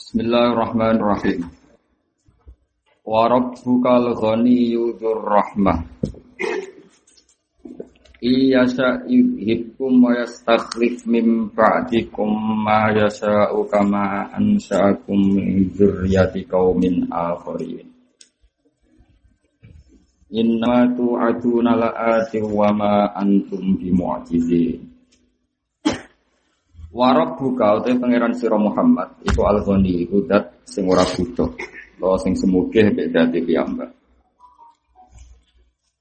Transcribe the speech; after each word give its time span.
Bismillahirrahmanirrahim. 0.00 1.44
Wa 3.04 3.28
rabbukal 3.28 4.16
ghaniyyu 4.16 4.96
dzur 4.96 5.20
rahmah. 5.28 5.84
Iya 8.24 8.64
yudhibkum 9.04 10.00
wa 10.00 10.16
yastakhlif 10.16 11.04
min 11.04 11.52
ba'dikum 11.52 12.32
ma 12.64 12.96
yasha'u 12.96 13.68
kama 13.68 14.32
ansha'akum 14.40 15.36
min 15.36 15.68
dzurriyyati 15.68 16.48
qaumin 16.48 17.04
akharin. 17.12 17.84
Inna 20.32 20.88
tu'aduna 20.96 21.76
la'ati 21.76 22.40
wa 22.40 22.72
ma 22.72 23.12
antum 23.20 23.76
bimu'jizin. 23.76 24.89
Warab 26.90 27.38
buka 27.38 27.78
utai 27.78 27.94
pangeran 28.02 28.34
siro 28.34 28.58
Muhammad 28.58 29.22
iku 29.22 29.46
al 29.46 29.62
ghani 29.62 30.02
iku 30.02 30.26
dat 30.26 30.58
sing 30.66 30.90
ora 30.90 31.06
butuh 31.06 31.46
lo 32.02 32.18
sing 32.18 32.34
semuge 32.34 32.82
beda 32.90 33.30
dadi 33.30 33.46
piyambak. 33.46 33.94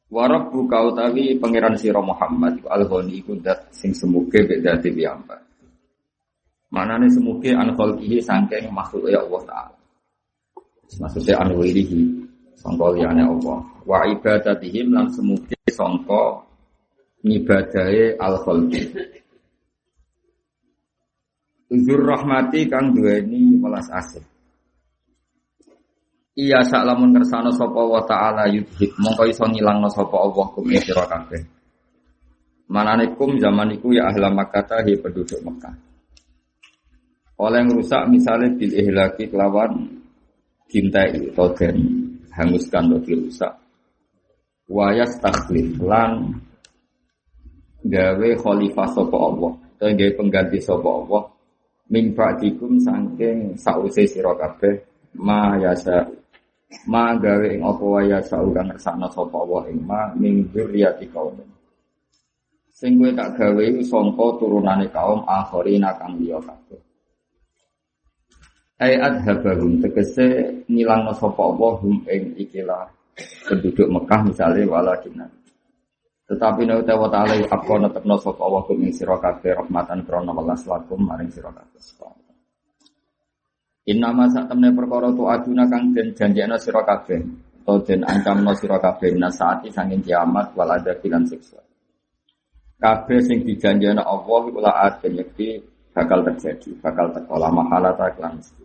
Warab 0.09 0.49
buka 0.49 0.89
utawi 0.89 1.37
pangeran 1.37 1.77
siro 1.77 2.01
Muhammad 2.01 2.57
iku 2.57 2.73
al 2.73 2.89
ghani 2.89 3.21
iku 3.21 3.37
dat 3.37 3.69
sing 3.69 3.93
semuge 3.93 4.41
beda 4.49 4.81
dadi 4.81 4.89
piyambak. 4.89 5.45
Manane 6.73 7.05
semuge 7.13 7.53
an 7.53 7.77
khalqihi 7.77 8.17
saking 8.17 8.73
makhluk 8.73 9.13
ya 9.13 9.21
Allah 9.21 9.41
taala. 9.45 9.77
Maksudnya 10.97 11.37
an 11.37 11.53
wirihi 11.53 12.01
sangka 12.57 12.89
liyane 12.97 13.29
Allah. 13.29 13.61
Wa 13.85 14.09
ibadatihim 14.09 14.89
lan 14.89 15.05
semuge 15.13 15.53
sangka 15.69 16.49
ngibadahe 17.21 18.17
al 18.17 18.41
Uzur 21.69 22.01
rahmati 22.01 22.65
kang 22.65 22.97
duweni 22.97 23.61
welas 23.61 23.85
asih. 23.93 24.25
Iya 26.33 26.65
sak 26.65 26.81
lamun 26.81 27.13
kersane 27.13 27.53
sapa 27.53 27.77
wa 27.77 28.01
taala 28.09 28.49
yudhib 28.49 28.95
mongko 28.97 29.29
iso 29.29 29.45
ngilangno 29.45 29.85
sapa 29.93 30.17
Allah 30.17 30.45
kum 30.49 30.65
sira 30.71 31.05
kabeh. 31.05 31.41
Manane 32.73 33.13
kum 33.13 33.37
zaman 33.37 33.77
iku 33.77 33.93
ya 33.93 34.09
ahla 34.09 34.33
Makkah 34.33 34.81
hi 34.81 34.97
penduduk 34.97 35.37
Mekah. 35.45 35.75
Oleh 37.37 37.63
rusak 37.69 38.09
misalnya 38.09 38.49
bil 38.57 38.73
ihlaki 38.73 39.29
kelawan 39.29 39.99
cintai 40.69 41.33
atau 41.33 41.53
den 41.53 41.77
hanguskan 42.33 42.93
atau 42.93 42.99
dirusak. 43.05 43.53
Wayas 44.69 45.21
takhlif 45.21 45.77
lan 45.81 46.39
gawe 47.85 48.29
khalifah 48.41 48.87
sapa 48.91 49.17
Allah, 49.17 49.53
atau 49.75 49.91
gawe 49.91 50.11
pengganti 50.17 50.59
sapa 50.61 50.89
Allah 50.89 51.23
min 51.89 52.13
ba'dikum 52.13 52.77
saking 52.77 53.57
sause 53.57 54.05
sira 54.05 54.33
kabeh 54.37 54.77
ma 55.17 55.57
yasa 55.57 56.05
ma 56.85 57.17
gawe 57.17 57.47
ing 57.49 57.65
apa 57.65 57.83
wae 57.83 58.05
yasa 58.13 58.37
kang 58.53 58.69
ngersakno 58.69 59.09
sapa 59.09 59.39
wa 59.41 59.65
ing 59.65 59.81
ma 59.89 60.13
min 60.13 60.45
dzurriyyati 60.53 61.09
kaum. 61.09 61.33
Sing 62.69 62.95
kowe 63.01 63.09
tak 63.17 63.35
gawe 63.35 63.65
sangka 63.81 64.25
turunane 64.37 64.85
kaum 64.93 65.25
akhirina 65.25 65.97
kang 65.97 66.13
liya 66.21 66.37
kabeh. 66.39 66.79
Ai 68.79 68.95
adhabahum 68.95 69.81
tegese 69.81 70.61
ngilangno 70.69 71.11
sapa 71.17 71.41
Allah 71.41 71.73
hum 71.81 72.05
ing 72.05 72.37
ikilah 72.37 72.87
penduduk 73.49 73.89
Mekah 73.91 74.21
misalnya 74.29 74.63
walakinna 74.69 75.27
tetapi 76.29 76.61
nek 76.61 76.85
tawa 76.85 77.09
taala 77.09 77.33
apa 77.41 77.73
netepno 77.81 78.13
sapa 78.21 78.41
Allah 78.45 78.61
kum 78.69 78.77
ing 78.85 78.93
sira 78.93 79.17
kabeh 79.17 79.49
rahmatan 79.49 80.05
krana 80.05 80.29
welas 80.29 80.61
lakum 80.69 81.01
maring 81.01 81.33
sira 81.33 81.49
kabeh. 81.49 81.81
Inna 83.89 84.13
ma 84.13 84.29
sak 84.29 84.45
temne 84.45 84.69
perkara 84.69 85.09
tu 85.09 85.25
aduna 85.25 85.65
kang 85.65 85.89
den 85.89 86.13
janjekno 86.13 86.53
sira 86.61 86.85
kabeh 86.85 87.17
atau 87.65 87.81
den 87.81 88.05
ancamno 88.05 88.53
sira 88.53 88.77
kabeh 88.77 89.17
nasaati 89.17 89.73
sanging 89.73 90.05
kiamat 90.05 90.53
wal 90.53 90.69
adab 90.69 91.01
lan 91.01 91.25
siksa. 91.25 91.57
Kabeh 92.77 93.19
sing 93.25 93.41
dijanjekno 93.41 94.05
Allah 94.05 94.41
iku 94.45 94.59
la 94.61 94.71
yakti 95.01 95.57
bakal 95.89 96.21
terjadi, 96.29 96.77
bakal 96.77 97.09
teko 97.09 97.41
la 97.41 97.49
mahala 97.49 97.97
ta 97.97 98.05
lan 98.21 98.37
mesti. 98.37 98.63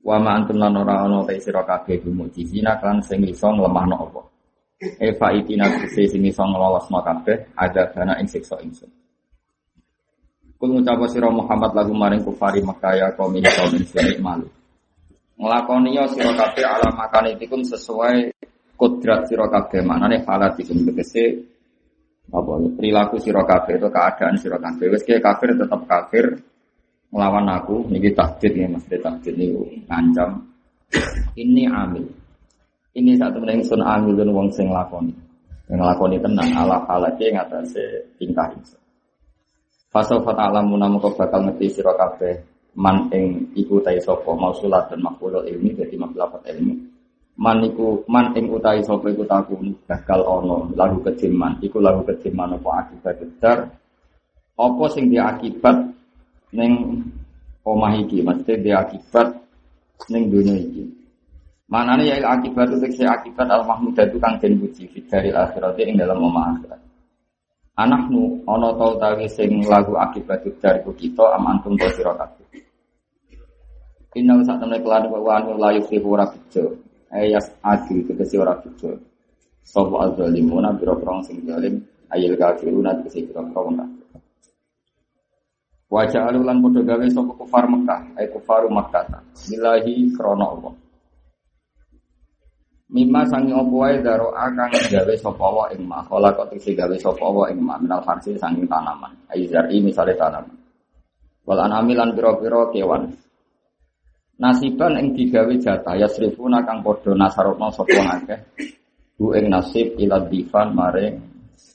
Wa 0.00 0.16
ma 0.16 0.40
antum 0.40 0.56
lan 0.56 0.80
ora 0.80 1.04
ana 1.04 1.28
ta 1.28 1.36
sira 1.36 1.60
kabeh 1.60 2.00
sing 3.04 3.20
iso 3.28 3.48
nglemahno. 3.52 4.32
Eva 4.82 5.28
itina 5.30 5.70
kese 5.80 6.10
sing 6.10 6.22
iso 6.26 6.42
nglolosno 6.42 6.98
kabeh 6.98 7.54
ada 7.54 7.88
dana 7.94 8.18
ing 8.18 8.26
siksa 8.26 8.58
ingsun. 8.58 8.90
Kul 10.58 10.70
ngucapa 10.80 11.06
sira 11.06 11.30
Muhammad 11.30 11.72
lagu 11.76 11.94
maring 11.94 12.22
kufari 12.26 12.58
Mekah 12.58 12.94
ya 12.96 13.08
kaum 13.14 13.34
kaum 13.38 13.70
ini 13.74 14.18
malu. 14.18 14.48
Nglakoni 15.38 15.94
ya 15.94 16.04
sira 16.10 16.34
kabeh 16.34 16.64
ala 16.66 16.88
makanitikum 16.94 17.62
sesuai 17.62 18.34
kodrat 18.74 19.30
sira 19.30 19.46
kabeh 19.46 19.82
manane 19.82 20.22
halatikum 20.26 20.82
tegese 20.90 21.42
apa 22.32 22.52
ya, 22.56 22.68
perilaku 22.74 23.16
sira 23.20 23.42
kabeh 23.44 23.78
itu 23.78 23.88
keadaan 23.90 24.34
sira 24.40 24.58
kabeh 24.58 24.86
wis 24.90 25.04
kafir 25.04 25.54
tetap 25.54 25.80
kafir 25.86 26.24
melawan 27.14 27.46
aku 27.52 27.86
niki 27.86 28.10
takdir 28.10 28.52
ya 28.56 28.66
Mas 28.66 28.86
takdir 28.88 29.34
niku 29.38 29.68
ngancam 29.86 30.42
ini 31.38 31.68
amil 31.70 32.10
ini 32.94 33.18
satu 33.18 33.42
meneng 33.42 33.66
sun 33.66 33.82
amilun 33.82 34.30
wong 34.30 34.48
sing 34.54 34.70
lakoni. 34.70 35.10
Yang 35.66 35.82
lakoni 35.82 36.16
tenang 36.22 36.50
ala 36.54 36.86
ala 36.86 37.10
ke 37.18 37.26
ngatasé 37.34 38.14
tingkah 38.22 38.46
ingsun. 38.54 38.78
Fasal 39.90 40.22
fata 40.22 40.50
alamu 40.50 40.78
namu 40.78 41.02
kau 41.02 41.14
bakal 41.14 41.46
ngerti 41.46 41.78
sira 41.78 41.94
kabeh 41.94 42.38
man 42.78 43.10
ing 43.14 43.54
iku 43.54 43.78
tai 43.82 43.98
sapa 44.02 44.34
mausulat 44.34 44.90
dan 44.90 45.02
maqulul 45.02 45.46
ilmi 45.46 45.74
dadi 45.74 45.94
maklafat 45.98 46.42
ilmi. 46.54 46.74
Man 47.34 47.66
iku 47.66 48.06
man 48.06 48.30
ing 48.38 48.46
utai 48.50 48.82
sapa 48.86 49.10
iku 49.10 49.26
takun 49.26 49.74
bakal 49.90 50.22
ono 50.22 50.70
lagu 50.78 51.02
kejiman 51.02 51.58
iku 51.62 51.82
lagu 51.82 52.06
kejiman 52.06 52.54
apa 52.54 52.70
akibat 52.86 53.14
besar 53.18 53.58
apa 54.54 54.84
sing 54.94 55.10
dia 55.10 55.34
akibat 55.34 55.82
ning 56.54 57.02
omah 57.66 57.98
iki 57.98 58.22
mesti 58.22 58.54
dia 58.62 58.86
akibat 58.86 59.34
ning 60.14 60.30
dunia 60.30 60.54
iki 60.54 61.03
Mana 61.64 61.96
nih 61.96 62.20
ya 62.20 62.28
akibat 62.28 62.68
itu 62.68 62.78
tekse 62.84 63.08
akibat 63.08 63.48
al 63.48 63.64
mahmud 63.64 63.96
itu 63.96 64.20
kang 64.20 64.36
den 64.36 64.60
puji 64.60 64.84
dari 65.08 65.32
akhirat 65.32 65.80
ing 65.80 65.96
dalam 65.96 66.20
omah 66.20 66.52
akhirat. 66.52 66.80
Anakmu 67.74 68.44
ono 68.46 68.68
tau 68.76 68.94
tawi 69.00 69.26
sing 69.26 69.64
lagu 69.64 69.96
akibat 69.96 70.44
dari 70.60 70.84
kita 70.84 71.24
amantum 71.34 71.74
to 71.80 71.88
sira 71.96 72.12
kabeh. 72.14 72.44
Inna 74.14 74.38
sak 74.46 74.62
temne 74.62 74.78
kelan 74.78 75.10
wa 75.10 75.40
anu 75.40 75.58
la 75.58 75.74
yufihu 75.74 76.14
ora 76.14 76.28
bejo. 76.30 76.78
Ayas 77.10 77.50
adi 77.66 78.04
tegese 78.06 78.38
ora 78.38 78.54
bejo. 78.60 78.94
Sapa 79.64 80.06
azzalimuna 80.06 80.70
biro-biro 80.76 81.18
sing 81.26 81.42
zalim 81.48 81.82
ayil 82.12 82.36
kafiruna 82.38 82.94
tegese 83.00 83.26
biro-biro 83.26 83.60
wong 83.66 83.74
kafir. 83.80 84.20
Wajah 85.90 86.30
alulan 86.30 86.62
podo 86.62 86.82
gawe 86.82 87.06
sapa 87.10 87.32
kufar 87.38 87.64
Mekah, 87.70 88.18
ay 88.18 88.26
kufaru 88.30 88.66
Makkah. 88.66 89.06
Bilahi 89.46 90.10
krana 90.14 90.46
Allah. 90.46 90.83
Mima 92.92 93.24
sangi 93.24 93.48
opo 93.56 93.80
wae 93.80 93.96
daro 94.04 94.28
akang 94.36 94.68
gawe 94.92 95.14
sapa 95.16 95.46
wa 95.48 95.64
ing 95.72 95.88
ma. 95.88 96.04
Kala 96.04 96.36
kok 96.36 96.52
gawe 96.52 96.96
sapa 97.00 97.26
wa 97.32 97.48
ing 97.48 97.60
ma. 97.64 97.80
Minal 97.80 98.04
farsi 98.04 98.36
sangi 98.36 98.68
tanaman. 98.68 99.12
Aizari 99.32 99.80
misale 99.80 100.12
tanaman. 100.12 100.52
Wal 101.48 101.60
anami 101.64 101.96
lan 101.96 102.12
pira-pira 102.12 102.68
kewan. 102.68 103.08
Nasiban 104.36 105.00
ing 105.00 105.16
digawe 105.16 105.54
jatah 105.56 105.96
yasrifuna 105.96 106.60
kang 106.68 106.84
padha 106.84 107.16
nasarokno 107.16 107.72
sapa 107.72 108.20
akeh. 108.20 108.40
Bu 109.16 109.32
ing 109.32 109.48
nasib 109.48 109.96
ila 109.96 110.20
difan 110.28 110.76
mare 110.76 111.16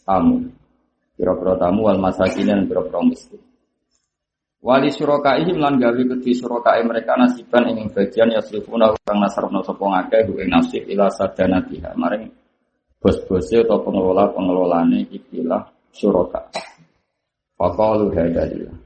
tamu. 0.06 0.46
Pira-pira 1.18 1.58
tamu 1.58 1.90
wal 1.90 1.98
masakin 1.98 2.46
lan 2.54 2.70
pira-pira 2.70 3.02
miskin 3.02 3.49
Wali 4.60 4.92
ihim 4.92 5.58
lan 5.64 5.80
gawe 5.80 6.04
kedhi 6.04 6.36
surakae 6.36 6.84
mereka 6.84 7.16
nasiban 7.16 7.72
ing 7.72 7.88
bagian 7.96 8.28
yasrifuna 8.36 8.92
kang 9.08 9.24
nasarno 9.24 9.64
sapa 9.64 9.80
ngakeh 9.88 10.36
ing 10.36 10.52
nasib 10.52 10.84
ila 10.84 11.08
sadanatiha 11.08 11.96
maring 11.96 12.28
bos-bose 13.00 13.64
atau 13.64 13.80
pengelola-pengelolane 13.88 15.08
ikilah 15.08 15.64
suraka. 15.96 16.52
Faqalu 17.56 18.12
hadalillah. 18.12 18.78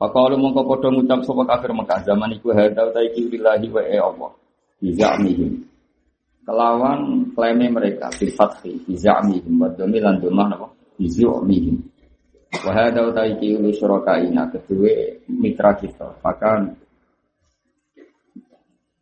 Faqalu 0.00 0.34
mongko 0.40 0.64
padha 0.64 0.88
ngucap 0.88 1.20
sapa 1.28 1.42
kafir 1.44 1.70
Mekah 1.76 2.00
zaman 2.00 2.32
iku 2.40 2.56
hadal 2.56 2.96
ta 2.96 3.04
wa 3.04 3.82
e 3.84 3.96
Allah. 4.00 4.32
Bizamihim. 4.80 5.60
Kelawan 6.48 7.28
klaime 7.36 7.68
mereka 7.68 8.08
bil 8.16 8.32
fathi 8.32 8.80
bizamihim 8.88 9.60
wa 9.60 9.68
domilan 9.76 10.16
domah 10.24 10.46
napa? 10.48 10.66
Bizamihim. 10.96 11.99
Wahada 12.50 13.06
utai 13.06 13.38
ki 13.38 13.56
ulu 13.56 13.70
ina 14.26 14.50
kedua 14.50 14.94
mitra 15.30 15.70
kita. 15.78 16.18
Bahkan 16.18 16.60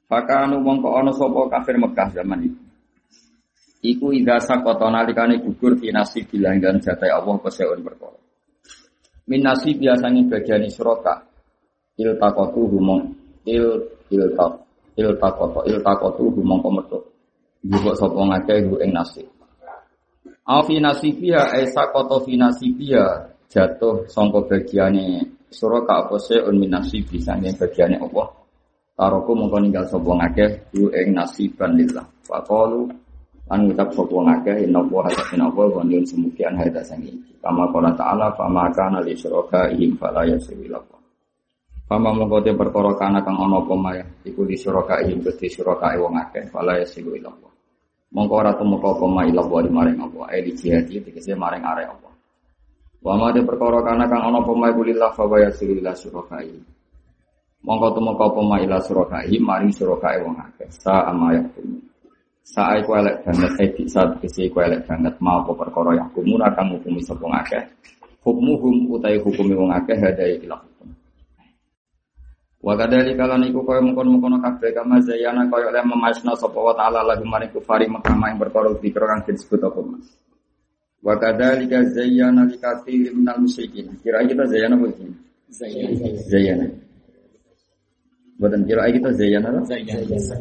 Bahkan 0.08 0.56
umong 0.56 0.80
ko 0.80 0.88
ono 0.96 1.12
sopo 1.12 1.52
kafir 1.52 1.76
Mekah 1.76 2.08
zaman 2.16 2.48
itu. 2.48 2.60
Iku 3.84 4.08
idza 4.16 4.40
sakota 4.40 4.88
nalikane 4.88 5.36
gugur 5.44 5.76
fi 5.76 5.92
nasib 5.92 6.32
bilanggan 6.32 6.80
jatai 6.80 7.12
Allah 7.12 7.36
keseun 7.44 7.84
perkara. 7.84 8.16
Min 9.28 9.44
nasib 9.44 9.76
biasanya 9.76 10.24
bagian 10.32 10.64
il 11.98 12.14
takotu 12.16 12.62
humong 12.72 13.10
il 13.44 13.66
il 14.08 14.22
tak 14.32 14.52
il 14.96 15.12
takoto 15.18 15.60
il 15.66 15.82
takotu 15.82 16.30
humong 16.30 16.62
kometu 16.62 16.98
juga 17.66 17.92
sapa 17.98 18.22
ngake 18.22 18.70
hu 18.70 18.78
ing 18.78 18.94
nasib 18.94 19.26
Afi 20.48 20.80
nasibia 20.80 21.52
esa 21.60 21.92
koto 21.92 22.24
fi 22.24 22.40
nasibia 22.40 23.04
jatuh 23.48 24.04
sangka 24.12 24.44
bagiane 24.44 25.24
surah 25.48 25.82
ka 25.88 26.04
apa 26.04 26.16
seun 26.20 26.60
min 26.60 26.70
nasibi 26.72 27.16
sange 27.18 27.56
bagiane 27.56 27.96
Allah. 27.96 28.28
Taroku 28.98 29.32
mongko 29.32 29.58
ninggal 29.62 29.86
sapa 29.88 30.10
ngake 30.10 30.46
hu 30.76 30.92
ing 30.92 31.16
nasiban 31.16 31.72
lillah. 31.78 32.04
Faqalu 32.28 32.90
an 33.48 33.58
ngucap 33.64 33.88
sapa 33.96 34.16
ngake 34.16 34.68
inna 34.68 34.84
wa 34.84 35.06
hasana 35.08 35.48
wa 35.48 35.64
wa 35.64 35.82
nyun 35.86 36.04
semukian 36.04 36.58
haida 36.60 36.84
sangi 36.84 37.14
kama 37.40 37.70
qala 37.72 37.94
ta'ala 37.96 38.34
fama 38.36 38.68
kana 38.74 39.00
li 39.00 39.16
syuraka 39.16 39.70
ihim 39.72 39.96
fala 39.96 40.26
yaswi 40.26 40.68
Pama 41.88 42.12
mongko 42.12 42.44
te 42.44 42.52
perkara 42.52 42.92
kana 43.00 43.24
kang 43.24 43.40
ana 43.40 43.64
apa 43.64 43.72
maya 43.72 44.04
iku 44.20 44.44
di 44.44 44.60
suraka 44.60 45.00
ing 45.08 45.24
gede 45.24 45.48
suraka 45.48 45.96
wong 45.96 46.20
akeh 46.20 46.44
fala 46.52 46.76
yasilu 46.76 47.16
ila 47.16 47.32
Allah. 47.32 47.52
Mongko 48.12 48.34
ora 48.44 48.52
tumeka 48.52 48.92
apa 48.92 49.06
maya 49.08 49.32
ila 49.32 49.40
Allah 49.48 49.72
maring 49.72 49.96
apa 49.96 50.28
e 50.36 50.38
di 50.44 50.52
jihad 50.52 50.84
iki 50.84 51.00
tegese 51.00 51.32
maring 51.32 51.64
arek 51.64 51.88
apa. 51.88 52.12
Wa 52.98 53.14
ma 53.14 53.30
te 53.30 53.40
perkara 53.46 53.78
kana 53.86 54.10
kang 54.10 54.26
ana 54.26 54.42
apa 54.42 54.52
maya 54.58 54.74
kulillah 54.74 55.10
fa 55.14 55.24
yasilu 55.38 55.78
ila 55.78 55.94
suraka 55.94 56.42
Mongko 57.62 57.86
tumeka 57.94 58.24
apa 58.26 58.40
maya 58.42 58.62
ila 58.66 58.78
suraka 58.82 59.18
maring 59.22 59.70
suraka 59.70 60.18
wong 60.22 60.34
akeh. 60.34 60.68
Sa 60.82 61.06
ama 61.06 61.34
yakum. 61.34 61.78
Sa 62.42 62.74
iku 62.80 62.96
elek 62.96 63.22
banget 63.22 63.52
e 63.60 63.66
di 63.76 63.84
saat 63.86 64.18
kese 64.18 64.50
iku 64.50 64.64
elek 64.64 64.88
banget 64.88 65.14
mau 65.22 65.44
apa 65.44 65.52
perkara 65.54 65.94
yakum 65.94 66.26
kang 66.56 66.74
hukumi 66.74 67.00
sapa 67.06 67.26
akeh. 67.44 67.62
Hukmuhum 68.26 68.90
utai 68.90 69.20
hukumi 69.22 69.54
wong 69.54 69.70
akeh 69.70 69.94
hadai 69.94 70.42
ila 70.42 70.58
Wa 72.58 72.74
kadali 72.74 73.14
kalan 73.14 73.46
iku 73.46 73.62
kaya 73.62 73.78
mengkon-mengkon 73.78 74.42
kabeh 74.42 74.74
kama 74.74 74.98
zayana 74.98 75.46
kaya 75.46 75.70
oleh 75.70 75.82
memasna 75.86 76.34
sapa 76.34 76.58
wa 76.58 76.74
ta'ala 76.74 77.06
lagu 77.06 77.22
maring 77.22 77.54
kufari 77.54 77.86
Mekah 77.86 78.18
yang 78.18 78.34
berkoro 78.34 78.74
dikira 78.82 79.06
kang 79.06 79.22
disebut 79.30 79.62
apa 79.62 79.78
Mas. 79.86 80.10
Wa 80.98 81.14
kadali 81.16 81.70
ka 81.70 81.80
zayyana 81.94 82.46
li 82.50 82.56
katsirin 82.58 83.14
minal 83.14 83.38
musyrikin. 83.42 83.94
Kira 84.02 84.26
kita 84.26 84.44
zayyana 84.50 84.74
apa 84.74 84.86
ini? 84.90 85.14
Zayyana. 85.48 86.08
Zayyana. 86.26 86.66
Buatan 88.38 88.62
kira 88.66 88.82
kita 88.90 89.10
zayyana 89.14 89.48
apa? 89.54 89.60
Zayyana. 89.66 90.36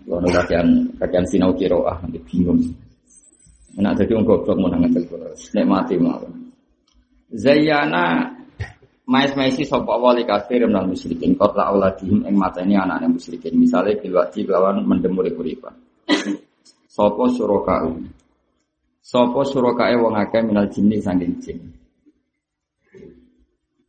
Kalau 0.00 0.30
kajian 0.32 0.68
kajian 0.98 1.24
sinau 1.28 1.52
kiroah 1.54 1.96
nanti 2.02 2.18
bingung. 2.26 2.60
Enak 3.78 4.02
jadi 4.02 4.18
orang 4.18 4.26
goblok 4.26 4.56
mau 4.58 4.66
nangan 4.66 4.90
Nek 5.54 5.66
mati 5.68 5.94
mau. 6.00 6.24
Zayyana 7.30 8.34
Mais-maisi 9.10 9.66
sapa 9.66 9.98
wali 9.98 10.22
kafir 10.22 10.70
minal 10.70 10.86
musyrikin 10.86 11.34
kot 11.34 11.58
la 11.58 11.74
auladihim 11.74 12.22
ing 12.30 12.34
mateni 12.38 12.78
anaknya 12.78 13.10
musyrikin 13.10 13.58
misale 13.58 13.98
bil 13.98 14.14
wajib 14.14 14.46
lawan 14.54 14.86
mendemuri 14.86 15.34
kuripan 15.34 15.74
sapa 16.86 17.26
suraka 17.34 17.90
sapa 19.10 19.42
surakae 19.42 19.98
wong 19.98 20.14
akeh 20.14 20.38
minal 20.46 20.70
jinni 20.70 21.02
saking 21.02 21.34
jin? 21.42 21.58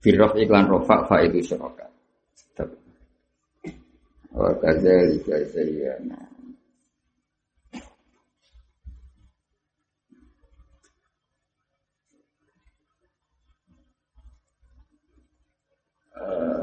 Firrof 0.02 0.34
iklan 0.34 0.66
rofa 0.66 1.06
fa 1.06 1.22
itu 1.22 1.46
suraka 1.46 1.86
Wa 4.34 4.50
kadzalika 4.58 5.38
zayyana 5.54 6.18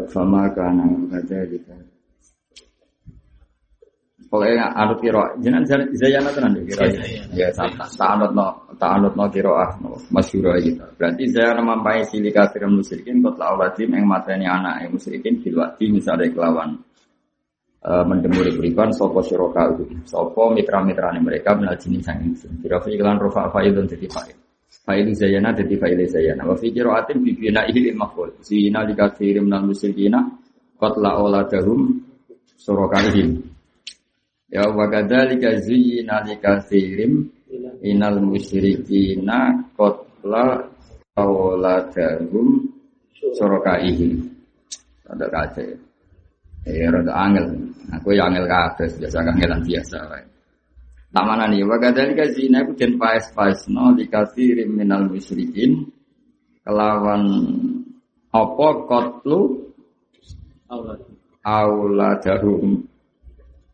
Fama 0.09 0.49
kana 0.57 0.89
kadzalika. 1.13 1.77
Pokoknya 4.29 4.77
anut 4.77 5.01
kiro, 5.01 5.25
jenengan 5.41 5.89
zayana 5.97 6.29
tenan 6.37 6.53
deh 6.53 6.69
kiro. 6.69 6.85
Ya, 7.33 7.49
tak 7.49 7.97
anut 8.13 8.37
no, 8.37 8.61
tak 8.77 9.01
anut 9.01 9.17
no 9.17 9.25
kiro 9.33 9.57
ah, 9.57 9.73
masyuro 10.13 10.53
gitu. 10.61 10.85
Berarti 11.01 11.33
zayana 11.33 11.65
mampai 11.65 12.05
sili 12.05 12.29
kafir 12.29 12.69
musyrikin, 12.69 13.25
kot 13.25 13.41
laulati 13.41 13.89
yang 13.89 14.05
matanya 14.05 14.61
anak 14.61 14.85
yang 14.85 14.91
musyrikin 14.93 15.41
filwati 15.41 15.89
misalnya 15.89 16.29
kelawan 16.29 16.77
uh, 17.89 18.05
mendemuri 18.05 18.53
berikan 18.53 18.93
sopo 18.93 19.25
syuroka 19.25 19.65
itu, 19.73 19.97
sopo 20.05 20.53
mitra-mitra 20.53 21.09
mereka 21.17 21.57
menal 21.57 21.81
jenis 21.81 22.13
insun. 22.13 22.61
Kira 22.61 22.85
iklan 22.85 23.17
rofa 23.17 23.49
faidun 23.49 23.89
jadi 23.89 24.13
faid. 24.13 24.37
Failu 24.69 25.17
zayana 25.17 25.57
jadi 25.57 25.73
failu 25.81 26.05
zayana. 26.05 26.45
Wa 26.45 26.53
fi 26.53 26.69
qira'atin 26.69 27.25
bi 27.25 27.33
bina 27.33 27.65
ihil 27.65 27.97
maf'ul. 27.97 28.37
Zina 28.45 28.85
li 28.85 28.93
katsirin 28.93 29.49
minal 29.49 29.65
musyrikina 29.65 30.21
qatla 30.77 31.17
auladahum 31.17 31.97
surakaihim. 32.61 33.48
Ya 34.49 34.65
wa 34.65 34.89
kadzalika 34.89 35.61
zina 35.61 36.25
li 36.25 36.41
katsirin 36.41 37.29
minal 37.85 38.17
musyrikina 38.25 39.61
qatla 39.77 40.65
auladahum 41.13 42.65
surakaihim. 43.37 44.25
Ada 45.09 45.27
kaca 45.29 45.63
ya. 45.65 45.79
Ya 46.69 46.89
rada 46.93 47.13
angel. 47.13 47.47
Aku 47.97 48.13
yang 48.13 48.33
angel 48.33 48.49
kabeh 48.49 48.89
biasa 49.01 49.17
angelan 49.25 49.61
biasa 49.65 49.97
wae. 50.09 50.25
Tak 51.09 51.25
mana 51.25 51.49
nih, 51.49 51.65
wakadali 51.65 52.13
zina 52.37 52.61
itu 52.69 52.77
dan 52.77 53.01
paes 53.01 53.33
paes 53.33 53.65
no 53.73 53.97
dikasih 53.97 54.69
minal 54.69 55.09
musyrikin 55.09 55.89
kelawan 56.61 57.25
apa 58.29 58.69
kotlu 58.85 59.73
auladarum 61.41 62.85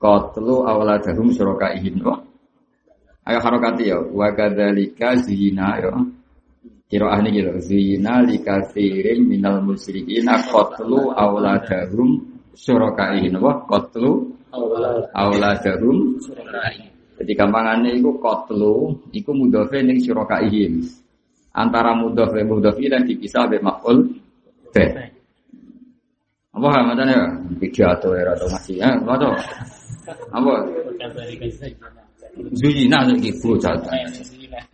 kotlu 0.04 0.68
auladarum 0.68 1.32
surokaihin 1.32 2.04
no. 2.04 2.20
Ayo 3.24 3.40
harokati 3.40 3.88
ya, 3.88 3.96
wakadalika 4.04 5.16
zina 5.16 5.80
ya. 5.80 5.96
Kiro 6.84 7.08
ahli 7.08 7.40
gitu, 7.40 7.56
zina 7.64 8.20
likasirin 8.20 9.24
minal 9.24 9.64
musyrikin 9.64 10.28
kotlu 10.52 11.08
auladarum 11.16 12.20
surokaihin 12.52 13.32
no. 13.32 13.64
Kotlu 13.64 14.36
auladarum 15.16 16.20
surokaihin 16.20 16.92
jadi 17.14 17.32
gampangannya 17.38 17.94
itu 17.94 18.10
kotlu, 18.18 18.98
itu 19.14 19.30
mudofe 19.30 19.78
ning 19.86 20.02
syurakaihim. 20.02 20.82
Antara 21.54 21.94
mudofe 21.94 22.42
mudofi 22.42 22.90
dan 22.90 23.06
dipisah 23.06 23.46
be 23.46 23.62
be. 24.74 24.84
Apa 26.54 26.66
hal 26.70 26.82
macam 26.86 27.06
ya? 27.06 27.22
Pidato 27.58 28.14
ya 28.14 28.30
atau 28.34 28.46
masih 28.50 28.78
ya? 28.78 28.94
Apa? 28.98 29.30
Apa? 30.06 30.54
Zuyina 32.52 33.06
lagi 33.06 33.30
bocah. 33.40 33.78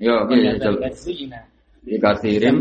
Ya, 0.00 0.24
oke. 0.24 0.36
Zuyina. 0.96 1.38
Dikasirin. 1.80 2.56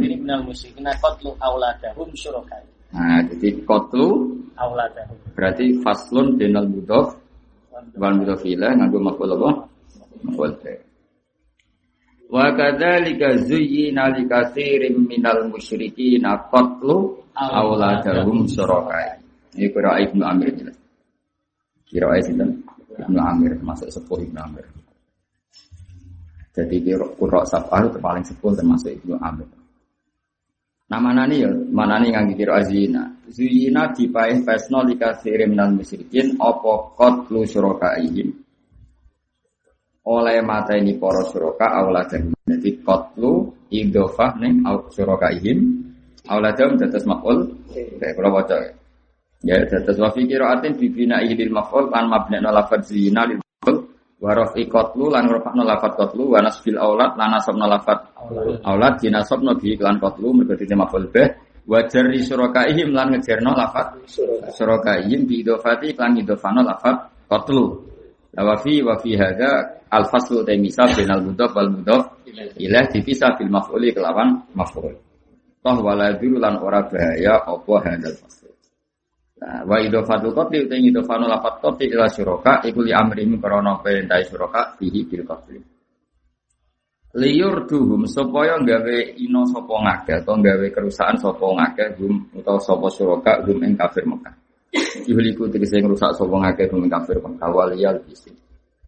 auladahum 1.39 2.09
syurakai. 2.15 2.63
Nah, 2.89 3.21
jadi 3.29 3.61
kotlu 3.67 4.33
auladahum. 4.55 5.17
Berarti 5.35 5.77
faslun 5.83 6.39
denal 6.39 6.65
mudof 6.65 7.19
wal 7.99 8.15
mudhafila 8.15 8.73
nganggo 8.75 8.99
maf'ul 9.03 9.31
apa? 9.35 9.49
Maf'ul 10.25 10.51
Wa 12.29 12.45
kadzalika 12.53 13.41
zuyyina 13.49 14.13
likatsirin 14.13 15.01
minal 15.09 15.49
musyrikin 15.49 16.23
qatlu 16.23 17.19
auladahum 17.35 18.45
syurakai. 18.47 19.19
Ini 19.57 19.67
kira 19.73 19.97
Ibnu 19.99 20.23
Amir 20.23 20.53
jelas. 20.55 20.78
Kira 21.89 22.13
sinten? 22.21 22.61
Ibnu 22.99 23.17
Amir 23.17 23.57
masuk 23.65 23.89
sepuh 23.89 24.21
Ibnu 24.21 24.39
Amir. 24.39 24.65
Jadi 26.53 26.77
kurok 27.17 27.47
sabah 27.49 27.87
itu 27.87 27.97
paling 27.97 28.21
sepuh 28.21 28.51
termasuk 28.53 28.93
Ibnu 29.01 29.17
Amir. 29.17 29.49
Nah 30.89 30.97
mana 30.97 31.29
nih 31.29 31.45
ya, 31.45 31.51
mana 31.69 32.01
nih 32.01 32.09
nggak 32.09 32.33
kira 32.33 32.53
azina. 32.65 33.05
Zuyina 33.29 33.93
dipaih 33.93 34.41
pesno 34.41 34.81
likasirim 34.81 35.53
dan 35.53 35.77
musyrikin 35.77 36.33
opo 36.41 36.97
kot 36.97 37.29
lu 37.29 37.45
syurakaihim. 37.45 38.33
Oleh 40.09 40.41
mata 40.41 40.73
ini 40.73 40.97
poro 40.97 41.21
suraka 41.29 41.85
dan 42.09 42.33
Jadi 42.49 42.81
kot 42.81 43.13
lu 43.21 43.53
idofah 43.69 44.33
nih 44.41 44.65
syurakaihim. 44.89 45.57
Auladam 46.25 46.77
tetes 46.81 47.05
makul. 47.05 47.45
Kayak 47.69 48.17
kalau 48.17 48.33
baca 48.33 48.57
ya. 48.57 48.78
Tetes 49.43 49.95
wafi 49.95 50.27
kiraatin 50.27 50.75
bibina 50.75 51.23
ihil 51.23 51.51
makul 51.51 51.87
lan 51.87 52.11
mabna 52.11 52.51
lafad 52.51 52.83
zina 52.83 53.23
lil 53.23 53.39
makul 53.39 53.87
wa 54.19 54.35
rafi 54.35 54.67
qatlu 54.67 55.07
lan 55.07 55.31
rafa'na 55.31 55.63
lafat 55.63 55.95
qatlu 55.95 56.35
wa 56.35 56.43
nasbil 56.43 56.75
aulad 56.75 57.15
lan 57.15 57.39
nasabna 57.39 57.65
lafat 57.71 57.99
aulad. 58.67 58.99
Dinasabna 58.99 59.55
bi 59.55 59.79
lan 59.79 59.95
qatlu 60.03 60.35
mergo 60.35 60.59
dite 60.59 60.75
maf'ul 60.75 61.07
bih 61.07 61.27
wa 61.63 61.79
jarri 61.87 62.19
surakaihim 62.19 62.91
lan 62.91 63.15
ngejerno 63.15 63.55
lafat 63.55 63.95
surakaihim 64.51 65.23
bi 65.23 65.39
idofati 65.39 65.95
lan 65.95 66.19
idofano 66.19 66.59
lafat 66.59 67.07
qatlu. 67.31 67.87
Wa 68.35 68.55
fi 68.59 68.83
wa 68.83 68.99
fi 68.99 69.15
hadza 69.15 69.79
al 69.89 70.05
faslu 70.11 70.43
ta 70.43 70.53
misal 70.53 70.91
bainal 70.93 71.23
mudhaf 71.23 71.55
wal 71.55 71.71
mudhaf 71.71 72.03
ilah 72.59 72.85
dipisah 72.91 73.39
bil 73.39 73.49
maf'uli 73.49 73.95
kelawan 73.95 74.43
maf'ul. 74.51 74.93
Toh 75.63 75.77
waladur 75.79 76.39
lan 76.39 76.59
ora 76.59 76.83
bahaya 76.87 77.39
apa 77.43 77.73
hadal 77.83 78.15
fasl. 78.19 78.38
Nah, 79.39 79.63
wa 79.63 79.79
idofatul 79.79 80.35
qatli 80.35 80.67
uta 80.67 80.75
idofanu 80.75 81.23
lafat 81.31 81.63
qatli 81.63 81.95
ila 81.95 82.11
syuraka 82.11 82.59
iku 82.67 82.83
li 82.83 82.91
amrihim 82.91 83.39
krana 83.39 83.79
perintah 83.79 84.19
syuraka 84.19 84.75
fihi 84.75 85.07
bil 85.07 85.23
qatli. 85.23 85.59
Liur 87.15 87.63
duhum 87.63 88.03
supaya 88.03 88.59
gawe 88.59 88.97
ino 89.15 89.47
sapa 89.47 89.75
ngake 89.79 90.21
atau 90.21 90.35
gawe 90.37 90.67
kerusakan 90.75 91.15
sapa 91.17 91.45
ngake 91.55 91.83
hum 91.97 92.35
utawa 92.35 92.59
sapa 92.59 92.87
syuraka 92.91 93.39
hum 93.47 93.63
ing 93.63 93.79
kafir 93.79 94.03
Mekah. 94.03 94.35
Yuhliku 95.07 95.47
tegese 95.47 95.79
ngrusak 95.79 96.19
sapa 96.19 96.35
ngake 96.35 96.67
hum 96.75 96.83
ing 96.83 96.91
kafir 96.91 97.17
Mekah 97.23 97.49
waliyal 97.49 97.95
bisi. 98.03 98.35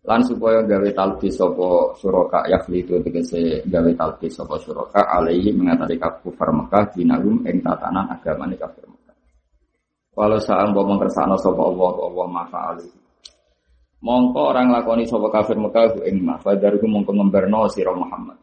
Lan 0.03 0.20
supaya 0.27 0.60
gawe 0.67 0.89
talbis 0.91 1.39
sapa 1.39 1.96
suraka 1.96 2.43
yakli 2.51 2.84
itu 2.84 3.00
tegese 3.00 3.63
gawe 3.72 3.91
talbis 3.96 4.36
sapa 4.36 4.60
suraka 4.60 5.00
alaihi 5.15 5.55
mengatasi 5.55 5.96
kafir 5.96 6.50
Mekah 6.51 6.91
dinalum 6.91 7.39
ing 7.48 7.63
tatanan 7.63 8.12
agamane 8.12 8.60
kafir. 8.60 8.91
Walau 10.12 10.39
saat 10.44 10.68
mbok 10.75 10.86
mengkersakno 10.91 11.39
sapa 11.39 11.62
Allah 11.63 11.91
Allah 12.03 12.27
maha 12.27 12.60
alih. 12.75 12.91
Mongko 14.03 14.41
orang 14.51 14.68
lakoni 14.75 15.08
sapa 15.08 15.32
kafir 15.32 15.56
Mekah 15.56 16.03
ing 16.03 16.20
ma 16.20 16.36
fadar 16.36 16.75
ku 16.75 16.86
mongko 16.89 17.15
ngembarno 17.15 17.72
sira 17.72 17.96
Muhammad. 17.96 18.36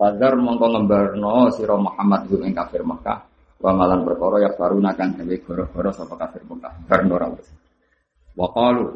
Fadar 0.00 0.40
mongko 0.40 0.66
ngembarno 0.72 1.52
sira 1.52 1.76
Muhammad 1.76 2.24
ing 2.32 2.54
kafir 2.56 2.80
Mekah. 2.80 3.18
Wa 3.60 3.76
malan 3.76 4.08
perkara 4.08 4.40
ya 4.40 4.50
faruna 4.56 4.92
kang 4.96 5.16
gawe 5.20 5.36
goro-goro 5.44 5.90
kafir 5.92 6.42
Mekah. 6.48 6.72
Barno 6.88 7.12
ora 7.20 7.28
wis. 7.28 7.48
Wa 8.32 8.48
qalu 8.52 8.88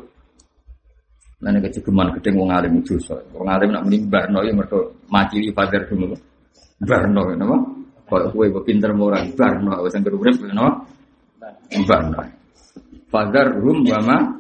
Lan 1.41 1.57
nek 1.57 1.73
kejegeman 1.73 2.13
gedeng 2.21 2.37
wong 2.37 2.53
alim 2.53 2.85
dosa. 2.85 3.17
Wong 3.33 3.49
alim 3.49 3.73
nak 3.73 3.89
muni 3.89 4.05
barno 4.05 4.45
ya 4.45 4.53
mergo 4.53 5.05
macili 5.09 5.49
fadar 5.57 5.89
dulu. 5.89 6.13
Barno 6.81 7.33
napa? 7.33 7.57
Kok 8.09 8.37
kowe 8.37 8.61
pinter 8.65 8.93
ora 8.93 9.25
barno 9.37 9.81
wis 9.81 9.97
anggere 9.97 10.17
urip 10.21 10.37
napa? 11.51 11.85
Barno. 11.87 12.23
Fadar 13.11 13.49
rum 13.59 13.83
wama 13.83 14.39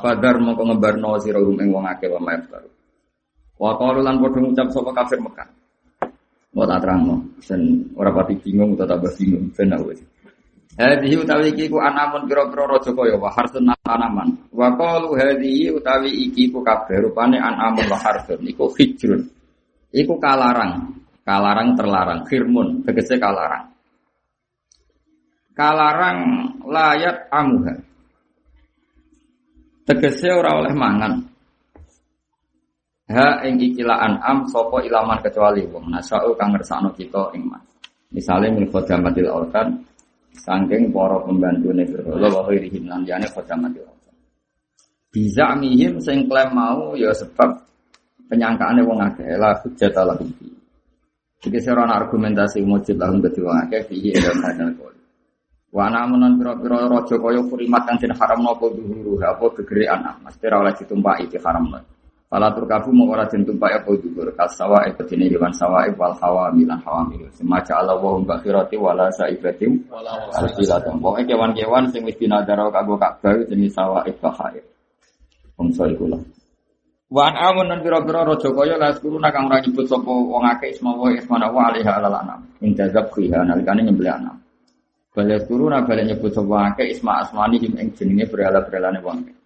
Fadar 0.00 0.36
mongko 0.40 0.62
ngebarno 0.68 1.16
sira 1.20 1.40
rum 1.40 1.56
ing 1.60 1.72
wong 1.72 1.84
akeh 1.88 2.08
wa 2.12 2.20
maftar. 2.20 2.64
Wa 3.56 3.76
qalu 3.80 4.00
lan 4.04 4.20
ngucap 4.20 4.68
sapa 4.72 4.90
kafir 4.92 5.20
Mekah. 5.20 5.48
Mau 6.52 6.68
tak 6.68 6.84
sen 7.40 7.88
ora 7.96 8.12
pati 8.12 8.36
bingung 8.36 8.76
utawa 8.76 9.00
tambah 9.00 9.12
bingung 9.16 9.48
ben 9.56 9.72
aku. 9.72 9.96
Hadhihi 10.72 11.16
utawi 11.20 11.52
iki 11.52 11.68
ku 11.68 11.80
anamun 11.80 12.28
pira-pira 12.28 12.64
raja 12.64 12.92
kaya 12.92 13.16
wa 13.16 13.32
harsun 13.32 13.72
tanaman. 13.84 14.36
Wa 14.52 14.72
qalu 14.76 15.16
utawi 15.72 16.12
iki 16.28 16.52
ku 16.52 16.60
kabeh 16.60 17.08
rupane 17.08 17.40
anamun 17.40 17.88
wa 17.88 17.96
harsun 17.96 18.40
iku 18.44 18.68
hijrun. 18.76 19.24
Iku 19.92 20.16
kalarang, 20.16 20.96
kalarang 21.24 21.76
terlarang, 21.76 22.20
khirmun 22.28 22.84
tegese 22.84 23.20
kalarang. 23.20 23.71
Kalarang 25.62 26.18
layat 26.66 27.30
amuha. 27.30 27.70
Tegese 29.86 30.34
ora 30.34 30.58
oleh 30.58 30.74
mangan. 30.74 31.22
Ha 33.06 33.46
ing 33.46 33.62
ikilah 33.62 33.94
an'am 33.94 34.50
sapa 34.50 34.82
ilaman 34.82 35.22
kecuali 35.22 35.62
wong 35.70 35.86
nasau 35.94 36.34
kang 36.34 36.50
ngersakno 36.50 36.90
kita 36.98 37.30
ing 37.38 37.46
mas. 37.46 37.62
Misale 38.10 38.50
min 38.50 38.66
khadamatil 38.74 39.30
orkan 39.30 39.86
Sangking 40.34 40.90
para 40.90 41.22
pembantu 41.22 41.70
ne 41.70 41.86
berhala 41.86 42.26
wa 42.26 42.42
khairihim 42.50 42.90
lan 42.90 43.06
jane 43.06 43.30
khadamati 43.30 43.78
Bisa 45.14 45.54
mihim 45.54 46.02
sing 46.02 46.26
klaim 46.26 46.56
mau 46.58 46.98
ya 46.98 47.14
sebab 47.14 47.62
penyangkaane 48.26 48.82
wong 48.82 48.98
akeh 48.98 49.38
la 49.38 49.54
hujjat 49.62 49.94
ala 49.94 50.18
fi. 50.18 50.26
Iki 51.46 51.58
serana 51.62 52.02
argumentasi 52.02 52.66
mujib 52.66 52.98
lahum 52.98 53.22
dadi 53.22 53.38
wong 53.38 53.62
akeh 53.68 53.86
fi 53.86 54.10
ila 54.10 54.30
hadal 54.42 54.74
qaul. 54.74 55.01
Wa 55.72 55.88
namunan 55.88 56.36
pira-pira 56.36 56.84
raja 56.84 57.16
kaya 57.16 57.40
kurimat 57.48 57.88
kang 57.88 57.96
den 57.96 58.12
haramno 58.12 58.52
apa 58.52 58.68
dhuhuru 58.76 59.16
apa 59.24 59.56
gegere 59.56 59.88
anak 59.88 60.20
mesti 60.20 60.44
ora 60.52 60.68
oleh 60.68 60.74
ditumpaki 60.76 61.32
di 61.32 61.40
haramno. 61.40 61.80
Fala 62.28 62.52
turkabu 62.52 62.92
mau 62.92 63.08
ora 63.08 63.24
den 63.24 63.40
tumpaki 63.48 63.80
apa 63.80 63.88
dhuhur 63.96 64.36
kasawa 64.36 64.84
e 64.84 64.92
bedine 64.92 65.32
hewan 65.32 65.48
sawa 65.56 65.88
wal 65.96 66.12
hawa 66.20 66.52
milan 66.52 66.76
hawa 66.84 67.08
mil. 67.08 67.24
Semaca 67.32 67.80
Allah 67.80 67.96
wa 67.96 68.20
hum 68.20 68.28
bakhirati 68.28 68.76
wala 68.76 69.08
saibatim 69.16 69.80
alfilatum. 70.36 71.00
Pokoke 71.00 71.24
kewan-kewan 71.24 71.88
sing 71.88 72.04
wis 72.04 72.20
dinadaro 72.20 72.68
kanggo 72.68 73.00
Ka'bah 73.00 73.32
jenis 73.48 73.72
sawa 73.72 74.04
bahair. 74.04 74.60
Bangsa 75.56 75.88
iku 75.88 76.04
lah. 76.04 76.20
Wan 77.08 77.32
amun 77.32 77.72
nan 77.72 77.80
pira-pira 77.80 78.28
raja 78.28 78.52
kaya 78.52 78.76
la 78.76 78.92
sekuruna 78.92 79.32
kang 79.32 79.48
ora 79.48 79.56
nyebut 79.64 79.88
sapa 79.88 80.12
wong 80.12 80.44
akeh 80.52 80.76
isma 80.76 80.92
wa 80.92 81.08
ismana 81.08 81.48
wa 81.48 81.72
alaiha 81.72 81.96
alal 81.96 82.12
anam. 82.12 82.44
Ing 82.60 82.76
jazab 82.76 83.08
khiha 83.08 83.40
nalikane 83.48 83.88
nyembelih 83.88 84.20
anam. 84.20 84.36
Bala 85.12 85.36
sekuruna 85.36 85.84
bala 85.84 86.08
nyebut 86.08 86.32
sapa 86.32 86.72
akeh 86.72 86.88
isma 86.88 87.20
asmani 87.20 87.60
him 87.60 87.76
ing 87.76 87.92
jenenge 87.92 88.32
berhala-berhalane 88.32 89.04
wong 89.04 89.20
akeh. 89.20 89.36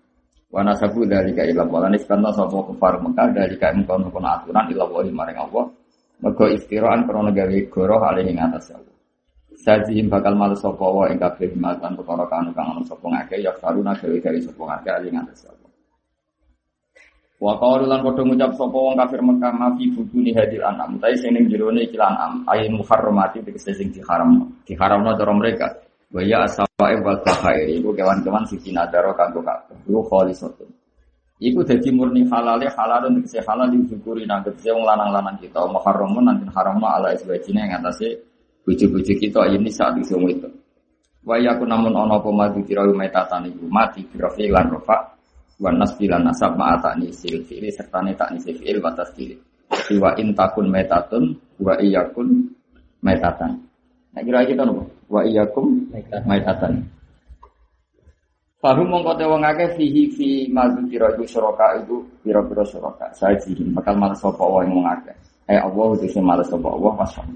Wa 0.55 0.63
nasabu 0.63 1.03
dalika 1.11 1.43
ila 1.43 1.67
wala 1.67 1.91
nisbana 1.91 2.31
sapa 2.31 2.55
kufar 2.71 3.03
Mekah 3.03 3.35
dalika 3.35 3.75
ing 3.75 3.83
kono 3.83 4.07
kono 4.15 4.31
aturan 4.31 4.71
ila 4.71 4.87
wa 4.87 5.03
maring 5.03 5.39
Allah. 5.43 5.67
Mergo 6.23 6.47
istiraan 6.55 7.11
krana 7.11 7.35
gawe 7.35 7.59
goroh 7.67 7.99
alih 7.99 8.31
ing 8.31 8.39
atas 8.39 8.79
Allah. 8.79 8.95
Sajihim 9.59 10.07
bakal 10.07 10.39
malu 10.39 10.55
sapa 10.55 10.87
wa 10.87 11.11
ing 11.11 11.19
kabeh 11.19 11.51
matan 11.59 11.99
perkara 11.99 12.31
kanu 12.31 12.55
kang 12.55 12.71
ana 12.71 12.83
ngake 12.87 13.43
ya 13.43 13.51
faruna 13.59 13.91
gawe-gawe 13.99 14.39
sapa 14.39 14.63
ngake 14.71 14.89
alih 14.95 15.11
ing 15.11 15.19
atas. 15.19 15.51
Wa 17.37 17.53
qalu 17.61 17.85
lan 17.85 18.01
padha 18.01 18.25
ngucap 18.25 18.57
sapa 18.57 18.73
wong 18.73 18.97
kafir 18.97 19.21
Mekah 19.21 19.53
ma 19.53 19.69
fi 19.77 19.85
buduni 19.93 20.33
hadil 20.33 20.65
anam. 20.65 20.97
Tapi 20.97 21.21
sing 21.21 21.37
ning 21.37 21.53
jerone 21.53 21.85
iki 21.85 22.01
lan 22.01 22.17
am 22.17 22.33
ayin 22.49 22.73
muharramati 22.81 23.45
tegese 23.45 23.77
sing 23.77 23.93
diharamno. 23.93 24.65
Diharamno 24.65 25.13
cara 25.13 25.33
mereka. 25.37 25.69
Wa 26.09 26.25
ya 26.25 26.49
asawae 26.49 26.97
wal 27.05 27.21
bahair 27.21 27.69
iku 27.77 27.93
kewan-kewan 27.93 28.41
sing 28.49 28.57
dinadaro 28.65 29.13
kanggo 29.13 29.45
kabeh. 29.45 29.77
Iku 29.85 30.01
khalisatun. 30.09 30.69
Iku 31.37 31.61
dadi 31.61 31.93
murni 31.93 32.25
halal 32.25 32.65
halalun 32.65 33.21
tegese 33.21 33.45
halal 33.45 33.69
disyukuri 33.69 34.25
nang 34.25 34.41
tegese 34.41 34.73
wong 34.73 34.89
lanang-lanang 34.89 35.37
kita. 35.37 35.61
Muharramun 35.69 36.25
nanti 36.25 36.49
haramno 36.49 36.89
ala 36.89 37.13
iswajine 37.13 37.69
ing 37.69 37.77
atase 37.77 38.17
bojo-bojo 38.65 39.13
kita 39.13 39.45
ini 39.53 39.69
saat 39.69 39.93
iso 40.01 40.17
itu. 40.25 40.49
Wa 41.21 41.37
yaku 41.37 41.69
namun 41.69 41.93
ana 41.93 42.17
apa 42.17 42.33
madu 42.33 42.65
kira 42.65 42.81
metatan 42.89 43.53
iku 43.53 43.69
mati 43.69 44.09
kira 44.09 44.33
lan 44.33 44.73
rofa 44.73 45.16
wan 45.61 45.81
nasbilan 45.81 46.23
nasab 46.25 46.55
ma'atani 46.57 47.09
sil 47.13 47.41
fi'li 47.45 47.73
serta 47.73 48.05
ne 48.05 48.13
tak 48.13 48.33
nisi 48.37 48.53
fi'il 48.57 48.79
wa 48.81 48.93
tasdil 48.93 49.33
wa 50.01 50.11
in 50.21 50.37
takun 50.37 50.69
metatun 50.69 51.37
wa 51.63 51.75
iyakun 51.81 52.53
metatan 53.01 53.57
nah 54.13 54.21
kira 54.21 54.45
kita 54.45 54.63
nopo 54.65 54.85
wa 55.09 55.21
iyakum 55.25 55.87
metatan 56.27 56.85
Fahum 58.57 58.89
mongko 58.89 59.21
te 59.21 59.25
wong 59.29 59.45
akeh 59.45 59.69
fihi 59.77 60.11
fi 60.17 60.29
madu 60.49 60.81
kira 60.89 61.13
iku 61.13 61.29
suraka 61.29 61.77
itu 61.77 62.01
pira-pira 62.25 62.65
suraka 62.65 63.13
saji 63.13 63.53
bakal 63.77 63.95
malas 64.01 64.17
sapa 64.17 64.43
wong 64.43 64.73
wong 64.81 64.87
akeh. 64.91 65.13
Eh 65.47 65.61
Allah 65.61 65.93
itu 66.01 66.19
malas 66.25 66.49
sapa 66.49 66.65
Allah 66.65 66.93
pasang 66.97 67.31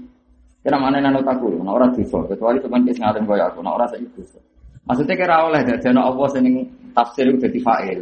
Kira 0.61 0.77
mana 0.77 1.01
nano 1.01 1.25
takut, 1.25 1.57
nah 1.57 1.73
orang 1.73 1.89
dosa, 1.97 2.21
kecuali 2.29 2.61
teman 2.61 2.85
kis 2.85 3.01
ngalim 3.01 3.25
kaya 3.25 3.49
aku, 3.49 3.65
orang 3.65 3.89
saya 3.89 4.05
dosa. 4.13 4.37
Maksudnya 4.85 5.17
kira 5.17 5.35
oleh 5.49 5.65
dari 5.65 5.81
Allah 5.89 6.27
seneng 6.29 6.53
tafsir 6.91 7.27
itu 7.27 7.39
jadi 7.41 7.59
fa'il. 7.59 7.99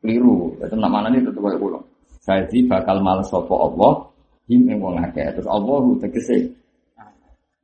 Keliru. 0.00 0.54
Itu 0.60 0.74
nak 0.76 0.90
mana 0.92 1.10
tetap 1.10 1.36
kayak 1.36 1.58
pulang. 1.60 1.84
Jadi 2.26 2.58
bakal 2.66 3.02
males 3.02 3.28
sopo 3.30 3.54
Allah. 3.54 4.06
Him 4.46 4.62
yang 4.70 4.78
wong 4.78 5.02
akeh. 5.02 5.26
Terus 5.34 5.48
Allah 5.50 5.82
tegese 6.02 6.54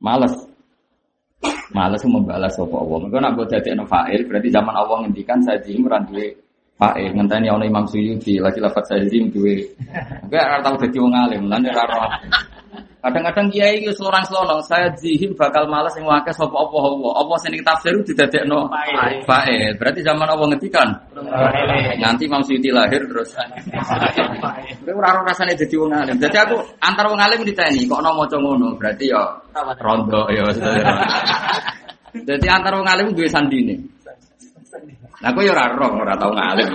males. 0.03 0.35
Males 1.71 2.03
membalas 2.03 2.53
sopo 2.55 2.83
Allah. 2.83 3.07
Mereka 3.07 3.17
nak 3.23 3.33
buat 3.39 3.47
jadi 3.51 3.75
fa'il. 3.83 4.27
Berarti 4.27 4.49
zaman 4.51 4.75
Allah 4.75 4.97
ngendikan 5.07 5.39
saya 5.43 5.59
jim 5.63 5.83
randuwe 5.87 6.35
fa'il. 6.75 7.11
Ngenteni 7.15 7.47
ono 7.51 7.63
Imam 7.63 7.87
Suyuti. 7.87 8.39
Lagi 8.39 8.59
lafat 8.59 8.83
saya 8.87 9.03
jim 9.07 9.31
duwe. 9.31 9.63
Enggak 10.27 10.43
ora 10.43 10.57
tau 10.63 10.75
dadi 10.79 10.97
wong 10.99 11.13
alim. 11.15 11.43
Lan 11.47 11.63
ora 11.67 12.07
Kadang-kadang 13.03 13.51
kiai 13.51 13.83
itu 13.83 13.91
selorang 13.91 14.23
selorong, 14.23 14.63
saya 14.63 14.87
jihim 14.95 15.35
bakal 15.35 15.67
malas 15.67 15.91
yang 15.99 16.07
wakil 16.07 16.31
sopo 16.31 16.55
apa 16.55 16.77
Allah. 16.87 17.11
Apa 17.19 17.33
sing 17.43 17.51
tafsir 17.59 17.91
itu 17.99 18.15
tidak 18.15 18.47
no 18.47 18.71
fae. 19.27 19.75
Berarti 19.75 19.99
zaman 19.99 20.23
Allah 20.23 20.47
ngetikan. 20.55 20.87
Nanti 21.99 22.31
Imam 22.31 22.39
Suyuti 22.47 22.71
lahir 22.71 23.03
terus. 23.03 23.35
Kowe 23.35 24.91
ora 24.95 25.19
rasane 25.19 25.51
dadi 25.51 25.75
wong 25.75 25.91
alim. 25.91 26.15
Jadi 26.15 26.37
aku 26.47 26.55
antar 26.79 27.11
wong 27.11 27.19
alim 27.19 27.43
diteni 27.43 27.83
kok 27.83 27.99
maca 27.99 28.37
ngono, 28.39 28.79
berarti 28.79 29.11
ya 29.11 29.19
rondo 29.83 30.23
ya. 30.31 30.47
Jadi 32.15 32.47
antar 32.47 32.71
wong 32.79 32.87
alim 32.87 33.11
duwe 33.11 33.27
sandine. 33.27 33.83
Nah, 35.19 35.31
aku 35.31 35.43
ya 35.43 35.51
ora 35.51 35.75
roh, 35.75 35.91
ora 36.07 36.15
tau 36.15 36.31
ngalim. 36.31 36.71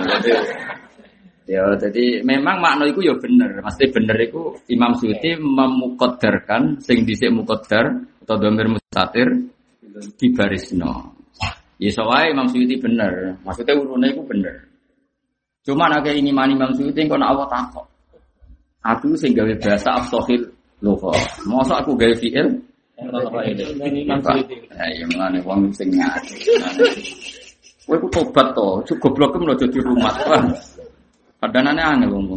Ya, 1.49 1.65
jadi 1.81 2.21
memang 2.21 2.61
makna 2.61 2.85
itu 2.85 3.01
ya 3.01 3.17
bener. 3.17 3.57
Mesti 3.65 3.89
bener 3.89 4.13
itu 4.21 4.53
Imam 4.69 4.93
Suyuti 4.93 5.33
memukodarkan 5.33 6.77
sing 6.77 7.09
dhisik 7.09 7.33
mukodar 7.33 8.05
atau 8.21 8.37
domir 8.37 8.69
mustatir 8.69 9.49
di 10.13 10.27
barisno. 10.29 11.17
Ya 11.81 11.89
soalnya 11.89 12.37
Imam 12.37 12.47
Suyuti 12.53 12.77
bener. 12.77 13.33
Maksudnya 13.41 13.73
urunnya 13.81 14.13
itu 14.13 14.21
bener. 14.29 14.61
Cuma 15.65 15.89
nak 15.89 16.05
ini 16.05 16.29
mani 16.29 16.53
Imam 16.53 16.69
Suyuti 16.77 17.09
kau 17.09 17.17
Allah 17.17 17.49
takut. 17.49 17.89
Aku 18.85 19.17
sing 19.17 19.33
gawe 19.33 19.49
bahasa 19.57 19.89
afsohil 19.97 20.45
loho. 20.85 21.09
Masa 21.49 21.81
aku 21.81 21.97
gawe 21.97 22.13
fiil 22.13 22.61
Ini 22.99 24.05
Ya 24.77 25.05
mulane 25.09 25.39
wong 25.41 25.73
sing 25.73 25.89
ngaji. 25.97 26.35
Kowe 27.89 27.97
ku 27.97 28.07
tobat 28.13 28.53
to, 28.53 28.85
cukup 28.85 29.17
goblok 29.17 29.41
lo 29.41 29.57
jadi 29.57 29.81
rumah. 29.81 30.13
Padanane 31.39 31.79
angel 31.79 32.11
wong 32.11 32.27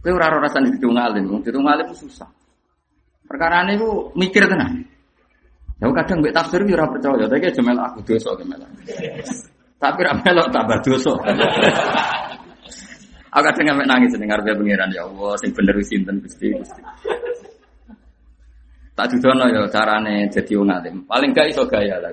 Kowe 0.00 0.12
ora 0.16 0.32
ora 0.32 0.48
rasane 0.48 0.72
alim, 0.72 1.24
wong 1.28 1.66
alim 1.68 1.92
susah. 1.92 2.24
Perkara 3.28 3.68
ku 3.76 4.08
mikir 4.16 4.48
tenan. 4.48 4.80
Ya 5.76 5.88
kadang 5.92 6.24
mbek 6.24 6.32
tafsir 6.32 6.64
ora 6.64 6.88
percaya, 6.88 7.28
tapi 7.28 7.52
jemel 7.52 7.76
aku 7.76 8.00
dosa 8.04 8.32
jemel. 8.40 8.64
Tapi 9.76 10.00
ra 10.00 10.12
melok 10.16 10.48
tambah 10.48 10.78
dosa. 10.80 11.12
Aku 13.30 13.42
kadang 13.46 13.64
ngambil 13.70 13.86
nangis 13.86 14.16
ning 14.16 14.26
ngarepe 14.26 14.56
pangeran 14.56 14.90
ya 14.90 15.06
Allah 15.06 15.38
sing 15.38 15.54
bener 15.54 15.76
sinten 15.86 16.18
Gusti 16.24 16.50
Gusti. 16.50 16.80
Tak 19.00 19.16
dudono 19.16 19.48
ya 19.48 19.64
carane 19.72 20.28
jadi 20.28 20.60
wong 20.60 20.68
alim. 20.68 21.00
Paling 21.08 21.32
gak 21.32 21.48
iso 21.48 21.64
gaya 21.64 21.96
lah. 22.04 22.12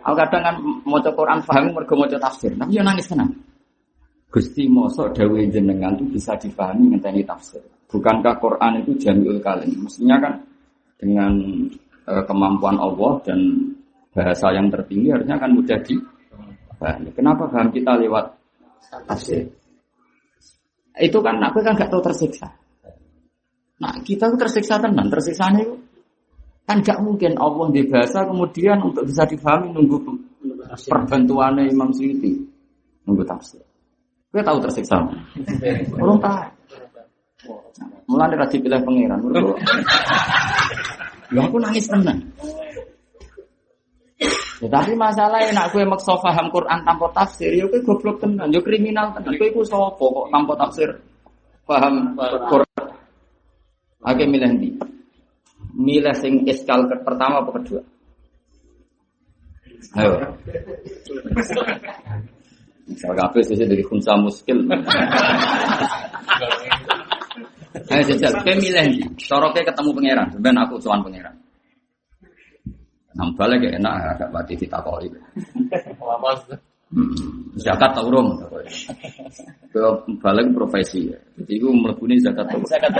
Aku 0.00 0.16
kadang 0.16 0.40
kan 0.40 0.56
maca 0.88 1.12
Quran 1.12 1.44
paham 1.44 1.68
mergo 1.76 2.00
maca 2.00 2.16
tafsir, 2.16 2.56
tapi 2.56 2.72
ya 2.72 2.80
nangis 2.80 3.04
tenan. 3.12 3.28
Gusti 4.32 4.64
mosok 4.72 5.12
dawe 5.12 5.40
jenengan 5.52 6.00
itu 6.00 6.16
bisa 6.16 6.32
dipahami 6.40 6.96
ngenteni 6.96 7.20
tafsir. 7.28 7.60
Bukankah 7.92 8.40
Quran 8.40 8.88
itu 8.88 8.96
jamiul 8.96 9.36
kalim? 9.44 9.84
Mestinya 9.84 10.16
kan 10.16 10.32
dengan 10.96 11.36
e, 12.08 12.12
kemampuan 12.24 12.80
Allah 12.80 13.20
dan 13.28 13.68
bahasa 14.16 14.48
yang 14.48 14.72
tertinggi 14.72 15.12
harusnya 15.12 15.36
kan 15.36 15.52
mudah 15.52 15.76
dipahami. 15.84 17.12
Kenapa 17.12 17.52
paham 17.52 17.68
kita 17.68 18.00
lewat 18.00 18.32
tafsir? 19.04 19.44
Itu 20.96 21.20
kan 21.20 21.36
aku 21.36 21.60
kan 21.60 21.76
gak 21.76 21.92
tahu 21.92 22.00
tersiksa. 22.00 22.48
Nah 23.82 23.92
kita 24.02 24.30
tuh 24.30 24.38
tersiksa 24.38 24.78
tenan, 24.78 25.10
tersiksa 25.10 25.50
itu 25.58 25.74
kan 26.64 26.80
gak 26.80 27.02
mungkin 27.04 27.36
Allah 27.36 27.68
di 27.74 27.84
bahasa 27.84 28.24
kemudian 28.24 28.80
untuk 28.80 29.04
bisa 29.04 29.28
dipahami 29.28 29.74
nunggu 29.74 30.00
perbantuannya 30.88 31.68
Imam 31.68 31.92
Syuuti 31.92 32.40
nunggu 33.04 33.24
tafsir. 33.26 33.60
Gue 34.34 34.42
tahu 34.42 34.58
tersiksa. 34.64 34.98
Belum 36.00 36.18
tahu. 36.18 36.42
Mulai 38.10 38.34
dari 38.34 38.58
pilih 38.58 38.80
pangeran. 38.82 39.20
Ya 41.32 41.40
aku 41.44 41.56
nangis 41.60 41.86
tenang. 41.86 42.20
Ya, 44.62 44.68
tapi 44.70 44.96
masalahnya 44.96 45.52
nak 45.52 45.76
gue 45.76 45.82
maksa 45.84 46.16
paham 46.16 46.48
Quran 46.48 46.78
tanpa 46.86 47.10
tafsir, 47.12 47.52
ya 47.52 47.68
gue 47.68 47.84
goblok 47.84 48.22
tenan, 48.22 48.48
ya 48.48 48.62
kriminal 48.64 49.12
tenan. 49.12 49.36
Gue 49.36 49.52
gue 49.52 49.66
sopo 49.66 50.08
kok 50.08 50.26
tanpa 50.32 50.56
tafsir 50.56 50.88
paham 51.68 52.16
Quran. 52.48 52.83
Oke 54.04 54.22
milih 54.28 54.48
nanti. 54.48 54.68
Milih 55.74 56.14
sing 56.20 56.44
ke 56.44 56.96
pertama 57.02 57.40
apa 57.40 57.50
kedua? 57.56 57.82
Ayo. 59.96 60.12
Misal 62.84 63.12
kafe 63.16 63.40
sesuai 63.40 63.68
dari 63.72 63.84
kunsa 63.84 64.12
muskil. 64.20 64.60
Ayo 67.90 68.02
jajal, 68.12 68.32
kayak 68.44 68.58
milih 68.60 68.84
nih. 68.92 69.08
Soroknya 69.18 69.66
ketemu 69.66 69.90
pangeran, 69.96 70.28
sebenarnya 70.30 70.62
aku 70.68 70.74
cuman 70.84 71.00
pangeran. 71.04 71.34
Nang 73.14 73.30
balik 73.38 73.62
ya 73.62 73.78
enak, 73.78 73.94
agak 74.18 74.30
bati 74.34 74.54
kita 74.58 74.78
kau 74.82 74.98
itu. 74.98 75.18
Zakat 77.54 77.90
tau 77.94 78.10
rom, 78.10 78.34
ke 79.70 79.84
balik 80.22 80.46
profesi 80.54 81.10
ya. 81.10 81.18
Jadi 81.38 81.54
gue 81.58 81.70
melebuni 81.70 82.18
zakat 82.18 82.46
tau. 82.50 82.62
Zakat 82.66 82.90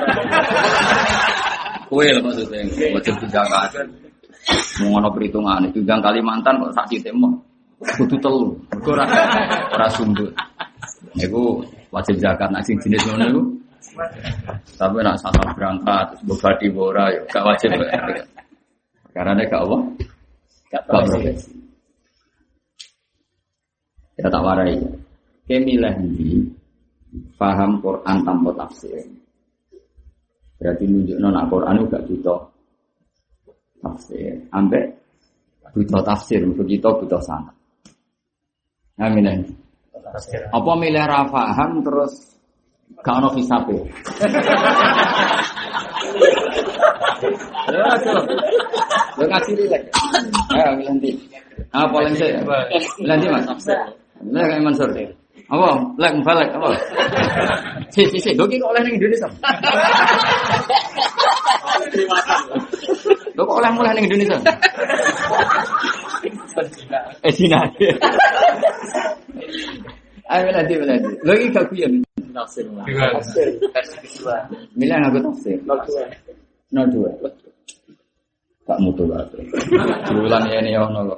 Kue 1.90 2.06
lah 2.10 2.22
maksudnya, 2.22 2.62
wajib 2.94 3.14
zakat. 3.30 3.70
Mau 4.82 4.98
ngono 4.98 5.08
perhitungan, 5.14 5.62
itu 5.70 5.80
yang 5.86 6.02
Kalimantan 6.02 6.58
kok 6.58 6.74
saksi 6.74 7.02
tembok. 7.02 7.34
Kudu 7.98 8.16
telu. 8.22 8.54
Ora 8.86 9.04
ora 9.74 9.87
sundut. 9.90 10.30
Niku 11.14 11.62
wajib 11.90 12.16
zakat 12.18 12.50
sing 12.66 12.78
jenis 12.83 13.02
ngono 13.07 13.24
niku. 13.26 13.42
Tapi 14.74 14.98
nak 15.07 15.18
sasal 15.22 15.46
berangkat 15.54 16.14
terus 16.14 16.22
bobadi 16.26 16.66
ora 16.74 17.11
ya 17.14 17.20
gak 17.30 17.44
wajib. 17.46 17.70
Karena 19.14 19.38
nek 19.38 19.46
gak 19.46 19.62
apa? 19.62 19.78
Gak 20.74 20.83
profesi. 20.90 21.63
Ya 24.14 24.31
tak 24.31 24.42
warai. 24.42 24.79
Kemilah 25.44 25.94
ini 26.00 26.46
paham 27.37 27.83
Quran 27.83 28.16
tanpa 28.24 28.50
tafsir. 28.57 29.05
Berarti 30.57 30.85
nunjuk 30.87 31.18
nona 31.20 31.44
Quran 31.50 31.85
juga 31.85 31.98
butuh 32.07 32.40
tafsir. 33.83 34.38
Ambek 34.55 34.85
butuh 35.74 36.00
tafsir, 36.07 36.40
begitu 36.55 36.88
butuh 36.88 37.20
sangat. 37.20 37.53
Amin. 38.96 39.27
Apa 40.55 40.72
milih 40.79 41.05
rafaham 41.05 41.83
terus 41.83 42.38
gak 43.03 43.18
ono 43.18 43.29
hisabe. 43.35 43.77
Lo 49.18 49.24
kasih 49.27 49.55
rilek. 49.59 49.83
Ayo 50.55 50.70
nanti. 50.87 51.11
Paling 51.74 52.14
sih. 52.14 52.31
Nanti 53.03 53.27
mas. 53.27 53.46
Lah 54.32 54.44
kayak 54.48 54.62
Mansur. 54.64 54.88
Apa? 55.44 55.68
Lek 56.00 56.12
balik 56.24 56.48
apa? 56.56 56.68
Si 57.92 58.08
si 58.08 58.18
si, 58.18 58.30
doki 58.32 58.56
kok 58.56 58.72
oleh 58.72 58.80
ning 58.88 58.96
Indonesia. 58.96 59.28
Lo 63.37 63.42
kok 63.44 63.58
oleh 63.60 63.70
mulai 63.76 63.92
ning 63.92 64.08
Indonesia? 64.08 64.38
Eh 67.20 67.32
Cina. 67.37 67.60
Ayo 70.32 70.48
nanti 70.48 70.72
nanti. 70.80 71.12
Lo 71.20 71.32
ini 71.37 71.52
gak 71.52 71.68
kuya 71.68 71.87
tafsir. 72.32 72.64
Tafsir. 73.12 73.48
Milih 74.74 74.96
aku 75.04 75.18
tafsir. 75.20 75.58
Nol 76.72 76.87
dua. 76.90 77.12
Tak 78.64 78.78
mutu 78.80 79.04
lah. 79.04 79.20
Diulang 80.08 80.48
ya 80.48 80.58
ini 80.64 80.72
ya 80.72 80.88
nol. 80.88 81.12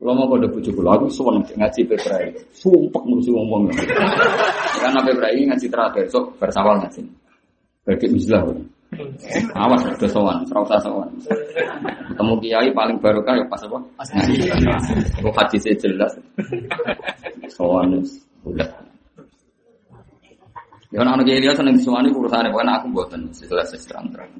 Kalau 0.00 0.16
mau 0.16 0.32
kode 0.32 0.48
bujuk 0.48 0.80
kulo, 0.80 0.96
aku 0.96 1.12
suwon 1.12 1.44
ngaji 1.44 1.84
pebrai. 1.84 2.32
Sumpah 2.56 3.04
musuh 3.04 3.36
ngomong. 3.36 3.68
Karena 4.80 5.04
pebrai 5.04 5.44
ngaji 5.44 5.68
terakhir, 5.68 6.08
sok 6.08 6.40
bersawal 6.40 6.80
ngaji. 6.80 7.04
Bagi 7.84 8.08
mislah. 8.08 8.48
Awas 9.54 9.84
udah 9.86 10.10
sowan, 10.10 10.40
usah 10.48 10.80
sowan. 10.80 11.06
Ketemu 12.10 12.34
kiai 12.42 12.68
paling 12.72 12.96
barokah 12.98 13.38
ya 13.38 13.44
pas 13.46 13.60
apa? 13.60 13.78
Kok 15.20 15.36
haji 15.36 15.56
saya 15.60 15.76
jelas. 15.76 16.12
Sowan 17.52 18.00
udah. 18.48 18.72
Ya 20.90 21.06
ana 21.06 21.22
kiai 21.22 21.44
dia 21.44 21.52
seneng 21.52 21.76
sowan 21.78 22.08
iku 22.08 22.24
urusane 22.24 22.48
bukan 22.50 22.72
aku 22.72 22.88
mboten 22.88 23.28
jelas 23.36 23.70
terang-terang. 23.84 24.32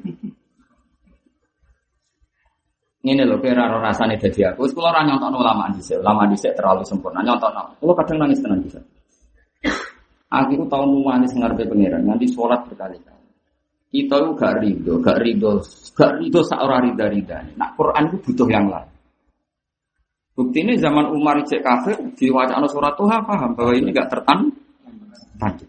Ini 3.00 3.24
loh, 3.24 3.40
kira 3.40 3.64
roh 3.72 3.80
rasanya 3.80 4.20
jadi 4.20 4.52
aku. 4.52 4.68
Kalau 4.76 4.92
orang 4.92 5.08
nyontok 5.08 5.32
ulama 5.32 5.72
di 5.72 5.80
sini, 5.80 6.04
ulama 6.04 6.28
di 6.28 6.36
terlalu 6.36 6.84
sempurna. 6.84 7.24
Nyontok, 7.24 7.80
kalau 7.80 7.94
kadang 7.96 8.16
nangis 8.20 8.44
tenang 8.44 8.60
bisa. 8.60 8.76
Aku 10.30 10.54
itu 10.54 10.64
tahu 10.70 11.02
manis 11.02 11.34
ngarpe 11.34 11.66
pangeran, 11.66 12.06
nanti 12.06 12.28
sholat 12.30 12.62
berkali-kali. 12.70 13.26
Kita 13.90 14.22
itu 14.22 14.30
gak 14.38 14.54
ridho, 14.62 14.94
gak 15.02 15.18
ridho, 15.18 15.58
gak 15.98 16.12
ridho 16.22 16.40
seorang 16.46 16.94
rida 16.94 17.06
rida. 17.10 17.38
Nah 17.58 17.74
Quran 17.74 18.06
itu 18.14 18.16
butuh 18.30 18.46
yang 18.46 18.70
lain. 18.70 18.86
Bukti 20.38 20.62
ini 20.62 20.78
zaman 20.78 21.10
Umar 21.10 21.42
cek 21.42 21.58
kafir 21.58 21.98
di 22.14 22.30
wacana 22.30 22.70
surat 22.70 22.94
Tuhan 22.94 23.26
paham 23.26 23.58
bahwa 23.58 23.74
ini 23.74 23.90
gak 23.90 24.14
tertan 24.14 24.54
tadi. 25.42 25.66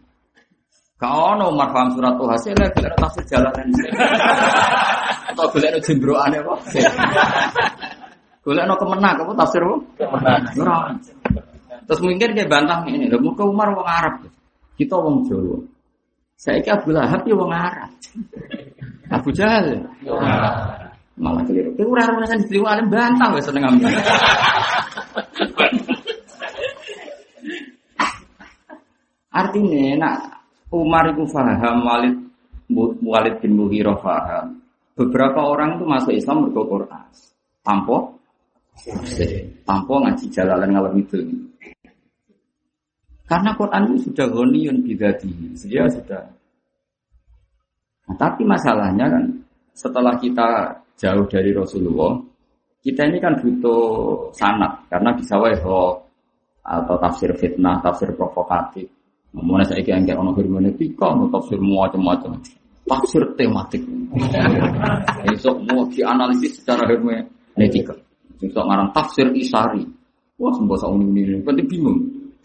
Kau 1.01 1.33
no 1.33 1.49
Umar 1.49 1.73
paham 1.73 1.97
surat 1.97 2.13
Tuhan 2.13 2.37
sih 2.45 2.53
lagi 2.53 2.85
ada 2.85 2.93
tafsir 3.01 3.25
jalan 3.25 3.73
ada 5.49 5.79
jembroan 5.81 6.35
ya 6.35 6.41
kok. 6.45 6.59
Boleh 8.45 8.63
no 8.65 8.75
kemenang, 8.81 9.15
kamu 9.21 9.33
tafsir 9.33 9.61
bu? 9.65 9.75
Kemenang. 9.97 10.99
Terus 11.89 11.99
mungkin 12.05 12.29
dia 12.37 12.45
bantah 12.45 12.85
ini, 12.85 13.09
muka 13.17 13.43
Umar 13.45 13.73
orang 13.73 13.89
Arab, 13.89 14.13
kita 14.77 14.93
orang 14.97 15.25
Jawa. 15.25 15.57
Saya 16.41 16.57
kira 16.65 16.81
Abu 16.81 16.89
Lahab 16.89 17.21
ya 17.21 17.37
wong 17.37 17.53
Arab. 17.53 17.93
Abu 19.15 19.29
Jahal. 19.29 19.85
Malah 21.21 21.45
keliru. 21.45 21.69
Kowe 21.77 21.85
ora 21.93 22.09
di 22.09 22.41
diterima 22.41 22.73
alim 22.73 22.89
bantah 22.89 23.29
wis 23.37 23.45
seneng 23.45 23.69
ambil. 23.69 23.93
Artinya 29.31 30.01
nak 30.01 30.43
Umar 30.73 31.13
itu 31.13 31.23
faham 31.29 31.85
Walid 31.85 32.17
Walid 33.05 33.37
bin 33.43 33.53
Mughirah 33.59 34.01
faham. 34.01 34.60
Beberapa 35.01 35.41
orang 35.41 35.81
itu 35.81 35.85
masuk 35.89 36.13
Islam 36.13 36.45
berkor 36.45 36.65
Quran. 36.69 37.05
Tanpa 37.61 37.97
tanpa 39.65 39.93
ngaji 40.05 40.25
jalalan 40.29 40.69
ngalor 40.69 40.93
itu. 40.97 41.17
Karena 43.25 43.55
Quran 43.55 43.81
itu 43.89 44.11
sudah 44.11 44.25
ghaniyun 44.29 44.77
bidati. 44.85 45.29
Dia 45.65 45.87
sudah 45.89 46.21
Nah, 48.11 48.19
tapi 48.19 48.43
masalahnya 48.43 49.07
kan 49.07 49.23
setelah 49.71 50.19
kita 50.19 50.75
jauh 50.99 51.23
dari 51.31 51.55
Rasulullah, 51.55 52.19
kita 52.83 53.07
ini 53.07 53.23
kan 53.23 53.39
butuh 53.39 54.27
sanat 54.35 54.83
karena 54.91 55.15
bisa 55.15 55.39
wae 55.39 55.55
atau 55.55 56.95
tafsir 56.99 57.31
fitnah, 57.39 57.79
tafsir 57.79 58.11
provokatif. 58.11 58.91
Ngomongnya 59.31 59.71
saya 59.71 59.79
kira 59.79 60.03
kayak 60.03 60.19
orang 60.19 60.35
hermeneutika, 60.35 61.07
mau 61.15 61.31
tafsir 61.31 61.55
macam-macam, 61.55 62.35
tafsir 62.91 63.23
tematik. 63.39 63.83
Besok 65.23 65.63
mau 65.71 65.87
dianalisis 65.87 66.59
secara 66.59 66.83
hermeneutika. 66.91 67.95
Besok 68.43 68.63
ngarang 68.67 68.91
tafsir 68.91 69.31
isari. 69.31 69.87
Wah, 70.41 70.51
semua 70.57 70.73
sama 70.81 70.97
ini, 70.97 71.37
penting 71.45 71.69
bingung. 71.69 72.01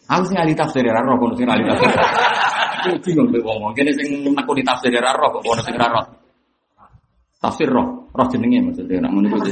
Aku 0.06 0.22
sih 0.28 0.36
ahli 0.36 0.52
tafsir 0.52 0.84
ya, 0.84 1.00
roh, 1.00 1.16
kono 1.16 1.32
sing 1.34 1.48
ahli 1.48 1.64
tafsir. 1.64 1.90
Aku 1.90 3.00
bingung 3.02 3.32
kowe 3.32 3.40
wong, 3.42 3.72
kene 3.74 3.90
sing 3.96 4.22
di 4.22 4.62
tafsir 4.62 4.92
ya 4.92 5.00
roh 5.16 5.28
kok 5.32 5.64
sing 5.64 5.74
roh. 5.74 6.04
Tafsir 7.40 7.68
roh, 7.72 8.06
roh 8.12 8.26
jenenge 8.28 8.62
maksudnya 8.62 9.02
nak 9.02 9.10
ngono 9.16 9.26
kuwi. 9.32 9.50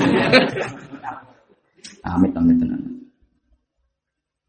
Amit 2.04 2.37
amit 2.37 2.57
tenan. 2.61 2.80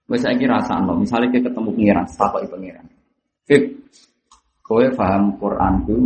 Wes 0.06 0.22
saiki 0.22 0.46
rasakno, 0.46 1.02
misale 1.02 1.32
kita 1.34 1.50
ketemu 1.50 1.72
pangeran, 1.74 2.06
takoki 2.14 2.48
pangeran. 2.52 2.86
Fik, 3.48 3.64
kowe 4.62 4.86
paham 4.94 5.34
Quran 5.42 5.74
ku 5.88 5.98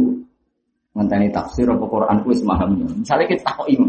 ngenteni 0.99 1.31
tafsir 1.31 1.71
apa 1.71 1.87
Quran 1.87 2.19
ku 2.19 2.35
wis 2.35 2.43
paham. 2.43 2.75
Misale 2.99 3.23
kita 3.23 3.55
takoki 3.55 3.79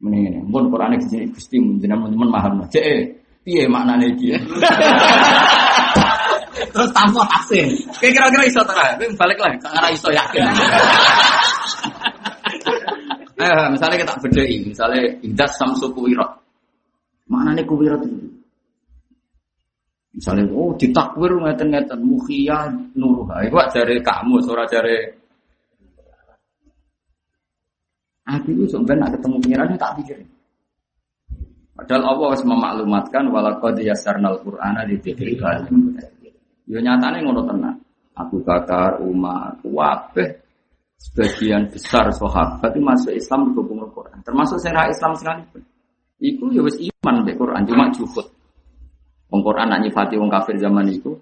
Mending 0.00 0.32
ini, 0.32 0.40
pun 0.48 0.64
Quran 0.72 0.96
di 0.96 1.04
sini 1.04 1.28
gusti 1.28 1.60
jenengan 1.76 2.08
teman 2.08 2.32
paham. 2.32 2.64
Cek, 2.72 3.20
Piye 3.44 3.68
maknane 3.68 4.16
iki? 4.16 4.32
Terus 6.72 6.90
tanpa 6.96 7.20
tafsir. 7.28 7.68
Kayak 8.00 8.12
kira-kira 8.16 8.44
iso 8.48 8.64
ta? 8.64 8.96
Kowe 8.96 9.12
balik 9.20 9.38
lah, 9.44 9.52
ora 9.60 9.88
iso 9.92 10.08
yakin. 10.08 10.48
Eh, 13.40 13.66
misalnya 13.72 14.04
kita 14.04 14.14
bedai, 14.20 14.56
misalnya 14.68 15.00
indas 15.24 15.56
samsu 15.56 15.88
kuwira. 15.96 16.28
Maknane 17.24 17.64
kuwira 17.64 17.96
itu? 17.96 18.20
Misalnya, 20.12 20.44
oh 20.52 20.76
ditakwir 20.76 21.40
ngeten-ngeten 21.40 22.04
mukhiyah 22.04 22.68
nuruha. 22.92 23.48
Itu 23.48 23.56
dari 23.72 23.96
kamu, 24.04 24.44
suara 24.44 24.68
dari 24.68 25.08
Aku 28.30 28.54
itu 28.54 28.64
sebenarnya 28.70 29.10
ketemu 29.18 29.36
pengirannya 29.42 29.76
tak 29.80 29.98
pikirin. 29.98 30.28
Padahal 31.74 32.14
Allah 32.14 32.26
harus 32.36 32.44
memaklumatkan 32.44 33.24
walaqad 33.32 33.80
yasarnal 33.82 34.38
Qur'ana 34.44 34.86
di 34.86 35.00
Yo 36.70 36.78
nyatane 36.78 37.18
ngono 37.26 37.42
tenan. 37.48 37.74
Abu 38.14 38.44
Bakar, 38.44 39.00
Umar, 39.00 39.58
kabeh 39.64 40.28
sebagian 41.00 41.72
besar 41.72 42.12
sahabat 42.12 42.70
itu 42.76 42.84
masuk 42.84 43.12
Islam 43.16 43.50
berhubung 43.50 43.80
Quran. 43.90 44.20
Termasuk 44.20 44.60
saya 44.60 44.86
Islam 44.92 45.16
sekalipun. 45.16 45.64
Iku 46.20 46.52
ya 46.52 46.60
wis 46.60 46.76
iman 46.76 47.24
be 47.24 47.32
Quran 47.32 47.64
cuma 47.64 47.88
juhud. 47.96 48.28
Wong 49.32 49.40
Quran 49.40 49.72
nak 49.72 49.80
nyifati 49.80 50.20
wong 50.20 50.28
kafir 50.28 50.60
zaman 50.60 50.84
itu 50.92 51.16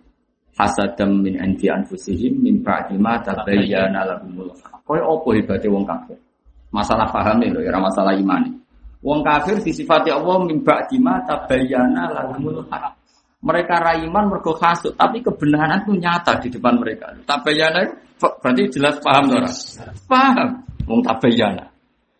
hasadam 0.58 1.22
min 1.22 1.38
anti 1.38 1.70
anfusihim 1.70 2.42
min 2.42 2.66
ba'di 2.66 2.98
ma 2.98 3.22
tabayyana 3.22 4.02
lahumul 4.02 4.50
haq. 4.58 4.82
Opo 4.90 5.30
hebate 5.30 5.70
wong 5.70 5.86
kafir? 5.86 6.18
Masalah 6.68 7.08
paham 7.08 7.40
lho 7.40 7.64
ya 7.64 7.80
masalah 7.80 8.12
iman. 8.12 8.58
Wong 9.00 9.22
kafir 9.22 9.62
disifati 9.62 10.10
Allah 10.10 10.42
mimba 10.42 10.84
dima 10.90 11.22
tabayana 11.24 12.10
lahumul 12.12 12.66
haq. 12.66 12.98
Mereka 13.38 13.78
raiman 13.78 14.26
mergo 14.26 14.50
kasut, 14.58 14.98
tapi 14.98 15.22
kebenaran 15.22 15.86
itu 15.86 15.94
nyata 15.94 16.42
di 16.42 16.50
depan 16.50 16.74
mereka. 16.82 17.14
Tabayana 17.22 17.86
berarti 18.18 18.66
jelas 18.74 18.98
paham 18.98 19.30
ora? 19.30 19.46
Paham. 20.10 20.48
Wong 20.90 21.00
tabayana. 21.06 21.70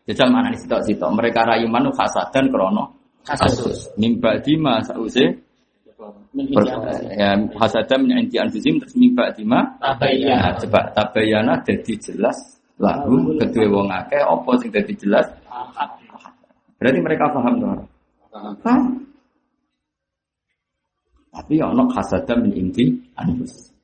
Jajal 0.07 0.31
mana 0.31 0.55
nih 0.55 0.63
sitok 0.63 0.81
sitok. 0.87 1.11
Mereka 1.11 1.43
raiman 1.43 1.91
itu 1.91 1.93
dan 2.31 2.45
krono 2.49 2.85
kasus. 3.27 3.91
Mimba 3.99 4.39
dima 4.41 4.79
sause 4.87 5.45
ya 7.19 7.35
hasadan 7.35 8.07
min 8.07 8.31
anfusim 8.31 8.79
terus 8.79 8.95
mimba 8.95 9.35
dima 9.35 9.75
tabayana. 9.83 10.55
Coba 10.63 10.95
tabayana 10.95 11.59
jadi 11.67 11.99
jelas 11.99 12.58
lalu 12.79 13.35
kedua 13.43 13.67
wong 13.71 13.89
akeh 13.91 14.23
apa 14.23 14.51
sing 14.63 14.71
jadi 14.71 14.93
jelas 14.95 15.27
Berarti 16.79 17.03
mereka 17.03 17.27
paham 17.35 17.59
tuh. 17.59 17.75
Paham. 18.63 19.03
Tapi 21.35 21.55
ono 21.59 21.91
hasada 21.91 22.39
min 22.39 22.55
inti 22.55 22.87
anfus. 23.19 23.75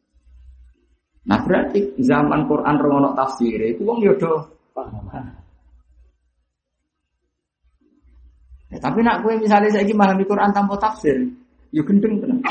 Nah 1.26 1.42
berarti 1.42 1.98
zaman 1.98 2.46
Quran 2.46 2.76
rongono 2.78 3.10
tafsir 3.18 3.58
itu 3.58 3.82
wong 3.82 3.98
yodo 3.98 4.46
paham. 4.70 5.10
Ya, 8.70 8.78
tapi 8.82 9.06
nak 9.06 9.22
gue 9.22 9.38
misalnya 9.38 9.70
saya 9.70 9.86
ingin 9.86 9.94
memahami 9.94 10.26
Quran 10.26 10.50
tanpa 10.50 10.74
tafsir, 10.82 11.14
yo 11.70 11.78
ya 11.78 11.82
gendeng 11.86 12.18
tenan. 12.18 12.42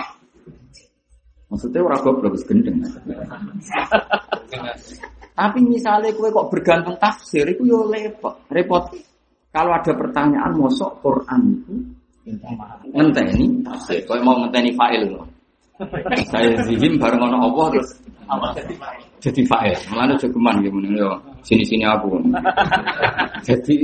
Maksudnya 1.51 1.83
orang 1.83 1.99
goblok 1.99 2.39
gendeng. 2.47 2.79
tapi 5.33 5.59
misalnya 5.65 6.13
gue 6.13 6.29
kok 6.29 6.49
bergantung 6.53 6.97
tafsir, 7.01 7.45
itu 7.49 7.65
yo 7.65 7.89
ya 7.89 8.05
repot, 8.09 8.37
repot. 8.53 8.85
Kalau 9.53 9.73
ada 9.73 9.93
pertanyaan 9.93 10.53
mosok 10.57 11.01
Quran 11.01 11.41
itu 11.53 11.73
ngenteni 12.93 13.61
tafsir. 13.65 14.01
Kau 14.05 14.17
mau 14.21 14.37
ngenteni 14.45 14.71
file 14.73 15.09
loh. 15.09 15.25
Saya 16.29 16.53
zihim 16.69 17.01
bareng 17.01 17.21
ono 17.21 17.37
Allah 17.49 17.65
terus 17.73 17.89
jadi 19.21 19.41
file. 19.45 19.81
Malah 19.89 20.15
jogeman 20.21 20.61
gitu 20.61 20.77
yo 20.93 21.09
sini-sini 21.41 21.85
aku. 21.85 22.21
jadi 23.47 23.75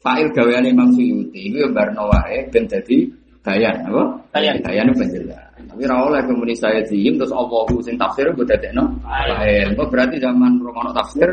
file 0.00 0.28
gaweane 0.36 0.68
Imam 0.70 0.92
Suyuti 0.92 1.50
itu 1.50 1.56
ya 1.60 1.68
barno 1.72 2.08
wae 2.12 2.46
ben 2.52 2.68
dadi 2.68 3.08
bayan 3.40 3.80
apa? 3.88 4.04
Bayan. 4.36 4.54
Bayan 4.60 4.92
penjelas. 4.92 5.45
Tapi 5.76 5.92
oleh 5.92 6.24
kemudian 6.24 6.56
saya 6.56 6.80
zihim 6.88 7.20
terus 7.20 7.36
Allah 7.36 7.68
sing 7.84 8.00
tafsir 8.00 8.24
gue 8.32 8.48
dadekno. 8.48 8.96
File. 9.04 9.76
Kok 9.76 9.92
berarti 9.92 10.16
zaman 10.16 10.56
romono 10.64 10.88
tafsir 10.96 11.28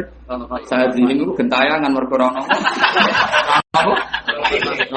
saya 0.68 0.92
zihim 0.92 1.16
itu 1.16 1.32
gentayangan 1.32 1.88
mergo 1.88 2.20
rono. 2.20 2.44
Apa? 3.72 3.96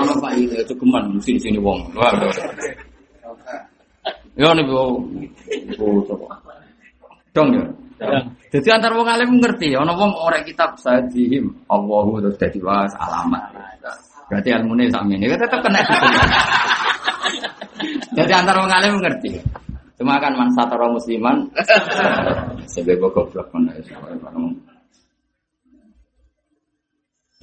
Ono 0.02 0.12
Pak 0.18 0.34
itu 0.34 0.74
cukuman 0.74 1.22
sini 1.22 1.38
sini 1.38 1.62
wong. 1.62 1.78
Ya 4.34 4.50
nih 4.50 4.66
bu, 4.66 4.98
bu 5.78 6.02
coba. 6.10 6.42
Dong 7.30 7.54
ya. 7.54 7.62
Jadi 8.50 8.66
antar 8.74 8.98
wong 8.98 9.06
alim 9.06 9.38
ngerti, 9.38 9.78
ono 9.78 9.94
wong 9.94 10.10
ora 10.26 10.42
kitab 10.42 10.74
sajihim, 10.74 11.54
Allahu 11.70 12.18
terus 12.18 12.34
dadi 12.34 12.58
was 12.58 12.90
alamat. 12.98 13.54
Berarti 14.26 14.50
ilmune 14.50 14.90
sakmene 14.90 15.38
tetep 15.38 15.62
kena. 15.62 15.86
Jadi 18.16 18.32
antar 18.32 18.56
wong 18.64 18.72
alim 18.72 18.96
ngerti. 18.96 19.36
Cuma 20.00 20.16
kan 20.16 20.32
man 20.36 20.48
satara 20.56 20.88
musliman 20.88 21.44
sebab 22.72 23.12
goblok 23.12 23.48
kan 23.52 23.68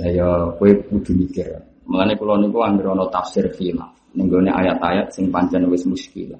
Ya 0.01 0.09
ya 0.09 0.29
kowe 0.57 0.69
kudu 0.89 1.13
mikir. 1.13 1.53
Mulane 1.85 2.17
kula 2.17 2.41
niku 2.41 2.65
anggere 2.65 2.89
ana 2.89 3.05
tafsir 3.13 3.45
khilaf 3.53 3.93
ning 4.17 4.29
ayat-ayat 4.29 5.13
sing 5.13 5.29
pancen 5.29 5.69
wis 5.69 5.85
muskil. 5.85 6.33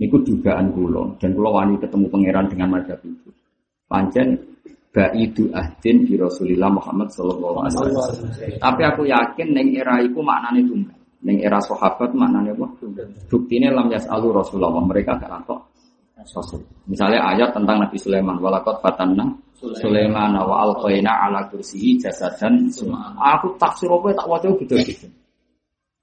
Niku 0.00 0.24
dugaan 0.24 0.72
kula 0.72 1.20
dan 1.20 1.36
kula 1.36 1.52
wani 1.52 1.76
ketemu 1.76 2.08
pangeran 2.08 2.48
dengan 2.48 2.80
madhab 2.80 3.00
itu. 3.04 3.28
Pancen 3.84 4.40
baidu 4.92 5.52
ahdin 5.52 6.08
di 6.08 6.16
Rasulillah 6.16 6.72
Muhammad 6.72 7.12
sallallahu 7.12 7.56
alaihi 7.64 7.76
wasallam. 7.76 8.32
Tapi 8.56 8.82
aku 8.88 9.02
yakin 9.04 9.48
ning 9.52 9.76
era 9.76 10.00
iku 10.00 10.24
maknane 10.24 10.64
tunggal. 10.64 11.01
Ning 11.22 11.38
era 11.38 11.62
sahabat 11.62 12.10
maknane 12.18 12.50
apa? 12.50 12.66
Buktine 13.30 13.70
lam 13.70 13.86
yasalu 13.90 14.34
Rasulullah 14.34 14.74
mereka 14.82 15.14
gak 15.18 15.46
Rasul. 16.22 16.62
Misalnya 16.86 17.22
ayat 17.34 17.50
tentang 17.50 17.82
Nabi 17.82 17.98
Sulaiman 17.98 18.38
walakot 18.38 18.78
fatanna 18.78 19.26
Sulaiman 19.58 20.34
wa 20.34 20.66
alqaina 20.66 21.26
ala 21.26 21.46
kursiyi 21.46 21.98
jasadan. 21.98 22.70
Aku 23.18 23.54
tafsir 23.58 23.86
apa 23.86 24.10
tak 24.14 24.26
waca 24.26 24.48
gitu 24.58 24.74
gitu. 24.82 25.06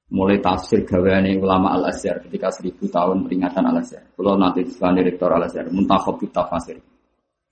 Mulai 0.09 0.41
tafsir 0.41 0.81
gaweane 0.87 1.37
ulama 1.37 1.77
Al 1.77 1.93
Azhar 1.93 2.17
ketika 2.23 2.49
seribu 2.49 2.89
tahun 2.89 3.29
peringatan 3.29 3.61
Al 3.61 3.77
Azhar. 3.77 4.01
Kalau 4.15 4.39
nanti 4.39 4.65
sebagai 4.65 5.05
direktur 5.05 5.29
Al 5.29 5.45
Azhar, 5.45 5.69
muntakhab 5.69 6.17
tafsir. 6.33 6.81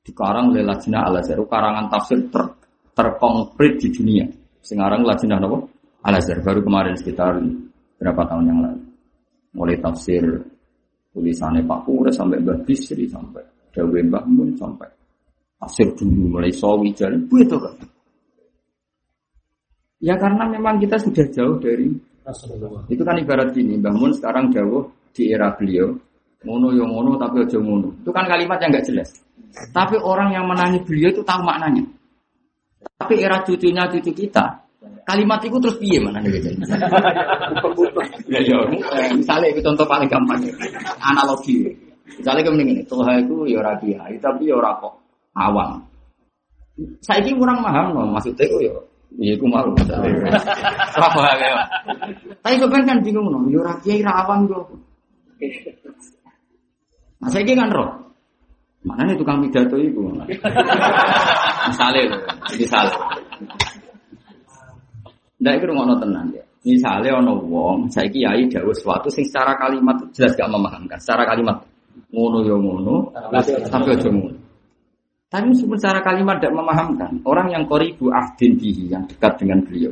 Dikarang 0.02 0.56
oleh 0.56 0.66
Al 0.66 1.22
Azhar, 1.22 1.38
karangan 1.46 1.86
tafsir 1.92 2.18
ter 2.34 2.46
di 3.78 3.88
dunia. 3.94 4.26
Sekarang 4.58 5.06
Lajnah 5.06 5.38
apa? 5.38 5.58
Al 6.08 6.16
Azhar 6.16 6.40
baru 6.40 6.64
kemarin 6.64 6.96
sekitar 6.96 7.36
berapa 8.00 8.22
tahun 8.24 8.46
yang 8.48 8.60
lalu. 8.64 8.82
Mulai 9.52 9.76
tafsir 9.84 10.24
tulisannya 11.12 11.68
Pak 11.68 11.84
Pura 11.84 12.14
sampai 12.16 12.40
Mbak 12.40 12.64
Bisri 12.64 13.10
sampai 13.12 13.44
Dawe 13.76 14.00
Mbak 14.08 14.24
Mun 14.32 14.56
sampai 14.56 14.88
Asir 15.58 15.90
dulu 15.98 16.38
mulai 16.38 16.54
sawi 16.54 16.94
jalan, 16.94 17.26
itu 17.26 17.58
kan? 17.58 17.74
Ya 19.98 20.14
karena 20.22 20.46
memang 20.46 20.78
kita 20.78 21.02
sudah 21.02 21.26
jauh 21.34 21.58
dari 21.58 21.90
Itu 22.92 23.08
kan 23.08 23.16
ibarat 23.18 23.56
gini, 23.56 23.80
bangun 23.80 24.12
sekarang 24.12 24.52
jauh 24.52 24.92
di 25.16 25.32
era 25.32 25.56
beliau, 25.56 25.96
mono 26.44 26.76
yang 26.76 26.92
mono 26.92 27.16
tapi 27.16 27.40
aja 27.40 27.56
mono. 27.58 27.96
Itu 28.04 28.12
kan 28.12 28.28
kalimat 28.28 28.60
yang 28.60 28.76
nggak 28.76 28.86
jelas. 28.86 29.10
Tapi 29.72 29.96
orang 29.98 30.36
yang 30.36 30.44
menangi 30.44 30.84
beliau 30.84 31.10
itu 31.10 31.24
tahu 31.24 31.40
maknanya. 31.42 31.88
Tapi 33.00 33.24
era 33.24 33.40
cucunya 33.48 33.88
cucu 33.88 34.12
kita, 34.12 34.67
kalimat 35.08 35.40
itu 35.44 35.58
terus 35.64 35.78
piye 35.80 35.98
mana 36.04 36.20
nih 36.20 36.42
ya 38.28 38.40
ya, 38.44 38.58
misalnya 39.16 39.48
itu 39.52 39.60
contoh 39.64 39.86
paling 39.88 40.10
gampang 40.12 40.44
analogi. 41.00 41.72
Misalnya 42.18 42.42
kayak 42.50 42.64
ini, 42.64 42.84
Tuhan 42.88 43.28
itu 43.28 43.36
ya 43.52 43.60
ora 43.62 43.74
kiai, 43.78 44.16
tapi 44.18 44.48
ya 44.50 44.58
kok 44.58 44.96
awam. 45.38 45.84
Saya 47.04 47.22
ini 47.22 47.36
kurang 47.38 47.62
paham 47.62 47.94
loh, 47.94 48.06
maksudnya 48.10 48.48
itu 48.48 48.58
ya 48.70 48.74
Iya, 49.18 49.40
aku 49.40 49.48
malu. 49.48 49.72
Apa 51.00 51.20
ya? 51.40 51.64
Tapi 52.44 52.56
sebenarnya 52.60 52.92
kan 52.92 53.00
bingung 53.02 53.28
loh, 53.32 53.40
ya 53.48 53.58
ora 53.64 53.74
kiai 53.80 54.04
awam 54.04 54.46
yo. 54.52 54.60
Nah, 57.18 57.30
saya 57.32 57.48
kan 57.48 57.72
roh. 57.72 57.90
Mana 58.86 59.10
nih 59.10 59.18
tukang 59.18 59.42
pidato 59.42 59.76
itu? 59.80 60.00
misalnya, 61.72 62.20
misalnya. 62.56 62.98
Nggak 65.38 65.54
itu 65.62 65.66
ngono 65.70 65.94
tenang 66.02 66.28
ya. 66.34 66.44
Misalnya 66.68 67.22
ono 67.22 67.40
wong, 67.48 67.88
saya 67.88 68.10
kiai 68.12 68.44
jauh 68.52 68.74
sesuatu 68.74 69.08
sing 69.08 69.24
secara 69.24 69.56
kalimat 69.56 69.96
jelas 70.12 70.36
gak 70.36 70.52
memahamkan. 70.52 71.00
Secara 71.00 71.24
kalimat 71.24 71.64
ngono 72.12 72.44
yo 72.44 72.60
ngono, 72.60 73.14
tapi 73.14 73.56
aja 73.96 74.10
ngono. 74.10 74.36
Tapi 75.28 75.44
meskipun 75.52 75.78
secara 75.80 76.00
kalimat 76.04 76.40
tidak 76.40 76.56
memahamkan, 76.56 77.20
orang 77.28 77.52
yang 77.52 77.64
koribu 77.68 78.12
ahdin 78.12 78.56
bihi, 78.56 78.92
yang 78.92 79.04
dekat 79.08 79.44
dengan 79.44 79.60
beliau, 79.64 79.92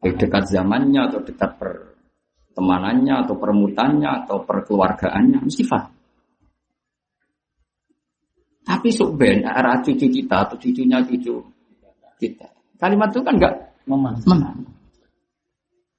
baik 0.00 0.16
dekat 0.16 0.48
zamannya 0.48 1.00
atau 1.04 1.20
dekat 1.20 1.50
pertemanannya 1.60 3.14
atau 3.24 3.36
permutannya 3.36 4.24
atau 4.24 4.40
perkeluargaannya, 4.40 5.44
mesti 5.44 5.62
faham. 5.68 5.92
Tapi 8.64 8.88
subben 8.92 9.44
arah 9.44 9.84
cucu 9.84 10.08
kita 10.08 10.48
atau 10.48 10.56
cucunya 10.56 11.00
cucu 11.04 11.32
kita. 12.16 12.48
Kalimat 12.80 13.08
itu 13.12 13.20
kan 13.20 13.36
enggak 13.36 13.54
memaham. 13.84 14.79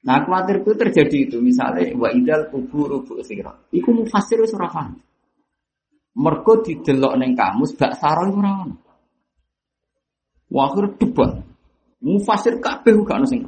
Nah 0.01 0.25
khawatir 0.25 0.65
itu 0.65 0.73
terjadi 0.73 1.17
itu 1.29 1.37
misalnya 1.37 1.93
wa 1.93 2.09
idal 2.09 2.49
kubur 2.49 3.05
bu 3.05 3.21
sirah. 3.21 3.53
Iku 3.69 3.93
mufasir 3.93 4.41
wis 4.41 4.53
ora 4.57 4.65
paham. 4.65 4.97
Mergo 6.17 6.65
didelok 6.65 7.13
ning 7.21 7.37
kamus 7.37 7.77
bak 7.77 8.01
iku 8.01 8.39
ora 8.41 8.51
ono. 8.65 8.75
Wa 10.49 10.61
akhir 10.67 10.97
debat. 10.97 11.31
Mufasir 12.01 12.57
kabeh 12.57 12.97
gak 13.05 13.17
ono 13.21 13.27
sing 13.29 13.41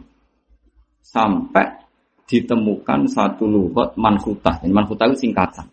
sampai 1.03 1.83
ditemukan 2.29 3.09
satu 3.09 3.49
lugat 3.49 3.97
manhutah. 3.99 4.61
Manhutah 4.69 5.09
itu 5.11 5.27
singkatan. 5.27 5.67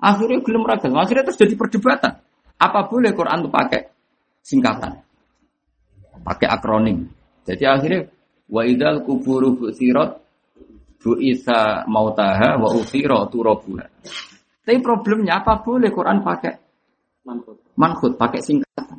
Akhirnya 0.00 0.42
belum 0.42 0.66
ragal. 0.66 0.90
Akhirnya 0.96 1.28
terus 1.28 1.38
jadi 1.38 1.54
perdebatan. 1.54 2.12
Apa 2.58 2.88
boleh 2.90 3.14
Quran 3.14 3.44
itu 3.44 3.50
pakai 3.52 3.80
singkatan? 4.42 5.00
Pakai 6.24 6.48
akronim. 6.50 7.08
Jadi 7.44 7.64
akhirnya 7.68 8.08
wa 8.48 8.62
idal 8.64 9.00
kuburu 9.04 9.56
bu'sirat 9.56 10.20
bu'isa 11.00 11.84
mautaha 11.88 12.56
wa 12.56 12.68
usira 12.72 13.28
turabuha. 13.28 13.86
Tapi 14.64 14.78
problemnya 14.80 15.44
apa 15.44 15.60
boleh 15.60 15.92
Quran 15.92 16.24
pakai 16.24 16.54
manhut, 17.28 17.60
manhut 17.76 18.12
pakai 18.16 18.40
singkatan. 18.40 18.98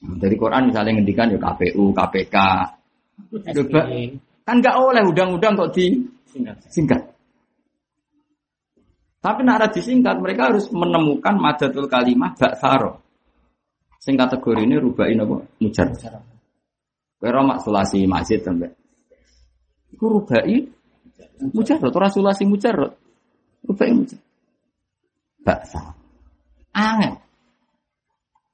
Dari 0.00 0.34
Quran 0.34 0.74
misalnya 0.74 0.98
ngendikan 0.98 1.30
ya 1.30 1.38
KPU, 1.38 1.94
KPK. 1.94 2.36
Coba 3.30 3.80
kan 4.42 4.56
nggak 4.58 4.76
oleh 4.80 5.02
undang-undang 5.06 5.54
kok 5.54 5.70
di 5.78 5.94
singkat. 6.66 7.10
Tapi 9.20 9.44
nak 9.44 9.76
disingkat 9.76 10.16
mereka 10.16 10.48
harus 10.48 10.72
menemukan 10.72 11.36
madatul 11.36 11.84
kalimah 11.86 12.32
baksaro. 12.34 13.04
Sing 14.00 14.16
kategori 14.16 14.64
ini 14.64 14.80
rubain 14.80 15.20
apa? 15.20 15.44
Mujar. 15.60 15.92
Kira 17.20 17.44
maksulasi 17.44 18.08
masjid 18.08 18.40
sampai. 18.40 18.72
Iku 19.92 20.08
rubai 20.08 20.64
mujarrad, 21.52 21.92
ora 21.92 22.08
sulasi 22.08 22.48
mujarrad. 22.48 22.96
Rubai 23.68 23.92
mujarrad. 23.92 24.24
Baksa. 25.44 25.92
Angel. 26.72 27.20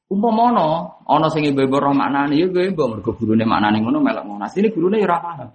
Umpamono 0.07 1.03
ana 1.03 1.27
sing 1.31 1.47
ibu-ibu 1.51 1.83
roh 1.83 1.91
maknane 1.91 2.39
ya 2.39 2.47
ibu 2.47 2.83
mergo 2.87 3.11
gurune 3.19 3.43
maknane 3.43 3.83
ngono 3.83 3.99
melok 4.03 4.25
ngono. 4.27 4.43
Asline 4.47 4.71
gurune 4.71 5.03
ya 5.03 5.07
ora 5.11 5.19
paham. 5.19 5.49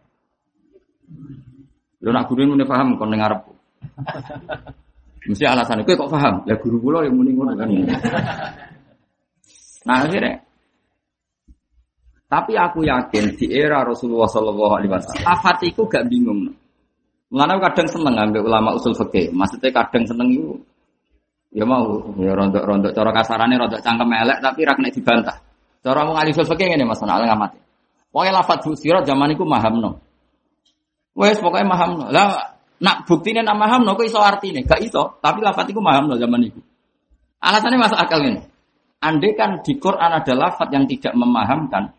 Lho 2.03 2.09
nak 2.11 2.27
gurune 2.27 2.51
muni 2.51 2.63
paham 2.67 2.99
kon 2.99 3.11
ning 3.11 3.23
arep. 3.23 3.47
Mesti 5.27 5.45
alasan 5.47 5.83
itu 5.83 5.95
kok 5.95 6.11
paham? 6.11 6.43
Ya 6.47 6.59
guru 6.59 6.83
kula 6.83 7.07
yang 7.07 7.15
muni 7.15 7.31
ngono 7.31 7.55
kan. 7.55 7.67
Nah 9.87 9.97
akhirnya 10.03 10.43
tapi 12.31 12.55
aku 12.55 12.87
yakin 12.87 13.35
di 13.35 13.51
era 13.51 13.83
Rasulullah 13.83 14.31
Shallallahu 14.31 14.73
Alaihi 14.79 14.91
Wasallam, 14.95 15.27
afat 15.27 15.67
itu 15.67 15.83
gak 15.83 16.07
bingung. 16.07 16.47
Mengenai 17.27 17.59
kadang 17.59 17.87
seneng 17.91 18.15
ambil 18.15 18.47
ulama 18.47 18.75
usul 18.75 18.95
fikih. 18.95 19.35
Maksudnya 19.35 19.71
kadang 19.75 20.03
seneng 20.07 20.31
itu, 20.31 20.55
ya 21.51 21.67
mau, 21.67 22.15
ya 22.15 22.31
rontok 22.31 22.63
rontok 22.63 22.91
cara 22.95 23.11
kasarannya 23.11 23.59
rontok 23.59 23.83
cangkem 23.83 24.07
elek 24.15 24.39
tapi 24.39 24.59
raknya 24.63 24.89
dibantah. 24.95 25.37
Cara 25.83 26.07
mau 26.07 26.15
ngalih 26.15 26.31
usul 26.31 26.47
fikih 26.47 26.71
ini 26.71 26.87
mas, 26.87 27.03
ngamati. 27.03 27.59
Pokoknya 28.11 28.31
lafat 28.39 28.63
busirat 28.63 29.03
zaman 29.03 29.35
itu 29.35 29.43
maham 29.43 29.73
no. 29.79 29.91
Wes 31.15 31.35
pokoknya 31.39 31.67
maham 31.67 31.91
no. 31.99 32.05
Lah 32.11 32.51
Nak 32.81 33.05
buktinya 33.05 33.45
nak 33.45 33.57
maham 33.61 33.85
no, 33.85 33.93
kok 33.93 34.09
iso 34.09 34.17
artinya? 34.17 34.65
Gak 34.65 34.81
iso, 34.81 35.21
tapi 35.21 35.45
lafat 35.45 35.69
itu 35.69 35.77
maham 35.77 36.09
no 36.09 36.17
zaman 36.17 36.49
itu. 36.49 36.57
Alasannya 37.37 37.77
masuk 37.77 37.97
akal 38.01 38.25
ini. 38.25 38.41
Andai 38.97 39.37
kan 39.37 39.61
di 39.61 39.77
Quran 39.77 40.09
ada 40.09 40.33
lafat 40.33 40.73
yang 40.73 40.89
tidak 40.89 41.13
memahamkan, 41.13 41.93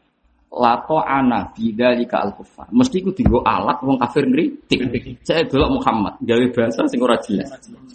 lato 0.53 1.01
ana 1.01 1.49
bidzalika 1.49 2.21
al 2.21 2.37
kufar. 2.37 2.69
Mesti 2.69 3.01
ku 3.01 3.11
dienggo 3.17 3.41
alat 3.41 3.81
wong 3.81 3.97
kafir 3.97 4.29
ngritik. 4.29 4.81
Saya 5.25 5.49
delok 5.49 5.81
Muhammad 5.81 6.21
gawe 6.21 6.45
bahasa 6.53 6.85
sing 6.93 7.01
ora 7.01 7.17
jelas. 7.25 7.49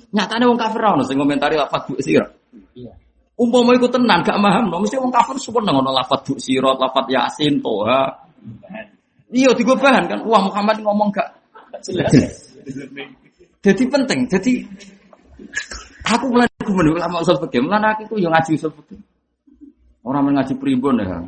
Nyatane 0.10 0.50
wong 0.50 0.58
kafir 0.58 0.82
ono 0.82 1.06
sing 1.06 1.22
komentari 1.22 1.54
lafat 1.54 1.86
bu 1.86 2.02
sira. 2.02 2.26
Iya. 2.74 2.93
Umpama 3.38 3.78
iku 3.78 3.86
tenan 3.86 4.26
gak 4.26 4.41
paham 4.41 4.74
no, 4.74 4.82
mesti 4.82 4.98
wong 4.98 5.13
kafir 5.13 5.38
nang 5.62 5.86
ono 5.86 5.93
lafat 5.93 6.26
bu 6.26 6.34
sira, 6.41 6.74
lafat 6.74 7.06
yasin, 7.06 7.62
toha. 7.62 8.10
Iya 9.30 9.54
digo 9.54 9.78
bahan 9.78 10.10
kan. 10.10 10.20
Wah 10.26 10.41
Muhammad 10.41 10.82
ngomong 10.82 11.13
gak 11.13 11.30
jelas. 11.86 12.10
Jadi 13.62 13.84
penting. 13.86 14.26
Jadi 14.26 14.65
aku 16.10 16.26
mulai 16.34 16.50
aku 16.58 16.74
menurut 16.74 16.98
lama 16.98 17.22
usul 17.22 17.38
fikih. 17.46 17.62
Mulai 17.62 17.93
aku 18.02 18.17
yang 18.17 18.34
ngaji 18.34 18.58
usul 18.58 18.74
fikih. 18.74 18.98
Orang 20.08 20.32
ngaji 20.32 20.56
pribon 20.56 21.04
ya. 21.04 21.20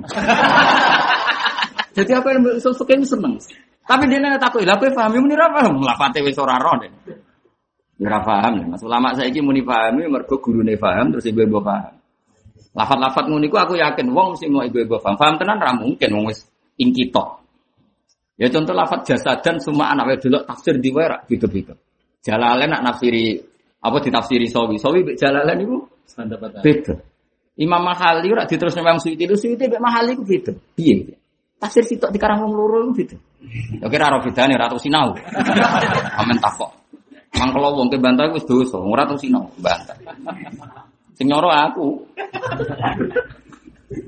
Jadi 2.00 2.12
aku 2.16 2.28
yang 2.32 2.42
usul 2.56 2.74
fikih 2.80 3.04
seneng. 3.04 3.36
Tapi 3.84 4.06
dia 4.06 4.22
nanya 4.22 4.40
takut, 4.40 4.62
lah 4.64 4.78
aku 4.78 4.88
paham, 4.94 5.18
ini 5.18 5.34
apa? 5.34 5.66
Melapate 5.74 6.22
wis 6.22 6.38
ora 6.38 6.62
roh 6.62 6.78
deh. 6.78 6.94
Ora 8.00 8.24
paham 8.24 8.64
ya. 8.64 8.66
Mas 8.72 8.82
ulama 8.86 9.12
saiki 9.12 9.44
muni 9.44 9.60
pahami 9.60 10.08
mergo 10.08 10.40
gurune 10.40 10.80
paham 10.80 11.12
terus 11.12 11.28
ibu-ibu 11.28 11.60
paham. 11.60 12.00
Lafat-lafat 12.72 13.28
ngono 13.28 13.50
aku 13.52 13.76
yakin 13.76 14.08
wong 14.16 14.38
mesti 14.38 14.48
mau 14.48 14.64
ibu-ibu 14.64 14.96
paham. 15.04 15.20
Paham 15.20 15.36
tenan 15.36 15.60
ra 15.60 15.76
mungkin 15.76 16.10
wong 16.16 16.26
wis 16.32 16.48
ingkito. 16.80 17.44
Ya 18.40 18.48
contoh 18.48 18.72
lafat 18.72 19.04
jasa 19.04 19.36
dan 19.44 19.60
semua 19.60 19.92
anak 19.92 20.16
wedok 20.16 20.48
tafsir 20.48 20.80
di 20.80 20.96
wera 20.96 21.20
gitu-gitu. 21.28 21.76
Jalalain 22.24 22.72
nak 22.72 22.88
nafsiri 22.88 23.36
apa 23.84 23.98
ditafsiri 24.00 24.48
sawi. 24.48 24.80
Sawi 24.80 25.20
jalalain 25.20 25.60
itu 25.60 25.84
beda. 26.64 26.96
Imam 27.60 27.84
Mahali 27.84 28.32
ora 28.32 28.48
diterus 28.48 28.80
Imam 28.80 28.96
Suyuti 28.96 29.28
Suyuti 29.36 29.68
mek 29.68 29.84
Mahali 29.84 30.16
ku 30.16 30.24
beda. 30.24 30.56
Piye? 30.72 31.19
Tafsir 31.60 31.84
sitok 31.84 32.16
di 32.16 32.20
karang 32.20 32.48
wong 32.48 32.56
ku 32.56 32.94
beda. 32.96 33.18
Ya 33.84 33.88
kira 33.92 34.08
ora 34.08 34.24
bedane 34.24 34.56
ora 34.56 34.72
tau 34.72 34.80
sinau. 34.80 35.12
Amen 36.16 36.40
takok. 36.40 36.72
Mangkelo 37.36 37.76
wong 37.76 37.88
ke 37.92 38.00
bantah 38.00 38.32
wis 38.32 38.48
dosa, 38.48 38.80
ora 38.80 39.04
tau 39.04 39.20
sinau 39.20 39.52
bantah. 39.60 39.96
Sing 41.20 41.28
aku. 41.28 42.08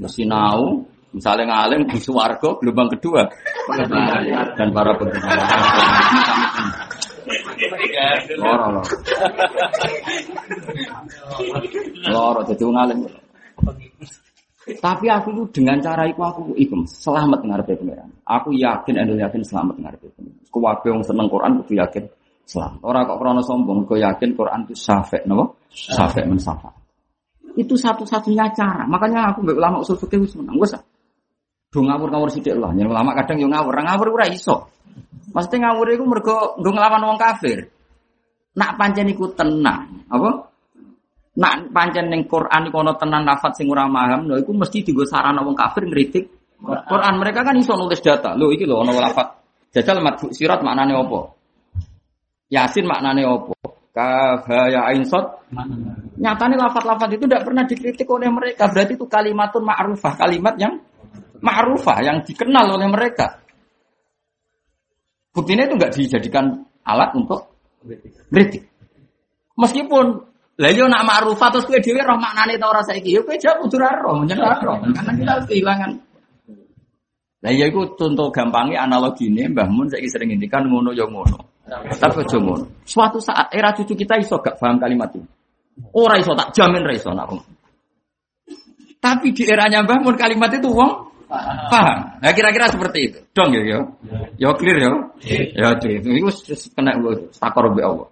Sinau, 0.08 0.88
Misalnya 1.12 1.44
ngalim 1.52 1.92
di 1.92 2.00
suwargo 2.00 2.56
gelombang 2.64 2.96
kedua 2.96 3.28
dan 4.56 4.72
para 4.72 4.96
pendengar. 4.96 5.44
Loro 8.40 8.68
loro. 8.80 8.96
Loro 12.08 12.40
jadi 12.48 12.64
ngalim. 12.64 13.00
Tapi 14.62 15.06
aku 15.10 15.34
itu 15.34 15.44
dengan 15.58 15.82
cara 15.82 16.06
itu 16.06 16.22
aku 16.22 16.54
itu 16.54 16.78
selamat 16.86 17.42
ngarepe 17.42 17.82
pangeran. 17.82 18.14
Aku 18.30 18.54
yakin 18.54 18.94
endo 18.94 19.18
yakin 19.18 19.42
selamat 19.42 19.82
ngarepe 19.82 20.08
pangeran. 20.14 20.38
Kuwabe 20.54 20.88
wong 20.94 21.02
seneng 21.02 21.26
Quran 21.26 21.58
kudu 21.66 21.74
yakin 21.82 22.04
selamat. 22.46 22.80
Orang 22.86 23.02
kok 23.10 23.18
krana 23.18 23.42
sombong 23.42 23.90
kok 23.90 23.98
yakin 23.98 24.30
Quran 24.38 24.60
itu 24.70 24.76
syafa' 24.78 25.26
napa? 25.26 25.58
Syafa' 25.74 26.30
mensafa. 26.30 26.70
Itu 27.58 27.74
satu-satunya 27.74 28.54
cara. 28.54 28.86
Makanya 28.86 29.34
aku 29.34 29.42
mbek 29.42 29.58
ulama 29.58 29.82
usul 29.82 29.98
fikih 29.98 30.22
wis 30.22 30.38
menang. 30.38 30.62
Wes 30.62 30.78
Do 31.72 31.80
ngawur-ngawur 31.88 32.28
sithik 32.28 32.60
lah. 32.60 32.76
Yang 32.76 32.92
lama 32.92 33.16
kadang 33.16 33.40
yo 33.40 33.48
ngawur, 33.48 33.72
ngawur 33.72 34.08
ora 34.12 34.28
iso. 34.28 34.68
Maksudnya 35.32 35.72
ngawur 35.72 35.88
iku 35.96 36.04
mergo 36.04 36.38
nggo 36.60 36.72
nglawan 36.76 37.08
wong 37.08 37.16
kafir. 37.16 37.72
Nak 38.60 38.76
pancen 38.76 39.08
iku 39.08 39.32
tenang, 39.32 40.04
apa? 40.12 40.51
Nak 41.42 41.74
pancen 41.74 42.14
ning 42.14 42.30
Quran 42.30 42.70
iku 42.70 42.86
ana 42.86 42.94
tenan 43.02 43.26
lafat 43.26 43.58
sing 43.58 43.66
ora 43.66 43.90
paham, 43.90 44.30
lho 44.30 44.38
iku 44.38 44.54
mesti 44.54 44.86
dienggo 44.86 45.10
sarana 45.10 45.42
wong 45.42 45.58
kafir 45.58 45.90
ngritik 45.90 46.30
Quran. 46.62 47.14
Mereka 47.18 47.42
kan 47.42 47.58
iso 47.58 47.74
nulis 47.74 47.98
data. 47.98 48.38
Lho 48.38 48.54
iki 48.54 48.70
lho 48.70 48.86
ana 48.86 48.94
lafat. 49.10 49.42
Jajal 49.74 50.06
madhu 50.06 50.30
sirat 50.30 50.62
maknane 50.62 50.94
apa? 50.94 51.20
Yasin 52.54 52.86
maknane 52.86 53.26
apa? 53.26 53.58
Ya 54.70 54.86
ain 54.88 55.02
sot. 55.02 55.50
Nyatane 56.22 56.56
lafat-lafat 56.56 57.18
itu 57.18 57.26
tidak 57.26 57.44
pernah 57.44 57.66
dikritik 57.66 58.06
oleh 58.06 58.30
mereka. 58.30 58.70
Berarti 58.70 58.94
itu 58.94 59.10
kalimatun 59.10 59.66
ma'rufah, 59.66 60.14
kalimat 60.16 60.54
yang 60.62 60.78
ma'rufah 61.42 61.98
yang 62.06 62.22
dikenal 62.22 62.78
oleh 62.78 62.88
mereka. 62.88 63.42
Buktinya 65.34 65.66
itu 65.66 65.74
nggak 65.80 65.92
dijadikan 65.98 66.62
alat 66.86 67.16
untuk 67.18 67.52
kritik. 68.30 68.70
Meskipun 69.58 70.31
lah 70.62 70.70
yo 70.78 70.86
nak 70.86 71.02
ma'rufah 71.10 71.50
terus 71.50 71.66
kowe 71.66 71.82
dhewe 71.82 72.06
roh 72.06 72.22
maknane 72.22 72.54
ta 72.62 72.70
ora 72.70 72.86
saiki 72.86 73.18
yo 73.18 73.26
kowe 73.26 73.34
jawab 73.34 73.66
kudu 73.66 73.82
roh, 73.82 74.22
menyen 74.22 74.38
roh. 74.38 74.78
Karena 74.94 75.12
kita 75.18 75.34
kehilangan. 75.50 75.92
Lah 77.42 77.50
ya 77.50 77.66
iku 77.66 77.98
contoh 77.98 78.30
gampangnya 78.30 78.86
analogi 78.86 79.26
ini 79.26 79.50
Mbah 79.50 79.66
Mun 79.66 79.90
saiki 79.90 80.06
sering 80.06 80.30
ngendikan 80.30 80.70
ngono 80.70 80.94
yo 80.94 81.10
ngono. 81.10 81.66
Tapi 81.66 82.22
aja 82.22 82.38
ngono. 82.38 82.86
Suatu 82.86 83.18
saat 83.18 83.50
era 83.50 83.74
cucu 83.74 83.98
kita 83.98 84.22
iso 84.22 84.38
gak 84.38 84.62
paham 84.62 84.78
kalimat 84.78 85.10
itu. 85.18 85.26
Ora 85.98 86.22
iso 86.22 86.38
tak 86.38 86.54
jamin 86.54 86.86
ra 86.86 86.94
iso 86.94 87.10
nak. 87.10 87.34
Tapi 89.02 89.34
di 89.34 89.50
eranya 89.50 89.82
Mbah 89.82 89.98
Mun 90.06 90.14
kalimat 90.14 90.54
itu 90.54 90.70
wong 90.70 91.10
paham. 91.74 92.22
Nah 92.22 92.32
kira-kira 92.38 92.70
seperti 92.70 93.00
itu. 93.10 93.20
Dong 93.34 93.50
ya 93.50 93.66
yo. 93.66 93.80
Yo 94.38 94.54
clear 94.54 94.78
yo. 94.78 94.94
Ya 95.26 95.74
itu 95.82 96.06
itu 96.06 96.54
kena 96.78 96.94
takor 97.42 97.74
be 97.74 97.82
Allah. 97.82 98.11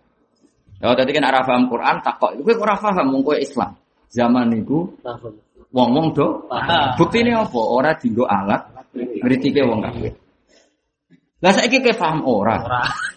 Ya 0.80 0.96
tadi 0.96 1.12
kan 1.12 1.28
arah 1.28 1.44
paham 1.44 1.68
Quran 1.68 2.00
takok. 2.00 2.40
Kowe 2.40 2.56
ora 2.56 2.80
paham 2.80 3.12
mung 3.12 3.24
kowe 3.24 3.36
Islam. 3.36 3.76
Zaman 4.10 4.48
niku 4.50 4.90
wong-wong 5.70 6.16
do 6.16 6.48
Bukti 6.96 7.22
ini 7.22 7.36
apa? 7.36 7.60
Ora 7.60 7.92
dienggo 8.00 8.24
alat 8.24 8.64
ngritike 8.96 9.60
wong 9.68 9.84
kafir. 9.84 10.16
Lah 11.44 11.52
saiki 11.52 11.84
ke 11.84 11.92
paham 12.00 12.24
ora. 12.24 12.64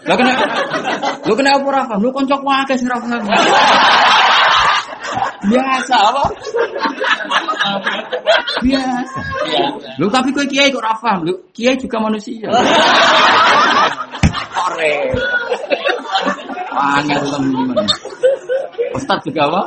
Lah 0.07 0.15
kena 0.19 0.35
Lu 1.23 1.39
kena 1.39 1.55
apa 1.55 1.65
ora 1.71 1.81
paham? 1.87 2.03
Lu 2.03 2.11
koncok 2.11 2.43
wae 2.43 2.75
sing 2.75 2.91
ora 2.91 2.99
paham. 2.99 3.23
Biasa 5.43 5.97
apa? 6.03 6.23
Biasa. 8.59 9.21
Lu 10.03 10.11
tapi 10.11 10.35
kowe 10.35 10.47
kiai 10.51 10.75
kok 10.75 10.83
ora 10.83 10.99
paham? 10.99 11.31
Lu 11.31 11.35
kiai 11.55 11.79
juga 11.79 12.03
manusia. 12.03 12.51
Ore. 14.63 14.95
Angel 16.73 17.23
temen. 17.29 17.77
Ustaz 18.97 19.19
juga 19.25 19.49
apa? 19.49 19.61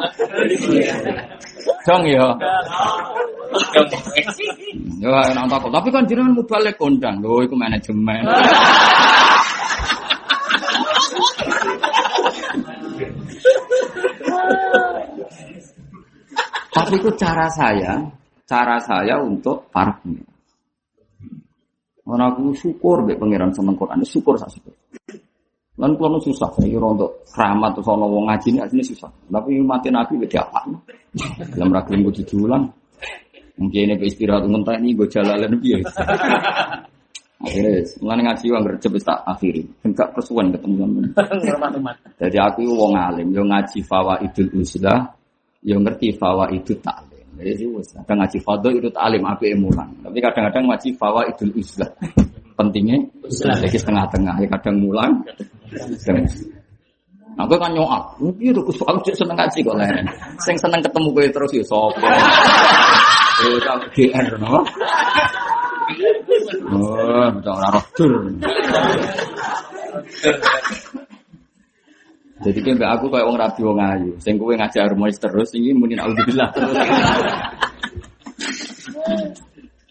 Dong 1.86 2.04
ya. 2.10 2.28
Ya 5.00 5.18
enak 5.34 5.46
takut. 5.50 5.72
Tapi 5.74 5.90
kan 5.94 6.04
jenengan 6.10 6.34
mubalek 6.34 6.76
kondang. 6.82 7.22
Lho 7.22 7.46
iku 7.46 7.56
manajemen. 7.58 8.26
Tapi 16.76 16.94
itu 17.00 17.10
cara 17.16 17.48
saya, 17.50 18.04
cara 18.44 18.78
saya 18.84 19.16
untuk 19.24 19.72
pengiran. 19.72 20.36
Karena 22.06 22.30
aku 22.30 22.54
syukur 22.54 23.02
deh 23.10 23.18
pangeran 23.18 23.50
sama 23.50 23.74
Quran, 23.74 24.06
syukur 24.06 24.38
saya 24.38 24.54
syukur. 24.54 24.78
Lan 25.76 25.92
kalau 26.00 26.20
susah, 26.24 26.48
saya 26.56 26.72
kira 26.72 26.88
untuk 26.88 27.20
keramat 27.28 27.76
atau 27.76 27.84
soal 27.84 28.08
wong 28.08 28.32
ngaji 28.32 28.48
ini 28.56 28.84
susah. 28.84 29.12
Tapi 29.28 29.60
mati 29.60 29.92
nabi 29.92 30.16
beda 30.16 30.40
apa? 30.48 30.64
Dalam 31.52 31.76
ragam 31.76 32.00
gue 32.00 32.24
diulang. 32.24 32.64
Mungkin 33.60 33.92
ini 33.92 33.96
istirahat 34.08 34.48
mentah 34.48 34.76
ini 34.80 34.96
gue 34.96 35.08
jalan 35.12 35.36
lebih 35.48 35.80
ya. 35.80 35.88
Akhirnya, 37.46 37.84
mulai 38.00 38.24
ngaji 38.26 38.46
uang 38.48 38.64
gercep 38.64 38.94
tak 39.04 39.20
akhiri. 39.28 39.64
Enggak 39.84 40.16
persuan 40.16 40.56
ketemu 40.56 41.04
sama 41.12 41.92
Jadi 42.18 42.38
aku 42.40 42.64
wong 42.72 42.96
alim, 42.96 43.28
yang 43.36 43.52
ngaji 43.52 43.80
fawa 43.84 44.16
idul 44.24 44.50
uslah, 44.64 45.12
yang 45.62 45.84
ngerti 45.84 46.16
fawa 46.16 46.48
itu 46.56 46.74
taklim. 46.80 47.28
Jadi 47.36 47.68
kadang 48.08 48.18
ngaji 48.24 48.38
fado 48.40 48.70
itu 48.72 48.88
taklim, 48.88 49.24
aku 49.28 49.44
emulan. 49.52 49.88
Tapi 50.00 50.18
kadang-kadang 50.24 50.64
ngaji 50.72 50.90
fawa 50.96 51.22
idul 51.28 51.52
uslah. 51.60 51.92
Pentingnya, 52.56 53.04
jadi 53.28 53.78
setengah-tengah. 53.78 54.40
Ya 54.40 54.48
kadang 54.48 54.80
mulang, 54.80 55.20
Nah, 57.36 57.44
gue 57.44 57.58
kan 57.60 57.72
nyoak. 57.76 58.04
Mungkin 58.24 58.56
itu 58.56 58.72
soal 58.80 58.96
cek 59.04 59.16
seneng 59.20 59.36
ngaji 59.36 59.60
kok 59.60 59.76
lah. 59.76 59.88
Sing 60.40 60.56
seneng 60.56 60.80
ketemu 60.80 61.08
gue 61.12 61.26
terus 61.36 61.52
ya 61.52 61.64
sopo. 61.68 62.00
Eh, 63.36 63.60
tak 63.60 63.92
GR 63.92 64.28
no. 64.40 64.64
Oh, 66.72 67.28
betul 67.36 67.52
ora 67.52 67.68
roh 67.76 67.86
Jadi 72.48 72.60
kan 72.64 72.74
mbak 72.80 72.90
aku 72.96 73.06
kayak 73.12 73.28
wong 73.28 73.38
rapi 73.40 73.62
wong 73.64 73.80
ayu. 73.80 74.12
Sing 74.24 74.40
kowe 74.40 74.56
ngajar 74.56 74.88
harmonis 74.88 75.20
terus 75.20 75.52
ini 75.52 75.76
muni 75.76 76.00
naudzubillah 76.00 76.50
terus. 76.56 76.76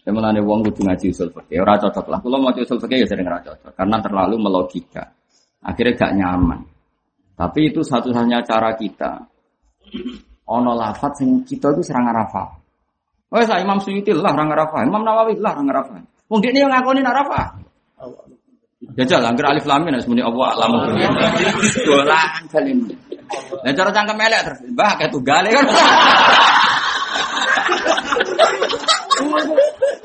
Ya 0.05 0.09
mulane 0.13 0.41
wong 0.41 0.65
kudu 0.65 0.81
ngaji 0.85 1.05
usul 1.13 1.29
fikih. 1.29 1.61
Ora 1.61 1.77
cocok 1.77 2.05
lah. 2.09 2.19
Kalau 2.21 2.37
mau 2.41 2.53
usul 2.53 2.77
fikih 2.81 2.97
ya 3.01 3.07
sering 3.09 3.29
ora 3.29 3.41
cocok 3.45 3.71
karena 3.77 3.97
terlalu 4.01 4.35
melogika. 4.41 5.05
Akhirnya 5.65 5.97
gak 5.97 6.13
nyaman. 6.13 6.61
Tapi 7.35 7.73
itu 7.73 7.81
satu-satunya 7.81 8.45
cara 8.45 8.77
kita. 8.77 9.25
Ono 10.45 10.71
lafat 10.77 11.19
sing 11.19 11.41
kita 11.41 11.73
itu 11.73 11.81
serang 11.81 12.07
arafa. 12.13 12.53
Oh, 13.33 13.41
saya 13.41 13.65
Imam 13.65 13.81
Suyuti 13.81 14.13
lah 14.13 14.31
orang 14.31 14.53
arafa. 14.53 14.85
Imam 14.85 15.01
Nawawi 15.01 15.35
lah 15.41 15.57
orang 15.57 15.73
arafa. 15.73 15.93
Mungkin 16.29 16.49
ini 16.53 16.63
yang 16.63 16.71
ngakoni 16.71 17.01
arafa. 17.01 17.41
Jajal, 18.95 19.25
angker 19.25 19.49
alif 19.49 19.65
lamin 19.65 19.97
muni 20.05 20.21
Allah 20.21 20.47
alamu. 20.53 20.77
Dolan 21.89 22.45
kalim. 22.53 22.85
Nah 23.65 23.71
cara 23.73 23.89
cangkem 23.89 24.21
elek 24.21 24.41
terus. 24.45 24.59
Mbah 24.69 24.91
kayak 25.01 25.09
tunggale 25.09 25.49
kan. 25.49 25.65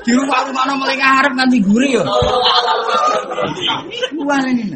Di 0.01 0.11
rumah 0.17 0.39
rumah 0.47 0.63
no 0.65 0.73
mulai 0.81 0.97
ngarep 0.97 1.33
nganti 1.35 1.57
guri 1.61 1.97
yo. 1.99 2.03
Wah 4.25 4.41
ini. 4.47 4.75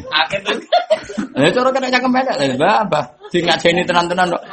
Ya 1.36 1.50
cara 1.52 1.70
kena 1.72 1.92
cangkem 1.92 2.16
elek 2.16 2.36
lah, 2.60 2.86
Mbah. 2.88 3.06
Sing 3.32 3.44
ngajeni 3.44 3.82
tenan-tenan 3.88 4.36
kok. 4.36 4.44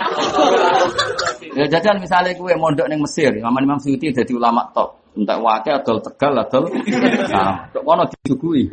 Ya 1.52 1.68
jajal 1.68 2.00
misalnya 2.00 2.32
kue 2.32 2.56
mondok 2.56 2.88
neng 2.88 3.04
Mesir, 3.04 3.28
Imam 3.36 3.52
Imam 3.60 3.76
Suyuti 3.76 4.08
jadi 4.08 4.32
ulama 4.32 4.64
top. 4.72 5.02
Entah 5.12 5.36
wake 5.36 5.68
atau 5.68 6.00
tegal 6.00 6.32
atau 6.40 6.64
nah, 7.28 7.68
kok 7.68 7.84
kono 7.84 8.08
disuguhi. 8.08 8.64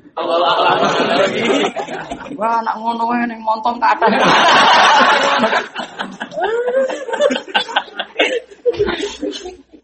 Wah, 2.40 2.64
anak 2.64 2.76
ngono 2.80 3.04
wae 3.12 3.28
ning 3.28 3.44
montong 3.44 3.76
ke 3.76 3.88
atas. 3.92 4.12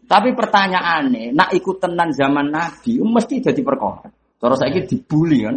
Tapi 0.06 0.38
pertanyaannya, 0.38 1.34
nak 1.34 1.50
ikut 1.50 1.82
tenan 1.82 2.14
zaman 2.14 2.54
Nabi, 2.54 3.02
mesti 3.02 3.42
jadi 3.42 3.60
perkara. 3.66 4.06
Terus 4.38 4.58
saya 4.62 4.78
dibully 4.86 5.42
kan? 5.42 5.56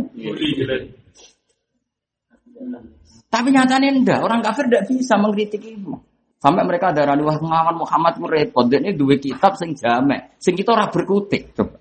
Tapi 3.30 3.48
nyatanya 3.54 3.94
enggak, 3.94 4.20
orang 4.26 4.42
kafir 4.42 4.66
tidak 4.66 4.90
bisa 4.90 5.14
mengkritik 5.22 5.62
itu. 5.62 5.94
Sampai 6.40 6.64
mereka 6.64 6.96
ada 6.96 7.14
wah 7.20 7.38
pengawan 7.38 7.76
Muhammad 7.78 8.14
mu 8.18 8.26
repot. 8.32 8.66
Ini 8.66 8.96
dua 8.96 9.20
kitab 9.20 9.60
sing 9.60 9.76
jame, 9.76 10.34
sing 10.40 10.56
kita 10.56 10.72
ora 10.72 10.88
berkutik. 10.88 11.52
Coba. 11.52 11.78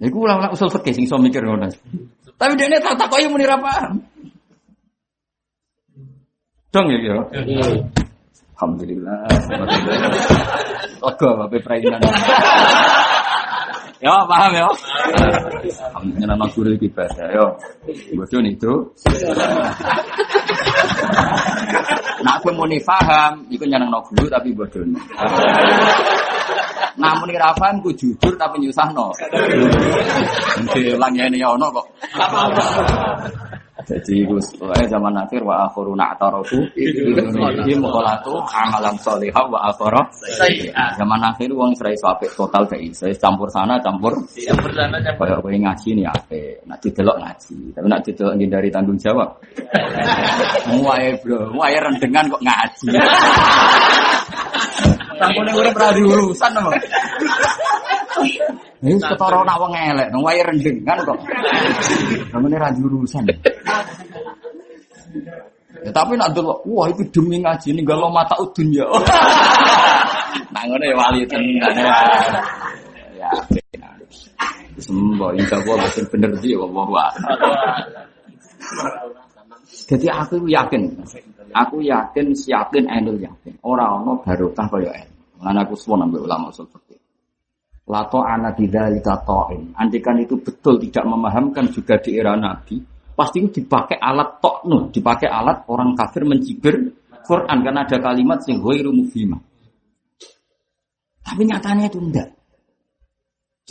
Iku 0.00 0.16
ulah 0.24 0.48
usul 0.48 0.72
fikih 0.72 0.96
sing 0.96 1.04
iso 1.04 1.20
mikir 1.20 1.44
ngono. 1.44 1.68
Tapi 2.40 2.52
dia 2.56 2.72
ini 2.72 2.80
tak 2.80 2.96
takoki 2.96 3.28
muni 3.28 3.44
ra 3.44 3.60
paham. 3.60 4.00
Dong 6.72 6.86
ya 6.88 6.98
ya. 7.04 7.16
Alhamdulillah. 8.60 9.24
Oke, 11.00 11.24
bapak 11.32 11.64
perainan. 11.64 11.96
Ya, 14.04 14.20
paham 14.28 14.52
ya? 14.52 14.68
Alhamdulillah 15.96 16.36
nama 16.36 16.44
guru 16.52 16.76
ibadah. 16.76 17.26
Yo, 17.32 17.56
bodoh 18.20 18.44
itu. 18.44 18.72
Nak 22.20 22.36
aku 22.44 22.52
mau 22.52 22.68
paham, 22.84 23.48
iku 23.48 23.64
nyeneng 23.64 23.88
no 23.88 24.04
guru 24.12 24.28
tapi 24.28 24.52
bodoh. 24.52 24.84
Namun 27.00 27.32
kira 27.32 27.56
paham, 27.56 27.80
ku 27.80 27.96
jujur 27.96 28.36
tapi 28.36 28.60
nyusah 28.60 28.92
no. 28.92 29.08
Nanti 30.60 30.92
ulang 30.92 31.16
ya 31.16 31.32
ini 31.32 31.40
ya 31.40 31.48
ono 31.56 31.72
kok. 31.72 31.86
Jadi 33.86 34.26
pokoknya 34.26 34.86
zaman 34.88 35.14
akhir 35.16 35.40
wa 35.44 35.64
akhiru 35.68 35.92
na'tarafu 35.96 36.58
ini 36.76 37.74
mukhalatu 37.78 38.34
amalan 38.50 38.96
sholihah 39.00 39.46
wa 39.48 39.58
akhiru 39.72 40.02
Zaman 40.98 41.20
akhir 41.24 41.48
wong 41.54 41.72
serai 41.78 41.96
apik 41.96 42.32
total 42.36 42.66
kayak 42.68 42.92
saya 42.92 43.14
campur 43.16 43.48
sana 43.48 43.80
campur 43.80 44.12
Campur 44.34 44.70
sana 44.74 44.96
campur. 45.00 45.24
kayak 45.28 45.40
kowe 45.40 45.52
ngaji 45.52 45.88
nih 45.96 46.06
apik. 46.08 46.54
Nak 46.66 46.78
didelok 46.82 47.16
ngaji, 47.20 47.56
tapi 47.76 47.86
nak 47.88 48.00
didelok 48.04 48.34
dari 48.36 48.68
tanggung 48.72 48.98
jawab. 48.98 49.28
Muaye 50.70 51.16
bro, 51.22 51.50
muaye 51.54 51.78
rendengan 51.78 52.24
kok 52.28 52.42
ngaji. 52.42 52.86
Sampune 55.20 55.52
urip 55.52 55.76
ra 55.76 55.92
diurusan 55.92 56.52
apa? 56.56 56.70
Ini 58.80 58.96
ketara 58.96 59.44
nak 59.44 59.60
wong 59.60 59.76
elek, 59.76 60.08
nang 60.08 60.24
wae 60.24 60.40
rendengan 60.40 61.04
kok. 61.04 61.20
Namanya 62.32 62.56
ra 62.64 62.68
diurusan. 62.72 63.28
Ya, 65.80 65.90
tapi 65.92 66.16
nak 66.16 66.32
delok, 66.32 66.64
wah 66.64 66.88
itu 66.88 67.04
demi 67.12 67.40
ngaji 67.40 67.76
ini 67.76 67.80
galau 67.84 68.08
mata 68.08 68.36
udun 68.40 68.68
ya. 68.72 68.88
nah 70.52 70.62
ngono 70.64 70.84
ya 70.84 70.96
wali 70.96 71.24
tenan. 71.28 71.72
Ya, 73.16 73.28
benar. 73.48 73.96
Sembo 74.80 75.28
insya 75.36 75.60
Allah 75.60 75.84
betul 75.84 76.04
bener 76.08 76.32
sih, 76.40 76.56
Allah 76.56 77.08
Jadi 79.92 80.06
aku 80.08 80.48
yakin, 80.48 80.82
aku 81.52 81.76
yakin, 81.84 82.26
siakin, 82.32 82.84
enul 82.88 83.20
yakin. 83.20 83.52
Orang 83.60 84.04
ono 84.04 84.12
barokah 84.24 84.68
kaya 84.72 85.04
en. 85.04 85.08
Lan 85.44 85.56
aku 85.60 85.76
suwon 85.76 86.04
ambek 86.04 86.24
ulama 86.24 86.48
fikih. 86.48 86.89
Lato 87.90 88.22
ana 88.22 88.54
bidzalika 88.54 89.18
ta'in. 89.26 89.74
Andikan 89.74 90.22
itu 90.22 90.38
betul 90.38 90.78
tidak 90.78 91.10
memahamkan 91.10 91.66
juga 91.74 91.98
di 91.98 92.14
era 92.14 92.38
Nabi, 92.38 92.78
pasti 93.18 93.42
itu 93.42 93.60
dipakai 93.60 93.98
alat 93.98 94.38
toknu, 94.38 94.94
dipakai 94.94 95.26
alat 95.26 95.66
orang 95.66 95.98
kafir 95.98 96.22
mencibir 96.22 96.78
Quran 97.26 97.58
karena 97.66 97.82
ada 97.82 97.98
kalimat 97.98 98.38
sing 98.46 98.62
ghairu 98.62 98.94
mufhimah. 98.94 99.42
Tapi 101.26 101.42
nyatanya 101.42 101.90
itu 101.90 101.98
enggak. 101.98 102.30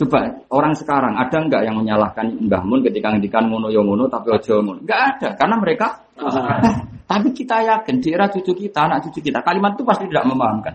Coba 0.00 0.32
orang 0.52 0.72
sekarang 0.76 1.16
ada 1.16 1.36
enggak 1.40 1.60
yang 1.64 1.76
menyalahkan 1.76 2.24
Mbah 2.44 2.62
Mun 2.64 2.80
ketika 2.84 3.12
ngendikan 3.12 3.48
ngono 3.48 3.68
yo 3.68 3.84
ngono 3.84 4.08
tapi 4.08 4.32
ojo 4.32 4.60
ngono? 4.60 4.80
Enggak 4.84 5.00
ada 5.16 5.28
karena 5.36 5.56
mereka 5.60 5.86
tapi 7.10 7.28
kita 7.32 7.56
yakin 7.64 7.96
di 8.00 8.08
era 8.12 8.28
cucu 8.28 8.52
kita, 8.52 8.84
anak 8.84 9.08
cucu 9.08 9.24
kita 9.24 9.40
kalimat 9.40 9.76
itu 9.76 9.84
pasti 9.84 10.04
tidak 10.08 10.28
memahamkan. 10.28 10.74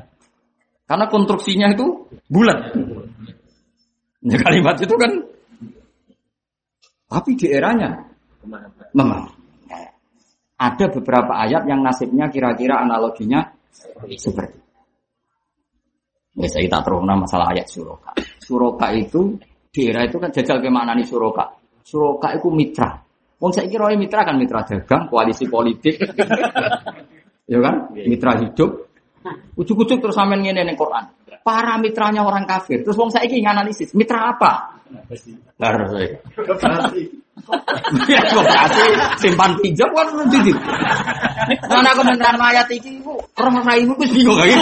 Karena 0.85 1.05
konstruksinya 1.09 1.73
itu 1.73 2.05
bulat. 2.29 2.77
Ya, 4.25 4.41
kalimat 4.41 4.81
itu 4.81 4.95
kan 4.97 5.11
tapi 7.05 7.37
di 7.37 7.47
eranya 7.53 8.09
memang 8.97 9.29
ada 10.57 10.85
beberapa 10.89 11.37
ayat 11.45 11.69
yang 11.69 11.85
nasibnya 11.85 12.33
kira-kira 12.33 12.81
analoginya 12.81 13.53
seperti 13.69 14.65
Ya 16.35 16.51
saya 16.51 16.67
tak 16.67 16.83
terus 16.83 16.99
masalah 16.99 17.47
ayat 17.55 17.63
suroka. 17.71 18.11
Suroka 18.43 18.91
itu 18.91 19.39
di 19.71 19.87
era 19.87 20.03
itu 20.03 20.19
kan 20.19 20.35
jajal 20.35 20.59
ke 20.59 20.67
nih 20.67 21.07
suroka. 21.07 21.55
Suroka 21.79 22.35
itu 22.35 22.51
mitra. 22.51 22.99
Wong 23.39 23.55
saya 23.55 23.71
kira 23.71 23.87
mitra 23.95 24.27
kan 24.27 24.35
mitra 24.35 24.67
dagang, 24.67 25.07
koalisi 25.07 25.47
politik, 25.47 25.95
ya 27.51 27.59
kan, 27.63 27.87
mitra 27.91 28.35
hidup. 28.43 28.83
Ujuk-ujuk 29.55 30.03
terus 30.03 30.15
sampean 30.15 30.43
ngene 30.43 30.67
ning 30.67 30.75
Quran. 30.75 31.14
Para 31.45 31.77
mitranya 31.77 32.25
orang 32.25 32.49
kafir. 32.49 32.81
Terus 32.81 32.97
wong 32.97 33.13
saiki 33.13 33.37
nganalisis, 33.37 33.93
mitra 33.93 34.33
apa? 34.33 34.81
Harus 35.61 35.89
saya. 35.93 36.09
Ya 38.09 38.21
kasih 38.25 38.89
simpan 39.21 39.53
pinjam 39.61 39.91
kan 39.93 40.07
jadi. 40.31 40.51
Mana 41.69 41.93
aku 41.93 42.01
menerang 42.01 42.41
ayat 42.41 42.65
iki 42.73 42.97
iku, 42.97 43.13
orang 43.37 43.61
raimu 43.61 43.93
wis 44.01 44.09
bingung 44.09 44.39
lagi. 44.39 44.57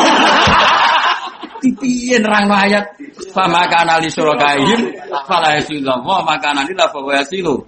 Piye 1.63 2.19
nerang 2.19 2.51
ayat 2.51 2.99
sama 3.31 3.63
kana 3.71 4.03
li 4.03 4.11
surakaihim 4.11 4.91
fala 5.23 5.55
yasillah 5.55 6.03
wa 6.03 6.19
makana 6.27 6.67
lillah 6.67 6.91
fa 6.91 6.99
yasilu. 7.15 7.63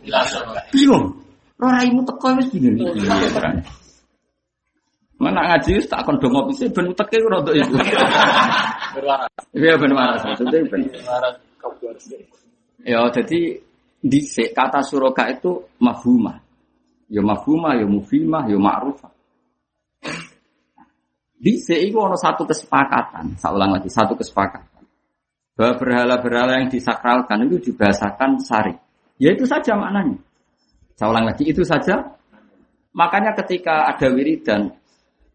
Bingung. 0.75 1.15
Ora 1.63 1.79
raimu 1.79 2.03
teko 2.03 2.35
wis 2.35 2.51
bingung. 2.51 2.75
Mana 5.25 5.41
ngaji 5.49 5.81
tak 5.89 6.05
kon 6.05 6.21
dongo 6.21 6.45
pise 6.53 6.69
ben 6.69 6.93
uteke 6.93 7.17
ora 7.25 7.41
untuk 7.41 7.57
itu. 7.57 7.73
Iya 9.57 9.73
ben 9.81 9.91
waras 9.97 10.21
maksudnya 10.21 10.61
ben. 10.69 10.85
Kau 11.57 11.73
Ya 12.85 13.01
jadi 13.09 13.57
di 14.05 14.19
kata 14.53 14.85
suroka 14.85 15.25
itu 15.33 15.65
mafhumah. 15.81 16.45
Ya 17.09 17.25
mafhumah, 17.25 17.73
ya 17.77 17.85
mufimah, 17.89 18.45
ya 18.45 18.57
ma'rufah. 18.57 19.13
Di 21.35 21.61
itu 21.61 21.97
ada 22.01 22.17
satu 22.17 22.45
kesepakatan, 22.49 23.37
saya 23.37 23.53
ulang 23.53 23.77
lagi, 23.77 23.89
satu 23.89 24.17
kesepakatan. 24.17 24.81
Bahwa 25.53 25.77
berhala-berhala 25.77 26.65
yang 26.65 26.69
disakralkan 26.73 27.45
itu 27.45 27.69
dibahasakan 27.69 28.41
sari. 28.41 28.73
Ya 29.21 29.33
itu 29.37 29.45
saja 29.45 29.77
maknanya. 29.77 30.17
Saya 30.97 31.13
ulang 31.13 31.29
lagi, 31.29 31.45
itu 31.45 31.61
saja. 31.61 32.17
Makanya 32.95 33.37
ketika 33.37 33.91
ada 33.93 34.07
wiridan, 34.09 34.73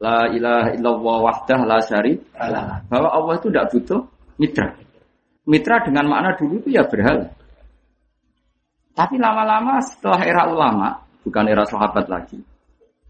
La 0.00 0.32
ilaha 0.32 0.72
illallah 0.72 1.16
wahdah 1.28 1.60
la 1.68 1.78
syari, 1.84 2.16
bahwa 2.88 3.08
Allah 3.12 3.34
itu 3.36 3.52
tidak 3.52 3.68
butuh 3.68 4.00
mitra. 4.40 4.68
Mitra 5.44 5.76
dengan 5.84 6.08
makna 6.08 6.32
dulu 6.40 6.64
itu 6.64 6.72
ya 6.72 6.88
berhala. 6.88 7.28
Tapi 8.96 9.20
lama-lama 9.20 9.76
setelah 9.84 10.20
era 10.24 10.48
ulama, 10.48 11.04
bukan 11.20 11.44
era 11.52 11.68
sahabat 11.68 12.08
lagi, 12.08 12.40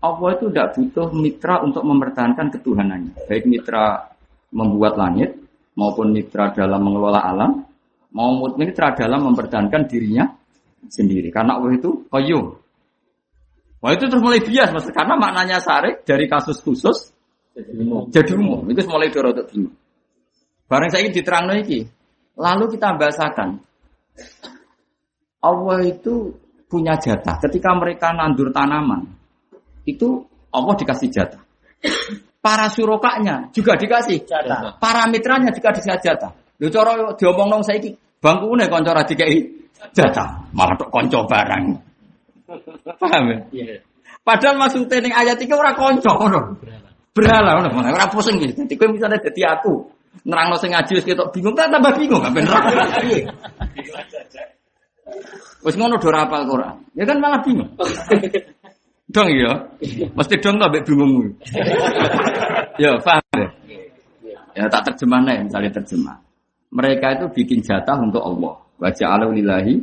Allah 0.01 0.29
itu 0.33 0.49
tidak 0.49 0.69
butuh 0.75 1.09
mitra 1.13 1.61
untuk 1.61 1.85
mempertahankan 1.85 2.47
ketuhanannya. 2.59 3.13
Baik 3.29 3.45
mitra 3.47 4.11
membuat 4.51 4.97
langit, 4.97 5.37
maupun 5.77 6.11
mitra 6.11 6.51
dalam 6.57 6.81
mengelola 6.81 7.21
alam, 7.21 7.63
maupun 8.11 8.57
mitra 8.57 8.97
dalam 8.97 9.31
mempertahankan 9.31 9.87
dirinya 9.87 10.25
sendiri. 10.89 11.29
Karena 11.29 11.61
Allah 11.61 11.77
itu 11.77 12.09
qayyum. 12.09 12.57
Wah 13.81 13.97
itu 13.97 14.05
terus 14.13 14.21
mulai 14.21 14.45
bias, 14.45 14.69
mas, 14.77 14.85
karena 14.93 15.17
maknanya 15.17 15.57
sarik 15.65 16.05
dari 16.05 16.29
kasus 16.29 16.61
khusus 16.61 17.17
jadi 18.13 18.33
umum. 18.37 18.69
Itu 18.69 18.85
mulai 18.87 19.09
dorotot 19.09 19.49
bingung. 19.49 19.75
Barang 20.71 20.89
saya 20.93 21.03
ini 21.03 21.11
diterang 21.11 21.51
lagi. 21.51 21.83
Lalu 22.39 22.65
kita 22.79 22.95
bahasakan 22.95 23.59
Allah 25.41 25.79
itu 25.83 26.37
punya 26.71 26.95
jatah. 27.01 27.41
Ketika 27.43 27.75
mereka 27.75 28.15
nandur 28.15 28.53
tanaman, 28.55 29.09
itu 29.89 30.23
Allah 30.53 30.75
dikasih 30.77 31.09
jatah. 31.11 31.43
Para 32.41 32.73
surokanya 32.73 33.53
juga 33.53 33.77
dikasih 33.77 34.25
Jatah. 34.25 34.81
Para 34.81 35.05
mitranya 35.13 35.53
juga 35.53 35.77
dikasih 35.77 36.01
jatah. 36.01 36.33
Lho 36.57 36.73
cara 36.73 37.13
diomong 37.13 37.49
nong 37.53 37.65
saiki 37.65 37.93
bangkune 38.17 38.65
kanca 38.69 38.97
ra 38.97 39.05
dikai 39.05 39.45
jatah, 39.93 40.49
malah 40.57 40.77
tok 40.77 40.89
kanca 40.89 41.21
barang. 41.29 41.65
Paham 42.99 43.25
ya? 43.31 43.39
Iya. 43.55 43.77
Padahal 44.21 44.57
maksudnya 44.61 44.99
ning 45.01 45.15
ayat 45.15 45.39
iki 45.41 45.55
ora 45.55 45.73
kanca 45.73 46.13
ngono. 46.13 46.59
Berhala 47.11 47.59
ngono, 47.59 47.91
ora 47.91 48.07
pusing 48.11 48.39
iki. 48.39 48.55
Dadi 48.55 48.75
kowe 48.79 48.89
misalnya 48.91 49.19
dadi 49.19 49.43
aku, 49.43 49.75
nerangno 50.27 50.57
sing 50.59 50.71
ngaji 50.75 50.93
wis 51.01 51.07
ketok 51.07 51.31
bingung, 51.35 51.55
tak 51.57 51.71
tambah 51.73 51.93
bingung 51.97 52.23
kan 52.23 52.33
bener. 52.35 52.55
Wis 55.67 55.75
ngono 55.75 55.99
do 55.99 56.07
ora 56.11 56.27
hafal 56.27 56.47
Quran. 56.47 56.77
Ya 56.95 57.05
kan 57.07 57.17
malah 57.19 57.41
bingung. 57.43 57.71
Dong 59.11 59.27
ya. 59.35 59.53
Mesti 60.15 60.35
dong 60.39 60.63
tak 60.63 60.71
mbek 60.71 60.83
bingungmu. 60.87 61.35
ya, 62.79 62.95
paham 63.03 63.27
ya? 63.35 63.49
Ya 64.55 64.65
tak 64.71 64.87
terjemah 64.87 65.19
nih, 65.27 65.51
misalnya 65.51 65.71
terjemah. 65.83 66.17
Mereka 66.71 67.19
itu 67.19 67.27
bikin 67.35 67.59
jatah 67.67 67.99
untuk 67.99 68.23
Allah. 68.23 68.55
Wajah 68.79 69.19
alu 69.19 69.35
lillahi. 69.35 69.83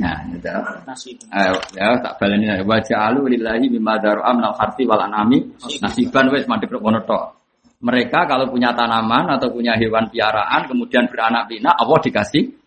Nah, 0.00 0.16
itu. 0.26 0.50
Nasib. 0.86 1.16
Ayo, 1.30 1.54
ya 1.76 1.94
tak 2.02 2.18
baleni 2.18 2.50
ya. 2.50 2.54
Wajah 2.66 2.98
alu 3.14 3.30
lillahi 3.30 3.70
mimma 3.70 4.02
daru'am 4.02 4.42
nal 4.42 4.58
harti 4.58 4.82
wal 4.86 4.98
anami. 4.98 5.54
Nasiban 5.78 6.30
wes 6.34 6.50
mandek 6.50 6.74
kono 6.74 7.02
tok. 7.06 7.38
Mereka 7.80 8.28
kalau 8.28 8.50
punya 8.52 8.76
tanaman 8.76 9.40
atau 9.40 9.48
punya 9.54 9.72
hewan 9.78 10.12
piaraan 10.12 10.68
kemudian 10.68 11.08
beranak 11.08 11.48
pinak, 11.48 11.72
Allah 11.80 11.98
dikasih 12.04 12.60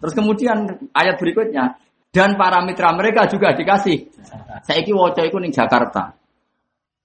Terus 0.00 0.14
kemudian 0.16 0.88
ayat 0.96 1.20
berikutnya 1.20 1.76
dan 2.12 2.36
para 2.36 2.64
mitra 2.64 2.92
mereka 2.96 3.28
juga 3.28 3.52
dikasih. 3.52 4.08
Saiki 4.64 4.92
waca 4.96 5.20
iku 5.24 5.36
ning 5.36 5.52
Jakarta. 5.52 6.16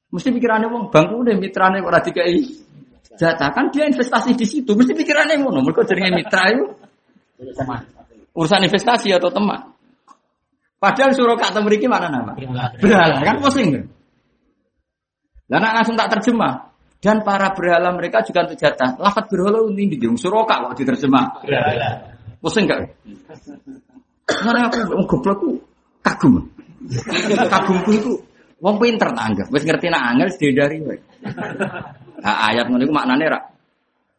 Mesti 0.07 0.32
pikirannya 0.32 0.72
wong 0.72 0.88
bangku 0.88 1.20
deh 1.28 1.36
mitrane 1.36 1.84
ora 1.84 1.99
dikai 1.99 2.39
jatah 3.20 3.51
kan 3.51 3.68
dia 3.76 3.84
investasi 3.91 4.39
di 4.39 4.47
situ. 4.47 4.72
Mesti 4.72 4.95
pikirannya 4.95 5.36
ngono. 5.43 5.59
Mereka 5.68 5.84
jenenge 5.84 6.15
mitra 6.15 6.43
itu 6.47 6.65
urusan 8.38 8.69
investasi 8.69 9.09
atau 9.17 9.33
teman. 9.33 9.73
Padahal 10.77 11.17
suruh 11.17 11.33
kata 11.33 11.57
memiliki 11.65 11.89
mana 11.89 12.13
nama? 12.13 12.38
Berhala 12.77 13.25
kan 13.25 13.41
pusing. 13.41 13.89
Dan 15.49 15.61
langsung 15.65 15.97
tak 15.97 16.13
terjemah. 16.13 16.69
Dan 17.01 17.25
para 17.25 17.49
berhala 17.53 17.93
mereka 17.97 18.21
juga 18.21 18.45
untuk 18.45 18.61
jatah. 18.61 18.93
Lafat 19.01 19.25
berhala 19.25 19.65
ini 19.73 19.97
di 19.97 20.05
suroka 20.13 20.69
kok 20.69 20.77
diterjemah. 20.77 21.41
Pusing 22.38 22.69
gak? 22.69 22.93
Karena 24.29 24.69
aku 24.69 25.01
goblok 25.09 25.38
ku 25.41 25.49
kagum. 26.05 26.45
Kagumku 27.49 27.89
itu 27.97 28.11
wong 28.61 28.77
pinter 28.77 29.09
tak 29.17 29.25
anggap. 29.33 29.47
Wis 29.49 29.65
ngerti 29.65 29.89
nak 29.89 30.13
angel 30.13 30.29
wae. 30.85 30.97
Nah, 32.17 32.35
ayat 32.49 32.69
ngono 32.69 32.85
iku 32.85 32.93
maknane 32.93 33.25
ra 33.29 33.39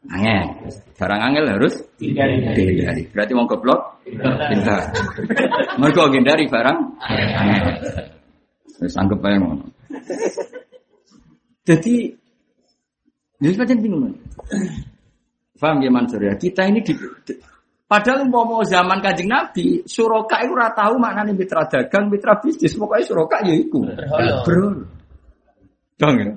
angel. 0.07 0.71
Barang 0.95 1.21
angel 1.31 1.45
harus 1.59 1.75
dihindari. 1.99 3.11
Berarti 3.11 3.33
wong 3.35 3.49
goblok 3.51 3.99
pinter. 4.07 4.81
Mergo 5.81 6.03
ngindari 6.07 6.47
barang 6.47 6.79
angel. 7.03 7.75
Wis 8.79 8.95
anggap 8.95 9.19
ae 9.27 9.37
ngono. 9.43 9.67
Jadi 11.67 12.15
jadi 13.39 13.55
macam 13.59 13.77
bingung. 13.79 14.03
Paham 15.59 15.83
ya 15.83 15.91
Mansur 15.91 16.23
ya? 16.23 16.39
Kita 16.39 16.71
ini 16.71 16.87
di, 16.87 16.95
padahal 17.91 18.31
mau 18.31 18.63
zaman 18.63 19.03
Kanjeng 19.03 19.27
Nabi, 19.27 19.83
suroka 19.91 20.39
itu 20.47 20.55
ora 20.55 20.71
tahu 20.71 21.03
maknanya 21.03 21.35
mitra 21.35 21.67
dagang, 21.67 22.07
mitra 22.07 22.39
bisnis, 22.39 22.79
pokoknya 22.79 23.03
suroka 23.03 23.43
ya 23.43 23.59
iku. 23.59 23.83
Berhala. 23.83 24.47
Berhala. 24.47 24.87
Dong 25.99 26.15
ya. 26.15 26.31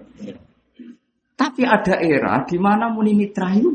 Tapi 1.41 1.65
ada 1.65 1.97
era 1.97 2.45
di 2.45 2.61
mana 2.61 2.93
muni 2.93 3.17
mitra 3.17 3.49
itu 3.57 3.73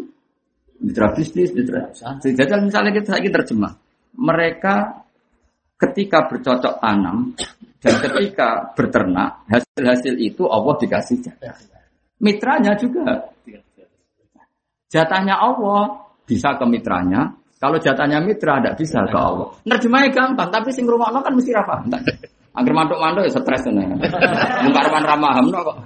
mitra 0.86 1.10
bisnis, 1.10 1.50
mitra. 1.50 1.90
Jajal 2.22 2.62
misalnya 2.62 2.94
kita 2.94 3.18
lagi 3.18 3.26
terjemah. 3.26 3.74
Mereka 4.22 4.74
ketika 5.74 6.30
bercocok 6.30 6.78
tanam 6.78 7.34
dan 7.82 7.94
ketika 8.06 8.70
berternak, 8.70 9.42
hasil-hasil 9.50 10.14
itu 10.14 10.46
Allah 10.46 10.78
dikasih 10.78 11.26
jatah. 11.26 11.58
Mitranya 12.22 12.78
juga 12.78 13.34
Jatahnya 14.86 15.34
Allah 15.34 16.06
bisa 16.22 16.54
ke 16.54 16.64
mitranya. 16.70 17.34
Kalau 17.58 17.82
jatahnya 17.82 18.22
mitra 18.22 18.62
tidak 18.62 18.78
bisa 18.78 19.02
ke 19.10 19.18
Allah. 19.18 19.50
Nerjemahnya 19.66 20.14
gampang, 20.14 20.54
tapi 20.54 20.70
sing 20.70 20.86
rumah 20.86 21.10
kan 21.10 21.34
mesti 21.34 21.50
rafa. 21.50 21.82
Agar 22.56 22.72
manduk-manduk 22.72 23.26
ya 23.26 23.32
stres 23.34 23.66
nih. 23.68 23.90
Mungkarman 24.64 25.02
ramaham 25.02 25.50
no 25.50 25.60
kok. 25.66 25.76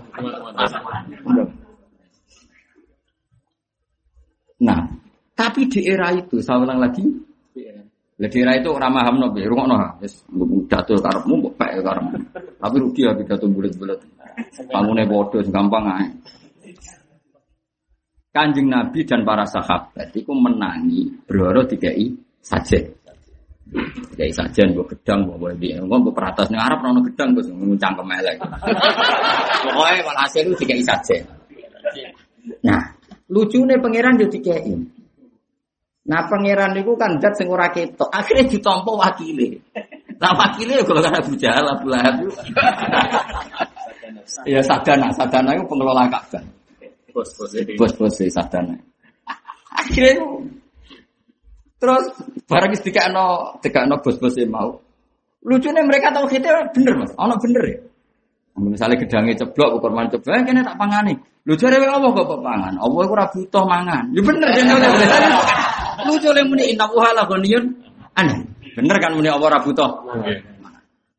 Nah, 4.60 4.80
tapi 5.32 5.66
di 5.72 5.88
era 5.88 6.12
itu, 6.12 6.44
saya 6.44 6.60
ulang 6.60 6.80
lagi, 6.80 7.00
di 8.20 8.38
era 8.38 8.52
itu 8.52 8.68
ramaham 8.76 9.16
no, 9.16 9.32
be, 9.32 9.48
rumah 9.48 9.64
no, 9.64 9.76
yes, 10.04 10.20
jatuh 10.68 11.00
karepmu, 11.00 11.56
pek 11.56 11.80
karepmu. 11.80 12.16
Tapi 12.60 12.76
rugi 12.76 13.08
ya 13.08 13.16
pidato 13.16 13.48
bulat-bulat. 13.48 13.98
Bangunnya 14.68 15.08
bodoh, 15.08 15.40
gampang 15.48 15.84
aja. 15.88 16.12
Kanjeng 18.30 18.70
Nabi 18.70 19.02
dan 19.02 19.26
para 19.26 19.42
sahabat 19.42 20.14
itu 20.14 20.30
menangi 20.30 21.10
berharap 21.26 21.66
dikai 21.66 22.14
sajen. 22.38 22.94
Dikai 24.14 24.30
sajen, 24.30 24.70
gue 24.70 24.86
gedang, 24.86 25.26
gue 25.26 25.34
boleh 25.34 25.58
biar, 25.58 25.82
gue 25.82 25.98
gue 25.98 26.14
peratas 26.14 26.46
nih 26.46 26.62
Arab 26.62 26.78
nono 26.84 27.02
gedang, 27.02 27.34
gue 27.34 27.42
nguncang 27.50 27.98
ke 27.98 28.02
melek. 28.06 28.38
Pokoknya 29.66 30.06
malah 30.06 30.22
hasil 30.30 30.46
itu 30.46 30.54
dikai 30.62 30.84
sajen. 30.86 31.26
Nah, 32.62 32.99
lucunya 33.30 33.78
pangeran 33.78 34.18
jadi 34.18 34.28
dikai. 34.28 34.74
Nah 36.10 36.26
pangeran 36.26 36.74
itu 36.74 36.92
kan 36.98 37.22
dat 37.22 37.38
sing 37.38 37.46
ora 37.46 37.70
ketok, 37.70 38.10
akhirnya 38.10 38.50
ditompo 38.50 38.98
wakile. 38.98 39.62
Nah 40.18 40.34
wakile 40.34 40.82
kalau 40.82 41.00
kan 41.00 41.14
Abu 41.22 41.32
Jahal, 41.38 41.64
Abu 41.70 41.86
Lahab. 41.88 42.14
Ya 44.46 44.62
sadana, 44.62 45.10
sadana 45.10 45.58
itu 45.58 45.66
pengelola 45.66 46.06
Ka'bah 46.06 46.42
Bos-bos 47.10 47.50
bos-bos 47.74 48.14
sih 48.14 48.30
sadana. 48.30 48.78
Akhirnya 49.82 50.22
itu 50.22 50.26
terus 51.82 52.04
barang 52.46 52.70
is 52.70 52.82
dikakno 52.86 53.58
dikakno 53.58 53.98
bos-bos 53.98 54.38
yang 54.38 54.54
mau. 54.54 54.78
Lucunya 55.42 55.82
mereka 55.82 56.14
tahu 56.14 56.30
kita 56.30 56.70
bener 56.70 56.94
mas, 57.02 57.10
ono 57.18 57.34
bener 57.42 57.64
ya. 57.66 57.78
Misalnya 58.60 59.02
gedangnya 59.02 59.34
ceblok, 59.40 59.82
ukur 59.82 59.90
ceblok, 59.90 60.36
eh, 60.36 60.44
kene 60.46 60.62
tak 60.62 60.78
pangani. 60.78 61.14
Lu 61.48 61.56
cari 61.56 61.76
apa 61.80 62.04
kok 62.04 62.24
kok 62.28 62.40
pangan? 62.44 62.74
Allah 62.76 63.04
ora 63.08 63.24
butuh 63.32 63.64
mangan. 63.64 64.04
Ya 64.12 64.20
bener 64.20 64.48
kan 64.52 64.66
Lucu 66.00 66.28
le 66.32 66.42
muni 66.48 66.72
inna 66.72 66.88
uhala 66.88 67.24
ghaniyun 67.28 67.64
aneh. 68.16 68.38
Bener 68.76 68.96
kan 69.00 69.16
muni 69.16 69.28
Allah 69.28 69.48
ora 69.48 69.60
butuh. 69.64 69.90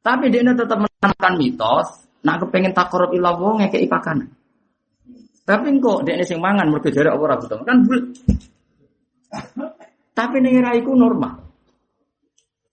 Tapi 0.02 0.34
dia 0.34 0.42
tetap 0.42 0.82
menanamkan 0.82 1.34
mitos, 1.38 1.88
nak 2.26 2.42
kepengen 2.42 2.74
takorup 2.74 3.14
ilah 3.14 3.38
wong 3.38 3.62
ngekei 3.62 3.86
pakanan. 3.86 4.30
Tapi 5.46 5.78
kok 5.78 6.06
dia 6.06 6.22
sing 6.26 6.42
mangan 6.42 6.70
mergo 6.70 6.90
jare 6.90 7.14
apa 7.14 7.22
ora 7.22 7.36
butuh. 7.38 7.58
Kan 7.66 7.86
bulet. 7.86 8.06
Tapi 10.18 10.36
ning 10.42 10.58
era 10.58 10.74
iku 10.78 10.94
normal. 10.98 11.34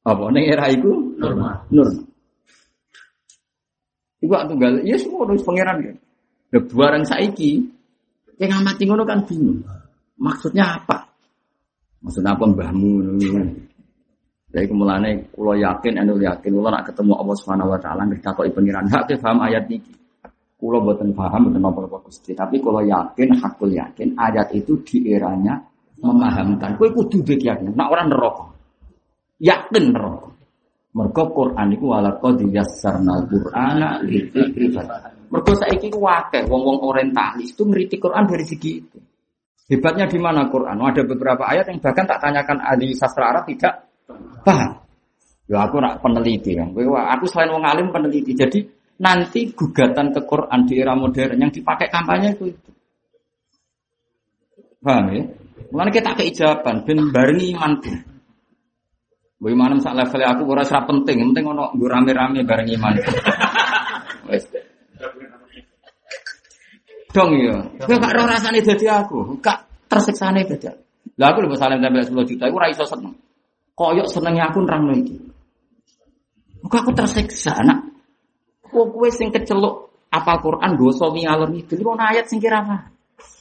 Apa 0.05 0.25
ning 0.33 0.49
era 0.49 0.69
iku 0.73 1.09
Normal. 1.19 1.67
Normal. 1.75 2.07
Iku 4.19 4.35
tunggal, 4.35 4.73
ya 4.83 4.97
semua 4.99 5.27
harus 5.27 5.43
pangeran 5.47 5.79
kan. 5.83 5.97
Nah, 6.49 6.63
barang 6.65 7.05
saiki 7.05 7.61
yang 8.41 8.51
ngamati 8.57 8.83
ngono 8.89 9.05
kan 9.05 9.21
bingung. 9.29 9.61
Maksudnya 10.17 10.81
apa? 10.81 11.05
Maksudnya 12.01 12.33
apa 12.33 12.45
mbahmu? 12.49 12.91
Jadi 14.49 14.65
kemulane 14.65 15.29
kula 15.37 15.61
yakin 15.61 16.01
anu 16.01 16.17
yakin 16.17 16.57
kula 16.57 16.73
nak 16.73 16.89
ketemu 16.89 17.13
Allah 17.21 17.37
Subhanahu 17.37 17.69
wa 17.69 17.81
taala 17.85 18.09
nggih 18.09 18.25
takoki 18.25 18.49
pangeran 18.49 18.89
hak 18.89 19.13
paham 19.21 19.45
ayat 19.45 19.69
iki. 19.69 19.93
Kula 20.57 20.81
boten 20.81 21.13
paham 21.13 21.53
boten 21.53 21.63
apa-apa 21.63 22.09
Gusti, 22.09 22.33
tapi 22.33 22.59
kula 22.59 22.81
yakin 22.81 23.29
hakul 23.39 23.71
yakin 23.71 24.17
ayat 24.17 24.49
itu 24.57 24.81
di 24.83 25.13
eranya 25.13 25.61
memahamkan. 26.01 26.81
Kowe 26.81 26.89
kudu 26.97 27.23
yakin, 27.29 27.77
nak 27.77 27.93
ora 27.93 28.09
neraka. 28.09 28.47
Yakin 29.39 29.85
neraka. 29.93 30.38
Mergo 30.99 31.31
Quran 31.31 31.79
iku 31.79 31.95
ala 31.95 32.19
qad 32.19 32.43
yassarnal 32.43 33.31
Qur'ana 33.31 34.03
lidzikri 34.03 34.75
Mergo 35.31 35.53
saiki 35.55 35.87
ku 35.95 36.03
akeh 36.03 36.43
wong-wong 36.51 36.83
orientalis 36.83 37.55
itu 37.55 37.63
ngerti 37.63 38.03
Quran 38.03 38.27
dari 38.27 38.43
segi 38.43 38.73
itu. 38.83 38.99
Hebatnya 39.69 40.09
di 40.09 40.17
mana 40.17 40.49
Quran? 40.49 40.81
Ada 40.81 41.05
beberapa 41.05 41.45
ayat 41.45 41.69
yang 41.69 41.79
bahkan 41.79 42.09
tak 42.09 42.25
tanyakan 42.25 42.59
ahli 42.65 42.97
sastra 42.97 43.31
Arab 43.31 43.45
tidak 43.47 43.85
paham. 44.41 44.81
Ya 45.45 45.69
aku 45.69 45.77
nak 45.79 46.01
peneliti 46.01 46.57
kan. 46.57 46.73
Aku 46.73 47.25
selain 47.29 47.53
wong 47.53 47.69
alim 47.69 47.93
peneliti. 47.93 48.33
Jadi 48.33 48.65
nanti 49.05 49.53
gugatan 49.53 50.11
ke 50.17 50.25
Quran 50.25 50.61
di 50.65 50.75
era 50.81 50.97
modern 50.97 51.37
yang 51.37 51.53
dipakai 51.53 51.93
kampanye 51.93 52.33
itu 52.33 52.49
itu. 52.49 52.71
Paham 54.81 55.05
ya? 55.13 55.25
Mulane 55.69 55.91
kita 55.93 56.17
keijaban 56.17 56.89
ben 56.89 57.13
barengi 57.13 57.53
imanku. 57.53 57.93
Mbok 57.93 58.08
imanem 59.47 59.79
sak 59.79 59.95
level 59.95 60.23
aku 60.27 60.43
ora 60.51 60.67
serap 60.67 60.91
penting, 60.91 61.23
penting 61.31 61.47
ono 61.47 61.71
nggo 61.71 61.87
rame-rame 61.87 62.43
bareng 62.43 62.69
iman. 62.75 62.95
Dong 67.15 67.31
ya. 67.39 67.57
Kowe 67.87 67.97
gak 67.97 68.13
ora 68.19 68.35
rasane 68.35 68.59
dadi 68.61 68.87
aku, 68.91 69.39
gak 69.39 69.87
tersiksane 69.87 70.43
aku. 70.43 70.59
Lah 71.19 71.35
aku 71.35 71.47
lho 71.47 71.55
salam 71.55 71.79
tempel 71.79 72.03
10 72.03 72.31
juta 72.35 72.45
iku 72.51 72.59
ora 72.59 72.71
iso 72.71 72.83
seneng. 72.83 73.15
Koyok 73.79 74.11
senengnya 74.11 74.51
aku 74.51 74.59
nerangno 74.63 74.95
iki. 74.95 75.17
Muga 76.63 76.83
aku 76.83 76.91
tersiksa 76.95 77.63
nak. 77.63 77.87
Kok 78.67 78.87
kowe 78.91 79.09
sing 79.11 79.31
keceluk 79.31 79.89
apa 80.11 80.41
Quran 80.43 80.75
dosa 80.75 81.07
ngalor 81.11 81.51
itu 81.55 81.79
ono 81.79 82.03
ayat 82.03 82.27
sing 82.27 82.43
kira 82.43 82.63
apa? 82.63 82.91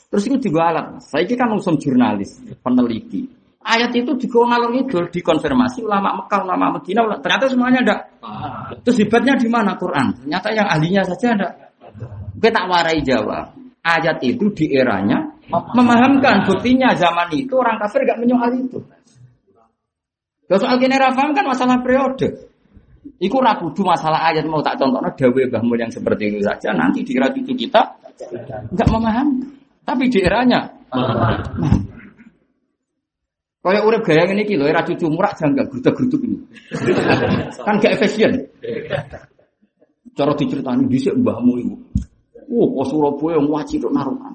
Terus 0.07 0.23
itu 0.31 0.49
juga 0.49 0.71
alat. 0.71 1.03
Saya 1.03 1.27
kan 1.35 1.51
usum 1.51 1.75
jurnalis, 1.75 2.39
peneliti. 2.63 3.27
Ayat 3.63 3.91
itu 3.91 4.15
juga 4.15 4.47
ngalor 4.53 4.71
ngidul 4.71 5.11
dikonfirmasi 5.11 5.83
ulama 5.83 6.23
Mekah, 6.23 6.39
ulama 6.45 6.65
Medina, 6.79 7.03
ulama- 7.03 7.19
ternyata 7.19 7.45
semuanya 7.51 7.79
ada. 7.83 7.95
Terus 8.85 8.97
hebatnya 9.03 9.33
di 9.35 9.47
mana 9.51 9.75
Quran? 9.75 10.15
Ternyata 10.23 10.47
yang 10.55 10.67
ahlinya 10.71 11.01
saja 11.03 11.35
ada. 11.35 11.49
Kita 12.37 12.53
tak 12.53 12.65
warai 12.69 13.01
jawab. 13.03 13.57
Ayat 13.83 14.19
itu 14.23 14.51
di 14.51 14.71
eranya 14.71 15.31
memahamkan 15.47 16.43
buktinya 16.43 16.91
zaman 16.95 17.31
itu 17.31 17.55
orang 17.55 17.79
kafir 17.79 18.03
gak 18.03 18.19
menyoal 18.19 18.51
itu. 18.51 18.79
Kalau 20.47 20.59
soal 20.63 20.79
kini 20.79 20.95
rafaham 20.95 21.35
kan 21.35 21.43
masalah 21.43 21.79
periode. 21.83 22.47
Iku 23.19 23.39
rakudu 23.39 23.83
masalah 23.87 24.31
ayat 24.31 24.43
mau 24.47 24.59
tak 24.59 24.79
contohnya 24.79 25.11
dawe 25.15 25.41
Mbah 25.47 25.63
Mun 25.63 25.79
yang 25.79 25.91
seperti 25.91 26.27
itu 26.27 26.43
saja 26.43 26.75
nanti 26.75 27.07
di 27.07 27.15
era 27.15 27.31
cucu 27.31 27.55
kita 27.55 27.81
nggak 28.75 28.87
memahami. 28.91 29.47
Tapi 29.87 30.03
di 30.11 30.19
eranya 30.19 30.67
Kayak 33.67 33.83
urip 33.83 34.01
gaya 34.07 34.23
ngene 34.23 34.47
iki 34.47 34.55
lho, 34.55 34.63
era 34.63 34.79
cucu 34.79 35.11
murah 35.11 35.35
janggal 35.35 35.67
grudak-gruduk 35.67 36.23
ini. 36.23 36.39
kan 37.67 37.75
gak 37.83 37.99
efisien. 37.99 38.47
Cara 40.15 40.31
diceritani 40.39 40.87
dhisik 40.87 41.11
mbahmu 41.19 41.59
iku. 41.59 41.75
Wah, 42.47 42.63
kok 42.63 42.87
Surabaya 42.87 43.43
wajib 43.43 43.91
naruhan. 43.91 44.31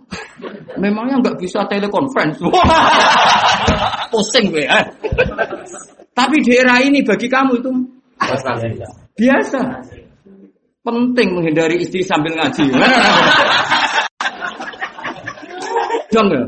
Memangnya 0.77 1.17
nggak 1.25 1.41
bisa 1.41 1.65
telekonferensi. 1.65 2.45
Pusing 4.13 4.53
gue. 4.53 4.69
Eh. 4.69 4.85
Tapi 6.13 6.45
di 6.45 6.53
era 6.53 6.77
ini 6.85 7.01
bagi 7.01 7.25
kamu 7.25 7.57
itu 7.57 7.73
biasa. 9.17 9.61
Penting 10.85 11.29
menghindari 11.41 11.81
istri 11.81 12.05
sambil 12.05 12.37
ngaji. 12.37 12.69
Dong 16.13 16.29
ya. 16.29 16.45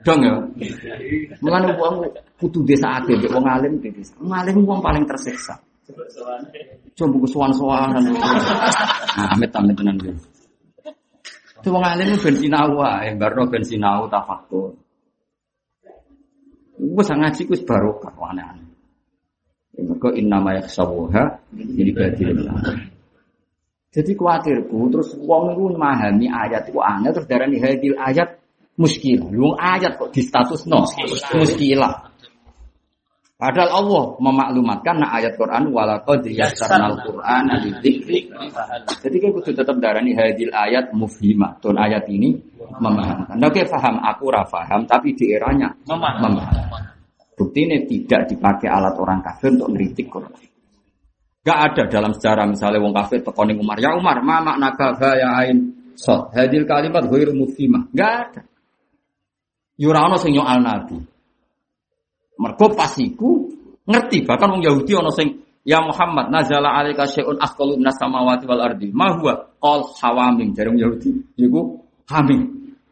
Dong 0.00 0.20
ya. 0.24 0.34
Mulane 1.44 1.76
wong 1.76 2.08
kudu 2.40 2.64
desa 2.64 3.00
akeh 3.00 3.20
mbek 3.20 3.32
wong 3.36 3.44
alim 3.44 3.76
di 3.84 3.92
desa. 3.92 4.16
Wong 4.16 4.32
alim 4.32 4.64
wong 4.64 4.80
paling 4.80 5.04
tersiksa. 5.04 5.60
Coba 6.96 7.08
buku 7.12 7.26
sowan-sowanan. 7.28 8.04
Nah, 8.08 9.28
amit 9.36 9.52
amit 9.52 9.74
tenan 9.76 10.00
iki. 10.00 10.12
Itu 11.60 11.68
wong 11.68 11.84
alim 11.84 12.16
ben 12.16 12.34
sinau 12.40 12.80
wae, 12.80 13.12
barno 13.20 13.44
ben 13.52 13.60
sinau 13.60 14.08
tafakkur. 14.08 14.72
Wes 16.80 17.12
ngaji 17.12 17.44
ku 17.44 17.52
wis 17.52 17.62
barokah 17.68 18.16
aneh-aneh. 18.16 18.64
Ya, 19.76 19.84
Mergo 19.84 20.08
innama 20.16 20.56
yakhsawuha 20.56 21.44
jadi 21.52 21.92
badilillah. 21.92 22.56
Jadi 23.90 24.12
kuatirku 24.16 24.88
terus 24.88 25.12
wong 25.20 25.52
itu 25.52 25.76
memahami 25.76 26.26
ayat 26.32 26.72
itu 26.72 26.80
aneh 26.80 27.12
terus 27.12 27.28
darani 27.28 27.60
hadil 27.60 27.92
ayat 28.00 28.39
muskilah. 28.80 29.28
Lu 29.28 29.52
ayat 29.52 30.00
kok 30.00 30.10
di 30.16 30.24
status 30.24 30.64
no 30.64 30.88
muskilah. 31.36 32.08
Padahal 33.40 33.72
Allah 33.72 34.04
memaklumatkan 34.20 35.00
nah 35.00 35.16
ayat 35.16 35.32
Quran 35.40 35.72
walaqad 35.72 36.28
yassarnal 36.28 37.00
Qur'ana 37.00 37.56
lidzikri. 37.64 38.28
Jadi 39.00 39.16
kita 39.16 39.32
kudu 39.32 39.56
tetap 39.56 39.80
darani 39.80 40.12
hadil 40.12 40.52
ayat 40.52 40.92
mufhimah. 40.92 41.56
Tuh 41.56 41.72
ayat 41.72 42.04
ini 42.12 42.36
memahamkan. 42.76 43.40
Oke 43.40 43.64
paham 43.64 43.96
aku 44.04 44.28
ora 44.28 44.44
paham 44.44 44.84
tapi 44.84 45.16
di 45.16 45.32
eranya 45.32 45.72
Memaham. 45.88 46.36
Bukti 47.32 47.64
ini 47.64 47.88
tidak 47.88 48.28
dipakai 48.28 48.68
alat 48.68 48.92
orang 49.00 49.24
kafir 49.24 49.56
untuk 49.56 49.72
ngeritik 49.72 50.12
Quran. 50.12 50.36
Gak 51.40 51.58
ada 51.72 51.88
dalam 51.88 52.12
sejarah 52.12 52.44
misalnya 52.44 52.84
wong 52.84 52.92
kafir 52.92 53.24
tekoning 53.24 53.56
Umar, 53.56 53.80
ya 53.80 53.96
Umar, 53.96 54.20
ma 54.20 54.44
makna 54.44 54.76
ya 55.16 55.40
ain 55.40 55.72
sot. 55.96 56.28
Hadil 56.36 56.68
kalimat 56.68 57.08
ghairu 57.08 57.32
mufhimah. 57.32 57.88
Gak 57.96 58.12
ada. 58.12 58.40
Yurano 59.80 60.20
sing 60.20 60.36
al 60.36 60.60
Nabi. 60.60 61.00
Mergo 62.36 62.66
pasiku 62.76 63.48
ngerti 63.88 64.28
bahkan 64.28 64.52
wong 64.52 64.62
Yahudi 64.64 64.92
ono 64.92 65.08
sing 65.08 65.40
ya 65.64 65.80
Muhammad 65.80 66.28
nazala 66.28 66.76
alaika 66.76 67.08
syai'un 67.08 67.40
asqalu 67.40 67.80
minas 67.80 67.96
samawati 67.96 68.44
wal 68.44 68.60
ardi. 68.60 68.92
Ma 68.92 69.16
huwa 69.16 69.40
qal 69.56 69.80
hawamim 70.04 70.52
wong 70.52 70.76
Yahudi. 70.76 71.10
Iku 71.40 71.80
hamim. 72.12 72.40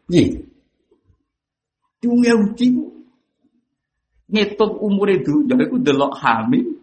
Nggih. 0.09 0.49
Wong 2.09 2.21
Yahudi 2.25 2.67
ngitung 4.29 4.73
umur 4.77 5.09
itu 5.09 5.41
jadi 5.49 5.65
aku 5.65 5.77
delok 5.81 6.13
hamil 6.21 6.77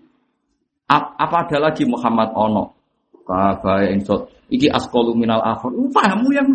Ap- 0.86 1.14
apa 1.18 1.46
ada 1.46 1.70
lagi 1.70 1.82
Muhammad 1.86 2.30
ono 2.34 2.74
kafa 3.26 3.90
insot 3.90 4.30
iki 4.50 4.70
askolu 4.70 5.14
minal 5.14 5.42
akhir 5.42 5.74
pahamu 5.90 6.30
yang 6.30 6.46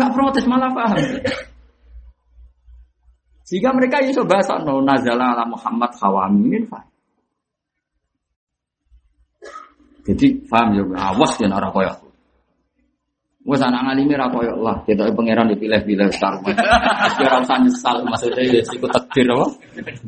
gak 0.00 0.12
protes 0.16 0.48
malah 0.48 0.72
paham 0.72 0.96
sehingga 3.44 3.76
mereka 3.76 4.00
iso 4.00 4.24
bahasa 4.24 4.56
no 4.64 4.80
nazala 4.80 5.36
ala 5.36 5.44
Muhammad 5.44 5.92
hawamin 6.00 6.64
paham 6.64 6.88
jadi 10.08 10.26
paham 10.48 10.68
ya 10.72 10.82
awas 11.12 11.36
ya 11.36 11.52
ora 11.52 11.68
koyo 11.68 11.92
Wes 13.40 13.56
anak 13.64 13.88
ngalimi 13.88 14.20
ra 14.20 14.28
koyo 14.28 14.52
lah, 14.60 14.84
kita 14.84 15.08
pangeran 15.16 15.48
dipilih-pilih 15.56 16.12
sekarang. 16.12 16.44
Ya 17.16 17.24
ora 17.32 17.40
usah 17.40 17.56
nyesal 17.56 18.04
maksudnya 18.04 18.44
ya 18.44 18.60
ikut 18.60 18.90
takdir 18.92 19.32
apa? 19.32 19.46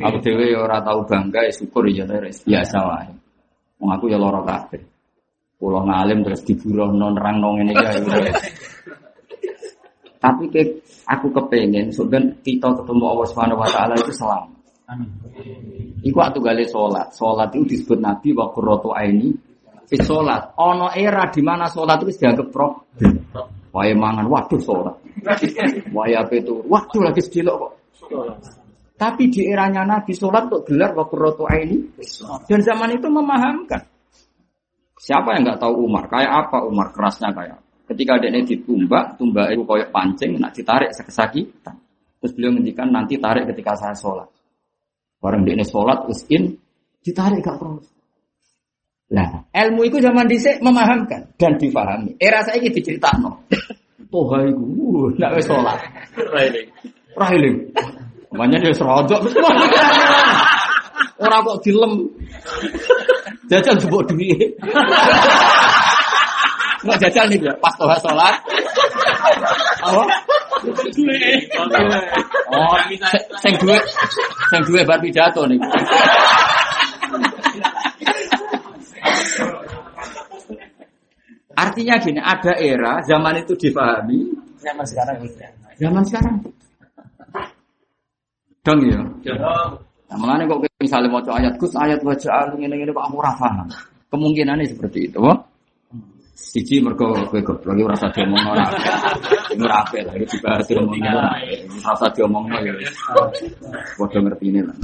Aku 0.04 0.16
dhewe 0.20 0.52
ya 0.52 0.60
ora 0.60 0.84
tau 0.84 1.00
bangga 1.08 1.48
syukur 1.48 1.88
ya 1.88 2.04
biasa 2.04 2.76
wae. 2.84 3.08
Wong 3.80 3.88
aku 3.88 4.12
ya 4.12 4.20
lara 4.20 4.44
kabeh. 4.44 4.84
Pulau 5.56 5.80
ngalim 5.88 6.20
terus 6.28 6.44
diburuhno 6.44 7.08
nerangno 7.16 7.56
ngene 7.56 7.72
iki 7.72 7.84
ya. 7.88 8.32
Tapi 10.22 10.44
ke, 10.54 10.62
aku 11.10 11.34
kepengen 11.34 11.90
sebenarnya 11.90 12.38
kita 12.46 12.70
ketemu 12.78 13.04
Allah 13.10 13.26
Subhanahu 13.26 13.58
wa 13.58 13.66
taala 13.66 13.98
itu 13.98 14.14
selamat. 14.14 14.54
Iku 16.06 16.14
waktu 16.14 16.38
gale 16.38 16.64
sholat. 16.70 17.10
Sholat 17.10 17.50
itu 17.58 17.74
disebut 17.74 17.98
Nabi 17.98 18.30
wa 18.30 18.54
qurratu 18.54 18.94
aini 18.94 19.34
fi 19.90 19.96
sholat. 19.98 20.54
Ono 20.62 20.94
era 20.94 21.26
di 21.26 21.42
mana 21.42 21.66
sholat 21.66 22.06
itu 22.06 22.22
dianggap 22.22 22.54
problem. 22.54 23.18
Wae 23.72 23.96
mangan, 23.98 24.30
waduh 24.30 24.62
sholat. 24.62 24.94
Wae 25.90 26.14
apa 26.14 26.32
itu, 26.38 26.54
waduh 26.70 27.02
lagi 27.02 27.22
sedilok 27.24 27.56
kok. 27.58 27.72
Tapi 28.94 29.26
di 29.26 29.50
eranya 29.50 29.82
Nabi 29.82 30.14
sholat 30.14 30.46
kok 30.46 30.70
gelar 30.70 30.94
wa 30.94 31.02
qurratu 31.10 31.50
aini. 31.50 31.98
Dan 32.46 32.62
zaman 32.62 32.94
itu 32.94 33.10
memahamkan. 33.10 33.90
Siapa 35.02 35.34
yang 35.34 35.50
nggak 35.50 35.58
tahu 35.58 35.90
Umar? 35.90 36.06
Kayak 36.06 36.46
apa 36.46 36.62
Umar? 36.62 36.94
Kerasnya 36.94 37.34
kayak. 37.34 37.58
Ketika 37.92 38.16
dia 38.16 38.32
ditumbak, 38.32 39.20
tumbak 39.20 39.52
itu 39.52 39.68
koyok 39.68 39.92
pancing, 39.92 40.40
nak 40.40 40.56
ditarik 40.56 40.96
sekesakitan. 40.96 41.76
Terus 42.24 42.32
beliau 42.32 42.56
ngendikan 42.56 42.88
nanti 42.88 43.20
tarik 43.20 43.44
ketika 43.52 43.76
saya 43.76 43.92
sholat. 43.92 44.32
Barang 45.20 45.44
dia 45.44 45.60
sholat, 45.60 46.08
usin, 46.08 46.56
ditarik 47.04 47.44
gak 47.44 47.60
terus. 47.60 47.84
Nah, 49.12 49.44
ilmu 49.52 49.84
itu 49.84 50.00
zaman 50.00 50.24
dhisik 50.24 50.64
memahamkan 50.64 51.36
dan 51.36 51.60
difahami. 51.60 52.16
Era 52.16 52.40
saya 52.40 52.64
ini 52.64 52.72
diceritakno. 52.72 53.44
Toha 54.12 54.40
iku, 54.48 54.64
uh, 54.64 55.08
nak 55.20 55.36
wis 55.36 55.44
sholat. 55.44 55.76
Railing. 56.16 56.68
Rahiling. 57.12 57.56
Makanya 58.32 58.64
dia 58.64 58.72
serodok. 58.72 59.20
Orang 61.22 61.44
kok 61.44 61.60
dilem. 61.60 62.08
Jajal 63.52 63.76
jebuk 63.76 64.08
duit. 64.08 64.56
Nggak 66.82 66.98
jajal 67.08 67.24
nih 67.30 67.38
dia, 67.38 67.54
pas 67.62 67.74
toha 67.78 67.96
sholat. 68.02 68.34
Apa? 69.82 70.02
Oh, 72.52 72.74
se- 73.10 73.26
sing 73.42 73.54
duit, 73.58 73.82
sing 74.50 74.62
duit 74.66 74.84
bar 74.86 74.98
pidato 74.98 75.42
nih. 75.46 75.58
Artinya 81.52 81.94
gini, 82.00 82.20
ada 82.22 82.52
era 82.56 83.02
zaman 83.04 83.44
itu 83.44 83.54
difahami, 83.54 84.18
Zaman 84.62 84.84
sekarang 84.86 85.16
zaman 85.82 86.02
sekarang. 86.06 86.36
Dong 88.62 88.78
ya. 88.86 89.00
Nah, 90.06 90.16
mengenai 90.20 90.46
kok 90.46 90.60
misalnya 90.78 91.08
mau 91.10 91.18
ayat 91.18 91.58
Gus 91.58 91.74
ayat 91.74 91.98
wajah 92.06 92.54
ini 92.54 92.70
ini 92.70 92.92
kok 92.94 93.02
aku 93.02 93.18
paham. 93.18 93.66
Kemungkinannya 94.12 94.70
seperti 94.70 95.10
itu. 95.10 95.18
Siji 96.42 96.82
mergo 96.82 97.14
kowe 97.14 97.38
goblok 97.38 97.78
ora 97.86 97.94
usah 97.94 98.10
diomongno 98.10 98.50
ora. 98.50 98.66
Ini 99.54 99.62
ora 99.62 99.86
apik 99.86 100.02
lah, 100.02 100.14
iki 100.18 100.26
dibahas 100.34 100.66
diomongno 100.66 101.08
ora. 101.14 101.30
Ora 101.38 101.92
usah 101.94 102.10
diomongno 102.10 102.56
ya. 102.58 102.72
wis. 102.74 102.90
Padha 103.94 104.18
ngertine 104.18 104.60
lah. 104.66 104.76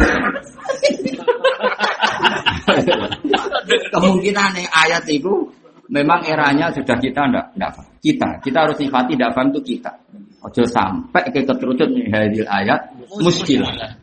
Kemungkinan 3.91 4.51
ayat 4.71 5.05
itu 5.11 5.51
memang 5.91 6.23
eranya 6.31 6.71
sudah 6.71 6.95
kita 7.03 7.27
ndak 7.27 7.47
ndak. 7.59 7.75
Kita, 7.99 8.39
kita 8.39 8.59
harus 8.63 8.79
sifati 8.79 9.19
ndak 9.19 9.35
paham 9.35 9.51
itu 9.51 9.61
kita. 9.75 9.91
Ojo 10.39 10.63
sampai 10.63 11.35
ke 11.35 11.43
keterucut 11.43 11.91
nih 11.91 12.07
hadil 12.15 12.47
ayat 12.47 12.95
muskilah. 13.19 13.99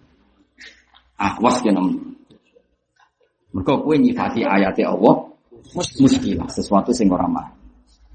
Ah, 1.16 1.39
was 1.39 1.64
nom. 1.72 2.20
Mergo 3.56 3.74
kowe 3.88 3.95
nyifati 3.95 4.43
ayat 4.43 4.76
Allah 4.84 5.35
muskilah, 5.74 6.49
sesuatu 6.51 6.93
sing 6.93 7.09
ora 7.09 7.26
mah. 7.26 7.47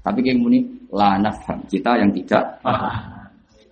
Tapi 0.01 0.25
kayak 0.25 0.39
muni 0.41 0.65
la 0.89 1.19
nafham, 1.21 1.61
kita 1.69 2.01
yang 2.01 2.09
tidak 2.09 2.57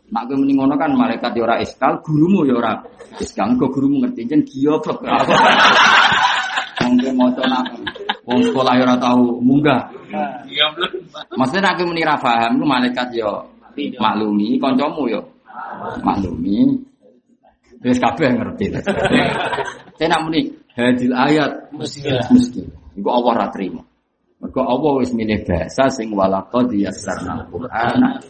Nak 0.09 0.25
kowe 0.25 0.41
muni 0.41 0.57
ngono 0.57 0.73
kan 0.73 0.89
malaikat 0.97 1.37
ya 1.37 1.45
ora 1.45 1.61
iskal, 1.61 2.01
gurumu 2.01 2.41
ya 2.41 2.57
ora 2.57 2.73
iskal. 3.21 3.53
Engko 3.53 3.69
gurumu 3.69 4.01
ngerti 4.01 4.25
jen 4.25 4.41
goblok. 4.41 5.05
Wong 6.81 6.93
kowe 6.97 7.11
maca 7.13 7.43
nak 7.45 7.65
wong 8.25 8.39
sekolah 8.49 8.73
ya 8.73 8.83
ora 8.89 8.97
tau 8.97 9.37
munggah. 9.37 9.85
Belum. 10.09 10.71
Maksudnya 11.37 11.61
nak 11.69 11.73
kowe 11.77 11.85
muni 11.93 12.01
ra 12.01 12.17
paham 12.17 12.57
ku 12.57 12.65
malaikat 12.65 13.07
ya 13.13 13.29
maklumi, 14.01 14.57
kancamu 14.57 15.05
ya 15.13 15.21
maklumi. 16.01 16.73
Wis 17.85 18.01
kabeh 18.01 18.33
ngerti. 18.33 18.75
Nak 20.09 20.19
muni 20.23 20.51
hadil 20.75 21.11
ayat 21.11 21.71
Muskilah. 21.75 22.27
mesti. 22.31 22.63
Iku 22.99 23.07
Allah 23.07 23.33
ra 23.39 23.47
trimo. 23.47 23.87
Mergo 24.39 24.63
Allah 24.63 24.91
wis 25.03 25.11
milih 25.11 25.43
bahasa 25.43 25.91
sing 25.91 26.15
walaqad 26.15 26.71
yassarna 26.71 27.43
Qur'ana. 27.51 28.23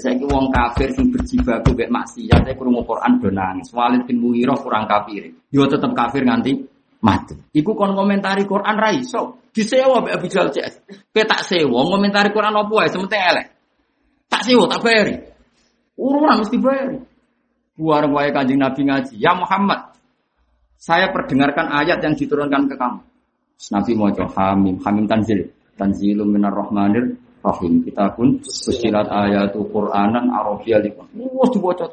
Saiki 0.00 0.24
wong 0.24 0.48
kafir 0.48 0.92
sing 0.96 1.12
berjibaku 1.12 1.76
mek 1.76 1.92
maksiat 1.92 2.40
saya 2.44 2.56
krungu 2.56 2.84
Quran 2.88 3.20
do 3.20 3.28
nangis. 3.28 3.68
Walid 3.72 4.08
bin 4.08 4.20
Mughirah 4.24 4.56
kurang 4.56 4.88
kafir. 4.88 5.36
Yo 5.52 5.68
tetep 5.68 5.92
kafir 5.92 6.24
nganti 6.24 6.56
mati. 7.04 7.36
Iku 7.52 7.76
kon 7.76 7.92
komentari 7.92 8.48
Quran 8.48 8.76
ra 8.80 8.92
iso. 8.96 9.44
Disewa 9.52 10.00
mek 10.00 10.16
Abu 10.16 10.28
Jahal 10.32 10.52
CS. 10.52 10.88
Kowe 11.12 11.24
tak 11.28 11.44
sewa 11.44 11.84
komentari 11.84 12.32
Quran 12.32 12.56
apa 12.56 12.72
wae 12.72 12.88
sementing 12.88 13.20
elek. 13.20 13.46
Tak 14.32 14.40
sewa 14.40 14.64
tak 14.72 14.80
bayari. 14.80 15.20
Urunan 16.00 16.40
mesti 16.40 16.56
bayari. 16.56 16.96
Buar 17.76 18.08
wae 18.08 18.32
kanjeng 18.32 18.56
Nabi 18.56 18.88
ngaji. 18.88 19.20
Ya 19.20 19.36
Muhammad, 19.36 19.92
saya 20.80 21.12
perdengarkan 21.12 21.68
ayat 21.76 22.00
yang 22.00 22.16
diturunkan 22.16 22.72
ke 22.72 22.76
kamu. 22.80 23.04
Nabi 23.56 23.92
mau 23.96 24.12
hamim, 24.12 24.76
hamim 24.84 25.04
tanzil, 25.08 25.48
tanzilum 25.80 26.28
minar 26.28 26.52
rahmanir 26.52 27.16
Rahim. 27.46 27.86
Kita 27.86 28.10
pun 28.18 28.42
fusilat 28.42 29.06
ayatu 29.06 29.62
Qur'anan 29.70 30.34
Arabiyya 30.34 30.82
liqan. 30.82 31.06
Wah 31.14 31.46
dibaca. 31.46 31.86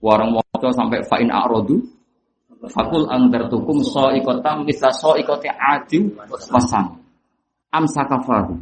Warang 0.00 0.32
maca 0.32 0.68
sampai 0.72 1.04
fa'in 1.04 1.28
a'radu 1.28 1.80
Fakul 2.66 3.04
angdartukum 3.04 3.84
so'ikotam 3.84 4.64
misla 4.64 4.88
so'ikoti 4.88 5.52
adi 5.52 6.08
wasang. 6.50 6.98
Amsakafahu. 7.68 8.56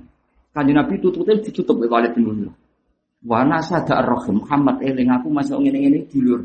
Kanjeng 0.51 0.77
Nabi 0.83 0.99
tutupnya 0.99 1.39
ditutup 1.39 1.79
oleh 1.79 1.91
Walid 1.91 2.13
bin 2.19 2.27
Mughirah. 2.27 2.55
Wa 3.25 3.47
nasada 3.47 4.03
ar-rahim 4.03 4.43
Muhammad 4.43 4.83
eling 4.83 5.09
aku 5.15 5.31
masuk 5.31 5.63
ngene-ngene 5.63 6.11
dilur. 6.11 6.43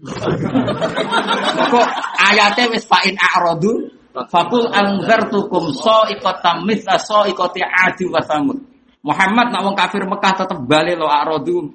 Kok 1.72 1.88
ayatnya 2.18 2.74
wis 2.74 2.84
fa'in 2.90 3.14
a'radu 3.14 3.99
Fakul 4.10 4.66
anzartukum 4.74 5.70
so'ikotam 5.70 6.66
misla 6.66 6.98
so'ikoti 6.98 7.62
adi 7.62 8.10
wasamud. 8.10 8.58
Muhammad 9.06 9.54
nak 9.54 9.62
wong 9.64 9.76
kafir 9.78 10.02
Mekah 10.04 10.44
tetep 10.44 10.58
balik 10.66 10.98
lo 10.98 11.06
a'radu 11.06 11.70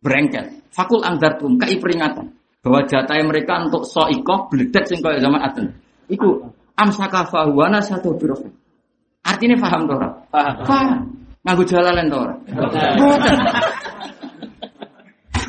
berengket. 0.00 0.72
Fakul 0.72 1.04
anzartum 1.04 1.60
kai 1.60 1.76
peringatan 1.76 2.32
bahwa 2.64 2.80
jatah 2.88 3.20
mereka 3.20 3.68
untuk 3.68 3.84
so'ikoh 3.84 4.48
bledek 4.48 4.88
sing 4.88 4.98
kaya 5.04 5.20
zaman 5.20 5.44
Aden. 5.44 5.76
Iku 6.08 6.50
amsaka 6.72 7.28
fahuana 7.28 7.84
satu 7.84 8.16
birofin. 8.16 8.50
Artinya 9.28 9.60
paham 9.60 9.84
tuh 9.84 9.96
orang? 10.00 10.14
Paham. 10.32 10.56
Paham. 10.64 11.00
Jalalan 11.48 12.12
orang? 12.12 12.40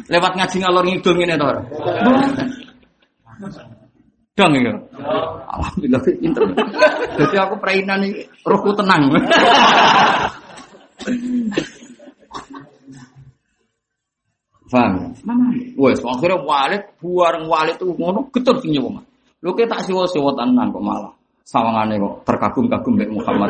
Lewat 0.09 0.31
ngaji 0.35 0.57
ngalor 0.63 0.83
ngidul 0.87 1.15
ngene 1.15 1.35
tuh 1.35 1.47
orang? 1.47 1.65
Dong 4.39 4.55
ya. 4.55 4.71
Alhamdulillah 5.51 5.99
pinter. 5.99 6.43
Jadi 7.19 7.35
aku 7.35 7.59
perainan 7.59 8.07
ini 8.07 8.23
rohku 8.47 8.71
tenang. 8.71 9.11
Paham? 14.69 15.11
Mana? 15.27 15.49
Wes, 15.75 15.99
akhirnya 15.99 16.39
walid, 16.45 16.83
buareng 17.03 17.51
walid 17.51 17.75
itu 17.75 17.89
ngono 17.89 18.31
getur 18.31 18.61
sing 18.63 18.71
nyewa. 18.71 19.01
Lho 19.43 19.51
ke 19.57 19.67
tak 19.67 19.83
siwa-siwa 19.83 20.31
tenan 20.37 20.71
kok 20.71 20.83
malah. 20.83 21.11
Sawangane 21.43 21.97
kok 21.97 22.23
terkagum-kagum 22.29 22.93
Mbak 22.95 23.09
Muhammad. 23.09 23.49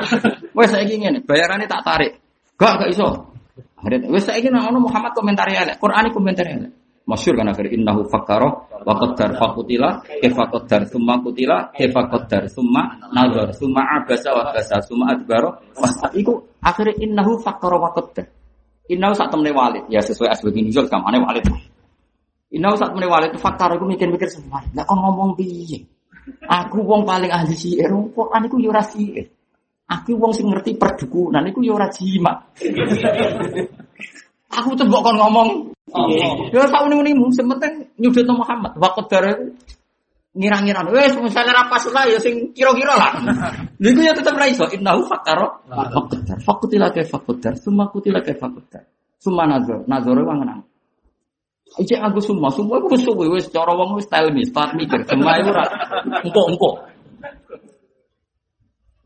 Wes 0.58 0.72
saiki 0.72 0.96
ngene, 0.96 1.20
bayarane 1.28 1.68
tak 1.68 1.84
tarik. 1.84 2.18
Gak 2.56 2.80
gak 2.80 2.90
iso. 2.90 3.36
Akhirnya, 3.78 4.08
wes 4.08 4.24
saiki 4.24 4.48
nang 4.48 4.72
ono 4.72 4.88
Muhammad 4.88 5.12
komentari 5.12 5.60
elek, 5.60 5.78
Quran 5.78 6.08
komentari 6.16 6.50
elek. 6.56 6.72
Masyur 7.10 7.34
kan 7.34 7.50
akhirnya 7.50 7.74
innahu 7.74 8.06
fakkara 8.06 8.50
wa 8.86 8.94
qaddar 8.94 9.34
faqutila 9.42 10.06
kaifa 10.22 10.46
qaddar 10.54 10.86
summa 10.86 11.18
qutila 11.26 11.74
kaifa 11.74 12.06
qaddar 12.06 12.46
summa 12.54 13.02
nazar 13.10 13.50
summa 13.58 13.82
abasa 13.98 14.30
wa 14.30 14.54
abasa 14.54 14.78
summa 14.86 15.18
adbara 15.18 15.50
wa 15.74 15.90
iku 16.14 16.38
akhirnya 16.62 17.02
innahu 17.02 17.42
fakkara 17.42 17.82
wa 17.82 17.90
qaddar 17.98 18.30
Inau 18.90 19.14
saat 19.14 19.30
temen 19.30 19.54
walid, 19.54 19.86
ya 19.86 20.02
sesuai 20.02 20.34
asbab 20.34 20.58
nuzul 20.58 20.90
kamane 20.90 21.22
walid. 21.22 21.46
Inau 22.50 22.74
saat 22.74 22.90
temen 22.90 23.06
walid 23.06 23.38
fakar 23.38 23.78
aku 23.78 23.86
mikir-mikir 23.86 24.26
semua. 24.26 24.66
Lah 24.74 24.82
kok 24.82 24.98
ngomong 24.98 25.38
piye? 25.38 25.86
Aku 26.50 26.82
wong 26.82 27.06
paling 27.06 27.30
ahli 27.30 27.54
sihir, 27.54 27.94
Quran 27.94 28.50
iku 28.50 28.58
yo 28.58 28.74
ora. 28.74 28.82
Aku 29.90 30.18
wong 30.18 30.34
sing 30.34 30.50
ngerti 30.50 30.74
perdukunan 30.74 31.46
iku 31.46 31.62
yo 31.62 31.78
ora 31.78 31.86
jimat. 31.94 32.50
Aku 34.50 34.76
tuh 34.76 34.86
kon 34.90 35.18
ngomong. 35.18 35.50
Ya 36.54 36.70
sak 36.70 36.86
muni-munimu, 36.86 37.34
sementing 37.34 37.90
nyudutno 37.98 38.38
Muhammad. 38.38 38.78
Wa 38.78 38.94
qadar 38.94 39.54
ngira-ngira 40.38 40.86
wes 40.94 41.18
misalnya 41.18 41.58
ra 41.58 41.64
pas 41.66 41.82
lah 41.90 42.06
ya 42.06 42.22
sing 42.22 42.54
kira-kira 42.54 42.94
lah. 42.94 43.18
Lha 43.82 43.88
iku 43.90 44.02
ya 44.06 44.14
tetep 44.14 44.38
ra 44.38 44.46
iso 44.46 44.70
innahu 44.70 45.02
fakaro 45.10 45.66
fakar. 45.66 46.38
Fakutila 46.46 46.94
ka 46.94 47.02
fakar. 47.02 47.58
Summa 47.58 47.90
kutila 47.90 48.22
ka 48.22 48.38
fakar. 48.38 48.86
Summa 49.18 49.50
nazar. 49.50 49.82
Nazar 49.90 50.16
wong 50.22 50.46
nang. 50.46 50.62
Iki 51.78 52.02
aku 52.02 52.18
semua, 52.18 52.50
semua 52.50 52.82
aku 52.82 52.98
suwe 52.98 53.30
wis 53.30 53.46
cara 53.54 53.70
wong 53.78 53.94
wis 53.98 54.10
style 54.10 54.34
mi, 54.34 54.42
start 54.42 54.74
mikir. 54.74 55.06
Semua 55.06 55.38
iku 55.38 55.54
ora 55.54 55.66
engko-engko. 56.26 56.70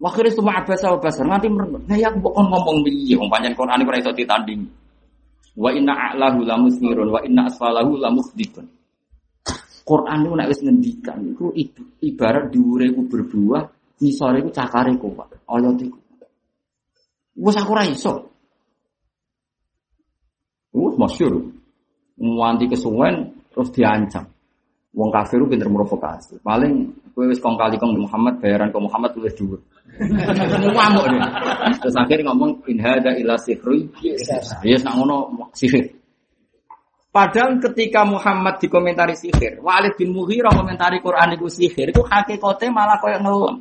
Wakhire 0.03 0.31
semua 0.31 0.59
abasa 0.59 0.91
wa 0.91 0.99
basar 0.99 1.23
nganti 1.27 1.47
merenung. 1.47 1.83
Nah 1.87 1.95
ya 1.95 2.11
aku 2.11 2.27
kok 2.27 2.35
ngomong 2.35 2.83
piye 2.83 3.15
wong 3.15 3.31
pancen 3.31 3.55
Quran 3.55 3.83
ora 3.83 3.99
iso 3.99 4.11
ditanding. 4.11 4.82
Wa 5.53 5.69
inna 5.69 5.93
a'lahu 5.93 6.41
lamusmirun 6.41 7.13
wa 7.13 7.21
inna 7.21 7.45
asfalahu 7.45 7.97
lamusdikun. 8.01 8.65
Quran 9.83 10.17
itu 10.23 10.31
nek 10.39 10.47
wis 10.49 10.61
ngendikan 10.63 11.19
iku 11.35 11.51
ibarat 11.99 12.49
dhuwure 12.49 12.87
iku 12.87 13.01
berbuah, 13.03 13.63
ngisore 13.99 14.39
iku 14.39 14.49
cakare 14.55 14.95
kuat. 14.95 15.43
Ayat 15.43 15.77
iku. 15.83 15.99
Wes 17.35 17.57
aku 17.59 17.71
ora 17.75 17.83
iso. 17.85 18.31
Uh, 20.73 20.93
masyhur. 20.95 21.51
Nganti 22.17 22.65
kesuwen 22.71 23.35
terus 23.51 23.69
diancam. 23.75 24.25
Wong 24.93 25.09
kafir 25.09 25.41
pinter 25.49 25.67
provokasi. 25.67 26.39
Paling 26.39 26.93
kowe 27.11 27.25
wis 27.25 27.41
kong 27.41 27.57
kali 27.57 27.75
kong 27.81 27.97
Muhammad 27.97 28.39
bayaran 28.39 28.69
ke 28.71 28.79
Muhammad 28.79 29.11
tulis 29.17 29.33
dhuwur. 29.35 29.59
Ngamuk. 30.73 31.05
Terus 31.81 31.95
akhirnya 31.99 32.33
ngomong 32.33 32.65
in 32.65 32.81
hada 32.81 33.13
ila 33.19 33.37
sihri. 33.37 33.89
Ya 34.65 34.77
nak 34.81 34.93
ngono 34.97 35.49
sihir. 35.53 35.93
Padahal 37.13 37.61
ketika 37.61 38.01
Muhammad 38.09 38.57
dikomentari 38.57 39.13
sihir, 39.13 39.61
Walid 39.61 39.93
bin 40.01 40.17
Mughirah 40.17 40.49
komentari 40.49 40.97
Quran 40.97 41.37
itu 41.37 41.45
sihir, 41.45 41.93
itu 41.93 42.01
hakikatnya 42.01 42.73
malah 42.73 42.97
koyo 42.97 43.21
ngelem. 43.21 43.55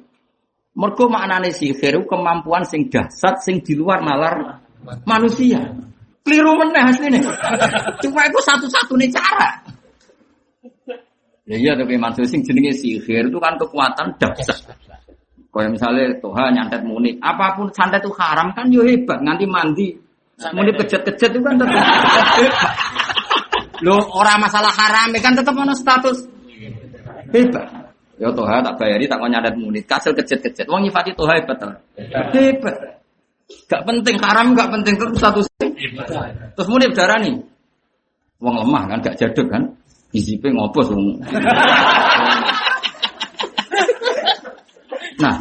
Mergo 0.72 1.04
maknane 1.12 1.52
sihir 1.52 2.00
itu 2.00 2.08
kemampuan 2.08 2.64
sing 2.64 2.88
dahsyat 2.88 3.44
sing 3.44 3.60
di 3.60 3.76
luar 3.76 4.00
nalar 4.00 4.64
manusia. 5.04 5.60
Keliru 6.24 6.56
meneh 6.56 6.80
asline. 6.80 7.20
Cuma 8.00 8.24
itu 8.24 8.40
satu-satunya 8.40 9.12
cara. 9.12 9.60
Ya 11.44 11.56
iya 11.60 11.72
tapi 11.76 12.00
maksud 12.00 12.24
sing 12.24 12.40
jenenge 12.40 12.72
sihir 12.72 13.28
itu 13.28 13.36
kan 13.36 13.60
kekuatan 13.60 14.16
dahsyat. 14.16 14.64
Kayak 15.52 15.70
misalnya 15.76 16.16
Tuhan 16.16 16.56
nyantet 16.56 16.80
muni, 16.80 17.20
apa 17.20 17.52
pun 17.60 17.68
santet 17.76 18.00
itu 18.00 18.08
haram 18.16 18.56
kan 18.56 18.72
yo 18.72 18.80
hebat, 18.88 19.20
nganti 19.20 19.44
mandi. 19.44 19.88
Muni 20.56 20.72
kejet-kejet 20.72 21.28
itu 21.28 21.44
kan 21.44 21.60
tetap 21.60 21.76
Lo 23.84 24.00
orang 24.16 24.40
masalah 24.40 24.72
haram 24.72 25.12
kan 25.20 25.36
tetap 25.36 25.52
ono 25.52 25.76
status 25.76 26.24
hebat. 27.36 27.68
Ya 28.16 28.32
Tuhan 28.32 28.64
tak 28.64 28.74
bayari 28.80 29.04
tak 29.04 29.20
mau 29.20 29.28
nyadat 29.28 29.54
munit, 29.60 29.84
kasil 29.84 30.16
kejet-kejet. 30.16 30.64
Wong 30.72 30.88
nyifati 30.88 31.12
Tuhan 31.12 31.44
hebat 31.44 31.56
tuh. 31.60 31.74
Hebat. 32.32 32.76
Gak 33.68 33.82
penting 33.84 34.16
haram 34.24 34.56
gak 34.56 34.72
penting 34.72 34.96
terus 34.96 35.16
status 35.20 35.46
Terus 36.56 36.68
munit 36.72 36.96
darah 36.96 37.20
nih. 37.20 37.36
Wong 38.40 38.56
lemah 38.56 38.88
kan 38.88 38.98
gak 39.04 39.20
jaduk 39.20 39.52
kan. 39.52 39.68
Isipe 40.16 40.48
ngopos 40.48 40.92
wong. 40.92 41.20
Nah, 45.22 45.38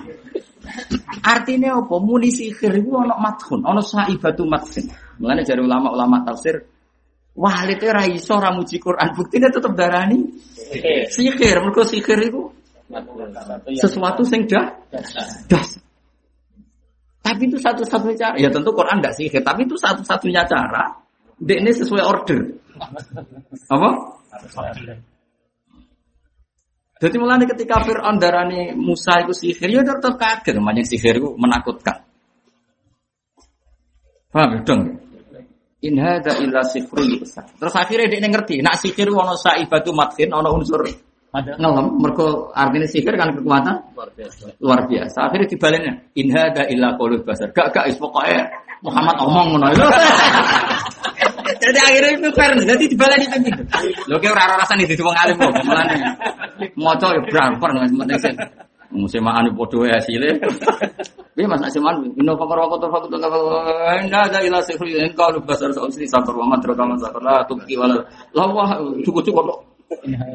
artinya 1.26 1.82
apa? 1.82 1.96
Muni 1.98 2.30
sihir 2.30 2.78
itu 2.78 2.94
ono 2.94 3.18
mathun, 3.18 3.66
ono 3.66 3.82
saibatu 3.82 4.46
mathin. 4.46 4.86
Mulane 5.18 5.42
dari 5.42 5.62
ulama-ulama 5.62 6.22
tafsir 6.22 6.62
Walid 7.32 7.80
itu 7.80 7.88
ra 7.88 8.04
iso 8.04 8.36
ra 8.36 8.52
muji 8.52 8.76
Quran, 8.76 9.16
buktine 9.16 9.48
tetep 9.48 9.72
darani 9.72 10.20
sihir. 11.08 11.64
Mergo 11.64 11.88
sihir 11.88 12.20
itu 12.28 12.52
sesuatu 13.80 14.28
sing 14.28 14.52
dah. 14.52 14.68
Tapi 17.22 17.42
itu 17.48 17.56
satu-satunya 17.56 18.18
cara. 18.20 18.36
Ya 18.36 18.50
tentu 18.52 18.76
Quran 18.76 19.00
tidak 19.00 19.16
sihir, 19.16 19.42
tapi 19.46 19.64
itu 19.64 19.80
satu-satunya 19.80 20.44
cara. 20.44 20.92
Dek 21.40 21.64
ini 21.64 21.72
sesuai 21.72 22.04
order. 22.04 22.40
Apa? 23.72 23.90
Jadi 27.02 27.16
mulai 27.18 27.42
ketika 27.50 27.82
Fir'aun 27.82 28.22
darani 28.22 28.78
Musa 28.78 29.26
itu 29.26 29.34
sihir, 29.34 29.74
ya 29.74 29.82
tetap 29.82 30.22
kaget. 30.22 30.54
Namanya 30.54 30.86
sihir 30.86 31.18
itu 31.18 31.34
menakutkan. 31.34 32.06
Paham 34.30 34.50
ya 34.54 34.60
dong? 34.62 34.82
In 35.82 35.98
hadza 35.98 36.38
illa 36.38 36.62
sihrun 36.62 37.10
yusah. 37.18 37.42
Terus 37.58 37.74
akhirnya 37.74 38.06
dia 38.06 38.22
ngerti, 38.22 38.62
nak 38.62 38.78
sihir 38.78 39.10
ono 39.10 39.34
saibatu 39.34 39.90
matkin 39.98 40.30
ono 40.30 40.54
unsur 40.54 40.86
ngelem 41.32 41.88
mergo 41.96 42.52
artinya 42.52 42.86
sihir 42.86 43.16
kan 43.16 43.32
kekuatan 43.32 43.96
Luar 43.96 44.12
biasa. 44.14 44.44
luar 44.62 44.82
biasa. 44.86 45.18
Akhirnya 45.32 45.48
dibaliknya 45.48 45.94
in 46.14 46.28
hadza 46.30 46.70
illa 46.70 46.94
qaulul 47.02 47.26
basar. 47.26 47.50
Gak 47.50 47.74
gak 47.74 47.90
is 47.90 47.98
pokoknya 47.98 48.46
Muhammad 48.86 49.16
omong 49.26 49.58
ngono. 49.58 49.68
Jadi 51.60 51.80
akhirnya 51.82 52.10
itu 52.16 52.30
fair, 52.38 52.52
jadi 52.56 52.84
itu 52.86 52.96
gitu. 52.96 53.64
Lho 54.08 54.16
ki 54.22 54.28
ora 54.32 54.56
rasane 54.56 54.88
dadi 54.88 55.04
wong 55.04 55.18
alim 55.18 55.36
kok, 55.36 55.52
mulane. 55.66 55.96
Maca 56.78 57.08
ya 57.12 57.22
bramper 57.28 57.70
nang 57.74 57.90
penting 57.98 58.20
sih. 58.22 58.34
Musimaan 58.92 59.48
podo 59.56 59.88
hasilnya. 59.88 60.36
Piye 61.32 61.48
Mas 61.48 61.64
Asiman, 61.64 62.12
inna 62.20 62.36
fakar 62.36 62.60
wa 62.60 62.68
qatar 62.76 62.92
fakut 62.92 63.16
inna 63.16 64.20
ada 64.20 64.40
ila 64.44 64.60
sihri 64.60 65.00
in 65.00 65.16
qalu 65.16 65.40
basar 65.48 65.72
sa'usri 65.72 66.04
sakar 66.04 66.36
wa 66.36 66.44
madra 66.44 66.76
kama 66.76 67.00
sakar 67.00 67.24
la 67.24 67.40
tubqi 67.48 67.80
wala 67.80 68.04
la 68.36 68.44
wah 68.52 68.76
cukup-cukup 69.08 69.48
kok. 69.48 69.60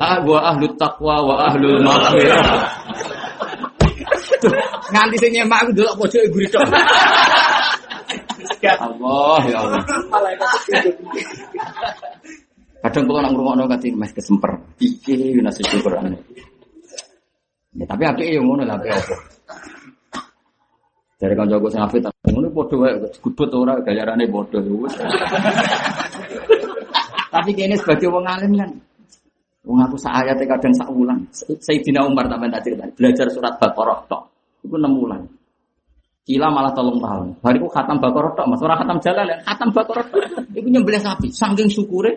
Ah 0.01 0.25
wa 0.25 0.41
ahlut 0.53 0.73
taqwa 0.81 1.21
wa 1.21 1.53
ahlul 1.53 1.85
maghfirah. 1.85 2.49
Nganti 4.89 5.17
sing 5.21 5.31
nyemak 5.37 5.69
aku 5.69 5.71
delok 5.77 5.95
pojok 6.01 6.23
ibu 6.33 6.39
tok. 6.49 6.65
Allah 8.81 9.41
ya 9.49 9.59
Allah. 9.63 9.83
Kadang 12.87 13.05
kalau 13.09 13.21
nak 13.23 13.31
ngurungokno 13.35 13.65
kati 13.67 13.89
mas 13.95 14.13
kesemper. 14.15 14.53
Iki 14.79 15.43
nasi 15.43 15.63
syukuran. 15.67 16.15
Ya 17.77 17.85
tapi 17.85 18.03
apike 18.07 18.37
yo 18.39 18.43
ngono 18.47 18.63
lah 18.65 18.79
apa. 18.79 19.17
Dari 21.17 21.33
kanca 21.33 21.57
gue 21.57 21.71
sing 21.73 21.81
afit 21.81 22.05
ngono 22.29 22.53
padha 22.53 22.75
wae 22.77 22.93
gudut 23.25 23.51
ora 23.57 23.81
gayarane 23.81 24.29
wis. 24.29 24.95
Tapi 27.33 27.51
kene 27.53 27.77
sebagai 27.77 28.09
wong 28.09 28.25
alim 28.25 28.53
kan 28.57 28.71
Wong 29.67 29.83
aku 29.83 29.99
sak 29.99 30.23
ayat 30.23 30.39
kadang 30.47 30.71
sak 30.79 30.87
wulan. 30.95 31.19
Sayyidina 31.35 32.07
Umar 32.07 32.31
tak 32.31 32.39
tak 32.39 32.63
cerita. 32.63 32.87
Belajar 32.95 33.27
surat 33.35 33.59
Baqarah 33.59 33.99
tok. 34.07 34.23
Iku 34.63 34.79
6 34.79 34.95
wulan. 34.95 35.27
Kila 36.27 36.51
malah 36.51 36.75
tolong 36.75 36.99
tahun. 36.99 37.39
Bariku 37.39 37.71
khatam 37.71 38.03
Baqarah 38.03 38.35
tok, 38.35 38.51
Mas 38.51 38.59
ora 38.59 38.75
khatam 38.75 38.99
Jalal 38.99 39.31
ya. 39.31 39.39
Khatam 39.47 39.71
Baqarah 39.71 40.05
tok. 40.11 40.27
Iku 40.59 40.67
nyembelih 40.67 40.99
sapi 40.99 41.31
saking 41.31 41.71
syukure 41.71 42.11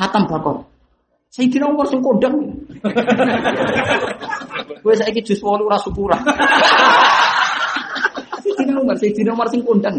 khatam 0.00 0.24
Baqarah. 0.24 0.64
Sayyidina 1.28 1.68
Umar 1.68 1.84
sing 1.88 2.00
kondang. 2.00 2.36
Kowe 4.80 4.94
saiki 5.00 5.20
jus 5.24 5.40
8 5.40 5.64
ora 5.64 5.80
syukuran. 5.80 6.16
Sayyidina 8.44 8.80
Umar, 8.80 8.96
Sayyidina 8.96 9.30
Umar 9.36 9.48
sing 9.52 9.60
kondang. 9.60 9.96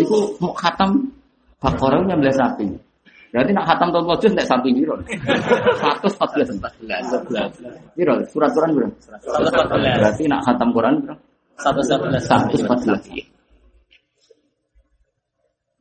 Iku 0.00 0.32
mau 0.40 0.56
khatam 0.56 1.12
Baqarah 1.60 2.00
nyembelih 2.08 2.32
sapi. 2.32 2.72
Berarti 3.36 3.52
nak 3.52 3.68
khatam 3.68 3.92
tahun 3.92 4.08
wajud 4.08 4.32
nek 4.32 4.48
sapi 4.48 4.72
biro. 4.72 4.96
114 5.04 6.56
14 6.56 7.92
Biro 7.92 8.16
surat 8.32 8.48
Quran 8.56 8.72
biro. 8.72 8.88
Berarti 9.76 10.24
nak 10.24 10.40
khatam 10.40 10.72
Quran 10.72 11.04
biro. 11.04 11.16
114 11.56 13.24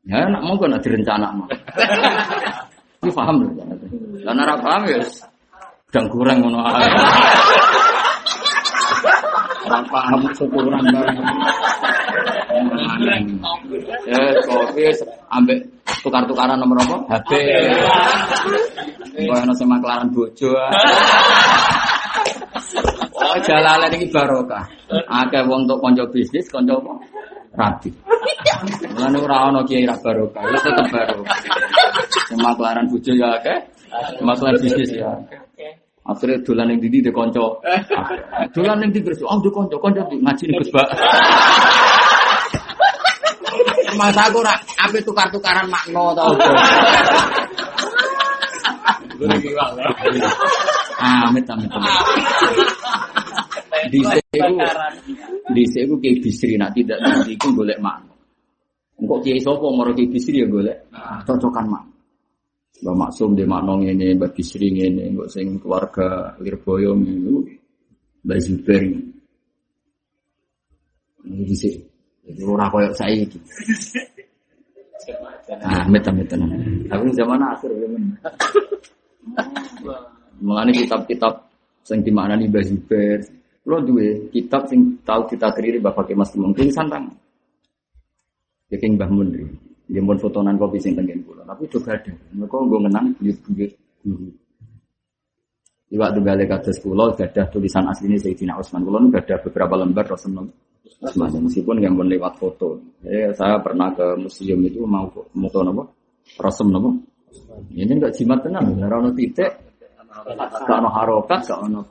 Ya 0.05 0.21
nak 0.30 0.41
mau 0.45 0.53
nak 0.61 0.86
direncana 0.86 1.34
mah. 1.34 1.49
Ini 3.01 3.09
paham 3.09 3.41
lho. 3.41 3.49
Lah 4.21 4.38
nek 4.38 4.61
paham 4.61 4.86
ya 4.86 5.01
sedang 5.89 6.05
kurang 6.13 6.45
ngono 6.45 6.61
ae. 6.61 6.86
Ora 9.65 9.82
paham 9.89 10.30
syukuran 10.38 10.86
bareng. 10.93 11.17
Ya, 14.05 14.21
kopi 14.45 14.93
ambek 15.34 15.57
tukar-tukaran 16.05 16.61
nomor 16.61 16.86
apa? 16.86 17.17
HP. 17.17 17.32
Kok 19.26 19.41
ana 19.41 19.53
sing 19.57 19.65
maklaran 19.65 20.13
bojo. 20.13 20.53
Oh, 23.36 23.41
jalale 23.43 23.91
iki 23.91 24.07
barokah. 24.07 24.63
Akeh 25.11 25.43
wong 25.43 25.67
untuk 25.67 25.83
kanca 25.83 26.07
bisnis, 26.07 26.47
kanca 26.47 26.79
apa? 26.79 26.93
Rabi. 27.51 27.91
Mulane 28.95 29.17
ora 29.19 29.51
ana 29.51 29.59
kiai 29.67 29.83
ra 29.83 29.91
barokah, 29.99 30.39
wis 30.55 30.63
tetep 30.63 30.88
barokah. 30.88 31.36
Sing 32.31 32.39
maklaran 32.39 32.88
bojo 32.88 33.11
ya 33.11 33.36
akeh, 33.36 33.59
maklaran 34.23 34.55
bisnis 34.63 34.88
ya 34.95 35.11
akeh. 35.11 35.39
Akhirnya 36.07 36.39
dolan 36.47 36.71
yang 36.71 36.79
didi 36.79 37.03
de 37.03 37.11
konco. 37.11 37.59
Dolan 38.55 38.88
yang 38.88 38.91
didi 38.95 39.11
oh 39.27 39.39
de 39.43 39.51
konco, 39.51 39.83
konco 39.83 40.01
ngaji 40.07 40.43
nih 40.47 40.71
Bak. 40.71 40.88
Masa 43.99 44.31
aku 44.31 44.39
rak 44.43 44.63
ape 44.79 45.03
tukar-tukaran 45.03 45.67
makna 45.67 46.15
tau. 46.15 46.31
Amit 51.03 51.43
amit 51.51 51.71
amit. 51.71 51.91
Di 53.91 53.99
seku, 54.01 54.55
di 55.51 55.63
seku 55.67 55.93
kiai 55.99 56.17
bisri 56.23 56.53
nak 56.55 56.71
tidak 56.73 56.99
nanti 57.03 57.36
itu 57.36 57.47
golek 57.51 57.80
makna. 57.84 58.13
Engkau 58.95 59.19
kiai 59.19 59.39
sopo 59.43 59.69
moro 59.76 59.91
kiai 59.91 60.09
bisri 60.09 60.41
ya 60.41 60.47
golek 60.47 60.89
cocokan 61.28 61.65
makna. 61.67 61.95
Mbak 62.84 62.95
Maksum 62.99 63.39
di 63.39 63.47
makna 63.47 63.80
ini, 63.80 64.19
Mbak 64.19 64.36
Bisri 64.36 64.67
ini, 64.67 65.15
Mbak 65.15 65.32
sing 65.32 65.55
keluarga 65.63 66.36
Lirboyo 66.43 66.91
ini, 66.99 67.39
Mbak 68.28 68.39
Zuber 68.43 68.82
ini. 68.84 69.01
Ini 71.23 71.43
di 71.47 71.55
sini. 71.55 71.80
Jadi 72.26 72.41
orang 72.43 72.69
koyok 72.73 72.93
saya 72.97 73.15
itu. 73.15 73.39
Ah, 75.61 75.86
meta 75.88 76.09
meta 76.09 76.36
Tapi 76.36 77.05
zaman 77.15 77.39
akhir 77.41 77.69
zaman. 77.69 78.01
Mengenai 80.43 80.76
kitab-kitab 80.76 81.47
sing 81.88 82.03
dimaknani 82.03 82.51
Mbak 82.51 82.65
Zuber. 82.67 83.19
Lo 83.66 83.82
dua 83.82 84.30
kitab 84.30 84.70
sing 84.70 85.01
kita 85.01 85.47
kiri 85.57 85.82
Bapak 85.82 86.05
Kemas 86.09 86.30
Kemung. 86.30 86.53
Kini 86.53 86.70
santang. 86.70 87.09
Ya 88.70 88.78
King 88.78 88.97
Mbah 88.97 89.09
Mun. 89.09 89.30
Dia 89.86 90.01
pun 90.01 90.18
fotonan 90.18 90.57
kopi 90.57 90.82
sing 90.82 90.97
tengen 90.97 91.22
kula, 91.22 91.45
tapi 91.45 91.70
juga 91.70 91.93
ada. 91.93 92.09
Mereka 92.09 92.57
gue 92.57 92.80
menang 92.82 93.05
buyut-buyut 93.22 93.72
guru. 94.01 94.34
Di 95.86 95.95
waktu 96.01 96.26
balik 96.26 96.49
kados 96.49 96.82
kula 96.82 97.13
gadah 97.13 97.45
tulisan 97.53 97.86
asli 97.86 98.09
ini 98.09 98.18
Sayyidina 98.18 98.57
Utsman. 98.57 98.82
Kula 98.82 98.97
nu 98.97 99.13
gadah 99.13 99.38
beberapa 99.45 99.78
lembar 99.78 100.09
Rasulullah 100.09 100.49
Utsman. 101.05 101.30
Meskipun 101.38 101.78
yang 101.86 101.93
pun 101.93 102.09
lewat 102.09 102.34
foto. 102.41 102.82
Jadi 103.05 103.38
saya 103.38 103.61
pernah 103.61 103.93
ke 103.93 104.18
museum 104.18 104.57
itu 104.66 104.82
mau 104.89 105.05
foto 105.09 105.59
nopo? 105.61 105.84
Rasul 106.41 106.74
nopo? 106.74 106.89
Ini 107.70 107.91
enggak 108.01 108.16
jimat 108.16 108.41
tenan, 108.41 108.80
ora 108.80 108.95
ono 109.03 109.11
titik, 109.11 109.51
gak 110.66 110.82
harokat, 110.88 111.45
gak 111.45 111.59
ono. 111.61 111.84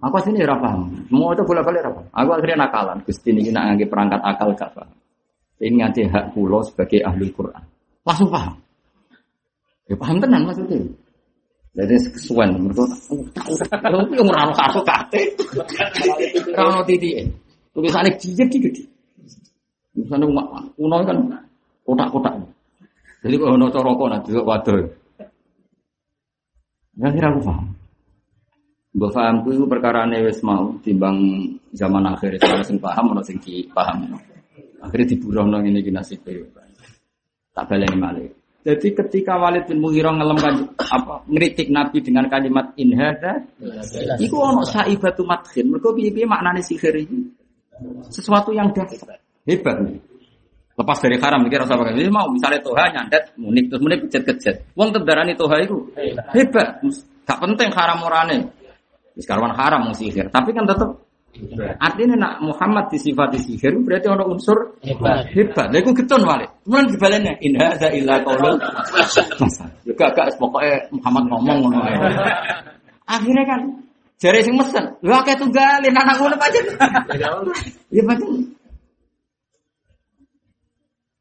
Aku 0.00 0.16
sini 0.24 0.40
ora 0.40 0.56
paham. 0.56 0.88
Mau 1.12 1.36
itu 1.36 1.44
bolak-balik 1.44 1.84
apa? 1.84 2.00
Aku 2.24 2.32
akhirnya 2.32 2.64
nakalan. 2.64 3.04
Gusti 3.04 3.36
ini 3.36 3.52
nak 3.52 3.76
perangkat 3.84 4.20
akal 4.24 4.56
gak 4.56 4.72
paham. 4.72 4.96
Ini 5.60 5.76
nganti 5.76 6.08
hak 6.08 6.32
pulau 6.32 6.64
sebagai 6.64 7.04
ahli 7.04 7.28
Quran. 7.28 7.60
Langsung 8.08 8.32
paham. 8.32 8.56
Ya 9.84 9.94
paham 10.00 10.16
tenan 10.16 10.48
maksudnya. 10.48 10.80
Jadi 11.70 11.94
kesuwen 12.10 12.50
mereka 12.66 12.82
tahu 13.78 14.02
yang 14.10 14.26
merano 14.26 14.50
kartu 14.50 14.82
kate, 14.82 15.22
rano 16.50 16.82
titi, 16.82 17.22
tulisannya 17.70 18.10
jijik 18.18 18.50
gede. 18.50 18.82
Tulisannya 19.94 20.26
kuno 20.74 20.96
kan 21.06 21.18
kotak-kotak. 21.86 22.34
Jadi 23.22 23.34
kalau 23.38 23.54
ono 23.54 23.66
coroko 23.70 24.04
nanti 24.10 24.34
waduh. 24.34 24.82
Ya 26.98 27.08
kira 27.14 27.30
aku 27.30 27.40
paham. 27.46 27.79
Mbak 28.90 29.10
paham 29.14 29.34
itu 29.46 29.64
perkara 29.70 30.02
wis 30.26 30.42
mau 30.42 30.74
timbang 30.82 31.14
zaman 31.70 32.10
akhir 32.10 32.42
itu 32.42 32.46
sing 32.66 32.82
paham 32.82 33.14
ono 33.14 33.22
sing 33.22 33.38
paham. 33.70 34.18
Akhirnya 34.82 35.14
diburohno 35.14 35.62
ini 35.62 35.78
ki 35.78 35.94
nasib 35.94 36.26
Tak 37.54 37.64
baleni 37.70 37.98
malih. 37.98 38.28
Jadi 38.60 38.92
ketika 38.92 39.40
Walid 39.40 39.70
bin 39.70 39.80
Mughirah 39.80 40.12
ngelem 40.20 40.38
kan 40.42 40.54
apa 40.76 41.24
ngeritik 41.30 41.72
Nabi 41.72 42.04
dengan 42.04 42.28
kalimat 42.28 42.76
in 42.76 42.92
hadza 42.92 43.46
iku 44.20 44.36
ono 44.42 44.66
saibatu 44.66 45.22
madkhin. 45.22 45.70
Mergo 45.70 45.94
piye-piye 45.94 46.26
maknane 46.26 46.60
sihir 46.60 46.92
ini? 46.92 47.30
Sesuatu 48.10 48.52
yang 48.52 48.74
dasar. 48.74 49.16
Hebat 49.46 49.76
nih. 49.86 49.96
Lepas 50.76 50.98
dari 51.00 51.16
haram 51.20 51.40
mikir 51.44 51.62
rasa 51.62 51.76
pakai 51.76 52.08
mau 52.12 52.28
misalnya 52.28 52.60
toha 52.60 52.84
nyandet 52.90 53.32
munik 53.38 53.70
terus 53.70 53.80
munik 53.80 53.98
kejet-kejet. 54.08 54.56
Wong 54.76 54.92
tebarani 54.92 55.32
toha 55.38 55.56
itu 55.62 55.76
hebat. 56.36 56.84
Gak 57.24 57.38
penting 57.40 57.70
haram 57.72 58.02
orane. 58.04 58.59
Sekarang 59.20 59.52
haram 59.52 59.86
mau 59.88 59.94
sihir, 59.94 60.32
tapi 60.32 60.56
kan 60.56 60.64
tetap 60.64 60.96
Artinya 61.78 62.16
nak 62.18 62.34
Muhammad 62.42 62.90
disifati 62.90 63.38
sihir 63.38 63.78
berarti 63.86 64.10
orang 64.10 64.34
unsur 64.34 64.76
hebat. 64.82 65.30
Hebat. 65.30 65.70
Lha 65.70 65.78
iku 65.78 65.94
getun 65.94 66.26
wale. 66.26 66.50
Kemudian 66.66 66.90
dibalenya 66.90 67.32
in 67.38 67.54
hadza 67.54 67.88
illa 67.94 68.18
qaulul 68.26 68.58
Juga 69.86 70.10
gak 70.10 70.36
pokoknya 70.36 70.90
Muhammad 70.90 71.24
ngomong 71.30 71.58
ngono 71.64 71.78
Akhirnya 73.06 73.44
kan 73.46 73.60
jari 74.20 74.42
sing 74.42 74.58
mesen, 74.58 74.84
lho 75.00 75.14
akeh 75.16 75.38
tunggalin 75.38 75.94
anak 75.94 76.18
ngono 76.18 76.36
pancen. 76.36 76.66
Ya 77.94 78.02
pancen. 78.02 78.30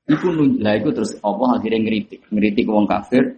Iku 0.09 0.27
lah 0.57 0.73
iku 0.73 0.89
terus 0.89 1.13
apa 1.21 1.43
akhirnya 1.53 1.85
ngeritik, 1.85 2.25
ngeritik 2.33 2.65
wong 2.65 2.89
kafir, 2.89 3.37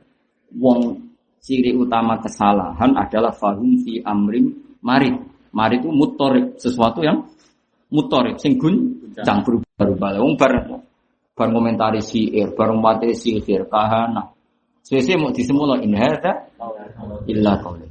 wong 0.56 1.11
ciri 1.42 1.74
utama 1.74 2.22
kesalahan 2.22 2.94
adalah 2.96 3.34
fahum 3.34 3.82
fi 3.82 4.00
amrim 4.06 4.54
marid 4.86 5.32
Mari 5.52 5.84
itu 5.84 5.92
mutorik 5.92 6.56
sesuatu 6.56 7.04
yang 7.04 7.28
mutorik, 7.92 8.40
sing 8.40 8.56
gun 8.56 9.04
cang 9.20 9.44
berubah-ubah. 9.44 10.10
Wong 10.24 10.40
bar 10.40 10.52
bar 11.36 11.48
komentari 11.52 12.00
siir, 12.00 12.56
bar 12.56 12.72
sihir, 13.12 13.68
kahana. 13.68 14.32
Sesuai 14.82 15.20
mau 15.20 15.36
disemula 15.36 15.78
in 15.84 15.94
hadza 15.94 16.48
illa 17.28 17.60
qaul. 17.60 17.84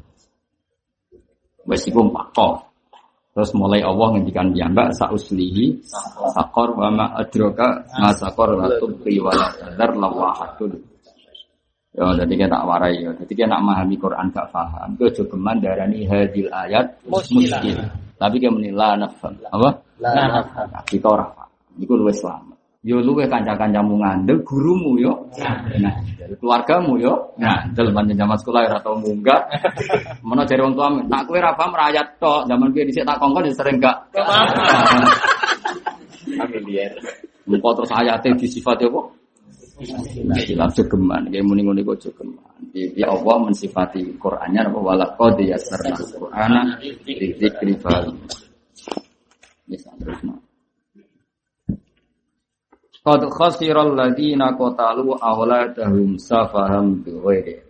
Wes 1.69 1.85
iku 1.85 2.09
pakok. 2.09 2.73
Terus 3.31 3.55
mulai 3.55 3.79
Allah 3.79 4.19
ngendikan 4.19 4.51
ya 4.59 4.67
mbak 4.67 4.91
sauslihi 4.91 5.87
sakor 6.35 6.75
wa 6.75 6.91
ma 6.91 7.07
adraka 7.15 7.87
ma 7.95 8.11
sakor 8.11 8.59
tubqi 8.83 9.23
wa 9.23 9.31
la 9.31 9.87
lawahatul. 9.87 10.83
Ya, 11.91 12.07
jadi 12.23 12.33
kita 12.39 12.55
tak 12.55 12.65
warai 12.71 13.03
ya. 13.03 13.11
Jadi 13.19 13.33
kita 13.35 13.51
nak 13.51 13.67
memahami 13.67 13.99
Quran 13.99 14.31
gak 14.31 14.55
paham. 14.55 14.95
Itu 14.95 15.11
juga 15.11 15.35
geman 15.35 15.59
darani 15.59 16.07
hadil 16.07 16.47
ayat 16.47 16.87
muskil. 17.11 17.51
Tapi 18.15 18.37
kita 18.39 18.55
menilai 18.55 18.95
nafam. 18.95 19.35
Apa? 19.51 19.69
La 19.99 20.15
nafham. 20.31 20.71
Kita 20.87 21.07
orang 21.11 21.35
Iku 21.81 21.97
luwih 21.97 22.15
selamat. 22.15 22.59
Yo 22.81 22.97
luwih 23.05 23.29
kanca-kancamu 23.29 24.01
ngandel, 24.01 24.41
gurumu 24.41 24.97
yo 24.97 25.13
ngandel, 25.37 26.33
keluargamu 26.41 26.97
yo 26.97 27.13
ngandel 27.37 27.93
pancen 27.93 28.17
zaman 28.17 28.37
sekolah 28.41 28.61
ora 28.73 28.81
tau 28.81 28.97
munggah. 28.97 29.41
Menawa 30.25 30.49
jare 30.49 30.65
wong 30.65 30.73
tuamu, 30.73 31.05
nak 31.05 31.29
kowe 31.29 31.37
ra 31.37 31.53
paham 31.53 31.77
rakyat 31.77 32.17
tok, 32.17 32.49
zaman 32.49 32.73
biyen 32.73 32.89
dhisik 32.89 33.05
tak 33.05 33.21
kongkon 33.21 33.49
ya 33.49 33.53
sering 33.53 33.77
gak. 33.85 33.97
Familiar. 36.25 36.93
Muka 37.45 37.69
terus 37.77 37.93
ayatnya 37.93 38.41
disifati 38.41 38.89
apa? 38.89 39.01
Nah, 39.81 40.69
jogeman, 40.77 41.33
kayak 41.33 41.41
muni 41.41 41.65
muni 41.65 41.81
kok 41.81 42.05
jogeman. 42.05 42.53
Ya 42.77 43.09
Allah 43.09 43.37
mensifati 43.49 44.13
Qur'annya 44.21 44.69
apa 44.69 44.79
wala 44.79 45.07
qad 45.17 45.41
yassarna 45.41 45.97
Qur'ana 45.97 46.61
dzikri 46.85 47.75
fal. 47.81 48.13
Bisa 49.65 49.89
terus 49.97 50.21
no. 50.21 50.37
Qad 53.01 53.23
khasiral 53.33 53.97
ladina 53.97 54.53
qatalu 54.53 55.17
awladahum 55.17 56.21
safaham 56.21 57.01
bighairi. 57.01 57.65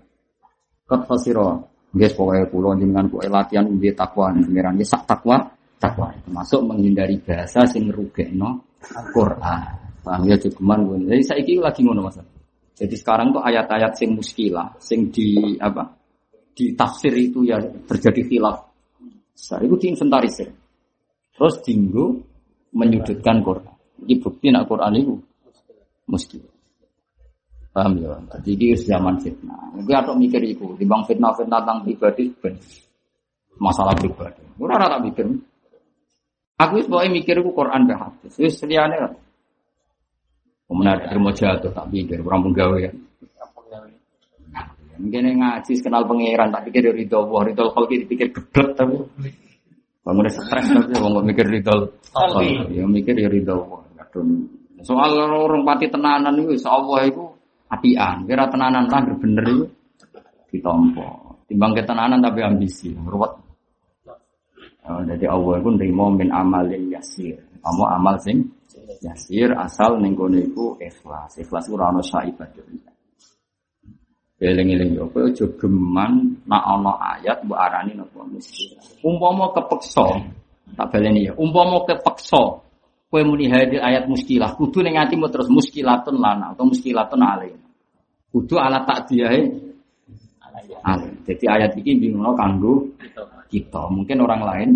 Qad 0.90 1.06
khasira. 1.06 1.62
Guys, 1.90 2.14
pokoknya 2.14 2.46
pulau 2.46 2.74
jenengan 2.78 3.10
kue 3.10 3.26
latihan 3.26 3.66
ubi 3.66 3.90
takwa 3.90 4.30
pengiran 4.30 4.78
Nggih, 4.78 4.86
sak 4.86 5.10
takwa 5.10 5.42
takwa 5.74 6.14
termasuk 6.22 6.62
menghindari 6.62 7.18
bahasa 7.18 7.66
sing 7.66 7.90
no 8.34 8.62
Quran. 9.10 9.79
Paham 10.00 10.22
ya 10.28 10.36
cukuman 10.40 10.78
gue. 10.88 10.96
Jadi 11.12 11.22
saya 11.24 11.40
ini 11.44 11.60
lagi 11.60 11.80
ngono 11.84 12.08
mas. 12.08 12.18
Jadi 12.80 12.94
sekarang 12.96 13.36
tuh 13.36 13.44
ayat-ayat 13.44 13.92
sing 13.92 14.16
muskilah, 14.16 14.72
sing 14.80 15.12
di 15.12 15.56
apa? 15.60 15.92
Di 16.56 16.72
tafsir 16.72 17.12
itu 17.12 17.44
ya 17.44 17.60
terjadi 17.60 18.24
khilaf. 18.24 18.64
Saya 19.36 19.68
itu 19.68 19.76
diinventarisir. 19.76 20.48
Terus 21.36 21.54
dinggo 21.64 22.20
menyudutkan 22.72 23.44
Quran. 23.44 23.72
Ini 24.04 24.14
bukti 24.16 24.48
nak 24.48 24.64
Quran 24.64 24.96
itu 24.96 25.14
muskilah. 26.08 26.56
Paham 27.70 28.02
ya? 28.02 28.16
Jadi 28.42 28.74
ini 28.74 28.76
zaman 28.76 29.20
fitnah. 29.22 29.70
Gue 29.78 29.94
atau 29.94 30.18
mikir 30.18 30.42
itu, 30.42 30.74
bang 30.74 31.02
fitnah-fitnah 31.06 31.60
tentang 31.62 31.80
pribadi, 31.86 32.24
ben. 32.34 32.58
masalah 33.60 33.94
pribadi. 33.94 34.42
Gue 34.58 34.66
rata 34.66 34.98
mikir. 34.98 35.28
Aku 36.60 36.76
itu 36.76 36.92
mikir 36.92 37.40
itu 37.40 37.50
Quran 37.54 37.88
dan 37.88 37.96
hadis. 37.96 38.36
Seliane 38.58 38.98
Kemudian 40.70 40.94
ada 40.94 41.10
terima 41.10 41.34
jatuh 41.34 41.74
tak 41.74 41.90
pikir, 41.90 42.22
orang 42.22 42.46
penggawe 42.46 42.78
ya. 42.78 42.92
Mungkin 45.00 45.42
ngaji 45.42 45.72
kenal 45.82 46.06
pangeran 46.06 46.54
tak 46.54 46.62
pikir 46.70 46.94
dari 46.94 47.08
Allah, 47.10 47.40
ridho 47.50 47.64
kalau 47.74 47.86
kita 47.90 48.04
pikir 48.06 48.28
geblek 48.30 48.78
tapi 48.78 48.94
bangun 50.06 50.28
stres 50.28 50.66
tapi 50.70 50.92
mau 51.00 51.24
mikir 51.24 51.48
ridho 51.48 51.96
ya 52.70 52.84
mikir 52.86 53.18
ya 53.18 53.26
ridho 53.26 53.66
Allah. 53.66 53.82
Soal 54.86 55.12
orang 55.18 55.66
pati 55.66 55.90
tenanan 55.90 56.38
itu, 56.38 56.54
Allah 56.64 57.04
itu 57.04 57.24
apian, 57.68 58.24
kira 58.24 58.46
tenanan 58.48 58.86
lah 58.86 59.02
bener 59.18 59.44
itu 59.50 59.66
ditompo. 60.54 61.36
Timbang 61.50 61.74
ketenanan 61.74 62.22
tapi 62.22 62.46
ambisi, 62.46 62.94
ruwet. 62.94 63.34
Oh, 64.86 65.02
jadi 65.02 65.26
Allah 65.26 65.58
itu 65.58 65.68
nerima 65.74 66.04
min 66.14 66.30
amalin 66.30 66.94
yasir. 66.94 67.42
Kamu 67.58 67.84
amal 67.90 68.16
sing 68.22 68.46
yasir 69.00 69.56
asal 69.56 69.96
ning 70.00 70.12
kono 70.12 70.36
iku 70.36 70.76
ikhlas. 70.76 71.40
Ikhlas 71.40 71.66
ora 71.72 71.88
ono 71.92 72.04
saibat. 72.04 72.52
Eling-eling 74.40 74.96
yo 74.96 75.12
kowe 75.12 75.28
aja 75.28 75.44
geman 75.60 76.40
nak 76.48 76.64
ayat 76.96 77.44
mbok 77.44 77.60
arani 77.60 77.92
napa 77.92 78.24
mesti. 78.24 78.72
Umpama 79.04 79.52
kepeksa, 79.52 80.16
tak 80.80 80.86
baleni 80.88 81.28
ya. 81.28 81.36
Umpama 81.36 81.84
kepeksa 81.84 82.64
kowe 83.12 83.20
muni 83.20 83.52
hadir 83.52 83.84
ayat 83.84 84.08
muskilah, 84.08 84.56
kudu 84.56 84.80
ning 84.80 84.96
atimu 84.96 85.28
terus 85.28 85.52
muskilatun 85.52 86.16
lana 86.16 86.56
atau 86.56 86.64
muskilatun 86.64 87.20
alaina. 87.20 87.68
Kudu 88.32 88.56
ala 88.56 88.80
takdiyahe 88.88 89.40
alaina. 90.88 91.20
Jadi 91.28 91.44
ayat 91.44 91.76
ini 91.76 92.08
bingung 92.08 92.32
kanggo 92.32 92.96
kita. 93.52 93.92
Mungkin 93.92 94.24
orang 94.24 94.42
lain 94.46 94.70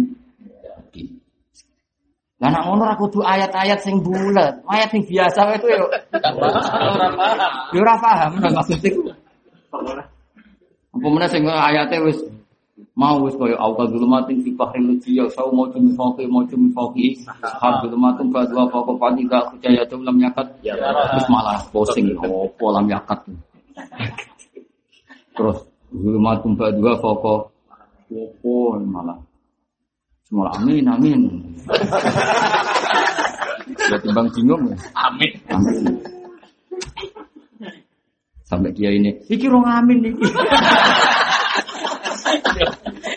lah 2.42 2.50
nak 2.50 2.66
ngono 2.66 2.82
ra 2.82 2.98
kudu 2.98 3.22
ayat-ayat 3.22 3.78
sing 3.86 4.02
bulat. 4.02 4.58
Ayat 4.66 4.90
sing 4.90 5.06
biasa 5.06 5.54
itu 5.54 5.66
ya 5.70 5.78
ora 5.86 6.02
paham. 6.66 7.12
Ya 7.70 7.78
ora 7.78 7.94
paham. 8.02 8.30
Maksud 8.42 8.82
iku. 8.82 9.00
Apa 10.94 11.06
meneh 11.06 11.30
sing 11.30 11.46
ayate 11.46 12.02
wis 12.02 12.18
mau 12.98 13.22
wis 13.22 13.38
koyo 13.38 13.54
awal 13.54 13.86
zulumatin 13.86 14.42
fi 14.42 14.50
bahri 14.50 14.82
lujiya 14.82 15.30
sau 15.30 15.50
mau 15.54 15.70
cumi 15.70 15.94
fauqi 15.94 16.26
mau 16.26 16.42
cumi 16.50 16.74
fauqi. 16.74 17.22
Hal 17.38 17.86
zulumatun 17.86 18.26
fa 18.34 18.42
dua 18.50 18.66
fauqa 18.66 18.92
fa 18.98 19.08
tiga 19.14 19.38
kujaya 19.54 19.86
lam 19.86 20.16
yakat. 20.18 20.46
Terus 20.58 21.26
malah. 21.30 21.62
Posing 21.70 22.18
opo 22.18 22.74
lam 22.74 22.90
yakat. 22.90 23.30
Terus 25.38 25.58
zulumatun 25.94 26.58
fa 26.58 26.66
dua 26.74 26.98
fauqa 26.98 27.46
opo 28.10 28.54
malah 28.82 29.22
semua 30.24 30.48
amin 30.56 30.88
amin 30.88 31.20
Ya 33.90 33.96
timbang 34.00 34.28
bingung 34.32 34.62
ya. 34.68 34.76
Amin. 34.96 35.32
Amin. 35.48 35.84
Sampai 38.44 38.76
dia 38.76 38.92
ini, 38.92 39.08
iki 39.28 39.48
rong 39.48 39.64
amin 39.64 40.12
iki. 40.12 40.24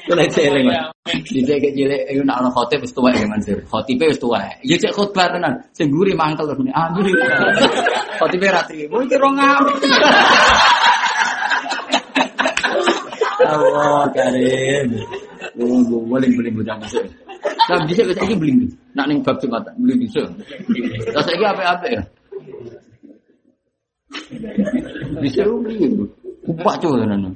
Kula 0.08 0.24
celeng. 0.32 0.72
Dite 1.08 1.56
ke 1.60 1.70
cilik 1.76 2.02
iku 2.12 2.24
nak 2.24 2.40
ana 2.44 2.50
khotib 2.52 2.82
wis 2.84 2.94
tuwek 2.96 3.16
ya 3.16 3.28
Mansur. 3.28 3.60
Khotibe 3.68 4.08
wis 4.08 4.20
tuwek. 4.20 4.60
Ya 4.64 4.76
cek 4.80 4.96
khotbah 4.96 5.28
tenan. 5.32 5.60
Sing 5.76 5.92
guri 5.92 6.16
mangkel 6.16 6.48
terus 6.48 6.64
amin. 6.72 7.16
Khotibe 8.20 8.48
ra 8.52 8.64
trimo 8.68 9.04
iki 9.04 9.16
rong 9.20 9.40
amin. 9.40 9.76
Allah 13.48 14.12
karim. 14.12 15.00
Wong 15.58 15.90
boleh 15.90 16.30
beli 16.38 16.54
bocah 16.54 16.78
masuk. 16.78 17.02
Nah, 17.68 17.82
bisa 17.90 18.06
bisa 18.06 18.22
ini 18.30 18.36
beli. 18.38 18.54
Nak 18.94 19.06
ning 19.10 19.20
bab 19.26 19.42
Jumat 19.42 19.66
beli 19.82 20.06
bisa. 20.06 20.22
Terus 20.70 21.26
saiki 21.26 21.46
apa-apa 21.46 21.86
ya? 21.90 22.02
Bisa 25.18 25.42
beli. 25.50 25.98
Kupak 26.46 26.80
cuy 26.80 26.96
tenan. 27.04 27.34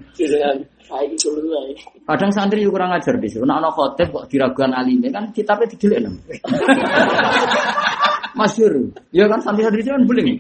Kadang 2.07 2.31
santri 2.31 2.63
kurang 2.69 2.95
ajar 2.95 3.17
di 3.19 3.27
sini. 3.27 3.43
Nak 3.43 3.57
anak 3.59 3.73
khotib 3.75 4.07
kok 4.13 4.25
diragukan 4.31 4.71
alime 4.71 5.11
kan 5.11 5.33
kitabnya 5.35 5.67
didelik 5.67 5.99
nang. 6.05 6.15
Masyur. 8.39 8.71
Ya 9.11 9.27
kan 9.27 9.43
santri-santri 9.43 9.83
kan 9.83 10.05
beling. 10.07 10.39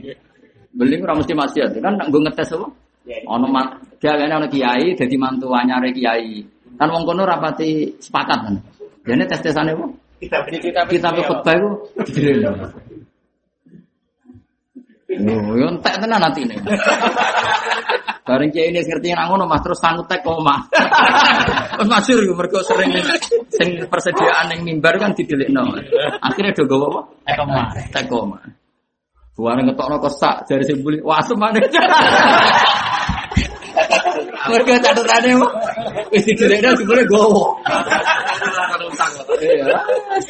Beling 0.71 0.99
ora 1.03 1.19
mesti 1.19 1.33
maksiat. 1.35 1.75
Kan 1.83 1.99
nak 1.99 2.07
gue 2.13 2.21
ngetes 2.23 2.55
apa? 2.55 2.67
Ono 3.27 3.47
mak, 3.49 3.97
dia 3.97 4.13
ono 4.13 4.45
kiai, 4.45 4.93
jadi 4.93 5.15
mantu 5.17 5.51
anyare 5.51 5.89
kiai. 5.89 6.45
Kan 6.79 6.87
wong 6.91 7.03
kono 7.03 7.23
rapati 7.25 7.97
sepakat 7.99 8.39
kan. 8.47 8.55
Jadi 9.01 9.23
tes 9.25 9.41
tesannya 9.41 9.73
apa? 9.73 9.85
Kita 10.21 10.37
kita 10.45 10.81
Kita 10.85 11.09
khutbah 11.25 11.53
itu 11.57 11.69
didelil. 12.05 12.53
Oh, 15.11 15.53
yo 15.59 15.67
entek 15.67 15.99
tenan 15.99 16.23
atine. 16.23 16.55
Bareng 18.23 18.47
kiai 18.47 18.71
ini 18.71 18.79
ngerti 18.79 19.11
yang 19.11 19.27
ngono 19.27 19.43
Mas 19.43 19.59
terus 19.59 19.81
sanggup 19.81 20.07
tek 20.07 20.23
koma. 20.23 20.55
Wis 21.81 21.89
masyhur 21.89 22.23
yo 22.23 22.33
mergo 22.37 22.63
sering 22.63 22.95
sing 23.51 23.83
persediaan 23.91 24.55
ning 24.55 24.63
mimbar 24.63 24.95
kan 25.01 25.11
didelikno. 25.11 25.75
Akhirnya 26.23 26.55
do 26.55 26.63
gowo 26.63 26.87
apa? 26.95 27.01
Tek 27.27 27.35
koma. 27.43 27.61
Tek 27.91 28.05
koma. 28.07 28.39
Buare 29.35 29.65
ngetokno 29.65 29.97
kesak 30.05 30.45
jari 30.47 30.63
sing 30.63 30.79
buli 30.85 31.01
wasem 31.01 31.35
maneh. 31.35 31.65
Mergo 34.49 34.73
catatane 34.81 35.31
mah 35.37 35.51
wis 36.09 36.23
didelikno 36.25 36.73
jebule 36.77 37.03
gowo. 37.05 37.57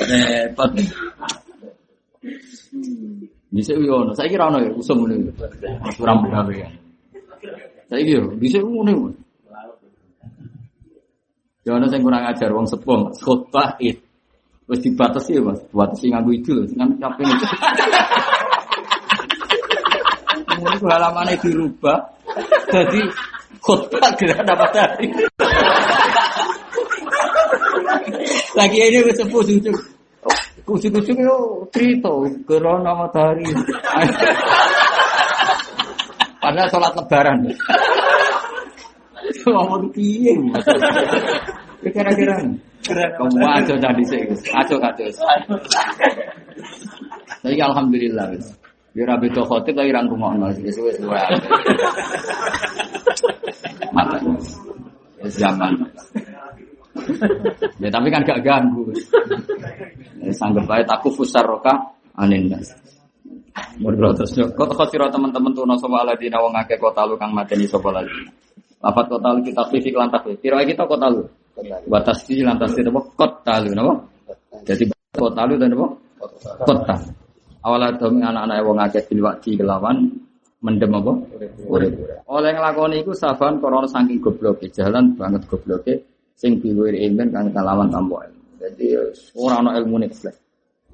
Repot. 0.10 0.72
Bisa 3.52 3.76
yo 3.76 4.08
ono, 4.08 4.12
saiki 4.16 4.36
ra 4.40 4.48
ono 4.48 4.60
ya 4.64 4.72
usum 4.76 5.04
ngene. 5.08 5.32
Ora 6.00 6.14
gawe 6.16 6.54
ya. 6.56 6.68
Saiki 7.88 8.12
yo 8.16 8.32
bisa 8.36 8.60
ngene. 8.60 9.16
Ya 11.62 11.78
ono 11.78 11.86
sing 11.88 12.02
kurang 12.02 12.26
ajar 12.26 12.52
wong 12.52 12.68
sepuh, 12.68 13.14
khotbah 13.22 13.78
it. 13.80 14.02
Wis 14.72 14.80
dibatasi 14.88 15.36
ya, 15.36 15.42
Mas. 15.44 15.60
Batasi 15.76 16.08
nganggo 16.08 16.32
itu 16.32 16.56
lho, 16.56 16.64
kan 16.80 16.96
capek 16.96 17.28
itu. 17.28 17.46
Mulai 20.62 20.78
halamannya 20.96 21.36
dirubah, 21.42 21.98
jadi 22.70 23.02
khotbah 23.62 24.12
gerhana 24.18 24.54
matahari. 24.58 25.08
Lagi 28.58 28.78
ini 28.78 29.00
wis 29.06 29.16
sepuh 29.22 29.42
sujuk. 29.46 29.78
Kucing-kucing 30.62 31.18
itu 31.18 31.38
cerita 31.74 32.12
gerhana 32.46 32.92
matahari. 32.94 33.46
Padahal 36.42 36.68
sholat 36.74 36.94
lebaran. 36.98 37.38
Ngomong 39.46 39.94
piye? 39.94 40.34
Ya 41.82 41.90
Kira-kira. 41.90 42.36
Kamu 42.82 43.46
aja 43.46 43.78
tadi 43.78 44.04
sih. 44.10 44.22
Aja 44.54 44.76
aja. 44.82 45.06
Tapi 47.42 47.58
alhamdulillah 47.58 48.26
wis. 48.34 48.46
Ya 48.92 49.08
beda 49.16 49.42
khotib 49.48 49.78
tapi 49.78 49.94
ra 49.94 50.04
ngrungokno 50.04 50.50
wis 50.62 50.78
wis. 50.82 50.98
Mata. 53.94 54.18
Zaman. 55.22 55.74
Ya 57.80 57.90
tapi 57.90 58.08
kan 58.10 58.22
gak 58.26 58.42
ganggu. 58.42 58.90
Ya 60.22 60.34
sanggep 60.34 60.66
bae 60.66 60.84
taku 60.86 61.14
fusar 61.14 61.46
roka 61.46 61.74
anin 62.18 62.50
nas. 62.50 62.74
Menurut 63.80 64.16
terus 64.16 64.36
khotiro 64.56 65.12
teman-teman 65.12 65.52
tuh 65.52 65.68
sapa 65.76 66.08
aladina 66.08 66.40
wong 66.40 66.56
akeh 66.56 66.80
kota 66.80 67.04
lu 67.04 67.20
kang 67.20 67.36
mateni 67.36 67.68
sapa 67.68 67.92
lagi. 67.92 68.28
Lapat 68.82 69.06
kota 69.12 69.28
lu 69.36 69.40
kita 69.44 69.64
fisik 69.70 69.94
lantak. 69.94 70.26
Kira 70.40 70.64
kita 70.66 70.88
kota 70.88 71.12
lu. 71.12 71.24
Batas 71.86 72.26
di 72.26 72.42
lantas 72.42 72.74
itu? 72.74 72.90
Kota 73.14 73.60
lu 73.62 73.76
napa? 73.76 73.94
Jadi 74.64 74.88
kota 75.14 75.42
lu 75.46 75.60
dan 75.60 75.76
apa? 75.76 75.88
Kota. 76.64 76.96
Awal 77.62 77.94
demi 78.02 78.26
anak-anak 78.26 78.58
wong 78.66 78.80
akeh 78.82 79.06
bil 79.06 79.22
wakti 79.30 79.54
kelawan 79.54 80.10
mendem 80.62 80.94
apa? 80.94 81.12
Urip. 81.68 81.92
Oleh 82.30 82.52
nglakoni 82.54 83.02
iku 83.02 83.12
saban 83.18 83.58
korona 83.58 83.90
saking 83.90 84.22
gobloke, 84.22 84.70
jalan 84.70 85.18
banget 85.18 85.50
gobloke 85.50 85.94
sing 86.38 86.58
biwir 86.58 86.94
ilmen 86.98 87.30
kang 87.30 87.50
kelawan 87.54 87.90
tanpa 87.90 88.26
ilmu. 88.30 88.42
Jadi 88.62 88.86
ora 89.42 89.62
ana 89.62 89.78
ilmune 89.78 90.10
blas. 90.10 90.38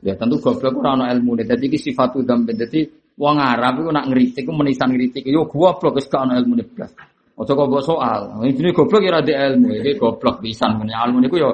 Ya 0.03 0.15
tentu 0.15 0.39
goblok 0.39 0.79
ora 0.79 0.95
ana 0.95 1.05
ilmune. 1.11 1.43
Dadi 1.43 1.67
iki 1.67 1.79
sifatu 1.79 2.23
dzambe. 2.23 2.55
Dadi 2.55 2.87
wong 3.19 3.35
Arab 3.39 3.83
iku 3.83 3.91
nak 3.91 4.07
ngritik 4.07 4.47
iku 4.47 4.55
menisan 4.55 4.95
ngritik 4.95 5.27
yo 5.27 5.47
goblok 5.47 5.99
wis 5.99 6.07
gak 6.07 6.27
ana 6.27 6.39
ilmune 6.39 6.63
blas. 6.63 6.91
Ojo 7.37 7.51
kok 7.53 7.67
mbok 7.69 7.83
soal. 7.83 8.21
Ini 8.43 8.71
goblok 8.71 9.03
ya 9.03 9.19
ora 9.19 9.21
ilmu. 9.23 9.67
Iki 9.83 9.91
goblok 9.99 10.39
pisan 10.39 10.79
men 10.79 10.91
ilmu 10.91 11.19
niku 11.23 11.35
yo 11.43 11.49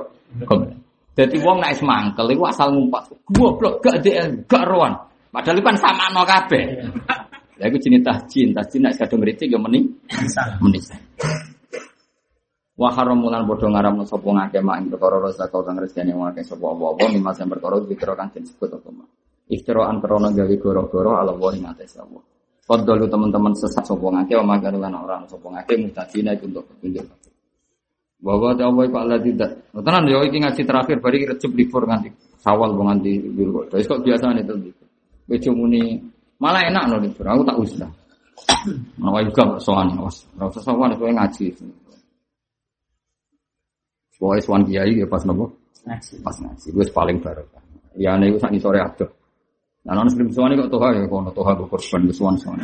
goblok. 0.46 0.78
Dadi 1.14 1.38
wong 1.42 1.58
nek 1.62 1.74
wis 1.78 1.82
mangkel 1.86 2.30
iku 2.30 2.44
asal 2.46 2.70
ngumpat. 2.74 3.04
Goblok 3.30 3.82
gak 3.82 4.02
ada 4.02 4.12
ilmu, 4.26 4.46
gak 4.46 4.66
roan. 4.70 4.94
Padahal 5.34 5.58
itu 5.58 5.66
kan 5.66 5.78
sama 5.82 6.06
no 6.14 6.22
kabeh. 6.30 6.64
Ya 7.62 7.70
iku 7.70 7.78
jenis 7.78 8.02
tahjin, 8.02 8.58
tahjin 8.58 8.82
nek 8.82 8.98
kadung 8.98 9.22
ngritik 9.22 9.46
yo 9.46 9.62
meni 9.62 9.86
menisan. 10.58 10.98
Wa 12.74 12.90
haramulan 12.90 13.46
padha 13.46 13.70
ngaramno 13.70 14.02
sapa 14.10 14.26
ngake 14.26 14.58
mak 14.66 14.82
ing 14.82 14.88
perkara 14.90 15.22
rasa 15.22 15.46
kau 15.54 15.62
kang 15.62 15.78
rezeki 15.78 16.10
wong 16.10 16.34
akeh 16.34 16.42
sapa 16.42 16.66
apa-apa 16.74 17.06
mimma 17.14 17.30
sing 17.38 17.46
perkara 17.46 17.78
dikira 17.86 18.18
kang 18.18 18.34
disebut 18.34 18.82
apa 18.82 18.90
mak. 18.90 19.08
Iftiraan 19.46 20.02
krana 20.02 20.34
gawe 20.34 20.56
goro-goro 20.58 21.14
ala 21.22 21.38
wa 21.38 21.54
ing 21.54 21.70
atas 21.70 22.02
Allah. 22.02 22.26
Fadlu 22.66 23.06
teman-teman 23.06 23.54
sesat 23.54 23.86
sapa 23.86 24.02
ngake 24.02 24.34
wa 24.42 24.58
magar 24.58 24.74
lan 24.74 24.98
ora 24.98 25.22
sapa 25.30 25.48
ngake 25.54 25.74
mutadina 25.86 26.34
iku 26.34 26.50
untuk 26.50 26.66
petunjuk. 26.74 27.06
Bahwa 28.24 28.58
ta 28.58 28.66
Allah 28.66 28.84
iku 28.90 28.98
Allah 28.98 29.20
tidak. 29.22 29.52
Tenan 29.70 30.10
yo 30.10 30.26
iki 30.26 30.42
ngaji 30.42 30.62
terakhir 30.66 30.98
bari 30.98 31.30
recep 31.30 31.54
libur 31.54 31.86
nganti 31.86 32.10
sawal 32.42 32.74
nganti 32.74 33.22
kok. 33.38 33.70
Wis 33.78 33.86
kok 33.86 34.02
biasa 34.02 34.34
itu. 34.42 34.74
Kowe 35.30 35.52
muni 35.54 36.13
malah 36.44 36.68
enak 36.68 36.92
no 36.92 37.00
libur. 37.00 37.24
Aku 37.24 37.48
tak 37.48 37.56
usah. 37.56 37.88
Nawa 39.00 39.24
juga 39.24 39.56
sowan 39.64 39.96
awas. 39.96 40.28
Ora 40.36 40.52
usah 40.52 40.64
sowan 40.68 40.92
kowe 41.00 41.08
ngaji. 41.08 41.56
Pokoknya 44.20 44.44
suan 44.44 44.64
kiai 44.68 45.00
ya 45.00 45.08
pas 45.08 45.24
nopo 45.24 45.52
pas 46.24 46.36
ngaji. 46.44 46.68
Gue 46.76 46.84
paling 46.92 47.24
barokah. 47.24 47.64
Ya 47.96 48.20
ane 48.20 48.32
gue 48.36 48.40
sangi 48.40 48.60
sore 48.60 48.84
adoh. 48.84 49.08
Nah, 49.84 50.00
non 50.00 50.08
sebelum 50.08 50.32
suan 50.32 50.56
kok 50.56 50.72
toha 50.72 50.96
ya, 50.96 51.04
kono 51.12 51.28
toha 51.36 51.60
gue 51.60 51.68
korban 51.68 52.08
gue 52.08 52.16
suan 52.16 52.40
suan. 52.40 52.56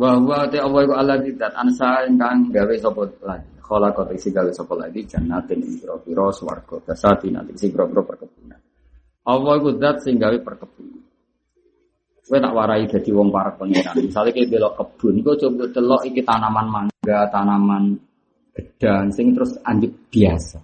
Bahwa 0.00 0.48
te 0.48 0.60
Allah 0.60 0.80
iku 0.84 0.94
Allah 0.96 1.20
tidak 1.24 1.52
ansa 1.56 2.04
ingkang 2.08 2.52
gawe 2.52 2.74
sapa 2.80 3.04
lagi. 3.24 3.59
Kala 3.70 3.94
kota 3.94 4.10
isi 4.10 4.34
gawe 4.34 4.50
sapa 4.50 4.74
lagi 4.74 5.06
jannatin 5.06 5.62
ing 5.62 5.78
pira-pira 5.78 6.26
swarga 6.34 6.82
dasati 6.90 7.30
nanti 7.30 7.54
isi 7.54 7.70
pira-pira 7.70 8.02
perkebunan. 8.02 8.58
Allah 9.30 9.52
iku 9.62 9.78
zat 9.78 10.02
sing 10.02 10.18
gawe 10.18 10.34
perkebunan. 10.42 11.06
Kowe 12.26 12.38
tak 12.38 12.54
warai 12.54 12.86
dadi 12.90 13.10
wong 13.14 13.30
para 13.30 13.54
pangeran. 13.54 13.94
Misale 14.02 14.34
kowe 14.34 14.46
belok 14.46 14.74
kebun, 14.74 15.14
iku 15.22 15.30
coba 15.34 15.64
delok 15.70 16.02
iki 16.06 16.22
tanaman 16.22 16.66
mangga, 16.66 17.26
tanaman 17.30 17.94
gedang 18.54 19.10
sing 19.14 19.34
terus 19.38 19.54
anjuk 19.62 19.94
biasa. 20.10 20.58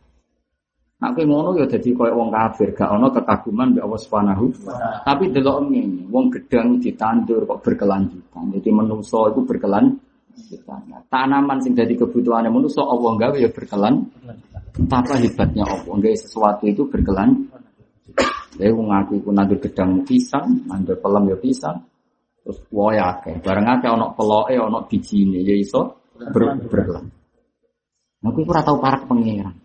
Nak 1.03 1.11
kowe 1.15 1.25
ngono 1.27 1.59
ya 1.59 1.67
dadi 1.67 1.91
koyo 1.91 2.15
wong 2.15 2.31
kafir, 2.31 2.71
gak 2.71 2.91
ono 2.91 3.11
kekaguman 3.11 3.75
mbek 3.75 3.83
Allah 3.87 4.01
Subhanahu. 4.03 4.45
Tapi 5.07 5.25
delok 5.35 5.59
ngene, 5.67 6.07
wong 6.11 6.27
gedang 6.35 6.79
ditandur 6.79 7.43
kok 7.47 7.63
berkelanjutan. 7.67 8.51
Jadi 8.51 8.71
menungso 8.71 9.31
itu 9.31 9.43
berkelanjutan. 9.43 10.06
Nah, 10.67 11.03
tanaman 11.11 11.59
sing 11.59 11.75
dadi 11.75 11.99
kebutuhane 11.99 12.47
menungso 12.47 12.87
Allah 12.87 13.13
gawe 13.19 13.37
ya 13.37 13.51
berkelan. 13.51 14.07
Betapa 14.77 15.19
hebatnya 15.19 15.65
Allah, 15.67 15.95
gawe 15.99 16.17
sesuatu 16.17 16.69
itu 16.71 16.87
berkelanjutan. 16.87 17.63
Jadi 18.57 18.73
wong 18.73 18.89
aku 18.89 19.21
iku 19.21 19.31
nandur 19.35 19.61
gedang 19.61 20.01
pisang, 20.07 20.65
nandur 20.65 20.97
pelem 21.03 21.35
ya 21.35 21.37
pisang. 21.37 21.77
Terus 22.41 22.63
woe 22.71 22.97
akeh. 22.97 23.43
Bareng 23.43 23.67
akeh 23.67 23.91
ana 23.91 24.15
peloke, 24.15 24.55
ana 24.55 24.81
bijine 24.87 25.43
ya 25.43 25.57
iso 25.59 25.99
ber 26.15 26.57
berkelan. 26.65 27.05
Nah, 28.23 28.29
aku 28.33 28.41
ora 28.49 28.63
tau 28.65 28.79
parak 28.81 29.05
pangeran. 29.11 29.57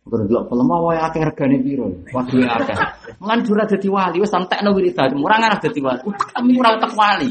Kalau 0.00 0.26
delok 0.26 0.44
pelem 0.52 0.68
wae 0.68 0.98
akeh 1.00 1.22
regane 1.26 1.56
piro? 1.64 1.86
Waduh 2.12 2.44
akeh. 2.44 2.76
Mulan 3.18 3.40
jura 3.42 3.64
dadi 3.66 3.88
wali 3.90 4.16
wis 4.22 4.34
entekno 4.34 4.70
wiridan. 4.76 5.16
Ora 5.16 5.36
ngarah 5.40 5.58
dadi 5.58 5.80
wali. 5.80 6.00
Utek 6.06 6.28
temi 6.34 6.52
ora 6.60 6.70
utek 6.76 6.92
wali. 6.94 7.30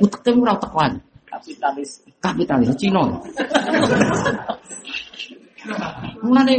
Utek 0.00 0.20
temi 0.22 0.38
ora 0.44 0.54
utek 0.56 0.72
wali. 0.72 0.98
Kapitalis. 1.38 1.90
Kapitalis 2.18 2.74
Cina. 2.74 3.02
Mulane 6.26 6.54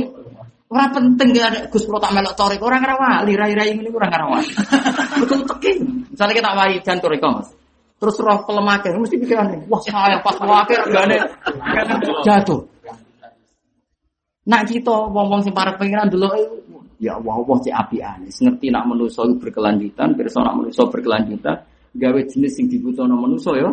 ora 0.71 0.85
penting 0.95 1.29
ya 1.35 1.51
Gus 1.67 1.83
Pro 1.83 1.99
tak 1.99 2.15
melok 2.15 2.35
torek 2.39 2.63
ora 2.63 2.79
ngarah 2.79 2.97
wali, 2.97 3.35
rai-rai 3.35 3.75
ngene 3.75 3.91
ora. 3.91 4.07
Betul 5.19 5.43
teki. 5.43 5.71
Misalnya 6.15 6.33
kita 6.39 6.49
wali 6.55 6.75
jan 6.79 6.97
torek 7.03 7.19
Mas. 7.19 7.51
Terus 7.99 8.15
roh 8.23 8.47
pelemake 8.47 8.95
mesti 8.95 9.19
pikirane, 9.19 9.67
wah 9.67 9.83
saya 9.83 10.23
pas 10.23 10.39
wake 10.39 10.71
regane 10.87 11.19
jatuh. 12.23 12.63
Nak 14.47 14.71
kita 14.71 14.95
wong-wong 15.11 15.43
sing 15.43 15.51
parek 15.51 15.75
pengiran 15.75 16.07
dulu 16.07 16.31
ya 16.95 17.19
Allah 17.19 17.33
Allah 17.43 17.57
cek 17.59 17.75
apian. 17.75 18.23
Ngerti 18.23 18.71
nak 18.71 18.87
iku 18.87 19.35
berkelanjutan, 19.35 20.15
pirsa 20.15 20.39
nak 20.39 20.55
manusa 20.63 20.87
berkelanjutan, 20.87 21.59
gawe 21.95 22.19
jenis 22.29 22.51
sing 22.53 22.69
dibutuhno 22.69 23.17
manusa 23.17 23.57
ya 23.57 23.69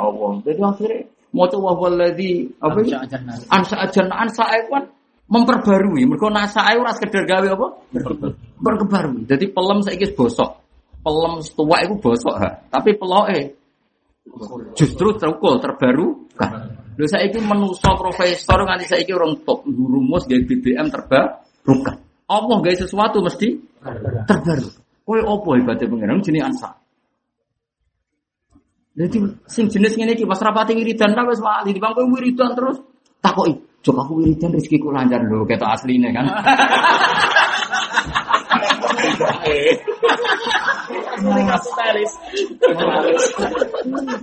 Allah. 0.00 0.40
Jadi 0.44 0.60
akhirnya 0.64 0.98
mau 1.34 1.50
coba 1.50 1.70
waladi 1.76 2.48
apa 2.62 2.78
itu? 2.80 2.96
Ansa 3.52 3.74
ajan 3.84 4.08
ansa 4.08 4.44
kan 4.70 4.84
memperbarui. 5.28 6.04
Mereka 6.08 6.28
nasa 6.32 6.64
ora 6.76 6.92
sekedar 6.96 7.24
gawe 7.28 7.48
apa? 7.52 7.66
Berkebarui. 8.60 9.28
Jadi 9.28 9.50
pelem 9.52 9.80
saiki 9.84 10.08
wis 10.08 10.14
bosok. 10.16 10.50
Pelem 11.04 11.40
tua 11.52 11.76
itu 11.84 11.94
bosok 12.00 12.34
ha. 12.40 12.50
Tapi 12.72 12.96
peloke 12.96 13.40
justru 14.72 15.16
terukul 15.20 15.60
terbaru 15.60 16.32
kan. 16.36 16.80
Lho 16.94 17.06
saiki 17.10 17.42
menuso 17.42 17.90
profesor 17.98 18.64
nganti 18.64 18.86
saiki 18.88 19.12
orang 19.12 19.42
top 19.44 19.66
rumus 19.68 20.24
gawe 20.24 20.42
BBM 20.46 20.88
terbarukan. 20.88 21.96
Allah 22.24 22.56
gawe 22.62 22.76
sesuatu 22.76 23.20
mesti 23.20 23.58
terbaru. 24.24 24.83
Kowe 25.04 25.20
opo 25.20 25.52
hebatnya 25.52 25.84
pengiran 25.84 26.24
jenis 26.24 26.44
ansa. 26.48 26.70
Jadi 28.94 29.20
sing 29.50 29.66
jenis 29.68 29.98
ngene 29.98 30.14
iki 30.16 30.24
pas 30.24 30.38
wiridan 30.40 31.12
ta 31.12 31.26
wali, 31.26 31.70
di 31.74 31.82
bangku 31.82 32.08
wiridan 32.08 32.54
terus 32.54 32.78
takoki, 33.18 33.58
"Jok 33.82 33.96
aku 34.00 34.12
wiridan 34.22 34.54
rezekiku 34.54 34.94
lancar 34.94 35.20
lho, 35.26 35.42
ketok 35.44 35.66
asline 35.66 36.14
kan." 36.14 36.24
Kapitalis. 41.24 42.12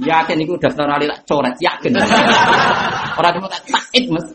yakin 0.04 0.38
iku 0.44 0.54
daftar 0.60 0.88
ali 0.92 1.08
tak 1.08 1.20
coret, 1.26 1.56
yakin. 1.60 1.92
Ora 3.18 3.30
cuma 3.36 3.48
tak 3.52 3.64
taik, 3.70 4.06
Mas. 4.12 4.28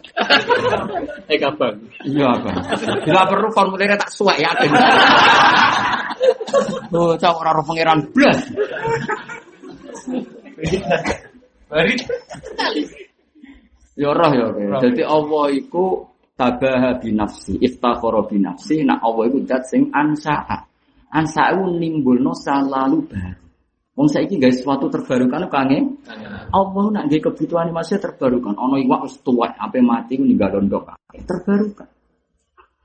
Eh 1.27 1.39
kabang. 1.40 1.77
Iya 2.06 2.27
apa? 2.32 2.51
Bila 3.05 3.23
perlu 3.28 3.48
formulirnya 3.52 3.98
tak 3.98 4.10
suwek 4.12 4.39
yakin. 4.40 4.70
Oh, 6.94 7.12
cowok 7.18 7.40
ora 7.43 7.51
roh 7.52 7.64
pangeran 7.66 8.01
blas. 8.14 8.40
Bari. 11.66 11.94
Ya 13.97 14.10
roh 14.12 14.31
ya. 14.32 14.47
Jadi 14.81 15.02
Allah 15.02 15.44
iku 15.52 16.16
tabaha 16.36 17.01
binafsi, 17.01 17.56
iftakhara 17.64 18.28
binafsi, 18.28 18.85
nak 18.85 19.01
Allah 19.01 19.24
iku 19.32 19.39
zat 19.48 19.64
sing 19.66 19.89
ansa'a. 19.89 20.66
Ansa'a 21.12 21.55
iku 21.55 21.65
nimbulno 21.70 22.35
salalu 22.35 23.07
baru. 23.07 23.47
Wong 23.97 24.12
saiki 24.12 24.37
gawe 24.37 24.53
sesuatu 24.53 24.93
terbarukan 24.93 25.49
kange 25.49 26.05
Allah 26.53 26.85
nak 26.93 27.09
nggih 27.09 27.24
kebutuhan 27.24 27.73
masih 27.73 27.97
terbarukan. 27.97 28.53
Ono 28.53 28.77
iwak 28.77 29.09
wis 29.09 29.16
tuwek, 29.24 29.57
ape 29.57 29.81
mati 29.81 30.20
ku 30.20 30.24
ninggal 30.28 30.61
ndok. 30.61 31.01
Terbarukan. 31.16 31.89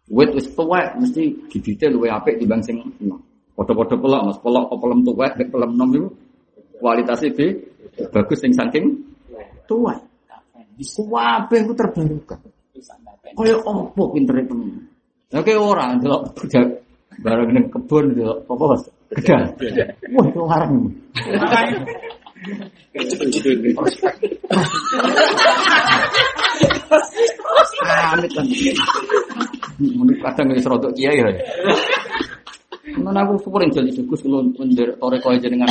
Wit 0.07 0.31
wis 0.31 0.47
tuwek 0.55 0.95
mesti 0.95 1.51
gigite 1.51 1.91
luwe 1.91 2.07
apik 2.07 2.39
dibanding 2.39 2.63
sing 2.63 2.77
enom. 3.03 3.19
Padha-padha 3.51 3.99
pelok, 3.99 4.21
Mas. 4.23 4.39
Pelok 4.39 4.63
kok 4.71 4.79
pelem 4.79 4.99
tuwek, 5.03 5.31
nek 5.35 5.47
pelem 5.51 5.71
enom 5.75 5.89
iku 5.91 6.07
kualitasnya 6.79 7.35
be 7.35 7.47
bagus 8.15 8.39
sing 8.39 8.55
saking 8.55 8.85
tuwek. 9.67 9.99
Kabeh 10.79 11.59
ku 11.67 11.73
terbarukan. 11.75 12.39
Kaya 13.35 13.55
opo 13.67 14.15
pintere 14.15 14.47
temen. 14.47 14.87
Lah 15.27 15.43
kaya 15.43 15.59
ora 15.59 15.91
ndelok 15.99 16.39
bareng 17.19 17.51
ning 17.51 17.65
kebun 17.67 18.15
ndelok 18.15 18.47
apa 18.47 18.63
Mas? 18.71 18.83
Gedang. 19.11 19.43
Wah, 20.15 20.25
itu 20.31 20.39
larang. 20.47 20.73
Amit 28.11 28.31
kan. 28.31 28.45
Muni 29.81 30.13
kadang 30.23 30.47
wis 30.55 30.63
rodok 30.63 30.95
kiai 30.95 31.19
ya. 31.19 31.27
Mun 32.99 33.15
aku 33.15 33.39
syukur 33.39 33.63
yang 33.63 33.71
jadi 33.71 33.91
sukus 33.95 34.19
kalau 34.25 34.43
mendir 34.59 34.91
toreko 34.99 35.31
aja 35.31 35.47
dengan 35.47 35.69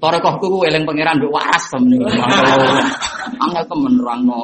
torekohku 0.00 0.46
ku 0.48 0.58
eleng 0.64 0.88
pangeran 0.88 1.20
mbek 1.20 1.32
waras 1.32 1.64
temen 1.68 2.00
niku. 2.00 2.08
Angel 3.40 3.64
temen 3.68 3.92
nerangno. 4.00 4.40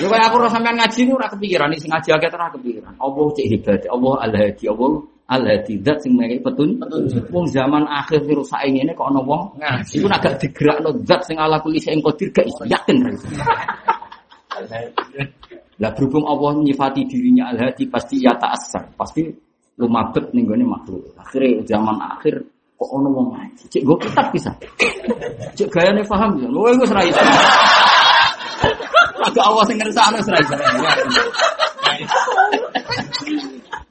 Lha 0.00 0.06
kaya 0.08 0.24
aku 0.30 0.36
ora 0.40 0.48
sampean 0.48 0.76
ngaji 0.80 1.00
ora 1.12 1.28
kepikiran 1.28 1.68
sing 1.76 1.90
ngaji 1.92 2.08
akeh 2.16 2.28
ora 2.32 2.48
kepikiran. 2.54 2.92
Allah 2.96 3.26
cek 3.36 3.46
hebat, 3.52 3.84
Allah 3.92 4.14
al-hadi, 4.24 4.64
Allah 4.72 4.92
al-hadi 5.28 5.74
zat 5.84 5.98
sing 6.00 6.12
mengke 6.16 6.40
petun. 6.40 6.80
Wong 7.28 7.46
zaman 7.52 7.84
akhir 7.84 8.24
virus 8.24 8.48
sae 8.48 8.72
ngene 8.72 8.96
kok 8.96 9.12
ana 9.12 9.20
wong 9.20 9.60
ngaji 9.60 9.94
ku 10.00 10.08
agak 10.08 10.40
digerakno 10.40 10.96
zat 11.04 11.20
sing 11.28 11.36
ala 11.36 11.60
kulli 11.60 11.76
sing 11.76 12.00
qadir 12.00 12.32
gak 12.32 12.48
yakin. 12.64 12.96
Lah 15.82 15.90
berhubung 15.98 16.24
Allah 16.28 16.62
nyifati 16.62 17.02
dirinya 17.10 17.50
al-hadi 17.50 17.90
pasti 17.90 18.22
ya 18.22 18.36
ta'assar, 18.38 18.94
pasti 18.94 19.26
lumabet 19.76 20.30
ning 20.30 20.46
gone 20.46 20.62
makhluk. 20.62 21.10
Akhirnya 21.18 21.64
zaman 21.66 21.96
akhir 21.98 22.38
kok 22.78 22.90
ono 22.92 23.08
wong 23.10 23.28
ngaji. 23.34 23.64
Cek 23.68 23.82
go 23.82 23.98
kitab 23.98 24.30
bisa. 24.30 24.52
Cek 25.58 25.68
gayane 25.68 26.00
paham 26.06 26.38
ya. 26.38 26.48
Lho 26.48 26.70
iku 26.70 26.84
ora 26.86 27.02
iso. 27.04 27.22
Agak 29.22 29.44
Allah 29.46 29.64
sing 29.68 29.76
ngersakno 29.78 30.16
iso. 30.18 30.32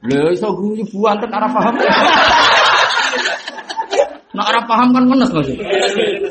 Lho 0.02 0.28
iso 0.34 0.48
guyu 0.52 0.84
buanten 0.90 1.30
ora 1.30 1.48
paham. 1.48 1.74
Nak 4.32 4.64
paham 4.64 4.88
kan 4.96 5.04
menes 5.04 5.28
Mas. 5.28 5.48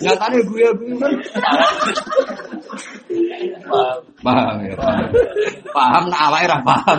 Nyatane 0.01 0.38
guyu-guyu 0.49 0.97
kan. 0.97 1.13
Paham 4.26 4.55
ya, 4.65 4.73
paham. 4.73 5.07
Paham 5.69 6.03
nak 6.09 6.22
awake 6.30 6.57
paham. 6.65 6.97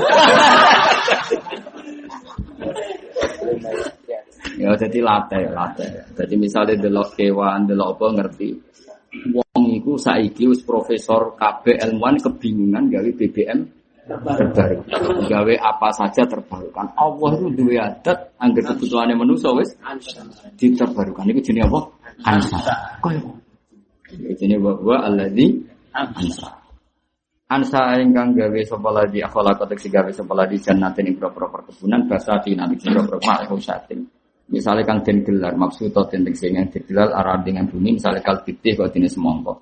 ya 4.62 4.70
jadi 4.78 4.98
latih, 5.02 5.44
latih. 5.50 5.90
Jadi 6.14 6.34
misalnya 6.38 6.74
delok 6.78 7.18
kewan, 7.18 7.66
delok 7.66 7.98
apa 7.98 8.06
ngerti. 8.22 8.50
Wong 9.12 9.64
iku 9.76 10.00
saiki 10.00 10.48
wis 10.48 10.64
profesor 10.64 11.36
KB 11.36 11.76
ilmuwan 11.76 12.16
kebingungan 12.16 12.88
gawe 12.88 13.10
BBM 13.12 13.60
terbarukan. 14.08 15.28
Gawe 15.28 15.54
apa 15.60 15.88
saja 15.94 16.24
terbarukan. 16.24 16.96
Allah 16.96 17.30
itu 17.36 17.48
dua 17.54 17.92
adat 17.92 18.34
angger 18.40 18.64
kebutuhannya 18.72 19.14
manusia 19.14 19.52
wis 19.52 19.76
diterbarukan. 20.56 21.28
Iku 21.28 21.40
jenenge 21.44 21.68
apa? 21.68 21.80
Ansa. 22.24 22.58
Koyo. 23.04 23.20
Jenenge 24.40 24.64
wa 24.64 24.96
alladzi 25.04 25.60
ansa. 25.92 26.50
Ansa 27.52 28.00
ingkang 28.00 28.32
gawe 28.32 28.60
sapa 28.64 28.90
lagi 28.96 29.20
akhala 29.20 29.52
kotek 29.60 29.92
gawe 29.92 30.08
sapa 30.08 30.32
lagi 30.32 30.56
jannatin 30.56 31.12
ing 31.12 31.16
propro 31.20 31.52
perkebunan 31.52 32.08
propro 32.08 33.20
ma'hu 33.20 33.60
satin. 33.60 34.08
Misalnya 34.52 34.84
kang 34.84 35.00
den 35.00 35.24
gelar 35.24 35.56
maksud 35.56 35.88
atau 35.88 36.04
den 36.12 36.28
sing 36.36 36.52
yang 36.52 36.68
digelar 36.68 37.08
arah 37.08 37.40
dengan 37.40 37.64
bumi 37.64 37.96
misalnya 37.96 38.20
kal 38.20 38.44
pitih 38.44 38.76
kok 38.76 38.92
dene 38.92 39.08
semongko. 39.08 39.56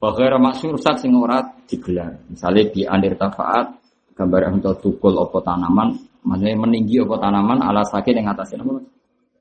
Bahwa 0.00 0.48
maksud 0.48 0.80
sat 0.80 1.04
sing 1.04 1.12
ora 1.12 1.44
digelar. 1.68 2.16
Misalnya 2.32 2.72
di 2.72 2.88
andir 2.88 3.20
tafaat 3.20 3.68
gambar 4.16 4.48
untuk 4.56 4.80
tukul 4.80 5.12
opo 5.20 5.44
tanaman, 5.44 5.92
maksudnya 6.24 6.56
meninggi 6.56 7.04
opo 7.04 7.20
tanaman 7.20 7.60
ala 7.60 7.84
sakit 7.84 8.16
yang 8.16 8.32
atasnya 8.32 8.64
apa? 8.64 8.80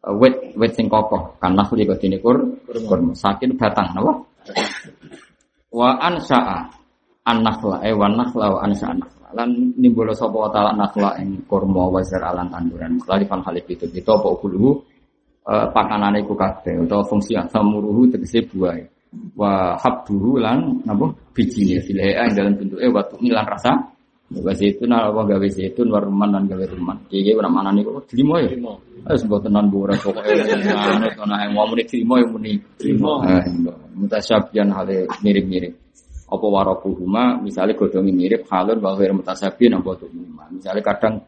Uh, 0.02 0.18
wet 0.20 0.36
wet 0.60 0.76
sing 0.76 0.92
kokoh 0.92 1.38
kan 1.40 1.56
nahli 1.56 1.88
kok 1.88 2.02
dene 2.02 2.20
kur 2.20 2.36
kurma 2.68 3.16
sakin 3.16 3.56
batang 3.56 3.96
napa? 3.96 4.20
Wa 5.72 5.96
ansa'a 5.96 6.68
an-nakhla 7.24 7.88
eh 7.88 7.96
wa 7.96 8.12
nakhla 8.12 8.46
wa 8.52 8.60
ansa'a 8.68 9.21
lan 9.38 9.76
nimbolo 9.78 10.12
sapa 10.12 10.38
wa 10.38 10.50
ta'ala 10.52 10.72
nakhla 10.76 11.20
ing 11.22 11.46
kurma 11.48 11.88
wa 11.88 12.02
alan 12.02 12.48
tanduran. 12.52 13.00
Lali 13.08 13.26
fan 13.26 13.42
halik 13.46 13.68
itu 13.72 13.86
itu 13.90 14.10
apa 14.10 14.28
ukuluhu 14.28 14.70
uh, 15.48 15.68
pakanane 15.72 16.22
iku 16.22 16.34
kabeh 16.38 16.84
utawa 16.86 17.04
fungsi 17.06 17.38
asamuruhu 17.38 18.12
tegese 18.14 18.46
buah 18.50 18.78
wa 19.36 19.76
habduhu 19.76 20.40
lan 20.40 20.84
napa 20.88 21.12
bijine 21.36 21.84
filha 21.84 22.24
ing 22.28 22.32
dalam 22.32 22.56
bentuke 22.56 22.88
wa 22.88 23.04
tumilan 23.04 23.44
rasa 23.44 23.92
Wa 24.32 24.56
zaitun 24.56 24.96
apa 24.96 25.28
gawe 25.28 25.48
zaitun 25.52 25.92
wa 25.92 26.00
rumman 26.00 26.32
lan 26.32 26.48
gawe 26.48 26.64
rumman. 26.72 27.04
Iki 27.12 27.36
ora 27.36 27.52
manane 27.52 27.84
kok 27.84 28.08
dilimo 28.08 28.40
ya. 28.40 28.48
Wis 29.12 29.28
mbok 29.28 29.44
tenan 29.44 29.68
bu 29.68 29.84
ora 29.84 30.00
pokoke 30.00 30.32
ana 30.32 31.36
yang 31.44 31.52
mau 31.52 31.68
muni 31.68 31.84
dilimo 31.84 32.16
ya 32.16 32.26
muni. 32.32 32.56
Dilimo. 32.80 33.20
Mutasyabihan 34.00 34.72
hale 34.72 35.12
mirip-mirip. 35.20 35.76
Apa 36.32 36.48
warakuhuma 36.48 37.44
misalnya 37.44 37.76
godhongi 37.76 38.16
mirip 38.16 38.48
halun 38.48 38.80
wa 38.80 38.96
ghair 38.96 39.12
mutasyabihin 39.12 39.84
apa 39.84 39.92
tuhuma. 40.00 40.48
Misalnya 40.48 40.80
kadang 40.80 41.20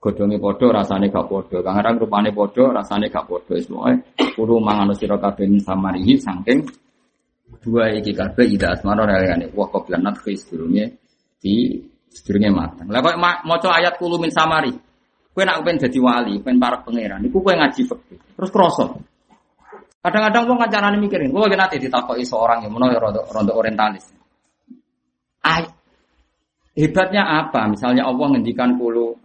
godhongi 0.00 0.40
padha 0.40 0.80
rasane 0.80 1.12
gak 1.12 1.28
padha. 1.28 1.60
Kadang 1.60 2.00
rupane 2.00 2.32
padha 2.32 2.64
rasane 2.72 3.12
gak 3.12 3.28
padha. 3.28 3.52
Wis 3.52 3.68
pokoke 3.68 4.00
kudu 4.32 4.54
mangan 4.56 4.96
sira 4.96 5.20
kabeh 5.20 5.44
samarihi 5.60 6.16
saking 6.16 6.64
dua 7.60 7.92
iki 7.92 8.16
kabeh 8.16 8.48
ida 8.48 8.72
asmara 8.72 9.04
realane 9.04 9.52
wa 9.52 9.68
qablan 9.68 10.08
nadhi 10.08 10.32
sedurunge 10.32 10.96
di 11.36 11.76
sedurunge 12.08 12.48
matang. 12.48 12.88
Lah 12.88 13.04
kok 13.04 13.20
maca 13.20 13.68
ayat 13.76 14.00
kulo 14.00 14.16
min 14.16 14.32
samari. 14.32 14.72
Kowe 15.30 15.46
nak 15.46 15.62
pengen 15.62 15.86
dadi 15.86 15.98
wali, 16.02 16.42
pengen 16.42 16.58
para 16.58 16.82
pangeran, 16.82 17.22
iku 17.22 17.38
kowe 17.38 17.54
ngaji 17.54 17.86
fikih. 17.86 18.18
Terus 18.34 18.50
krasa. 18.50 18.98
Kadang-kadang 20.02 20.42
wong 20.50 20.58
kancanane 20.58 20.98
mikirin, 20.98 21.30
kowe 21.30 21.46
nate 21.46 21.78
ditakoki 21.78 22.26
seorang 22.26 22.66
yang 22.66 22.74
menawa 22.74 22.98
rada 22.98 23.22
rada 23.30 23.52
orientalis. 23.54 24.19
Ay, 25.40 25.64
hebatnya 26.76 27.24
apa? 27.24 27.68
Misalnya 27.72 28.08
Allah 28.08 28.26
ngendikan 28.36 28.76
kulo 28.76 29.20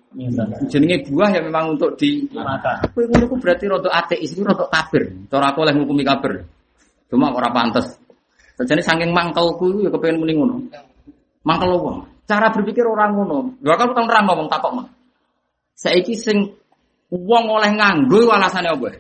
jenenge 0.72 1.12
buah 1.12 1.30
yang 1.36 1.52
memang 1.52 1.76
untuk 1.76 2.00
di 2.00 2.24
Kowe 2.32 3.04
ngono 3.04 3.26
ku 3.28 3.36
berarti 3.36 3.68
rada 3.68 3.90
ateis, 3.92 4.32
iku 4.32 4.48
rada 4.48 4.66
kafir. 4.72 5.12
Cara 5.28 5.52
aku 5.52 5.68
oleh 5.68 5.76
ngukumi 5.76 6.08
kafir. 6.08 6.48
Cuma 7.12 7.36
ora 7.36 7.52
pantes. 7.52 8.00
Sajane 8.56 8.80
saking 8.80 9.12
mangkelku 9.12 9.84
ya 9.84 9.92
kepengen 9.92 10.24
muni 10.24 10.34
ngono. 10.40 10.56
Mangkel 11.44 11.76
wong. 11.76 12.08
Cara 12.24 12.48
berpikir 12.56 12.88
orang 12.88 13.12
ngono. 13.12 13.60
Dua 13.60 13.76
kali 13.76 13.92
tahun 13.92 14.08
orang 14.08 14.26
ngomong 14.32 14.48
takok 14.48 14.72
mah. 14.72 14.88
Saiki 15.76 16.16
sing 16.16 16.56
wong 17.12 17.46
oleh 17.52 17.76
nganggo 17.76 18.32
alasane 18.32 18.72
apa? 18.72 18.96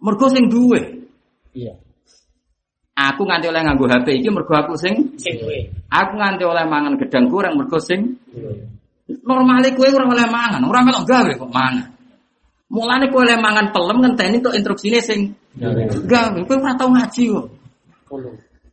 Mergo 0.00 0.26
sing 0.32 0.48
duwe. 0.48 1.04
Iya. 1.52 1.83
Aku 2.94 3.26
nganti 3.26 3.50
oleh 3.50 3.66
nganggo 3.66 3.90
HP 3.90 4.22
iki 4.22 4.30
mergo 4.30 4.54
aku 4.54 4.78
sing 4.78 4.94
aku 5.90 6.12
nganti 6.14 6.46
oleh 6.46 6.62
mangan 6.62 6.94
gedang 6.94 7.26
goreng 7.26 7.58
mergo 7.58 7.82
sing 7.82 8.22
normale 9.26 9.74
kowe 9.76 9.88
ora 9.90 10.06
oleh 10.08 10.26
mangan, 10.30 10.62
ora 10.64 10.80
melok 10.80 11.04
gawe 11.04 11.32
kok 11.36 11.50
mangan. 11.52 11.90
Mulane 12.72 13.10
kowe 13.12 13.20
oleh 13.26 13.36
mangan 13.36 13.74
pelem 13.74 13.98
ngenteni 14.00 14.38
tok 14.40 14.54
instruksine 14.56 14.98
sing 15.02 15.20
gawe. 16.08 16.38
Kowe 16.46 16.56
ora 16.56 16.72
tau 16.78 16.88
ngaji 16.94 17.22
kok. 17.34 17.46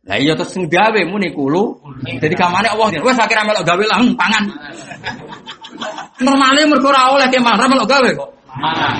Lah 0.02 0.18
iya 0.18 0.38
terus 0.38 0.54
sing 0.54 0.70
gawe 0.70 1.00
muni 1.06 1.34
kulo. 1.34 1.82
Jadi 2.06 2.34
kamane 2.38 2.70
Allah 2.70 2.94
wis 2.94 3.18
akhirnya 3.18 3.42
melok 3.42 3.64
gawe 3.66 3.84
lah 3.90 3.98
hmm, 4.00 4.14
pangan. 4.14 4.44
Normale 6.26 6.62
mergo 6.70 6.88
ora 6.94 7.10
oleh 7.10 7.26
ke 7.26 7.42
mangan 7.42 7.68
melok 7.68 7.88
gawe 7.90 8.08
kok. 8.14 8.30
Mangan. 8.54 8.94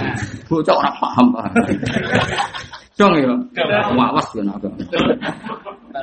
Bocah 0.51 0.75
ora 0.77 0.91
paham. 0.99 1.27
Dong 2.99 3.15
ya. 3.17 3.33
Wawas 3.97 4.29
ya 4.37 4.43
nak. 4.45 4.61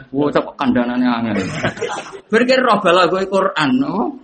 Bocah 0.09 0.41
kok 0.41 0.55
kandhanane 0.57 1.05
angel. 1.05 1.37
Berkira 2.29 2.61
roh 2.65 2.77
bala 2.81 3.09
kowe 3.09 3.21
Quran, 3.25 3.69
no? 3.77 4.17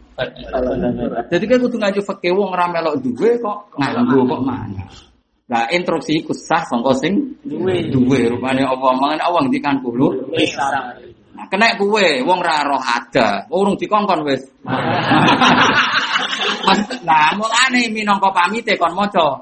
Jadi 1.28 1.44
kayak 1.44 1.62
kudu 1.68 1.76
ngaji 1.76 2.00
fakih 2.00 2.32
wong 2.32 2.56
ora 2.56 2.72
melok 2.72 3.04
duwe 3.04 3.36
kok 3.42 3.76
nganggo 3.76 4.24
kok 4.24 4.42
mangan. 4.42 4.88
Nah, 5.46 5.70
instruksi 5.70 6.26
iku 6.26 6.34
sah 6.34 6.66
sangka 6.66 6.98
sing 6.98 7.38
Duwe. 7.46 7.94
duwe 7.94 8.34
rupane 8.34 8.66
apa 8.66 8.98
mangan 8.98 9.22
Allah 9.22 9.46
ngendikan 9.46 9.78
kulo. 9.86 10.10
Nah, 11.36 11.46
kena 11.52 11.78
kuwe 11.78 12.24
wong 12.26 12.40
ra 12.42 12.66
roh 12.66 12.82
ada. 12.82 13.46
Urung 13.54 13.78
dikongkon 13.78 14.26
wis. 14.26 14.42
Nah, 17.06 17.38
mulane 17.38 17.94
minangka 17.94 18.34
pamite 18.34 18.74
kon 18.82 18.98
maca 18.98 19.38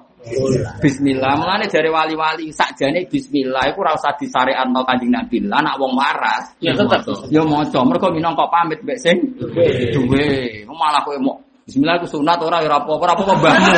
Bismillah. 0.79 1.35
Mulane 1.35 1.67
dari 1.67 1.89
wali-wali 1.91 2.47
sakjane 2.49 3.03
bismillah 3.11 3.67
iku 3.71 3.83
ora 3.83 3.91
usah 3.95 4.15
disyariatno 4.15 4.81
Kanjeng 4.87 5.11
Nabi. 5.11 5.43
Lah 5.43 5.59
anak 5.59 5.75
wong 5.75 5.93
waras 5.99 6.55
Ya 6.63 6.71
tetep. 6.71 7.03
ya 7.27 7.43
maca. 7.43 7.79
Mergo 7.83 8.07
minangka 8.15 8.47
pamit 8.47 8.79
mbek 8.87 8.97
sing 9.03 9.17
duwe. 9.91 10.63
Malah 10.67 11.03
kowe 11.03 11.19
mau 11.19 11.35
Bismillah 11.63 11.95
iku 11.99 12.07
sunat 12.19 12.39
ora 12.43 12.59
ya 12.59 12.67
ora 12.71 12.77
apa-apa, 12.83 13.03
ora 13.07 13.13
apa-apa 13.15 13.33
mbahmu. 13.39 13.71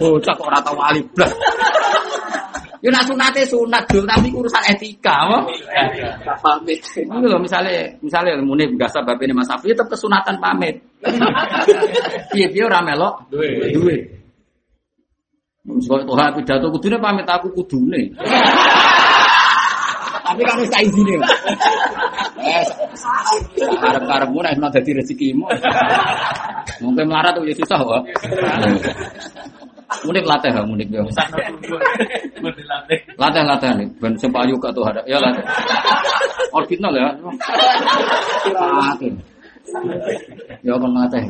Bocah 0.00 0.32
kok 0.36 0.44
ora 0.48 0.58
tau 0.64 0.76
wali 0.76 1.00
blas. 1.12 1.32
Yo 2.84 2.92
nak 2.92 3.04
sunate 3.08 3.44
sunat 3.48 3.84
dul 3.88 4.04
tapi 4.04 4.28
urusan 4.32 4.64
etika, 4.68 5.24
apa? 5.28 5.44
Pamit. 6.40 6.80
Ini 6.96 7.24
loh 7.24 7.40
misalnya, 7.40 7.88
misalnya 8.04 8.36
muni 8.44 8.68
biasa 8.76 9.00
bab 9.04 9.16
ini 9.20 9.32
Mas 9.32 9.48
Afi 9.48 9.72
tetap 9.72 9.88
kesunatan 9.92 10.36
pamit. 10.40 10.80
Piye 12.32 12.46
piye 12.52 12.64
ora 12.64 12.80
melok 12.84 13.28
Duwe. 13.32 13.72
duwe. 13.72 13.96
Sebab 15.66 16.06
Tuhan 16.06 16.30
pidato 16.38 16.66
kudune 16.70 16.96
pamit 17.02 17.26
aku 17.26 17.50
kudune. 17.50 18.14
Tapi 20.26 20.42
kamu 20.42 20.62
tak 20.70 20.82
izine. 20.86 21.18
Eh, 22.46 22.64
karep-karepmu 23.58 24.38
nek 24.42 24.54
ana 24.54 24.68
dadi 24.70 24.90
rezekimu. 24.94 25.46
Mungkin 26.82 27.04
melarat 27.10 27.34
tuh 27.34 27.42
ya 27.46 27.54
susah 27.58 27.78
kok. 27.82 28.02
Munik 30.06 30.26
latih 30.26 30.50
ya, 30.50 30.62
munik 30.66 30.88
ya. 30.90 31.02
Latih 33.18 33.42
latih 33.46 33.70
nih, 33.78 33.86
ben 34.02 34.14
sempayu 34.18 34.58
gak 34.58 34.74
tuh 34.74 34.82
ada. 34.86 35.02
Ya 35.06 35.18
latih. 35.18 35.42
Original 36.54 36.92
ya. 36.94 37.08
Latih. 38.54 39.12
Ya 40.62 40.74
kan 40.78 40.90
latih. 40.94 41.24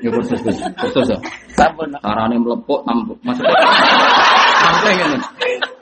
Ya 0.00 0.08
kursus 0.08 0.40
kursus 0.40 0.64
kursus 0.80 1.06
ya. 1.12 1.18
Sampun. 1.56 1.92
Carane 2.00 2.36
mlepuk. 2.40 2.80
Maksudnya 3.20 3.52
sampai 4.60 4.92
ngene. 4.96 5.18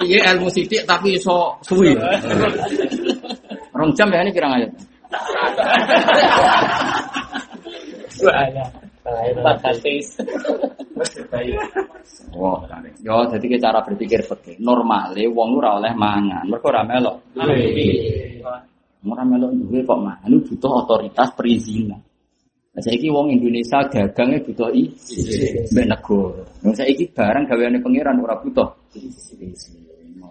Iya 0.03 0.19
ilmu 0.35 0.51
sidik 0.51 0.83
tapi 0.87 1.15
iso 1.19 1.55
suwi. 1.63 1.95
Rong 3.75 3.91
jam 3.95 4.11
ya 4.11 4.27
ini 4.27 4.35
kira 4.35 4.51
ayat. 4.51 4.71
Wala. 8.23 8.67
Empat 9.09 9.57
katis. 9.65 10.21
Wah, 12.37 12.61
yo 13.01 13.25
jadi 13.33 13.57
cara 13.57 13.81
berpikir 13.81 14.21
fikih. 14.21 14.61
Normale 14.61 15.25
wong 15.33 15.57
ora 15.57 15.81
oleh 15.81 15.97
mangan, 15.97 16.45
mergo 16.45 16.69
ora 16.69 16.85
melok. 16.85 17.17
Ora 19.09 19.23
melok 19.25 19.51
duwe 19.65 19.81
kok 19.87 19.97
mangan 19.97 20.33
butuh 20.45 20.73
otoritas 20.85 21.33
perizinan. 21.33 22.03
Nah, 22.79 22.87
saiki 22.87 23.11
wong 23.11 23.35
Indonesia 23.35 23.83
dagangnya 23.91 24.39
butuh 24.47 24.71
izin 24.71 25.67
mbek 25.75 25.87
negara. 25.91 26.47
Nah, 26.63 26.71
saiki 26.79 27.11
barang 27.11 27.51
gaweane 27.51 27.83
pangeran 27.83 28.23
ora 28.23 28.39
butuh. 28.39 28.71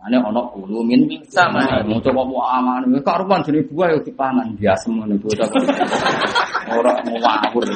Ane 0.07 0.15
ana 0.15 0.48
kulo 0.56 0.80
min 0.80 1.11
Sama. 1.28 1.84
Mau 1.84 1.99
coba 1.99 2.24
mau 2.24 2.40
aman, 2.48 2.88
karuan 3.03 3.44
jenis 3.44 3.68
buah 3.68 3.91
yo 3.91 3.99
dipangan 3.99 4.56
biasa 4.56 4.88
ngono 4.88 5.19
iku. 5.19 5.28
Ora 6.72 6.95
mau 7.03 7.19
ngawur. 7.19 7.68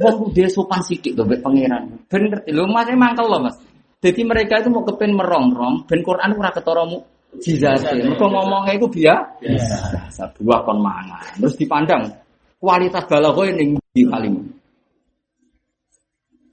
Wong 0.00 0.14
kudu 0.32 0.48
sopan 0.48 0.80
sithik 0.80 1.12
to 1.12 1.28
mbek 1.28 1.44
pangeran. 1.44 1.92
Ben 2.08 2.32
ngerti 2.32 2.56
lho 2.56 2.64
Mas 2.72 2.88
mangkel 2.96 3.28
lho 3.28 3.36
Mas. 3.36 3.60
Jadi 4.00 4.24
mereka 4.24 4.64
itu 4.64 4.72
mau 4.72 4.80
kepen 4.80 5.12
merongrong, 5.12 5.84
ben 5.84 6.00
Quran 6.00 6.40
ora 6.40 6.56
ketara 6.56 6.88
mu 6.88 7.04
jizate. 7.36 8.00
Mergo 8.00 8.32
ngomongnya 8.32 8.80
itu 8.80 8.88
biasa. 8.88 9.44
Biasa 9.44 10.22
buah 10.40 10.64
kon 10.64 10.80
mangan. 10.80 11.36
Terus 11.36 11.60
dipandang 11.60 12.21
kualitas 12.62 13.02
balaghah 13.10 13.50
ning 13.58 13.74
di 13.90 14.06
kalim. 14.06 14.38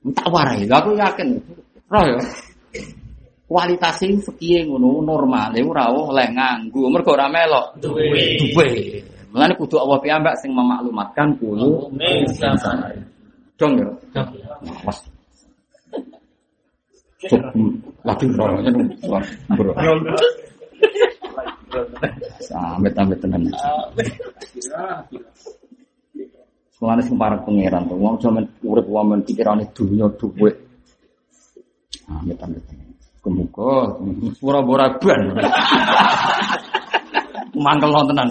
Tak 0.09 0.25
warai, 0.33 0.65
lha 0.65 0.81
aku 0.81 0.97
yakin. 0.97 1.37
Roh 1.85 2.03
ya. 2.09 2.17
Kualitasnya 3.49 4.13
fikih 4.29 4.69
ngono 4.69 5.01
normal, 5.05 5.53
ora 5.57 5.89
oleh 5.89 6.29
nganggo 6.33 6.85
mergo 6.89 7.17
ora 7.17 7.25
melok 7.29 7.81
Duwe. 7.81 8.37
duwe. 8.37 8.67
Mulane 9.33 9.53
kudu 9.57 9.77
Allah 9.77 9.97
piyambak 10.01 10.37
sing 10.41 10.53
memaklumatkan 10.53 11.33
kulo 11.37 11.89
dong 13.57 13.73
ya. 13.77 13.89
Awas. 14.65 14.97
Cuk, 17.19 17.41
lagi 18.07 18.25
bro, 18.31 18.45
bro. 19.57 19.73
Sampai 22.39 22.89
sampai 22.95 23.17
tenan. 23.17 23.43
Mulane 26.79 27.03
sing 27.03 27.19
parek 27.19 27.43
pangeran 27.43 27.91
tuh, 27.91 27.99
wong 27.99 28.15
jaman 28.23 28.47
urip 28.63 28.87
wong 28.87 29.19
pikirane 29.27 29.67
dunya 29.75 30.07
dhuwit. 30.15 30.55
Amit 32.07 32.39
amit. 32.39 32.63
Kemuka, 33.19 33.99
pura-pura 34.39 34.87
ban. 34.95 35.21
Mangkel 37.51 37.91
tenan. 37.91 38.27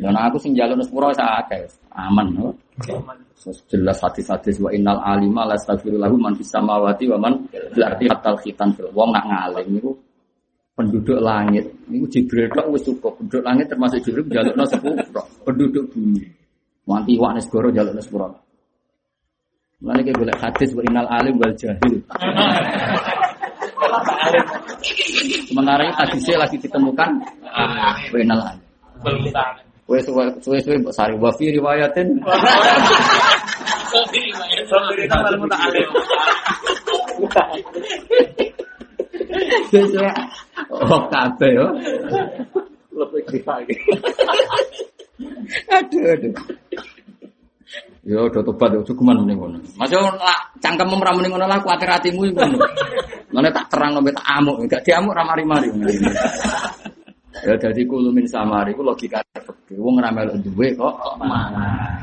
Dan 0.00 0.16
aku 0.16 0.36
sing 0.40 0.56
jalur 0.56 0.80
sepuro 0.80 1.12
sak 1.12 1.44
akeh, 1.44 1.68
aman. 1.92 2.32
jelas 3.66 3.98
hadis-hadis 3.98 4.62
wa 4.62 4.70
innal 4.70 5.02
alima 5.02 5.42
la 5.42 5.58
astaghfirullahu 5.58 6.14
man 6.14 6.38
fis 6.38 6.50
samawati 6.52 7.10
wa 7.10 7.18
man 7.18 7.42
fil 7.50 7.82
ardi 7.82 8.06
hatta 8.06 8.38
khitan 8.38 8.70
fil 8.78 8.86
wong 8.94 9.10
nak 9.10 9.26
ngalim 9.26 9.66
niku 9.74 9.90
penduduk 10.72 11.18
langit. 11.20 11.64
Niku 11.88 12.06
Jibril 12.08 12.48
tok 12.52 12.66
wis 12.72 12.82
cukup 12.84 13.20
penduduk 13.20 13.42
langit 13.44 13.66
termasuk 13.68 14.00
Jibril 14.04 14.24
jalukna 14.32 14.64
sepuro. 14.64 14.96
Penduduk 15.44 15.84
bumi. 15.92 16.24
Wanti 16.88 17.14
wak 17.20 17.32
negara 17.38 17.68
jalukna 17.70 18.02
sepuro. 18.02 18.28
Mulane 19.82 20.00
ki 20.06 20.12
golek 20.14 20.38
hadis 20.38 20.70
wa 20.78 20.82
innal 20.86 21.08
alim 21.10 21.34
wal 21.42 21.54
jahil. 21.58 21.94
Sementara 25.50 25.82
ini 25.84 25.94
hadisnya 25.98 26.38
lagi 26.38 26.56
ditemukan 26.56 27.10
wa 28.08 28.18
innal 28.18 28.40
alim. 28.40 28.62
Wes 29.90 30.06
suwe 30.06 30.58
suwe 30.62 30.76
mbok 30.78 30.94
sari. 30.94 31.18
Wa 31.18 31.34
fi 31.34 31.50
riwayatin 31.50 32.22
suwe 39.70 40.10
oh 40.70 41.02
kabeh 41.08 41.50
yo. 41.56 41.66
Aduh 45.72 46.04
aduh. 46.12 46.34
Yo 48.02 48.26
do 48.34 48.42
tobat 48.42 48.74
yo 48.74 48.82
cukuman 48.82 49.22
mending 49.22 49.38
ngono. 49.38 49.58
Mas 49.78 49.90
yo 49.94 50.02
lak 50.02 50.58
cangkem 50.58 50.90
ora 50.90 51.14
mending 51.14 51.32
ngono 51.38 51.46
lah 51.46 51.58
kuwatir 51.62 51.86
atimu 51.86 52.26
iku 52.28 52.42
ngono. 52.42 52.66
Mane 53.32 53.48
tak 53.48 53.70
terang 53.72 53.96
sampe 53.96 54.12
tak 54.12 54.28
amuk, 54.28 54.60
gak 54.68 54.84
diamuk 54.84 55.16
ra 55.16 55.24
mari-mari. 55.24 55.72
Ya 57.42 57.56
dadi 57.56 57.82
kulo 57.88 58.12
min 58.12 58.28
samari 58.28 58.76
ku 58.76 58.84
logika 58.84 59.24
fikih. 59.34 59.80
Wong 59.80 60.02
ora 60.02 60.12
melok 60.12 60.36
duwe 60.44 60.76
kok 60.76 61.16
mangan. 61.16 61.96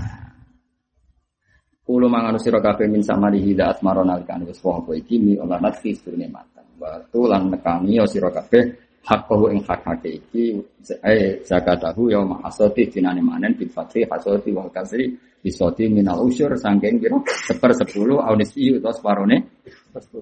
Kulo 1.85 2.05
mangan 2.05 2.37
sira 2.41 2.61
kabeh 2.61 2.85
min 2.89 3.01
samari 3.05 3.41
hida 3.41 3.73
asmaro 3.73 4.01
nalikan 4.01 4.41
wis 4.45 4.61
wong 4.65 4.85
iki 4.93 5.21
mi 5.21 5.37
olah 5.37 5.57
nafsi 5.61 5.93
surne 5.93 6.25
matan. 6.29 6.65
Wa 6.79 7.03
lan 7.27 7.51
nekani 7.51 7.99
ya 7.99 8.07
sira 8.07 8.31
kabeh 8.31 8.89
hak 9.03 9.21
kau 9.27 9.47
ing 9.51 9.63
hak 9.63 9.79
hak 9.83 10.03
iki 10.05 10.59
eh 11.03 11.39
zakatahu 11.43 12.11
ya 12.11 12.19
mahasati 12.23 12.87
dinane 12.91 13.23
manen 13.23 13.55
bil 13.55 13.71
fatri 13.71 14.03
hasati 14.05 14.51
wal 14.51 14.69
kasri 14.69 15.11
bisoti 15.39 15.87
minal 15.87 16.19
usyur 16.27 16.51
sangking 16.59 16.99
kira 16.99 17.15
seper 17.47 17.71
sepuluh 17.71 18.19
aunisi 18.19 18.75
atau 18.75 18.91
separone? 18.91 19.63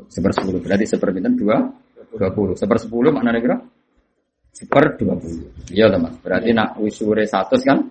Seper 0.08 0.32
sepuluh. 0.32 0.60
Berarti 0.62 0.86
seper 0.86 1.10
pinten? 1.10 1.34
Dua? 1.34 1.58
Dua 2.14 2.30
puluh. 2.32 2.54
Seper 2.54 2.78
sepuluh 2.78 3.10
maknanya 3.10 3.42
kira 3.42 3.58
seper 4.54 4.94
dua 4.98 5.14
puluh. 5.18 5.50
Iya 5.74 5.90
teman 5.90 6.14
berarti 6.22 6.50
nak 6.54 6.78
usure 6.80 7.26
satu 7.26 7.58
kan? 7.66 7.82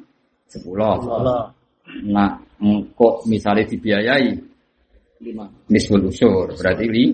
Sepuluh. 0.47 1.03
Nak 2.07 2.33
engkok 2.63 3.27
misalnya 3.27 3.67
dibiayai 3.67 4.31
Lima. 5.23 5.45
nisful 5.69 6.07
usur. 6.07 6.55
Berarti 6.55 6.85
li, 6.87 7.05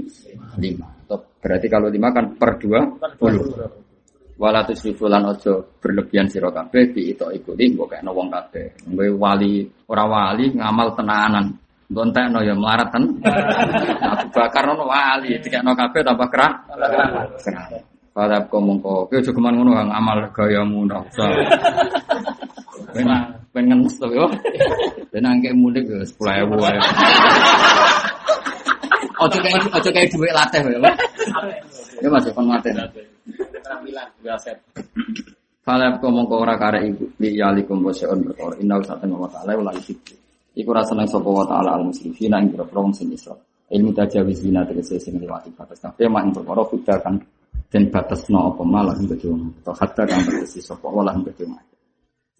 lima 0.61 1.02
Atau 1.13 1.29
berarti 1.45 1.69
kalau 1.69 1.93
lima 1.93 2.09
kan 2.09 2.33
per 2.41 2.57
dua 2.57 2.81
puluh. 3.21 3.45
Wala 4.41 4.65
tusrifu 4.65 5.07
lan 5.13 5.29
ojo 5.29 5.77
berlebihan 5.77 6.25
sira 6.25 6.49
kabeh 6.49 6.89
di 6.97 7.13
itu 7.13 7.29
ikuti 7.29 7.69
mbok 7.77 7.93
kena 7.93 8.11
wong 8.17 8.33
kabeh. 8.33 8.89
Kowe 8.89 9.07
wali 9.21 9.69
ora 9.93 10.09
wali 10.09 10.57
ngamal 10.57 10.97
tenanan. 10.97 11.53
Gontekno 11.93 12.41
ya 12.41 12.57
melarat 12.57 12.89
ten. 12.89 13.05
Abu 14.09 14.27
Bakar 14.33 14.65
ono 14.73 14.89
wali 14.89 15.37
dikekno 15.37 15.77
kabeh 15.77 16.01
tambah 16.01 16.29
kerah 16.33 16.53
kerah 17.45 17.67
Pada 18.13 18.45
kau 18.45 18.61
mongko, 18.61 19.09
kau 19.09 19.25
juga 19.25 19.41
mana 19.41 19.57
ngono 19.57 19.73
ngamal 19.89 20.19
gayamu 20.37 20.85
ndak 20.85 21.01
usah. 21.13 21.29
Pengen 22.93 23.09
pengen 23.57 23.85
ngenes 23.85 23.97
to 23.97 24.09
yo. 24.13 24.29
Angke 25.17 25.53
mudik 25.57 25.89
10000 25.89 26.45
wae. 26.57 26.77
Ojo 29.23 29.39
kayak 29.39 29.71
ojo 29.71 29.91
kayak 29.95 30.09
duit 30.11 30.33
latih 30.35 30.61
ya. 30.67 30.91
Ya 32.03 32.09
Mas, 32.11 32.27
kon 32.35 32.51
ngaten. 32.51 32.75
Tampilan. 33.63 34.09
Gaset. 34.27 34.59
Fala 35.63 35.95
kau 36.03 36.11
mongko 36.11 36.43
ora 36.43 36.59
kare 36.59 36.83
iku 36.91 37.07
li 37.23 37.39
yalikum 37.39 37.87
wasyun 37.87 38.27
perkara 38.27 38.59
inna 38.59 38.83
sa'atan 38.83 39.15
wa 39.15 39.31
ta'ala 39.31 39.55
wala 39.55 39.71
isik. 39.79 40.11
Iku 40.59 40.75
ra 40.75 40.83
seneng 40.83 41.07
sapa 41.07 41.31
wa 41.31 41.47
ta'ala 41.47 41.79
al 41.79 41.87
musrifina 41.87 42.43
ing 42.43 42.51
pira-pira 42.51 42.83
wong 42.83 42.91
sing 42.91 43.15
isra. 43.15 43.39
Ilmu 43.71 43.95
tajawizina 43.95 44.67
tegese 44.67 44.99
sing 44.99 45.23
liwati 45.23 45.55
batas 45.55 45.79
kabeh 45.79 46.11
mak 46.11 46.27
ing 46.27 46.33
perkara 46.35 46.67
kuda 46.67 46.95
kan 46.99 47.15
den 47.71 47.85
batasno 47.95 48.51
apa 48.51 48.63
malah 48.67 48.99
ing 48.99 49.07
kedung. 49.07 49.55
Atau 49.63 49.75
hatta 49.79 50.03
kang 50.03 50.27
tegese 50.27 50.59
sapa 50.59 50.91
wala 50.91 51.15
ing 51.15 51.31
kedung. 51.31 51.55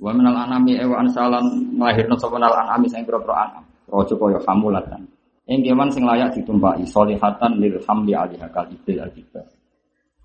Wa 0.03 0.11
minal 0.11 0.35
anami 0.35 0.83
ewa 0.83 1.07
ansalan 1.07 1.79
lahirna 1.79 2.19
sapa 2.19 2.43
nal 2.43 2.51
anami 2.51 2.91
sing 2.91 3.07
pira-pira 3.07 3.47
anam. 3.47 3.63
Raja 3.87 4.15
kaya 4.19 4.43
hamulatan. 4.51 5.03
Yang 5.43 5.61
kewan 5.75 5.89
sing 5.91 6.05
layak 6.07 6.39
ditumpaki 6.39 6.87
solihatan 6.87 7.59
lil 7.59 7.83
hamli 7.83 8.15
alihha 8.15 8.47
kal 8.55 8.67
ibil 8.71 9.03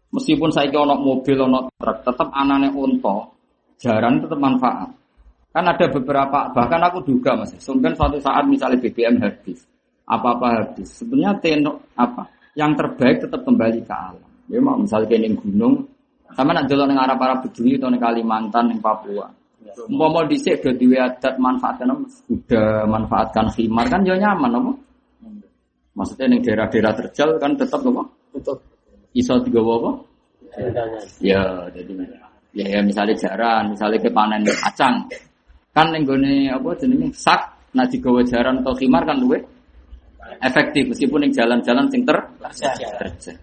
Meskipun 0.08 0.50
saya 0.54 0.72
ono 0.72 0.96
mobil, 0.96 1.36
ono 1.36 1.68
truk, 1.76 2.00
tetap 2.06 2.32
anane 2.32 2.72
unta, 2.72 3.28
jaran 3.76 4.24
tetap 4.24 4.40
manfaat. 4.40 4.90
Kan 5.52 5.68
ada 5.68 5.86
beberapa, 5.90 6.54
bahkan 6.54 6.80
aku 6.86 7.04
juga 7.04 7.36
mas, 7.36 7.52
sungkan 7.60 7.92
suatu 7.98 8.22
saat 8.22 8.46
misalnya 8.48 8.80
BBM 8.80 9.20
habis, 9.20 9.68
apa-apa 10.08 10.48
habis. 10.64 11.02
Sebenarnya 11.02 11.42
tenok 11.44 11.92
apa, 11.98 12.30
yang 12.56 12.78
terbaik 12.78 13.26
tetap 13.26 13.44
kembali 13.44 13.84
ke 13.84 13.94
alam. 13.94 14.30
Ya 14.48 14.64
mau 14.64 14.80
misalnya 14.80 15.12
kayak 15.12 15.44
gunung, 15.44 15.92
sama 16.32 16.56
nak 16.56 16.72
jalan 16.72 16.88
dengan 16.94 17.04
arah 17.04 17.18
para 17.20 17.36
bedui 17.44 17.76
atau 17.76 17.92
di 17.92 18.00
Kalimantan, 18.00 18.72
di 18.72 18.80
Papua. 18.80 19.28
Mau 19.92 20.08
mau 20.08 20.24
disek 20.24 20.64
udah 20.64 20.76
diwiadat 20.80 21.36
manfaatkan, 21.36 21.92
udah 22.32 22.88
manfaatkan 22.88 23.52
khimar 23.52 23.92
kan 23.92 24.08
jauh 24.08 24.16
nyaman, 24.16 24.56
apa? 24.56 24.72
Maksudnya 25.98 26.30
di 26.30 26.46
daerah-daerah 26.46 26.94
terjal 26.94 27.42
kan 27.42 27.58
tetap 27.58 27.82
apa? 27.82 28.06
Tetap 28.38 28.58
iso 29.18 29.34
tiga 29.42 29.66
apa? 29.66 29.92
Ya, 31.18 31.42
jadi 31.74 31.92
ya, 32.54 32.66
ya 32.78 32.80
misalnya 32.86 33.18
jaran, 33.18 33.74
misalnya 33.74 33.98
kepanen 34.02 34.46
kacang, 34.46 35.06
kan 35.74 35.94
yang 35.94 36.06
gue 36.06 36.50
apa 36.50 36.70
jenenge 36.82 37.14
sak, 37.14 37.42
nah 37.74 37.86
digawa 37.86 38.26
jaran 38.26 38.62
atau 38.62 38.74
khimar 38.74 39.06
kan 39.06 39.22
luwe 39.22 39.38
efektif 40.42 40.90
meskipun 40.90 41.30
yang 41.30 41.34
jalan-jalan 41.34 41.86
sing 41.94 42.02
ter 42.06 42.18
terjal. 42.42 43.38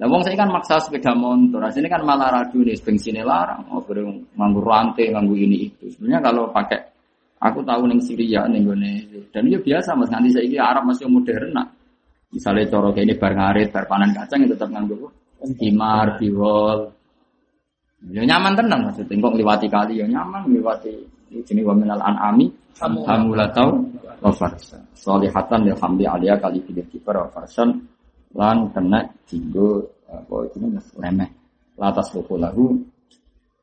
Lah 0.00 0.08
wong 0.08 0.24
saya 0.24 0.32
kan 0.32 0.48
maksa 0.48 0.80
sepeda 0.80 1.12
motor, 1.12 1.60
ini 1.60 1.88
kan 1.92 2.00
malah 2.00 2.32
radio 2.32 2.64
nih 2.64 2.80
bensinnya 2.80 3.20
larang, 3.20 3.68
oh 3.68 3.84
nganggur 3.84 4.64
rantai, 4.64 5.12
nganggur 5.12 5.36
ini 5.36 5.68
itu. 5.68 5.92
Sebenarnya 5.92 6.24
kalau 6.24 6.48
pakai 6.48 6.89
aku 7.40 7.64
tahu 7.64 7.88
neng 7.88 8.00
Syria 8.04 8.44
neng 8.44 8.68
gue 8.68 8.76
dan 9.32 9.48
itu 9.48 9.58
biasa 9.64 9.96
mas. 9.96 10.12
Nanti 10.12 10.28
saya 10.30 10.44
ini 10.44 10.60
Arab 10.60 10.84
masih 10.86 11.08
modern 11.08 11.50
nak. 11.56 11.68
Misalnya 12.30 12.70
coro 12.70 12.94
kayak 12.94 13.06
ini 13.10 13.14
bar 13.18 13.32
ngarit, 13.34 13.68
bar 13.74 13.84
panen 13.90 14.14
kacang 14.14 14.46
itu 14.46 14.54
tetap 14.54 14.70
nganggo 14.70 15.10
kimar, 15.56 16.20
biwol. 16.20 16.92
Ya 18.12 18.22
nyaman 18.24 18.56
tenang 18.56 18.80
maksudnya. 18.88 19.18
Kok 19.18 19.36
lewati 19.36 19.66
kali 19.68 20.00
ya 20.00 20.06
nyaman, 20.08 20.48
lewati 20.52 20.94
ini 21.32 21.60
wa 21.64 21.74
minal 21.74 22.00
an'ami. 22.00 22.48
Hamulatau 22.80 23.76
wa 24.24 24.32
farsa. 24.32 24.80
Solihatan 24.96 25.68
ya 25.68 25.74
hamdi 25.80 26.04
alia 26.08 26.36
kali 26.40 26.64
pilih 26.64 26.84
kiper 26.88 27.16
wa 27.16 27.28
farsan. 27.28 27.76
Lan 28.36 28.70
kena 28.72 29.04
jinggo 29.26 29.84
apa 30.06 30.48
itu 30.48 30.56
lemeh. 30.96 31.28
Latas 31.76 32.08
luku 32.16 32.40
lahu. 32.40 32.78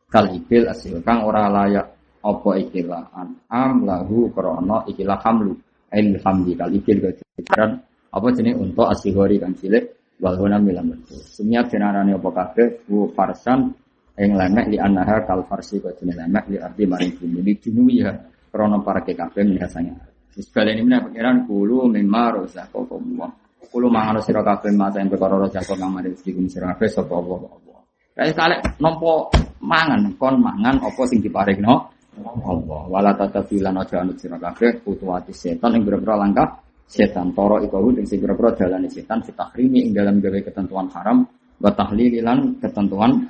Kal 0.08 0.30
ibil 0.32 0.70
asil. 0.70 1.02
Kang 1.02 1.26
ora 1.26 1.50
layak 1.50 1.97
apa 2.24 2.50
ikilah 2.62 3.14
an'am 3.14 3.86
lahu 3.86 4.32
krono 4.34 4.86
ikilah 4.90 5.20
hamlu. 5.22 5.54
Ail 5.88 6.20
hamdi 6.20 6.52
kal 6.60 6.68
ibil 6.68 7.16
kejaran 7.40 7.80
apa 8.12 8.28
jenis 8.36 8.60
untuk 8.60 8.92
asihori 8.92 9.40
kan 9.40 9.56
cilik 9.56 10.18
walhuna 10.20 10.60
milam 10.60 10.92
betul. 10.92 11.24
Semuanya 11.24 11.64
benarane 11.64 12.12
apa 12.12 12.30
kabeh 12.34 12.84
bu 12.84 13.08
farsan 13.16 13.72
yang 14.20 14.36
lemek 14.36 14.68
di 14.68 14.78
anaha 14.82 15.24
kal 15.24 15.48
farsi 15.48 15.80
jenis 15.80 16.18
lemek 16.18 16.44
di 16.52 16.60
arti 16.60 16.84
maring 16.84 17.12
bumi 17.16 17.40
di 17.40 17.54
dunia 17.72 18.04
ya 18.04 18.12
krono 18.52 18.84
para 18.84 19.00
kabeh 19.00 19.44
biasanya. 19.48 19.96
Sekali 20.38 20.78
ini 20.78 20.86
mana 20.86 21.08
pikiran 21.10 21.50
memar 21.90 22.44
rosa 22.44 22.70
kau 22.70 22.86
semua. 22.86 23.32
Kulu 23.68 23.90
mangan 23.90 24.22
sira 24.22 24.46
kabeh 24.46 24.70
mata 24.76 25.02
yang 25.02 25.10
perkara 25.10 25.40
rosa 25.40 25.64
kau 25.66 25.74
nang 25.80 25.98
mari 25.98 26.14
di 26.14 26.30
gunung 26.30 26.52
sira 26.52 26.76
kabeh 26.76 26.90
sapa 26.92 27.14
apa 27.16 27.36
apa. 27.42 27.78
Kayak 28.18 28.34
kali 28.34 28.56
nompo 28.82 29.34
mangan 29.62 30.14
kon 30.18 30.42
mangan 30.42 30.78
apa 30.82 31.02
sing 31.10 31.22
diparingno 31.22 31.97
Allah. 32.26 32.82
Wala 32.90 33.12
tatabilan 33.14 33.78
aja 33.78 34.02
anut 34.02 34.18
sira 34.18 34.42
kabeh 34.42 34.82
putuati 34.82 35.34
setan 35.34 35.78
yang 35.78 35.84
berbeda 35.86 36.18
langkah 36.18 36.64
setan 36.88 37.36
toro 37.36 37.62
iku 37.62 37.94
ing 37.94 38.08
sing 38.08 38.24
pira 38.24 38.34
dalane 38.34 38.90
setan 38.90 39.22
fitahrimi 39.22 39.90
ing 39.90 39.94
dalam 39.94 40.18
gawe 40.24 40.40
ketentuan 40.42 40.88
haram 40.96 41.28
wa 41.62 41.72
tahlililan 41.74 42.58
ketentuan 42.58 43.28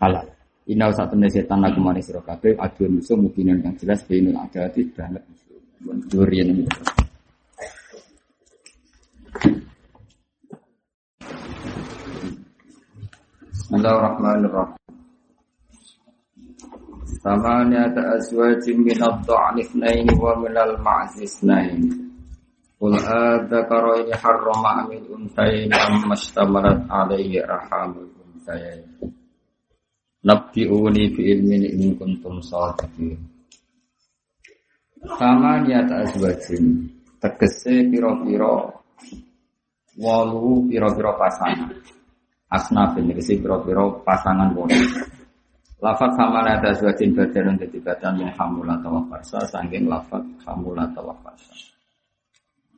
halal. 0.00 0.26
Saat 0.70 1.10
temen 1.10 1.26
setan 1.26 1.66
aku 1.66 1.82
mari 1.82 2.00
sira 2.00 2.22
kabeh 2.22 2.54
adu 2.54 2.86
musuh 2.86 3.18
mungkinan 3.18 3.60
yang 3.60 3.74
jelas 3.76 4.00
bainul 4.06 4.38
adati 4.38 4.86
banget 4.94 5.22
musuh. 5.26 5.58
Durian 6.08 6.48
ini. 6.54 6.64
Bismillahirrahmanirrahim. 13.70 14.79
Samaniyata 17.20 18.16
azwajin 18.16 18.80
min 18.80 18.96
ad-da'ni 18.96 19.68
wa 20.16 20.32
min 20.40 20.56
al-ma'zis 20.56 21.36
Qul 22.80 22.96
ini 22.96 24.14
harrama 24.16 24.80
amil 24.80 25.04
unsayin 25.12 25.68
amma 25.68 26.16
ishtamalat 26.16 26.88
alaihi 26.88 27.44
rahamul 27.44 28.08
unsayin. 28.24 28.88
Nabbi'uni 30.24 31.12
fi 31.12 31.20
ilmin 31.36 31.68
in 31.68 31.92
kuntum 32.00 32.40
shadiqin. 32.40 33.20
Sama 35.20 35.60
niat 35.60 35.92
azwajin 35.92 36.88
tegese 37.20 37.84
pira-pira 37.92 38.80
walu 40.00 40.64
pira-pira 40.72 41.12
pasangan. 41.20 41.76
Asnafin 42.48 43.12
tegese 43.12 43.36
pira-pira 43.44 43.92
pasangan 44.08 44.56
wong. 44.56 44.72
Lafat 45.80 46.12
sama 46.12 46.44
niat 46.44 46.60
azwajin 46.60 47.16
badan 47.16 47.56
dadi 47.56 47.80
badan 47.80 48.20
yang 48.20 48.32
hamulat 48.36 48.84
wa 48.84 49.00
farsa 49.08 49.40
saking 49.48 49.88
lafat 49.88 50.20
hamulat 50.44 50.92
wa 51.00 51.16
farsa 51.24 51.56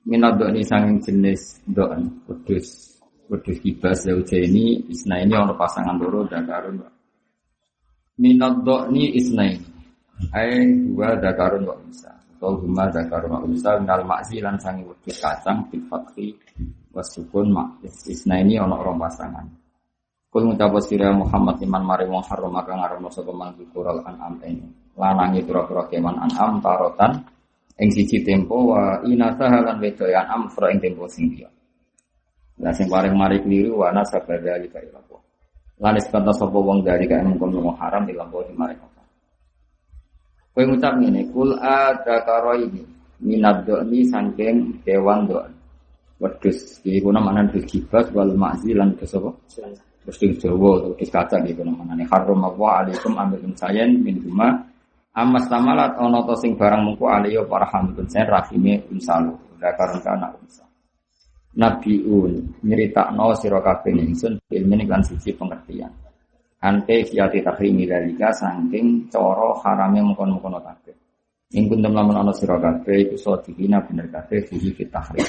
minat 0.06 0.38
ini 0.38 0.62
sanging 0.62 1.02
jenis 1.02 1.62
doan 1.66 2.06
kudus 2.26 2.98
kudus 3.26 3.58
kibas 3.58 4.06
zauja 4.06 4.38
ini 4.38 4.86
isna 4.86 5.18
ini 5.18 5.34
orang 5.34 5.58
pasangan 5.58 5.98
loro 5.98 6.26
dakarun 6.30 6.78
minat 8.22 8.54
ini 8.90 9.04
isna 9.18 9.50
ini. 9.50 9.66
Ay 10.30 10.62
dua 10.86 11.18
dakarun 11.18 11.66
wa 11.66 11.74
unsa 11.82 12.14
atau 12.38 12.54
huma 12.62 12.86
dakarun 12.86 13.34
wa 13.34 13.40
unsa 13.42 13.82
minal 13.82 14.06
makzilan 14.06 14.54
sanging 14.62 14.86
kudus 14.86 15.18
kacang 15.18 15.66
bil 15.66 15.82
fakri 15.90 16.38
wasukun 16.94 17.50
mak 17.50 17.82
isna 18.06 18.38
ini 18.38 18.62
orang 18.62 18.78
orang 18.78 19.10
pasangan 19.10 19.46
Kul 20.32 20.48
ngucap 20.48 20.72
sira 20.80 21.12
Muhammad 21.12 21.60
iman 21.60 21.84
mari 21.84 22.08
wong 22.08 22.24
haram 22.24 22.48
maka 22.48 22.72
ngarono 22.72 23.12
sapa 23.12 23.36
man 23.36 23.52
kural 23.68 24.00
an'am 24.00 24.40
ini 24.48 24.64
lanangi 24.96 25.44
pura-pura 25.44 25.84
keman 25.92 26.16
an'am 26.24 26.56
tarotan 26.64 27.20
ing 27.76 27.92
siji 27.92 28.24
tempo 28.24 28.72
wa 28.72 28.96
inasa 29.04 29.44
halan 29.52 29.76
wedoyan 29.76 30.24
amfro 30.24 30.72
ing 30.72 30.80
tempo 30.80 31.04
sing 31.04 31.36
liya. 31.36 31.52
Lah 32.64 32.72
sing 32.72 32.88
paling 32.88 33.12
mari 33.12 33.44
keliru 33.44 33.84
wa 33.84 33.92
nasa 33.92 34.24
badali 34.24 34.72
ka 34.72 34.80
ilapo. 34.80 35.20
Lan 35.84 36.00
kata 36.00 36.32
sapa 36.32 36.56
wong 36.56 36.80
dari 36.80 37.04
kae 37.04 37.20
mengkon 37.20 37.52
wong 37.52 37.76
haram 37.76 38.08
di 38.08 38.16
lampu 38.16 38.40
di 38.48 38.56
mari 38.56 38.72
kota. 38.80 39.04
Kowe 40.56 40.64
ngucap 40.64 40.96
ngene, 40.96 41.28
kul 41.28 41.60
ada 41.60 42.24
karo 42.24 42.56
ini 42.56 42.80
minad 43.20 43.68
ini 43.68 44.04
saking 44.08 44.80
kewan 44.80 45.28
do. 45.28 45.44
Wedhus 46.24 46.80
iki 46.86 47.04
kuna 47.04 47.20
manan 47.20 47.52
fil 47.52 47.68
kibas 47.68 48.08
wal 48.16 48.32
ma'zi 48.32 48.72
lan 48.72 48.96
kesapa? 48.96 49.28
Terus 50.02 50.18
di 50.18 50.28
Jawa, 50.34 50.92
terus 50.98 51.10
kaca 51.10 51.36
gitu 51.46 51.62
namanya. 51.62 52.02
Harum 52.10 52.42
apa 52.42 52.82
alaikum 52.82 53.14
ambil 53.14 53.38
sayen 53.54 54.02
min 54.02 54.18
rumah 54.18 54.72
Amas 55.12 55.44
tamalat 55.44 56.00
ono 56.00 56.24
to 56.24 56.32
sing 56.40 56.56
barang 56.56 56.88
mungku 56.88 57.04
aliyo 57.04 57.44
para 57.44 57.68
hamdun 57.68 58.08
sen 58.08 58.24
rahime 58.24 58.80
unsalu 58.88 59.36
dakar 59.60 59.92
kana 60.00 60.32
unsa. 60.32 60.64
Nabiun 61.52 62.64
nyeritakno 62.64 63.36
sira 63.36 63.60
kabeh 63.60 63.92
ingsun 63.92 64.40
ilmu 64.48 64.88
kan 64.88 65.04
siji 65.04 65.36
pengertian. 65.36 65.92
Ante 66.64 67.04
fiati 67.04 67.44
tahrimi 67.44 67.84
dalika 67.84 68.32
saking 68.32 69.12
cara 69.12 69.52
harame 69.60 70.00
mengkon-mengkon 70.00 70.56
kabeh. 70.64 70.96
Ing 71.60 71.68
kuntum 71.68 71.92
lamun 71.92 72.16
ana 72.16 72.32
sira 72.32 72.56
kabeh 72.56 73.12
iku 73.12 73.20
sadikina 73.20 73.84
bener 73.84 74.08
kabeh 74.08 74.48
fihi 74.48 74.72
tahrim. 74.88 75.28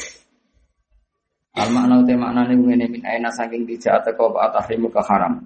Al 1.53 1.69
makna 1.69 2.01
uta 2.01 2.17
maknane 2.17 2.57
ngene 2.57 2.85
min 2.89 3.05
aina 3.05 3.29
saking 3.29 3.69
dijak 3.69 4.01
teko 4.01 4.33
tahrimu 4.33 4.89
ke 4.89 5.01
haram. 5.05 5.37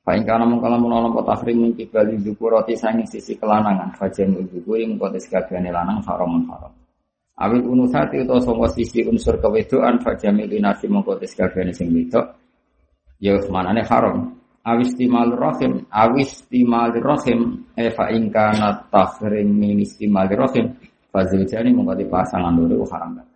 Paling 0.00 0.24
karena 0.24 0.48
mengkala 0.48 0.80
menolong 0.80 1.12
kota 1.20 1.36
tahrim 1.36 1.68
mingki 1.68 1.84
bali 1.92 2.16
sangi 2.80 3.04
sisi 3.04 3.36
kelanangan 3.36 3.92
fajem 3.92 4.40
yang 4.40 4.96
kota 4.96 5.20
sekabiane 5.20 5.68
lanang 5.68 6.00
haram 6.00 6.32
haram. 6.48 6.72
Awil 7.36 7.60
unusati 7.60 8.24
utawa 8.24 8.40
sangka 8.40 8.72
sisi 8.72 9.04
unsur 9.04 9.36
kewedoan 9.36 10.00
fajamil 10.00 10.48
inasi 10.48 10.88
mengko 10.88 11.20
sekabiane 11.20 11.76
sing 11.76 11.92
wedok 11.92 12.24
ya 13.20 13.36
manane 13.52 13.84
haram. 13.84 14.32
Awis 14.64 14.96
timal 14.96 15.32
rohim, 15.32 15.84
awis 15.92 16.44
timal 16.48 16.92
rohim, 16.92 17.68
eva 17.76 18.04
ingkana 18.12 18.88
tahrim 18.88 19.48
min 19.48 19.84
istimal 19.84 20.28
jani 20.28 21.68
mengko 21.76 22.00
pasangan 22.08 22.56
loro 22.56 22.88
haram. 22.88 23.27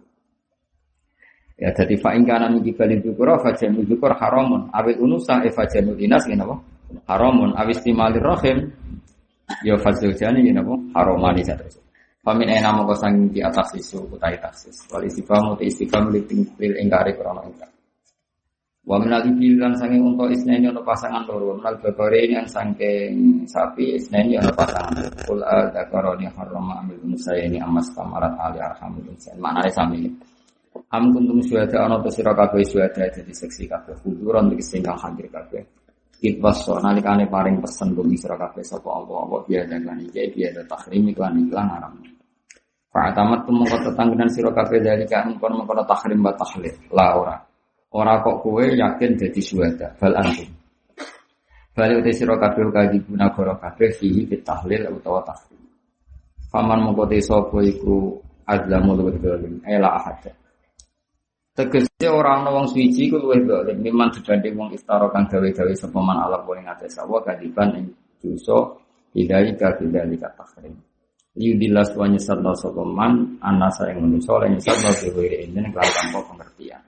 Ya 1.61 1.71
jadi 1.73 1.95
fa'in 2.01 2.25
kana 2.25 2.49
min 2.49 2.65
kibali 2.65 2.99
dzukura 3.01 3.39
fa 3.41 3.53
jamu 3.53 3.85
dzukur 3.85 4.13
haramun. 4.17 4.73
Awil 4.73 4.99
unusa 4.99 5.45
e 5.45 5.51
fa 5.53 5.69
jamu 5.69 5.93
dinas 5.97 6.25
ngene 6.25 6.45
apa? 6.45 6.57
Haramun 7.09 7.57
awis 7.57 7.81
timali 7.81 8.21
rahim 8.21 8.69
ya 9.65 9.77
fazil 9.81 10.13
jani 10.17 10.45
ngene 10.45 10.61
apa? 10.61 10.75
Haramani 10.97 11.45
terus. 11.45 11.77
Famin 12.23 12.47
ena 12.47 12.71
moko 12.71 12.95
sanging 12.95 13.35
di 13.35 13.43
atas 13.43 13.75
isu 13.75 14.07
utai 14.15 14.39
taksis. 14.39 14.87
Wal 14.95 15.11
istiqam 15.11 15.59
utai 15.59 15.67
istiqam 15.67 16.07
liting 16.07 16.47
lil 16.55 16.79
ingkari 16.79 17.19
krono 17.19 17.43
ingkar. 17.51 17.67
Wa 18.87 18.99
minal 18.99 19.27
ibil 19.27 19.59
lan 19.59 19.75
sanging 19.75 20.07
untuk 20.07 20.31
isneni 20.31 20.71
ono 20.71 20.87
pasangan 20.87 21.27
loro. 21.27 21.59
Minal 21.59 21.83
babare 21.83 22.23
yang 22.31 22.47
sangking 22.47 23.43
sapi 23.51 23.99
isneni 23.99 24.39
ono 24.39 24.55
pasangan. 24.55 25.03
Kul 25.27 25.43
adakaroni 25.43 26.31
harrama 26.31 26.79
amil 26.83 26.99
ini 27.03 27.59
amas 27.59 27.91
kamarat 27.91 28.39
ali 28.39 28.59
arhamul 28.63 29.07
insan. 29.11 29.39
Maknane 29.43 29.71
sami. 29.75 30.07
Am 30.93 31.09
kuntum 31.13 31.41
syuhada 31.45 31.85
ono 31.89 32.05
to 32.05 32.09
sira 32.13 32.33
kabeh 32.37 32.65
syuhada 32.65 33.09
dadi 33.09 33.33
seksi 33.33 33.65
kabeh 33.65 33.97
kuburan 34.05 34.53
iki 34.53 34.65
sing 34.65 34.81
hadir 34.85 35.29
kabeh. 35.29 35.61
Itwaso 36.21 36.81
nalikane 36.81 37.29
paring 37.29 37.61
pesen 37.61 37.97
bumi 37.97 38.17
sira 38.17 38.37
kabeh 38.37 38.65
sapa 38.65 38.89
Allah 38.89 39.25
apa 39.25 39.37
biasa 39.49 39.77
kan 39.85 39.99
iki 40.01 40.33
biasa 40.37 40.61
tahrim 40.69 41.03
iklan 41.13 41.35
iklan 41.49 41.67
haram. 41.69 41.93
Fa'atamat 42.93 43.49
tu 43.49 43.53
mengko 43.57 43.77
tetanggenan 43.89 44.29
sira 44.29 44.53
kabeh 44.53 44.85
dalika 44.85 45.25
mengkon 45.25 45.53
mengkon 45.61 45.81
tahrim 45.89 46.21
wa 46.21 46.33
tahlil. 46.37 46.77
La 46.93 47.07
ora. 47.17 47.37
Ora 47.93 48.21
kok 48.25 48.37
kowe 48.45 48.65
yakin 48.65 49.11
dadi 49.17 49.41
syuhada 49.41 49.97
bal 49.97 50.13
antum. 50.17 50.49
Balik 51.73 52.05
uti 52.05 52.13
sira 52.13 52.37
kabeh 52.37 52.69
kaji 52.69 53.01
guna 53.09 53.33
goro 53.33 53.57
kabeh 53.57 53.93
fihi 53.97 54.29
tahlil 54.45 54.93
utawa 54.93 55.25
tahrim. 55.25 55.61
Faman 56.53 56.85
mengko 56.85 57.09
te 57.09 57.17
sapa 57.21 57.65
iku 57.65 58.21
azlamu 58.45 58.93
luwih 58.93 59.17
dolim 59.21 59.57
ela 59.65 59.97
ahad. 59.97 60.42
Tegese 61.53 62.09
ora 62.09 62.41
ana 62.41 62.49
wong 62.49 62.65
suci 62.65 63.13
ku 63.13 63.21
luwih 63.21 63.45
dolim. 63.45 63.77
Miman 63.85 64.09
dibanding 64.09 64.57
wong 64.57 64.73
istara 64.73 65.05
kang 65.13 65.29
gawe-gawe 65.29 65.73
sapa 65.77 66.01
man 66.01 66.17
ala 66.25 66.41
kowe 66.49 66.57
ngates 66.57 66.97
sawa 66.97 67.21
kadiban 67.21 67.77
ing 67.77 67.87
dosa 68.25 68.73
bidalika 69.13 69.77
bidalika 69.77 70.33
tahrim 70.33 70.73
liudilas 71.37 71.93
wa 71.93 72.09
nyesatna 72.09 72.57
sapa 72.57 72.81
man 72.89 73.37
anasa 73.45 73.89
ing 73.93 74.01
manusa 74.01 74.33
lan 74.41 74.57
nyesatna 74.57 74.97
biwiri 74.97 75.45
ini 75.45 75.61
kelan 75.73 75.93
tanpa 75.93 76.21
pengertian. 76.25 76.83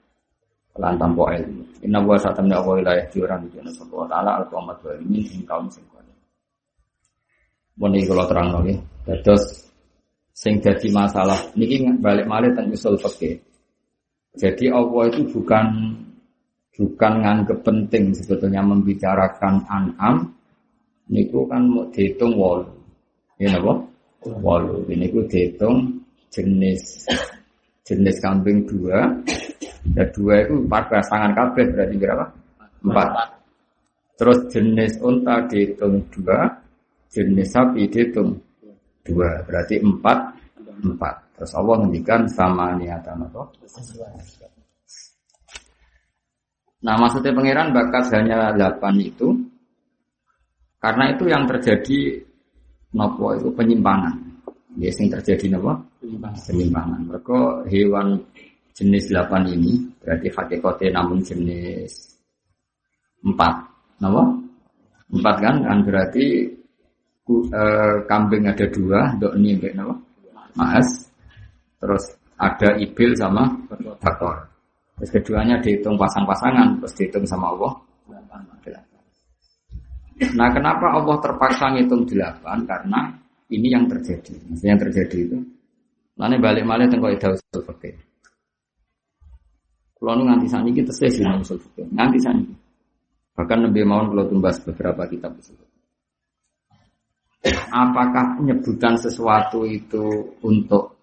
Kelan 0.73 0.97
tanpa 0.97 1.23
ilmu. 1.37 1.63
Inna 1.85 1.99
wa 2.01 2.17
satamna 2.17 2.57
wa 2.65 2.73
ila 2.81 2.97
yahdiran 2.97 3.45
dina 3.53 3.69
sapa 3.69 4.09
taala 4.09 4.41
al 4.41 4.45
qamat 4.49 4.81
wa 4.81 4.97
min 5.05 5.21
ing 5.21 5.45
kaum 5.45 5.69
sing 5.69 5.85
kuwi 5.93 6.01
Muni 7.77 8.01
kula 8.01 8.25
terang 8.25 8.49
nggih. 8.49 8.81
Dados 9.05 9.69
sing 10.33 10.57
dadi 10.57 10.89
masalah. 10.89 11.53
Niki 11.53 11.85
balik 12.01 12.25
malih 12.25 12.49
teng 12.57 12.73
usul 12.73 12.97
fikih 12.97 13.37
jadi 14.35 14.65
Allah 14.71 15.03
itu 15.11 15.21
bukan 15.31 15.65
bukan 16.75 17.13
nganggep 17.23 17.59
penting 17.63 18.11
sebetulnya 18.11 18.59
membicarakan 18.59 19.63
an'am 19.71 20.27
niku 21.07 21.47
kan 21.47 21.63
mau 21.65 21.87
dihitung 21.91 22.35
wol 22.35 22.67
ya 23.39 23.55
napa 23.55 23.95
Walu 24.25 24.89
ini 24.89 25.05
ku 25.13 25.21
dihitung 25.29 26.01
jenis 26.33 27.05
jenis 27.85 28.17
kambing 28.17 28.65
dua, 28.65 29.05
ya 29.93 30.03
dua 30.09 30.41
itu 30.41 30.65
empat 30.65 30.83
pasangan 30.89 31.31
kabeh 31.37 31.65
berarti 31.69 31.95
berapa? 32.01 32.25
Empat. 32.81 33.09
Terus 34.17 34.39
jenis 34.49 34.97
unta 35.05 35.45
dihitung 35.45 36.01
dua, 36.09 36.49
jenis 37.13 37.53
sapi 37.53 37.85
dihitung 37.85 38.33
dua, 39.05 39.45
berarti 39.45 39.77
empat 39.77 40.17
empat. 40.81 41.15
Terus 41.35 41.51
Allah 41.51 41.75
ngendikan 41.83 42.21
sama 42.31 42.75
niatan 42.79 43.27
apa? 43.27 43.43
Nah 46.85 46.95
maksudnya 47.01 47.33
pangeran 47.35 47.75
bakat 47.75 48.03
hanya 48.13 48.53
delapan 48.55 48.95
itu 49.01 49.27
karena 50.79 51.11
itu 51.11 51.25
yang 51.25 51.43
terjadi 51.49 52.21
nopo 52.93 53.35
itu 53.35 53.49
penyimpangan. 53.51 54.15
Ya 54.77 54.93
sing 54.93 55.09
terjadi 55.11 55.57
nopo? 55.57 55.75
Penyimpangan. 56.53 56.99
Mereka 57.09 57.39
hewan 57.67 58.21
jenis 58.75 59.09
8 59.09 59.55
ini 59.55 59.81
berarti 60.03 60.27
hakikatnya 60.29 60.89
namun 61.01 61.19
jenis 61.25 61.91
4. 63.25 63.33
Nopo? 64.05 64.23
4 65.09 65.19
kan? 65.41 65.55
Kan 65.65 65.77
berarti 65.83 66.53
uh, 67.33 68.05
kambing 68.05 68.45
ada 68.45 68.69
dua, 68.69 69.09
dok 69.17 69.33
ini 69.41 69.57
nopo? 69.73 69.95
Mas. 70.55 71.11
Terus 71.79 72.03
ada 72.35 72.69
ibil 72.79 73.11
sama 73.15 73.47
bakor. 74.01 74.47
Terus 74.95 75.11
keduanya 75.11 75.59
dihitung 75.59 75.99
pasang-pasangan, 75.99 76.79
terus 76.79 76.93
dihitung 76.95 77.25
sama 77.27 77.51
Allah. 77.51 77.73
Nah 80.15 80.47
kenapa 80.55 80.95
Allah 80.95 81.17
terpaksa 81.19 81.75
ngitung 81.75 82.07
delapan? 82.07 82.63
Karena 82.63 83.11
ini 83.51 83.67
yang 83.67 83.85
terjadi. 83.91 84.31
Maksudnya 84.47 84.71
yang 84.71 84.81
terjadi 84.87 85.17
itu. 85.27 85.37
Lalu 86.15 86.39
balik 86.39 86.63
balik 86.63 86.87
tengok 86.87 87.11
itu 87.11 87.27
usul 87.35 87.61
fakir. 87.67 87.95
Kalau 89.99 90.23
nganti 90.23 90.47
sana 90.47 90.71
kita 90.71 90.95
sesi 90.95 91.19
usul 91.19 91.59
fakir. 91.59 91.91
Nganti 91.91 92.19
sana. 92.23 92.43
Bahkan 93.35 93.59
lebih 93.67 93.83
mau 93.83 94.07
kalau 94.07 94.23
tumbas 94.31 94.63
beberapa 94.63 95.03
kitab 95.11 95.35
usul 95.35 95.59
Apakah 97.75 98.39
penyebutan 98.39 98.95
sesuatu 98.95 99.67
itu 99.67 100.33
untuk 100.41 100.94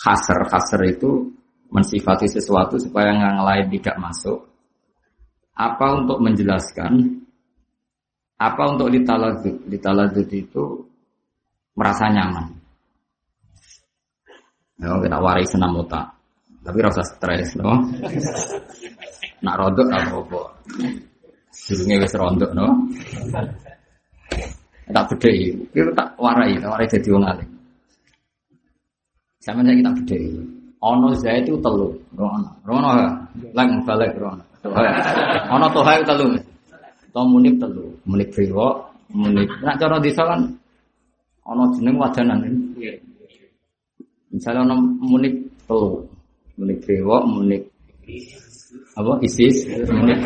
khasar 0.00 0.46
khasar 0.50 0.80
itu 0.86 1.30
mensifati 1.70 2.30
sesuatu 2.30 2.78
supaya 2.78 3.14
yang 3.14 3.42
lain 3.42 3.66
tidak 3.78 3.96
masuk? 3.98 4.38
Apa 5.54 6.02
untuk 6.02 6.18
menjelaskan 6.18 7.22
apa 8.34 8.62
untuk 8.74 8.90
ditalazut? 8.90 9.56
Ditalazut 9.70 10.28
itu 10.34 10.82
merasa 11.78 12.10
nyaman. 12.10 12.50
Ya, 14.82 14.90
kita 14.98 15.18
warai 15.22 15.46
senam 15.46 15.78
otak. 15.78 16.10
Tapi 16.64 16.78
rasa 16.82 17.06
stres, 17.06 17.54
no? 17.54 17.78
Nak 19.44 19.56
rodok 19.60 19.88
apa 19.92 20.16
apa? 20.18 20.42
Durungnya 21.68 22.02
wis 22.02 22.14
rondok, 22.16 22.50
no? 22.56 22.66
Tak 24.84 25.04
bedhei, 25.14 25.54
itu 25.54 25.90
tak 25.94 26.16
warai, 26.18 26.58
tak 26.58 26.70
warai 26.72 26.88
jadi 26.88 27.08
alim. 27.14 27.53
Sama 29.44 29.60
saya 29.60 29.76
kita 29.76 29.92
bedhei. 30.00 30.40
Ono 30.80 31.12
saya 31.20 31.36
itu 31.44 31.52
telu, 31.60 31.92
rono, 32.16 32.48
rono, 32.64 32.88
lagi 33.52 33.76
balik 33.84 34.16
rono. 34.16 34.40
Ono 35.52 35.66
toha 35.68 36.00
itu 36.00 36.04
telu. 36.08 36.26
Atau 37.12 37.28
munib 37.28 37.60
telu, 37.60 37.84
munib 38.08 38.28
priwo, 38.32 38.88
munib. 39.12 39.44
Nak 39.60 39.76
cara 39.76 40.00
desa 40.00 40.24
kan 40.24 40.40
ana 41.44 41.64
jeneng 41.76 42.00
wadanan. 42.00 42.40
Misalnya 44.32 44.64
ana 44.64 44.76
munib 44.80 45.36
telu, 45.68 46.00
munib 46.56 46.80
priwo, 46.80 47.16
munib 47.28 47.62
apa 48.96 49.12
isis, 49.20 49.68
munib 49.92 50.24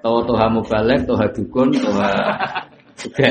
Tahu 0.00 0.18
toha 0.24 0.46
mubalek, 0.50 1.04
toha 1.06 1.28
dukun, 1.30 1.70
toha 1.76 2.10
suge. 3.00 3.30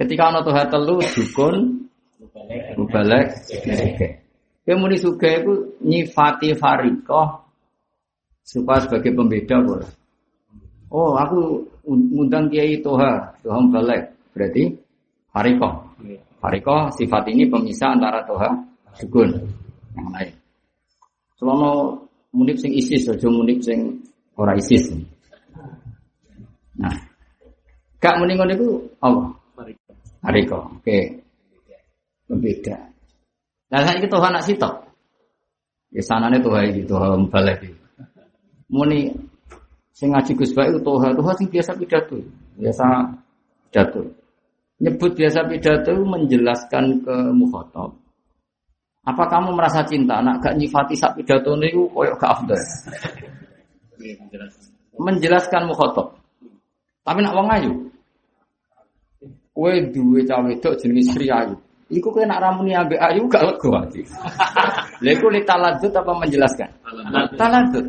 Ketika 0.00 0.32
ana 0.32 0.40
toha 0.40 0.64
telu, 0.64 1.04
dukun, 1.04 1.84
mubalek, 2.80 3.36
suge. 3.44 3.76
Kemudian 4.64 4.96
suge 4.96 5.30
itu 5.44 5.52
nyifati 5.84 6.56
farikoh 6.56 7.44
supaya 8.40 8.80
sebagai 8.80 9.12
pembeda 9.12 9.60
boleh. 9.60 9.90
Oh, 10.90 11.14
aku 11.14 11.62
ngundang 11.86 12.50
Kiai 12.50 12.82
Toha, 12.82 13.38
Toha 13.44 13.60
Balik. 13.70 14.10
Berarti 14.34 14.74
Hariko. 15.30 15.70
Hariko 16.42 16.76
sifat 16.98 17.30
ini 17.30 17.46
pemisah 17.46 17.94
antara 17.94 18.26
Toha 18.26 18.50
Sukun 18.98 19.30
yang 19.94 20.08
lain. 20.10 20.34
Selama 21.38 21.94
munib 22.34 22.58
sing 22.58 22.74
isis, 22.74 23.06
aja 23.06 23.30
munib 23.30 23.62
sing 23.62 24.02
ora 24.34 24.58
isis. 24.58 24.90
Nah, 26.74 26.94
gak 28.02 28.18
muni 28.18 28.34
ngono 28.34 28.52
iku 28.56 28.68
apa? 28.98 29.39
Hariko. 30.20 30.58
Oke. 30.80 31.24
Pembeda. 32.28 32.76
Nah, 33.70 33.80
saiki 33.86 34.06
Toha 34.06 34.28
nak 34.30 34.44
sitok. 34.46 34.74
Ya 35.90 36.02
sanane 36.04 36.38
Toha 36.38 36.66
iki, 36.66 36.86
Toha 36.86 37.18
Balik 37.30 37.80
muni 38.70 39.10
sing 39.90 40.14
ngaji 40.14 40.32
Gus 40.38 40.54
Baik 40.54 40.80
toha 40.86 41.10
toha 41.12 41.32
sing 41.34 41.50
biasa 41.50 41.74
pidato 41.74 42.16
biasa 42.54 42.86
pidato 43.68 44.00
nyebut 44.80 45.12
biasa 45.18 45.44
pidato 45.50 45.92
menjelaskan 46.06 47.02
ke 47.02 47.16
mukhatab 47.34 47.90
apa 49.04 49.24
kamu 49.26 49.58
merasa 49.58 49.82
cinta 49.82 50.22
nak 50.22 50.38
gak 50.38 50.54
nyifati 50.54 50.94
sak 50.94 51.18
pidato 51.18 51.58
niku 51.58 51.90
koyok 51.90 52.16
gak 52.16 52.32
afdal 52.38 52.62
menjelaskan 54.96 55.66
mukhatab 55.66 56.14
tapi 57.02 57.18
nak 57.26 57.34
wong 57.34 57.48
ayu 57.50 57.72
kowe 59.60 59.76
duwe 59.92 60.24
cawe 60.24 60.48
wedok 60.48 60.80
jenenge 60.80 61.04
Sri 61.12 61.28
Ayu 61.28 61.52
Iku 61.90 62.14
kena 62.14 62.38
ramuni 62.38 62.70
ambek 62.70 63.02
ayu 63.02 63.26
gak 63.26 63.50
lego 63.50 63.74
ati. 63.74 64.06
Lha 65.02 65.10
iku 65.18 65.26
li 65.26 65.42
apa 65.42 66.12
menjelaskan? 66.22 66.70
Taladut. 67.34 67.82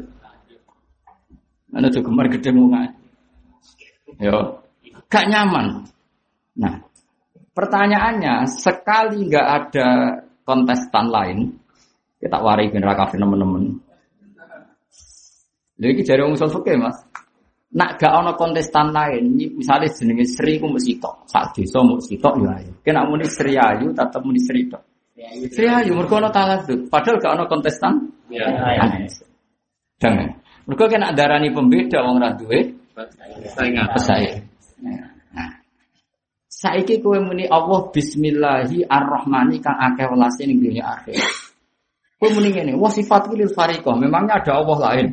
Ana 1.70 1.86
tuh 1.94 2.02
gemar 2.02 2.26
gede. 2.34 2.50
Yo, 4.18 4.58
gak 5.06 5.30
nyaman. 5.30 5.86
Nah, 6.58 6.82
Pertanyaannya, 7.52 8.48
sekali 8.48 9.28
nggak 9.28 9.48
ada 9.48 9.88
kontestan 10.48 11.12
lain, 11.12 11.52
kita 12.16 12.40
warai 12.40 12.72
bin 12.72 12.80
kafir 12.80 13.20
teman-teman. 13.20 13.76
Jadi 15.76 16.00
jari 16.08 16.24
usul 16.32 16.48
mas. 16.80 16.96
Nak 17.72 17.96
gak 17.96 18.12
ono 18.12 18.36
kontestan 18.36 18.92
lain, 18.92 19.32
misalnya 19.56 19.88
jenenge 19.96 20.28
Sri 20.28 20.60
ku 20.60 20.68
mesti 20.68 21.00
tok, 21.00 21.24
sak 21.24 21.56
desa 21.56 21.80
mesti 21.80 22.20
tok 22.20 22.36
ya 22.44 22.60
ayo. 22.60 22.72
Kena 22.84 23.08
muni 23.08 23.24
Sri 23.32 23.56
Ayu 23.56 23.96
tetep 23.96 24.20
muni 24.28 24.44
Sri 24.44 24.68
tok. 24.68 24.84
Sri 25.56 25.72
Ayu 25.72 25.96
mergo 25.96 26.20
ono 26.20 26.28
taladud, 26.28 26.92
padahal 26.92 27.16
gak 27.24 27.32
ono 27.40 27.44
kontestan. 27.48 28.12
Ya. 28.28 28.44
Jangan. 30.04 30.36
Mergo 30.68 30.84
kena 30.92 31.16
darani 31.16 31.48
pembeda 31.56 32.04
wong 32.04 32.20
ra 32.20 32.36
duwe 32.36 32.76
pesaing. 33.96 34.36
Nah. 35.32 35.52
Saiki 36.52 37.00
kowe 37.00 37.16
muni 37.24 37.48
Allah 37.48 37.88
bismillahi 37.88 38.84
arrahmani 38.84 39.64
kang 39.64 39.80
akeh 39.80 40.12
welase 40.12 40.44
ning 40.44 40.60
dunya 40.60 40.84
akhir. 40.84 41.16
Kowe 42.20 42.30
muni 42.36 42.52
ngene, 42.52 42.76
wa 42.76 42.92
sifat 42.92 43.32
lil 43.32 43.48
fariqah, 43.50 43.96
memangnya 43.96 44.44
ada 44.44 44.60
Allah 44.60 44.78
lain. 44.92 45.08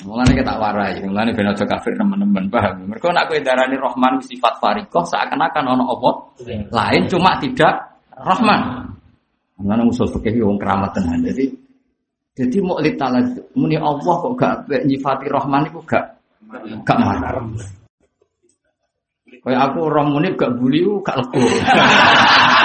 Mulane 0.00 0.32
kita 0.32 0.56
warai, 0.56 1.04
mulane 1.04 1.36
ben 1.36 1.52
aja 1.52 1.68
kafir 1.68 1.92
teman-teman 2.00 2.48
paham. 2.48 2.88
Mergo 2.88 3.12
nek 3.12 3.28
kowe 3.28 3.36
darani 3.44 3.76
Rahman 3.76 4.24
sifat 4.24 4.56
fariqah 4.56 5.04
seakan-akan 5.04 5.68
ana 5.68 5.84
Allah 5.84 6.14
lain 6.72 7.02
cuma 7.12 7.36
tidak 7.36 8.00
Rahman. 8.16 8.88
Mulane 9.60 9.84
usul 9.84 10.08
fikih 10.08 10.40
wong 10.48 10.56
keramat 10.56 10.96
tenan. 10.96 11.20
Jadi 11.20 11.44
jadi 12.32 12.56
mau 12.64 12.80
talaz 12.80 13.36
muni 13.52 13.76
Allah 13.76 14.14
kok 14.16 14.32
gak 14.40 14.64
nyifati 14.88 15.28
Rahman 15.28 15.68
iku 15.68 15.84
gak 15.84 16.04
gak 16.88 16.96
marah. 16.96 17.44
Kayak 19.44 19.60
aku 19.68 19.78
orang 19.92 20.08
muni 20.08 20.32
gak 20.32 20.56
buli 20.56 20.80
gak 21.04 21.20
lego. 21.20 21.36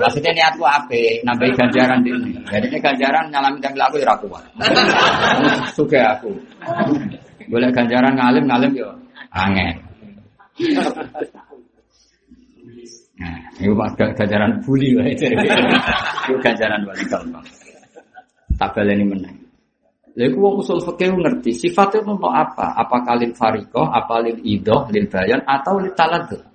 Maksudnya 0.00 0.32
niatku 0.32 0.64
apa? 0.64 1.20
Nambahi 1.28 1.52
ganjaran 1.52 2.00
di 2.00 2.10
ini. 2.10 2.32
Jadi 2.48 2.66
ini 2.72 2.78
ganjaran 2.80 3.28
nyalami 3.28 3.60
tampil 3.60 3.84
aku 3.84 3.96
ya 4.00 4.16
kuat. 4.16 4.44
Suka 5.76 6.16
aku. 6.16 6.32
Boleh 7.52 7.68
ganjaran 7.68 8.16
ngalim 8.16 8.44
ngalim 8.48 8.72
yo 8.72 8.88
angin. 9.36 9.76
Nah, 13.20 13.36
itu 13.60 13.76
ganjaran 14.16 14.64
bully 14.64 14.96
lah 14.96 15.06
itu. 15.12 15.28
Itu 15.28 16.34
ganjaran 16.40 16.88
paling 16.88 17.08
gampang. 17.12 17.46
Tak 18.56 18.72
baleni 18.72 19.04
menang. 19.04 19.36
Lalu 20.18 20.36
wong 20.36 20.54
usul 20.60 20.82
fikih 20.82 21.14
ngerti 21.14 21.54
sifatnya 21.54 22.02
untuk 22.02 22.34
apa? 22.34 22.74
Apa 22.74 23.06
kalil 23.06 23.30
farikoh, 23.30 23.86
apa 23.86 24.26
lil 24.26 24.42
idoh, 24.42 24.90
lil 24.90 25.06
bayan, 25.06 25.38
atau 25.46 25.78
lil 25.78 25.94
taladud? 25.94 26.49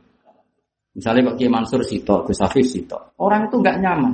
Misalnya 0.95 1.27
Pak 1.27 1.35
Kiai 1.35 1.51
Mansur 1.51 1.84
Sito, 1.84 2.23
Gus 2.23 2.39
Hafiz 2.39 2.72
Sito. 2.72 2.95
Orang 3.19 3.51
itu 3.51 3.59
nggak 3.59 3.77
nyaman. 3.84 4.13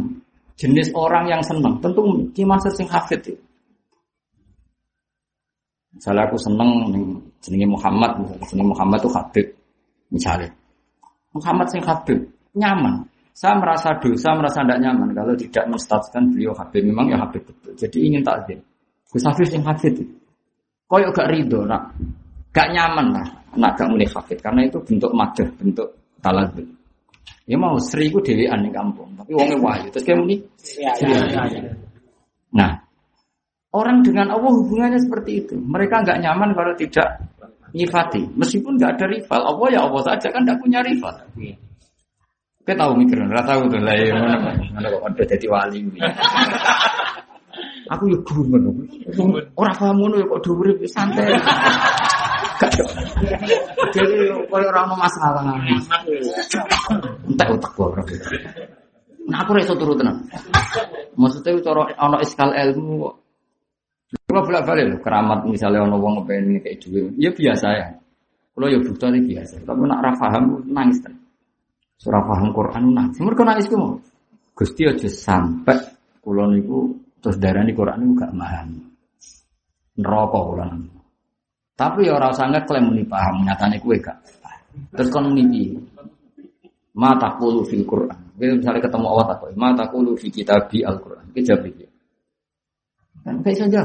Jenis 0.58 0.90
orang 0.98 1.30
yang 1.30 1.42
senang. 1.46 1.78
Tentu 1.78 2.02
Kiai 2.34 2.50
Mansur 2.50 2.74
sing 2.74 2.90
hafid 2.90 3.22
itu. 3.22 3.34
Misalnya 5.94 6.26
aku 6.26 6.38
seneng 6.42 6.70
jenenge 7.38 7.68
Muhammad, 7.70 8.18
jenenge 8.50 8.74
Muhammad 8.74 8.98
itu 8.98 9.12
Habib. 9.14 9.48
Misalnya. 10.10 10.50
Muhammad 11.38 11.70
sing 11.70 11.86
Habib. 11.86 12.18
Nyaman. 12.58 13.06
Saya 13.32 13.56
merasa 13.62 13.96
dosa, 14.02 14.36
merasa 14.36 14.60
tidak 14.66 14.82
nyaman 14.84 15.16
kalau 15.16 15.34
tidak 15.38 15.64
menstatuskan 15.70 16.34
beliau 16.34 16.52
Habib. 16.58 16.82
Memang 16.82 17.14
ya 17.14 17.18
Habib 17.22 17.46
betul. 17.46 17.78
Jadi 17.78 17.98
ingin 18.10 18.26
takdir. 18.26 18.58
Gus 19.06 19.22
Hafiz 19.22 19.54
sing 19.54 19.62
itu. 19.62 20.04
Koyok 20.90 21.14
gak 21.14 21.30
ridho, 21.30 21.64
nak. 21.64 21.94
Gak 22.52 22.74
nyaman 22.74 23.16
lah. 23.16 23.28
Nak 23.56 23.78
gak 23.78 23.88
mulai 23.88 24.10
Habib. 24.10 24.42
Karena 24.42 24.66
itu 24.66 24.82
bentuk 24.84 25.12
madah, 25.16 25.48
bentuk 25.56 26.01
talazul. 26.22 26.70
Ya 27.50 27.58
mau 27.58 27.76
Sri 27.82 28.08
ku 28.14 28.22
dhewean 28.22 28.64
ning 28.64 28.72
kampung, 28.72 29.12
tapi 29.18 29.34
wonge 29.36 29.58
wahyu. 29.60 29.90
Terus 29.92 30.06
kayak 30.06 30.20
muni 30.24 30.36
Nah, 32.52 32.72
orang 33.74 34.04
dengan 34.04 34.32
Allah 34.32 34.52
hubungannya 34.52 35.00
seperti 35.02 35.32
itu. 35.44 35.56
Mereka 35.58 36.04
nggak 36.06 36.20
nyaman 36.22 36.52
kalau 36.54 36.74
tidak 36.78 37.28
nyifati. 37.74 38.28
Meskipun 38.36 38.78
nggak 38.78 39.00
ada 39.00 39.06
rival, 39.08 39.42
Allah 39.42 39.68
ya 39.72 39.80
Allah 39.88 40.02
saja 40.06 40.28
kan 40.30 40.44
nggak 40.44 40.60
punya 40.60 40.80
rival. 40.84 41.16
Kita 42.62 42.78
tahu 42.78 42.92
mikir, 42.94 43.18
nggak 43.18 43.46
tahu 43.48 43.62
tuh 43.74 43.82
lah 43.82 43.96
ya 43.98 44.14
mana 44.16 44.36
mana 44.70 44.88
kok 44.88 45.02
ada 45.02 45.24
jadi 45.26 45.48
wali 45.50 45.78
ini. 45.82 46.00
Aku 47.92 48.08
ya 48.08 48.20
gumun, 48.24 48.64
orang 49.60 49.76
paham 49.76 49.96
ngono 50.00 50.16
ya 50.22 50.26
kok 50.30 50.40
dhuwur 50.46 50.68
santai. 50.88 51.36
Gak. 52.62 52.72
Jadi 53.92 54.14
kalau 54.50 54.68
orang 54.72 54.98
masalah, 54.98 55.42
otak 57.28 57.72
gua 57.78 57.86
orang 57.94 58.08
itu. 58.10 58.30
Nah 59.30 59.38
aku 59.46 59.52
reso 59.56 59.74
tenang. 59.78 60.18
Maksudnya 61.16 61.62
cara 61.62 61.82
ono 62.02 62.18
iskal 62.24 62.52
ilmu 62.52 62.94
kok. 63.06 63.16
Coba 64.28 64.44
bolak 64.44 64.64
balik 64.68 64.86
loh, 64.92 65.00
keramat 65.00 65.40
misalnya 65.48 65.88
ono 65.88 65.96
wong 65.96 66.20
ngepengen 66.20 66.60
kayak 66.60 66.84
duit, 66.84 67.16
ya 67.16 67.32
biasa 67.32 67.68
ya. 67.72 67.88
Kalau 68.52 68.68
ya 68.68 68.80
butuh 68.84 69.08
ini 69.08 69.20
biasa, 69.24 69.64
tapi 69.64 69.88
nak 69.88 70.04
rafaham 70.04 70.44
nangis 70.68 71.00
kan. 71.00 71.16
Surah 71.96 72.20
paham 72.28 72.52
Quran 72.52 72.92
nangis, 72.92 73.24
mereka 73.24 73.48
nangis 73.48 73.72
ku 73.72 73.80
mau. 73.80 73.96
Gusti 74.52 74.84
aja 74.84 75.08
sampai 75.08 75.80
kulo 76.20 76.44
niku 76.52 76.92
terus 77.24 77.40
darah 77.40 77.64
di 77.64 77.72
Quran 77.72 78.04
niku 78.04 78.14
gak 78.20 78.36
paham. 78.36 78.70
Neraka 79.96 80.40
kulo 80.44 80.64
tapi 81.82 82.06
ya 82.06 82.14
orang 82.14 82.30
sangat 82.38 82.62
klaim 82.70 82.94
muni 82.94 83.02
paham, 83.02 83.42
nyatane 83.42 83.82
kue 83.82 83.98
gak. 83.98 84.14
Terus 84.94 85.10
kon 85.10 85.34
muni 85.34 85.74
Mata 86.92 87.40
kulu 87.40 87.64
fil 87.66 87.88
Quran. 87.88 88.20
Jadi 88.36 88.60
misalnya 88.60 88.84
ketemu 88.84 89.06
Allah 89.16 89.26
tak 89.32 89.56
mata 89.56 89.88
kulu 89.88 90.12
fi 90.20 90.28
kitabi 90.28 90.84
Al 90.84 91.00
Quran. 91.00 91.24
Kita 91.32 91.56
jawab 91.56 91.72
Kan 93.24 93.36
kayak 93.42 93.58
saja. 93.58 93.82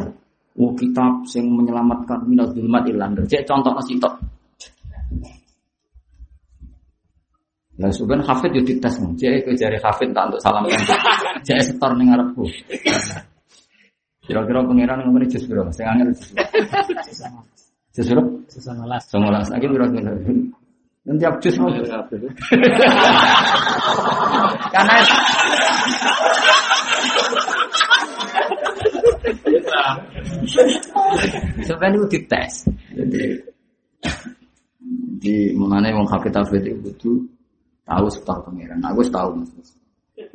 Oh 0.56 0.72
kitab 0.74 1.22
yang 1.36 1.46
menyelamatkan 1.54 2.26
minat 2.26 2.50
zulmat 2.56 2.82
ilander. 2.88 3.22
Cek 3.28 3.46
contoh 3.46 3.70
masih 3.76 4.00
tok. 4.02 4.16
Lah 7.76 7.92
sebenarnya 7.92 8.26
hafid 8.26 8.50
yo 8.58 8.62
dites 8.64 8.94
nih. 8.98 9.12
Cek 9.14 9.32
ke 9.46 9.50
jari 9.54 9.78
hafid 9.78 10.10
tak 10.10 10.32
untuk 10.32 10.40
salam 10.42 10.66
kan. 10.66 10.82
Cek 11.46 11.60
setor 11.62 11.92
ning 11.94 12.10
ngarepku. 12.10 12.42
Kira-kira 14.26 14.66
pangeran 14.66 15.06
ngomongin 15.06 15.30
jus 15.30 15.46
bro, 15.46 15.70
saya 15.70 15.94
angel 15.94 16.10
jus. 16.10 16.34
Jus 17.96 18.12
bro? 18.12 18.28
Sesangalas. 18.52 19.08
Songolas. 19.08 19.48
Lagi 19.48 19.72
kira-kira. 19.72 20.12
Nanti 21.08 21.24
aku 21.24 21.48
jus 21.48 21.56
mau. 21.56 21.72
Karena 24.74 24.94
sebenarnya 31.64 31.96
itu 31.96 32.06
dites. 32.12 32.68
Jadi 32.92 33.40
di 35.16 35.56
mana 35.56 35.88
yang 35.88 36.04
hafid 36.04 36.36
hafid 36.36 36.68
itu 36.68 37.24
tahu 37.88 38.06
setor 38.12 38.44
pangeran. 38.44 38.84
Aku 38.84 39.00
tahu 39.08 39.40
mas. 39.40 39.72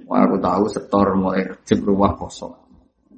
Wah 0.09 0.25
aku 0.25 0.41
tahu 0.41 0.65
setor 0.65 1.13
mulai 1.13 1.45
rejib 1.45 1.85
ruwah 1.85 2.17
kosong. 2.17 2.57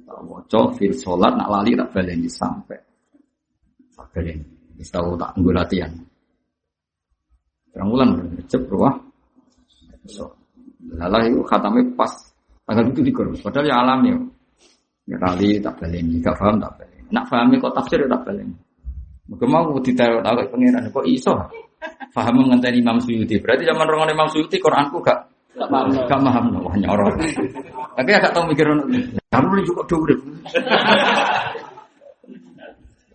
Tak 0.04 0.20
wocok 0.20 0.76
fil 0.76 0.92
sholat 0.92 1.32
nak 1.32 1.48
lali 1.48 1.72
tak 1.72 1.96
baleni 1.96 2.28
sampai. 2.28 2.76
Baleni. 3.94 4.44
Wis 4.74 4.90
tahu 4.90 5.14
tak 5.14 5.34
nggo 5.38 5.50
latihan. 5.54 5.92
Terang 7.70 7.90
bulan 7.90 8.08
rejib 8.38 8.62
ruwah. 8.70 8.94
So, 10.06 10.30
lalah 10.94 11.26
itu 11.26 11.42
khatame 11.46 11.82
pas 11.98 12.10
tanggal 12.66 12.90
itu 12.90 13.02
dikur. 13.02 13.30
Padahal 13.38 13.66
ya 13.66 13.76
alam 13.82 14.00
ya. 14.06 14.16
Ya 15.04 15.16
kali 15.20 15.60
tak 15.60 15.76
baleni, 15.82 16.16
gak 16.22 16.38
paham 16.38 16.56
tak 16.62 16.72
baleni. 16.80 17.04
Nak 17.12 17.24
pahami 17.28 17.54
kok 17.60 17.74
tafsir 17.76 18.00
tak 18.06 18.22
baleni. 18.24 18.56
Mungkin 19.24 19.48
mau 19.48 19.74
ditaruh 19.80 20.20
tahu 20.20 20.36
pangeran 20.52 20.84
kok 20.92 21.06
iso. 21.08 21.34
Paham 22.14 22.46
ngenteni 22.48 22.80
Imam 22.80 22.96
Suyuti. 23.02 23.36
Berarti 23.42 23.68
zaman 23.68 23.84
rongon 23.84 24.12
Imam 24.12 24.28
Suyuti 24.30 24.56
Quranku 24.56 25.02
gak 25.02 25.28
Gak 25.54 25.70
paham. 25.70 25.86
gak 25.94 26.18
paham 26.18 26.44
wah 26.62 26.74
nyoror. 26.78 27.14
Tapi 27.94 28.10
agak 28.10 28.32
tahu 28.34 28.50
mikir. 28.50 28.66
Kamu 29.30 29.62
juga 29.66 29.82
urip. 29.94 30.20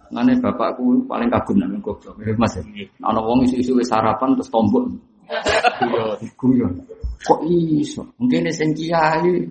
Ngene 0.10 0.42
bapakku 0.42 1.06
paling 1.06 1.30
kagum 1.30 1.62
nang 1.62 1.78
goblok. 1.86 2.18
Eh, 2.26 2.34
Mas. 2.34 2.58
Ana 3.06 3.22
wong 3.22 3.46
isu-isu 3.46 3.78
wis 3.78 3.86
sarapan 3.86 4.34
terus 4.34 4.50
tombok. 4.50 4.90
Guyon. 6.34 6.74
Kok 7.22 7.46
iso? 7.46 8.02
Mungkin 8.18 8.50
sing 8.50 8.74
kiai. 8.74 9.46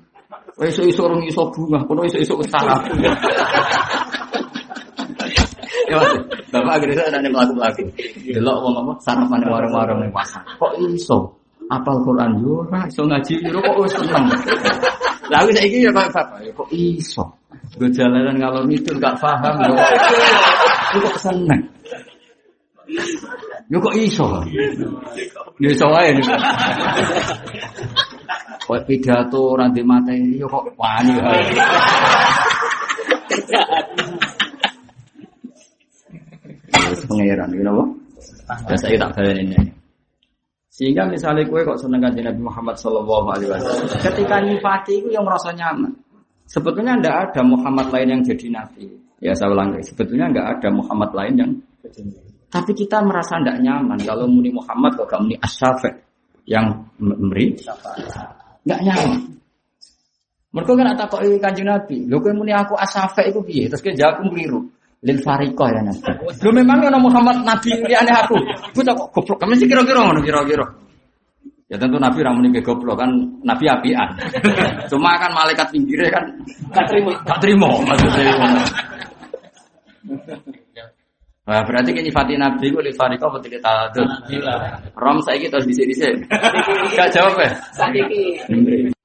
Wis 0.58 0.74
iso 0.82 1.06
urung 1.06 1.22
iso 1.22 1.46
bunga, 1.54 1.78
kono 1.86 2.02
iso-iso 2.02 2.34
wis 2.34 2.50
sarapan. 2.50 2.98
Ya, 5.86 5.94
Mas. 5.94 6.10
Bapak 6.50 6.72
akhirnya 6.82 7.06
ada 7.06 7.18
nih 7.22 7.30
pelaku-pelaku. 7.30 7.82
Delok 8.34 8.56
wong 8.58 8.74
apa 8.82 8.92
sarapan 8.98 9.46
warung-warung 9.46 10.10
pasar. 10.10 10.42
Kok 10.58 10.74
iso? 10.90 11.37
Apal 11.68 12.00
Quran 12.00 12.40
yo 12.40 12.64
ora 12.64 12.88
iso 12.88 13.04
ngaji 13.04 13.34
yo 13.44 13.60
kok 13.60 13.76
wis 13.84 13.92
seneng. 13.92 14.26
Lah 15.30 15.44
aku 15.44 15.52
saiki 15.52 15.84
ya 15.84 15.90
kok 15.92 16.08
kok 16.56 16.68
iso. 16.72 17.24
Gue 17.76 17.92
jalanan 17.92 18.40
ngalor 18.40 18.64
itu 18.72 18.96
gak 18.96 19.20
paham 19.20 19.54
yo. 19.68 19.76
Kok 21.04 21.16
seneng. 21.20 21.62
Yo 23.68 23.76
kok 23.84 23.94
iso? 24.00 24.24
Yo 25.60 25.68
iso 25.68 25.86
wae. 25.92 26.16
Kok 28.64 28.80
pidato 28.88 29.52
ora 29.52 29.68
ndek 29.68 29.84
materi 29.84 30.40
yo 30.40 30.48
kok 30.48 30.64
wani 30.80 31.12
wae. 31.20 31.44
Wis 36.88 37.00
pangeran 37.04 37.52
iki 37.52 37.60
napa? 37.60 37.84
Ya 38.72 38.76
saya 38.80 38.96
tak 38.96 39.12
baleni 39.12 39.52
ini. 39.52 39.77
Sehingga 40.78 41.10
misalnya 41.10 41.42
kue 41.50 41.66
kok 41.66 41.74
seneng 41.82 41.98
kanjeng 41.98 42.30
Nabi 42.30 42.38
Muhammad 42.38 42.78
Shallallahu 42.78 43.26
Alaihi 43.34 43.50
Wasallam, 43.50 43.98
ketika 43.98 44.36
nyifati 44.38 44.92
itu 45.02 45.08
yang 45.10 45.26
merasa 45.26 45.50
nyaman. 45.50 45.90
Sebetulnya 46.46 46.94
tidak 47.02 47.16
ada 47.28 47.42
Muhammad 47.42 47.90
lain 47.90 48.08
yang 48.14 48.22
jadi 48.22 48.46
nabi. 48.54 48.86
Ya 49.18 49.34
saya 49.34 49.50
ulang 49.50 49.74
lagi, 49.74 49.90
sebetulnya 49.90 50.30
nggak 50.30 50.46
ada 50.54 50.68
Muhammad 50.70 51.10
lain 51.18 51.34
yang 51.34 51.50
tapi 52.48 52.72
kita 52.72 53.04
merasa 53.04 53.36
tidak 53.42 53.60
nyaman 53.60 53.98
kalau 54.00 54.24
muni 54.24 54.48
Muhammad 54.48 54.96
kok 54.96 55.04
gak 55.04 55.20
muni 55.20 55.36
Asyafi 55.36 55.92
yang 56.48 56.88
memberi 56.96 57.52
nggak 58.64 58.80
nyaman. 58.86 59.20
Mereka 60.48 60.72
kan 60.72 60.96
tak 60.96 61.08
kok 61.12 61.20
kanjeng 61.20 61.68
Nabi, 61.68 62.08
lo 62.08 62.24
kan 62.24 62.32
muni 62.32 62.56
aku 62.56 62.72
Asyafi 62.72 63.28
itu 63.28 63.40
piye? 63.44 63.64
Terus 63.68 63.84
dia 63.84 63.94
jawab 64.06 64.24
keliru. 64.24 64.64
Lil 64.98 65.18
Fariko 65.22 65.64
ya 65.70 65.78
Nabi. 65.78 66.10
Lu 66.42 66.50
memang 66.50 66.82
yang 66.82 66.98
Muhammad 66.98 67.46
Nabi 67.46 67.70
liane 67.86 68.10
aku. 68.10 68.34
Bocah 68.74 68.94
kok 68.98 69.08
goblok. 69.14 69.38
Kamu 69.38 69.54
sih 69.54 69.70
kira-kira 69.70 70.02
ngono 70.02 70.18
kira-kira. 70.26 70.66
Ya 71.68 71.76
tentu 71.78 72.00
Nabi 72.00 72.18
ramu 72.24 72.42
nih 72.42 72.64
goblok 72.64 72.98
kan 72.98 73.10
Nabi 73.46 73.70
apian. 73.70 74.08
Cuma 74.90 75.14
kan 75.22 75.30
malaikat 75.30 75.70
pinggirnya 75.70 76.10
kan 76.10 76.24
gak 76.74 76.86
terima, 76.90 77.12
gak 77.22 77.38
terima 77.38 77.68
maksudnya. 77.86 78.32
Wah, 81.48 81.64
berarti 81.64 81.96
ini 81.96 82.12
Fatih 82.12 82.36
Nabi 82.36 82.68
ku 82.68 82.76
li 82.84 82.92
fariko 82.92 83.32
apa 83.32 83.40
tidak 83.40 83.64
tahu. 83.64 84.04
Rom 85.00 85.16
saya 85.24 85.40
kita 85.40 85.56
di 85.64 85.72
sini 85.72 85.96
sih. 85.96 86.12
Gak 86.92 87.08
jawab 87.08 87.40
ya? 87.40 87.48
Sakiki. 87.72 88.36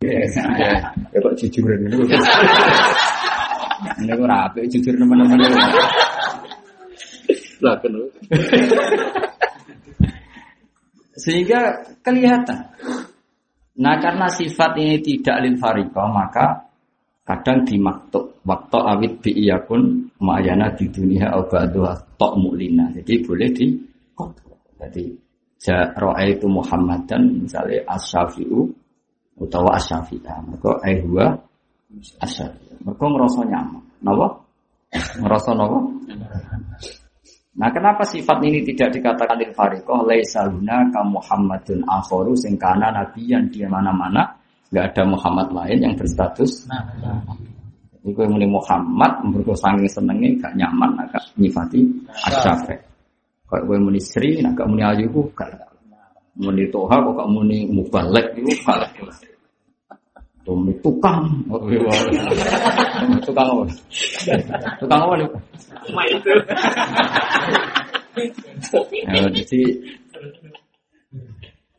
Ya, 0.03 0.76
ya 1.15 1.20
kok 1.24 1.34
jujur 1.40 1.72
ini. 1.72 2.03
Ini 4.02 4.14
kok 4.14 4.28
rapi 4.30 4.60
jujur 4.72 4.94
teman-teman. 4.98 5.38
Lah 7.64 7.76
kenal. 7.80 8.06
Sehingga 11.14 11.60
kelihatan. 12.02 12.60
Nah 13.80 13.95
karena 13.98 14.28
sifat 14.30 14.78
ini 14.78 15.02
tidak 15.02 15.38
lil 15.45 15.56
fariko 15.57 16.03
maka 16.10 16.74
kadang 17.24 17.64
dimaktub 17.64 18.44
waktu 18.44 18.80
awit 18.84 19.14
bi 19.24 19.48
pun 19.64 20.11
ma'ayana 20.20 20.76
di 20.76 20.91
dunia 20.91 21.32
dua 21.72 21.95
tok 22.20 22.34
mulina 22.36 22.91
jadi 22.91 23.24
boleh 23.24 23.49
di 23.56 23.65
jadi 24.76 25.03
jaroa 25.64 26.20
itu 26.28 26.44
Muhammad 26.52 27.07
dan 27.07 27.24
misalnya 27.48 27.80
asyafiu 27.88 28.68
utawa 29.40 29.80
asyafi'ah 29.80 30.44
mereka 30.44 30.76
ayhua 30.84 31.40
asyafi'ah 32.22 32.78
mereka 32.84 33.06
ngerasa 33.06 33.40
nyaman 33.48 33.84
napa 34.02 34.28
ngerasa 35.22 35.52
Nah, 37.53 37.70
kenapa 37.70 38.02
sifat 38.02 38.41
ini 38.49 38.65
tidak 38.65 38.98
dikatakan 38.98 39.38
lil 39.38 39.53
fariqah 39.53 40.02
laisa 40.10 40.49
ka 40.90 41.02
Muhammadun 41.06 41.86
akharu 41.86 42.34
sing 42.34 42.57
kana 42.57 42.90
nabiyan 42.90 43.45
di 43.53 43.61
mana-mana 43.70 44.26
nggak 44.74 44.86
ada 44.90 45.03
Muhammad 45.06 45.53
lain 45.53 45.78
yang 45.86 45.94
berstatus 45.94 46.65
nah, 46.65 46.82
Iku 48.03 48.20
yang 48.20 48.52
Muhammad 48.52 49.24
mergo 49.24 49.56
saking 49.56 49.88
senenge 49.88 50.36
gak 50.36 50.60
nyaman 50.60 50.91
agak 50.99 51.24
nyifati 51.40 51.88
asyafe. 52.11 52.76
Kok 53.48 53.64
kowe 53.64 53.80
muni 53.80 54.03
Sri 54.03 54.44
nak 54.44 54.60
gak 54.60 54.68
muni 54.68 54.84
ayu 54.84 55.07
gak. 55.32 55.56
Muni 56.36 56.68
Toha 56.68 56.99
kok 56.99 57.15
gak 57.15 57.30
muni 57.32 57.64
mubalek 57.72 58.36
gak. 58.36 59.32
Tumi 60.44 60.76
tukang. 60.84 61.24
tukang 63.24 63.48
apa? 63.48 63.64
Tukang 64.84 64.99
apa 65.07 65.14
nih? 65.15 65.28
Ya, 69.07 69.24
jadi 69.32 69.61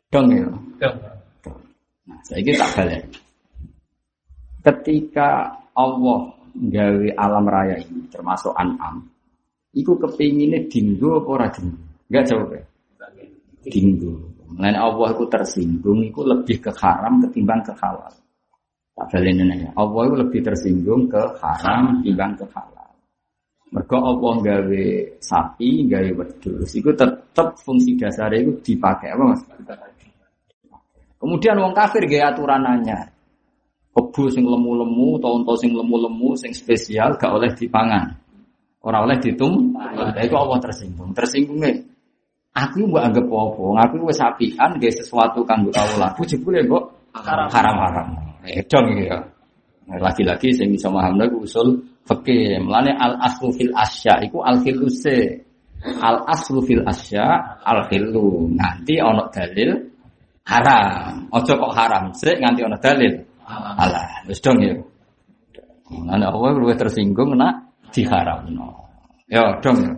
dong 0.09 0.27
ya. 0.33 0.47
Nah, 2.05 2.19
saya 2.25 2.39
ini 2.41 2.51
tak 2.57 2.69
balik. 2.73 3.03
Ketika 4.65 5.29
Allah 5.77 6.21
gawe 6.57 7.07
alam 7.21 7.45
raya 7.45 7.75
ini 7.77 8.09
termasuk 8.09 8.55
an'am, 8.57 9.05
iku 9.77 9.93
kepinginnya 10.01 10.65
dinggo 10.65 11.21
apa 11.21 11.29
ora 11.29 11.47
dinggo? 11.53 11.77
Enggak 12.09 12.23
jawab 12.33 12.49
ya? 12.55 12.63
Dinggo. 13.69 14.13
Mengenai 14.45 14.77
Allah 14.77 15.07
itu 15.13 15.25
tersinggung, 15.29 15.99
itu 16.05 16.21
lebih 16.21 16.57
ke 16.61 16.71
haram 16.77 17.21
ketimbang 17.21 17.61
ke 17.65 17.73
halal. 17.77 18.13
Tak 18.95 19.11
balik 19.11 19.35
ya. 19.43 19.69
Allah 19.75 20.01
itu 20.07 20.15
lebih 20.23 20.39
tersinggung 20.39 21.11
ke 21.11 21.19
haram 21.43 21.99
ketimbang 21.99 22.39
ke 22.39 22.47
halal. 22.55 22.89
Mereka 23.75 23.97
Allah 23.99 24.33
gawe 24.39 24.85
sapi, 25.19 25.91
gawe 25.91 26.09
wedhus, 26.15 26.71
itu 26.71 26.95
tetap 26.95 27.59
fungsi 27.59 27.99
dasarnya 27.99 28.47
itu 28.47 28.51
dipakai 28.63 29.11
apa 29.11 29.35
mas? 29.35 29.43
Kemudian 31.19 31.59
wong 31.59 31.75
kafir 31.75 32.07
gaya 32.07 32.31
aturanannya. 32.31 33.11
Kebu 33.91 34.31
sing 34.31 34.47
lemu-lemu, 34.47 35.19
tonto 35.19 35.59
sing 35.59 35.75
lemu-lemu, 35.75 36.39
sing 36.39 36.55
spesial 36.55 37.19
gak 37.19 37.35
oleh 37.35 37.51
dipangan. 37.51 38.15
Orang 38.79 39.11
oleh 39.11 39.19
ditum, 39.19 39.75
nah, 39.75 40.23
itu 40.23 40.35
Allah 40.39 40.59
tersinggung. 40.61 41.11
Tersinggungnya, 41.11 41.83
aku 42.55 42.87
mau 42.87 43.03
anggap 43.03 43.27
apa? 43.27 43.91
Aku 43.91 44.07
wis 44.07 44.19
sapian 44.23 44.79
gaya 44.79 44.93
sesuatu 44.93 45.43
kanggo 45.43 45.73
kawula. 45.75 46.15
Aku 46.15 46.23
jebule 46.23 46.63
kok 46.63 46.95
haram-haram. 47.51 48.24
Eh 48.45 48.63
dong 48.69 48.87
ya. 49.01 49.17
Lagi-lagi 49.85 50.49
sing 50.53 50.73
bisa 50.73 50.89
paham 50.89 51.17
lagi 51.21 51.35
usul 51.37 51.81
fikih. 52.09 52.61
Mulane 52.61 52.93
al 52.97 53.17
aslu 53.21 53.53
fil 53.53 53.73
asya 53.73 54.21
iku 54.25 54.41
al 54.41 54.61
khiluse. 54.61 55.45
Al 55.85 56.25
aslu 56.25 56.61
fil 56.65 56.81
asya 56.85 57.61
al 57.61 57.85
khilu. 57.89 58.49
Nanti 58.53 58.97
ono 59.01 59.29
dalil 59.29 59.77
haram. 60.45 61.29
Ojo 61.33 61.53
kok 61.57 61.73
haram 61.73 62.13
sik 62.13 62.37
nganti 62.41 62.61
ana 62.65 62.77
dalil. 62.77 63.13
Alah, 63.45 64.25
wis 64.25 64.41
dong 64.41 64.57
ya. 64.57 64.73
Ana 66.09 66.33
apa 66.33 66.57
luwih 66.57 66.73
tersinggung 66.73 67.37
nak 67.37 67.69
diharamno. 67.93 68.89
Ya 69.29 69.61
dong 69.61 69.77
ya. 69.85 69.93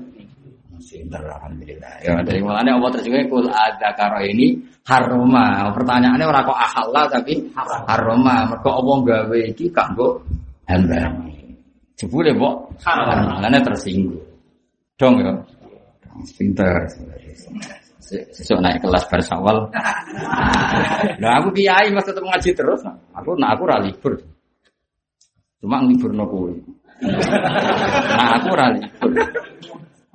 Sinter 0.78 1.22
alhamdulillah. 1.26 1.94
Ya 2.06 2.22
dari 2.22 2.40
mulane 2.42 2.70
Allah 2.70 2.90
tersinggung 2.94 3.28
kul 3.30 3.46
ada 3.50 3.90
karo 3.98 4.22
ini 4.22 4.58
haroma. 4.86 5.74
Pertanyaannya 5.74 6.26
ora 6.26 6.42
kok 6.46 6.58
ahalla 6.58 7.02
tapi 7.10 7.34
haroma. 7.58 8.46
Mergo 8.50 8.70
Allah 8.70 8.98
gawe 9.04 9.38
iki 9.50 9.70
kanggo 9.74 10.22
hamba. 10.70 11.10
Jebule 11.98 12.32
kok 12.38 12.56
haram. 12.86 13.42
Mulane 13.42 13.60
tersinggung. 13.66 14.22
Dong 14.98 15.16
ya. 15.22 15.34
Pinter. 16.38 16.74
Sesuk 18.08 18.64
naik 18.64 18.80
kelas 18.80 19.04
bersawal. 19.12 19.68
Nah 21.20 21.32
aku 21.44 21.52
kiai 21.52 21.92
mas 21.92 22.08
tetap 22.08 22.24
ngaji 22.24 22.56
terus. 22.56 22.82
Aku 23.14 23.36
nak 23.36 23.60
aku 23.60 23.64
rali 23.68 23.92
libur. 23.92 24.16
Cuma 25.60 25.84
libur 25.84 26.12
no 26.16 26.26
kowe. 26.30 26.54
Nah 28.18 28.30
aku 28.42 28.50
rali 28.56 28.80
libur. 28.80 29.12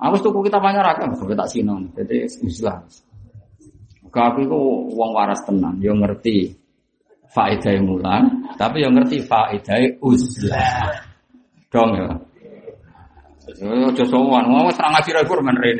Aku 0.03 0.15
tuku 0.19 0.51
kita 0.51 0.59
banyak 0.59 0.83
rakam, 0.83 1.15
sampai 1.15 1.39
tak 1.39 1.47
sinon. 1.47 1.87
Jadi 1.95 2.27
Islam. 2.27 2.83
Aku 4.11 4.39
itu 4.43 4.59
uang 4.93 5.11
waras 5.15 5.41
tenang, 5.47 5.79
yang 5.79 6.03
ngerti 6.03 6.53
faedah 7.33 7.81
mulan, 7.81 8.45
tapi 8.59 8.83
yang 8.83 8.93
ngerti 8.93 9.23
faedah 9.25 9.79
uzlah. 10.03 11.01
Dong 11.71 11.97
ya. 11.97 12.11
Ojo 13.63 14.03
sowan, 14.07 14.45
mau 14.47 14.71
serang 14.71 14.95
ngaji 14.95 15.09
ra 15.17 15.23
men 15.43 15.57
wae. 15.59 15.73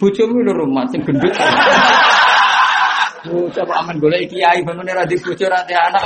Bojomu 0.00 0.40
lho 0.42 0.52
rumah 0.56 0.86
sing 0.88 1.02
gendut. 1.04 1.34
Bocah 3.22 3.62
kok 3.62 3.78
aman 3.78 4.02
golek 4.02 4.26
kiai 4.26 4.66
bangun 4.66 4.90
ra 4.90 5.06
di 5.06 5.14
bojo 5.20 5.46
ra 5.46 5.62
anak. 5.62 6.02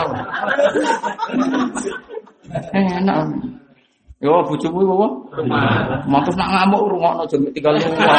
Enak. 2.77 3.25
Yo 4.27 4.43
bojomu 4.43 4.83
apa? 4.83 5.07
Rumah. 5.39 5.63
Matus 6.11 6.35
nak 6.35 6.51
ngamuk 6.51 6.83
rungokno 6.91 7.23
tinggal 7.31 7.79
rumah. 7.79 8.19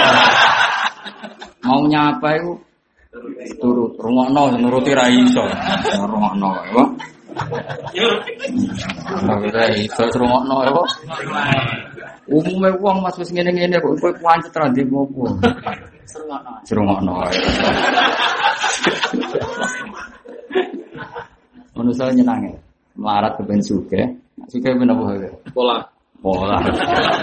Mau 1.68 1.84
nyapa 1.84 2.40
iku 2.40 2.56
turut 3.60 3.92
rungokno 4.00 4.56
nuruti 4.56 4.96
ra 4.96 5.12
iso. 5.12 5.44
Rungokno 6.00 6.50
ya. 6.72 6.84
Ora 9.20 9.64
iso 9.76 10.04
rungokno 10.16 10.56
apa? 10.64 10.84
Umume 12.32 12.72
wong 12.80 13.04
Mas 13.04 13.20
wis 13.20 13.36
ngene-ngene 13.36 13.76
kok 13.84 14.00
kowe 14.00 14.12
pancet 14.24 14.56
ra 14.56 14.72
ndek 14.72 14.88
opo. 14.88 15.28
Serungokno. 16.08 16.64
Serungokno. 16.64 17.14
Manusia 21.76 22.16
nyenange. 22.16 22.56
Melarat 22.96 23.36
ke 23.36 23.44
ben 23.44 23.60
suge. 23.60 24.02
Suge 24.48 24.72
ben 24.72 24.88
apa? 24.88 25.04
Pola. 25.52 25.97
Pola. 26.18 26.58
Pola. 26.58 27.14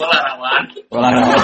Olahrawan. 0.00 0.62
Olahraga. 0.88 1.36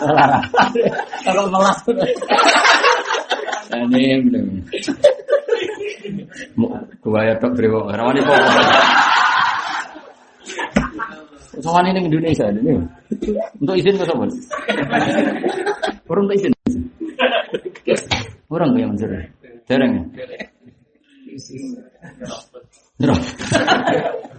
Olahraga. 0.00 0.40
Kalau 1.28 1.44
melas. 1.52 1.78
Nah, 3.68 3.78
Ini 3.84 4.24
bener. 4.24 4.44
Gua 7.04 7.20
ya 7.28 7.34
tok 7.36 7.52
brewo. 7.52 7.84
Rawani 7.92 8.20
kok. 8.24 8.40
Soalnya 11.58 12.00
ini 12.00 12.08
Indonesia 12.08 12.48
ini. 12.48 12.80
Untuk 13.60 13.74
izin 13.76 13.98
ke 14.00 14.04
sobat? 14.08 14.30
Orang 16.08 16.32
izin. 16.32 16.52
Orang 18.48 18.72
yang 18.80 18.96
mencuri. 18.96 19.20
Jarang 19.68 19.90
ya. 19.92 20.04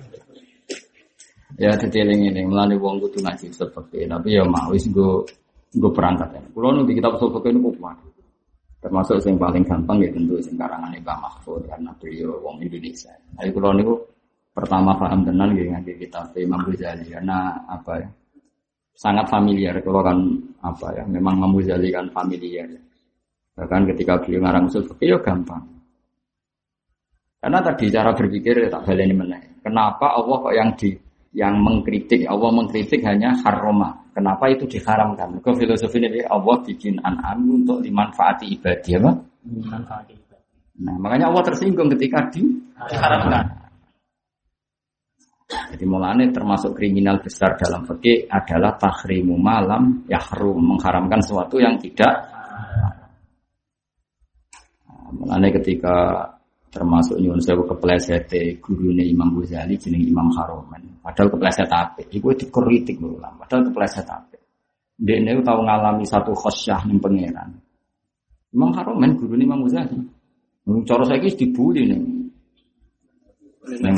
Ya 1.60 1.76
detailin 1.76 2.32
ini 2.32 2.48
melani 2.48 2.80
wong 2.80 3.04
kudu 3.04 3.20
ngaji 3.20 3.52
seperti 3.52 4.08
tapi 4.08 4.32
ya 4.32 4.48
mau 4.48 4.72
wis 4.72 4.88
gue 4.88 5.28
gue 5.76 5.92
perangkat 5.92 6.32
ya. 6.32 6.42
Kulo 6.56 6.72
nu 6.72 6.88
di 6.88 6.96
kitab 6.96 7.20
usul 7.20 7.36
fikih 7.36 7.60
niku 7.60 7.76
kuat. 7.76 8.00
Termasuk 8.80 9.20
yang 9.28 9.36
paling 9.36 9.68
gampang 9.68 10.00
ya 10.00 10.08
tentu 10.08 10.40
sing 10.40 10.56
karangan 10.56 10.96
Mbah 10.96 11.20
Mahfud 11.20 11.68
karena 11.68 11.92
beliau 12.00 12.40
wong 12.40 12.64
Indonesia. 12.64 13.12
Tapi 13.36 13.52
kulo 13.52 13.76
niku 13.76 13.94
pertama 14.56 14.96
paham 14.96 15.28
tenan 15.28 15.52
nggih 15.52 15.76
ngangge 15.76 15.94
kitab 16.00 16.32
Imam 16.40 16.64
Ghazali 16.64 17.12
karena 17.12 17.52
apa 17.68 18.08
ya? 18.08 18.10
Sangat 18.96 19.28
familiar 19.28 19.76
kalau 19.84 20.00
kan 20.00 20.16
apa 20.64 20.96
ya? 20.96 21.04
Memang 21.12 21.44
Imam 21.44 21.60
Ghazali 21.60 21.92
kan 21.92 22.08
familiar. 22.16 22.72
Bahkan 23.60 23.84
ketika 23.92 24.16
beliau 24.24 24.48
ngarang 24.48 24.72
usul 24.72 24.88
fikih 24.96 25.12
ya 25.12 25.20
gampang. 25.20 25.79
Karena 27.40 27.60
tadi 27.64 27.88
cara 27.88 28.12
berpikir 28.12 28.68
tak 28.68 28.84
baleni 28.84 29.16
meneh. 29.16 29.64
Kenapa 29.64 30.12
Allah 30.12 30.38
kok 30.44 30.54
yang 30.56 30.70
di 30.76 30.92
yang 31.34 31.62
mengkritik 31.62 32.26
Allah 32.26 32.50
mengkritik 32.50 33.06
hanya 33.06 33.38
haroma. 33.46 33.96
Kenapa 34.12 34.50
itu 34.50 34.66
diharamkan? 34.66 35.40
Ke 35.40 35.54
filosofi 35.56 36.02
ini 36.02 36.26
Allah 36.26 36.58
bikin 36.66 36.98
an'am 37.00 37.64
untuk 37.64 37.80
dimanfaati 37.86 38.60
ibadah 38.60 38.96
apa? 39.00 39.12
Nah, 40.80 40.96
makanya 41.00 41.32
Allah 41.32 41.44
tersinggung 41.46 41.92
ketika 41.96 42.28
diharamkan. 42.34 43.46
Jadi 45.50 45.86
mulanya 45.86 46.30
termasuk 46.30 46.78
kriminal 46.78 47.22
besar 47.22 47.58
dalam 47.58 47.82
fikih 47.86 48.30
adalah 48.30 48.78
tahrimu 48.78 49.34
malam 49.34 50.06
yahrum 50.06 50.76
mengharamkan 50.76 51.22
sesuatu 51.26 51.58
yang 51.58 51.78
tidak. 51.82 52.30
Nah, 54.86 55.10
mulanya 55.14 55.50
ketika 55.58 55.96
termasuk 56.70 57.18
nyuwun 57.18 57.42
sewu 57.42 57.66
kepleset 57.66 58.30
gurune 58.62 59.02
Imam 59.02 59.34
Ghazali 59.42 59.76
jeneng 59.76 60.06
Imam 60.06 60.30
Haromen. 60.38 61.02
Padahal 61.02 61.34
kepleset 61.34 61.70
apik. 61.70 62.08
Iku 62.14 62.34
dikritik 62.38 63.02
ulama. 63.02 63.42
Padahal 63.46 63.74
kepleset 63.74 64.06
apik. 64.06 64.42
Dene 65.00 65.42
tahu 65.42 65.66
ngalami 65.66 66.06
satu 66.06 66.32
khosyah 66.38 66.86
ning 66.86 67.02
pangeran. 67.02 67.50
Imam 68.54 68.72
Haromen 68.78 69.18
gurune 69.18 69.44
Imam 69.44 69.66
Ghazali. 69.66 69.98
Mung 70.70 70.86
cara 70.86 71.02
saiki 71.02 71.34
dibuli 71.34 71.90
ning 71.90 72.04
ning 73.82 73.96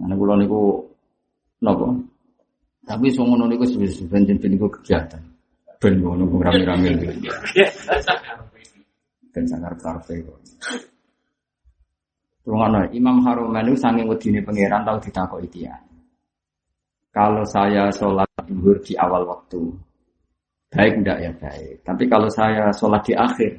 Ana 0.00 0.16
kula 0.16 0.32
niku 0.40 0.80
napa? 1.60 1.92
Tapi 2.88 3.12
sing 3.12 3.28
ngono 3.28 3.44
niku 3.44 3.68
sebenarnya 3.68 4.32
ben 4.40 4.50
niku 4.56 4.66
kegiatan. 4.80 5.20
Ben 5.76 6.00
ngono 6.00 6.24
rame-rame. 6.40 6.96
dan 9.30 9.44
sangar 9.46 9.74
karfe 9.78 10.22
kok. 10.22 10.38
Imam 12.90 13.22
Haruman 13.22 13.62
itu 13.70 13.78
sange 13.78 14.02
wedine 14.02 14.42
pangeran 14.42 14.82
tahu 14.82 14.98
ditakoki 14.98 15.48
dia. 15.50 15.74
Kalau 17.10 17.42
saya 17.46 17.90
sholat 17.90 18.26
zuhur 18.46 18.78
di 18.82 18.94
awal 18.94 19.26
waktu, 19.26 19.60
baik 20.70 21.02
enggak 21.02 21.18
ya 21.22 21.30
baik. 21.34 21.82
Tapi 21.82 22.04
kalau 22.06 22.30
saya 22.30 22.70
sholat 22.70 23.02
di 23.02 23.14
akhir, 23.14 23.58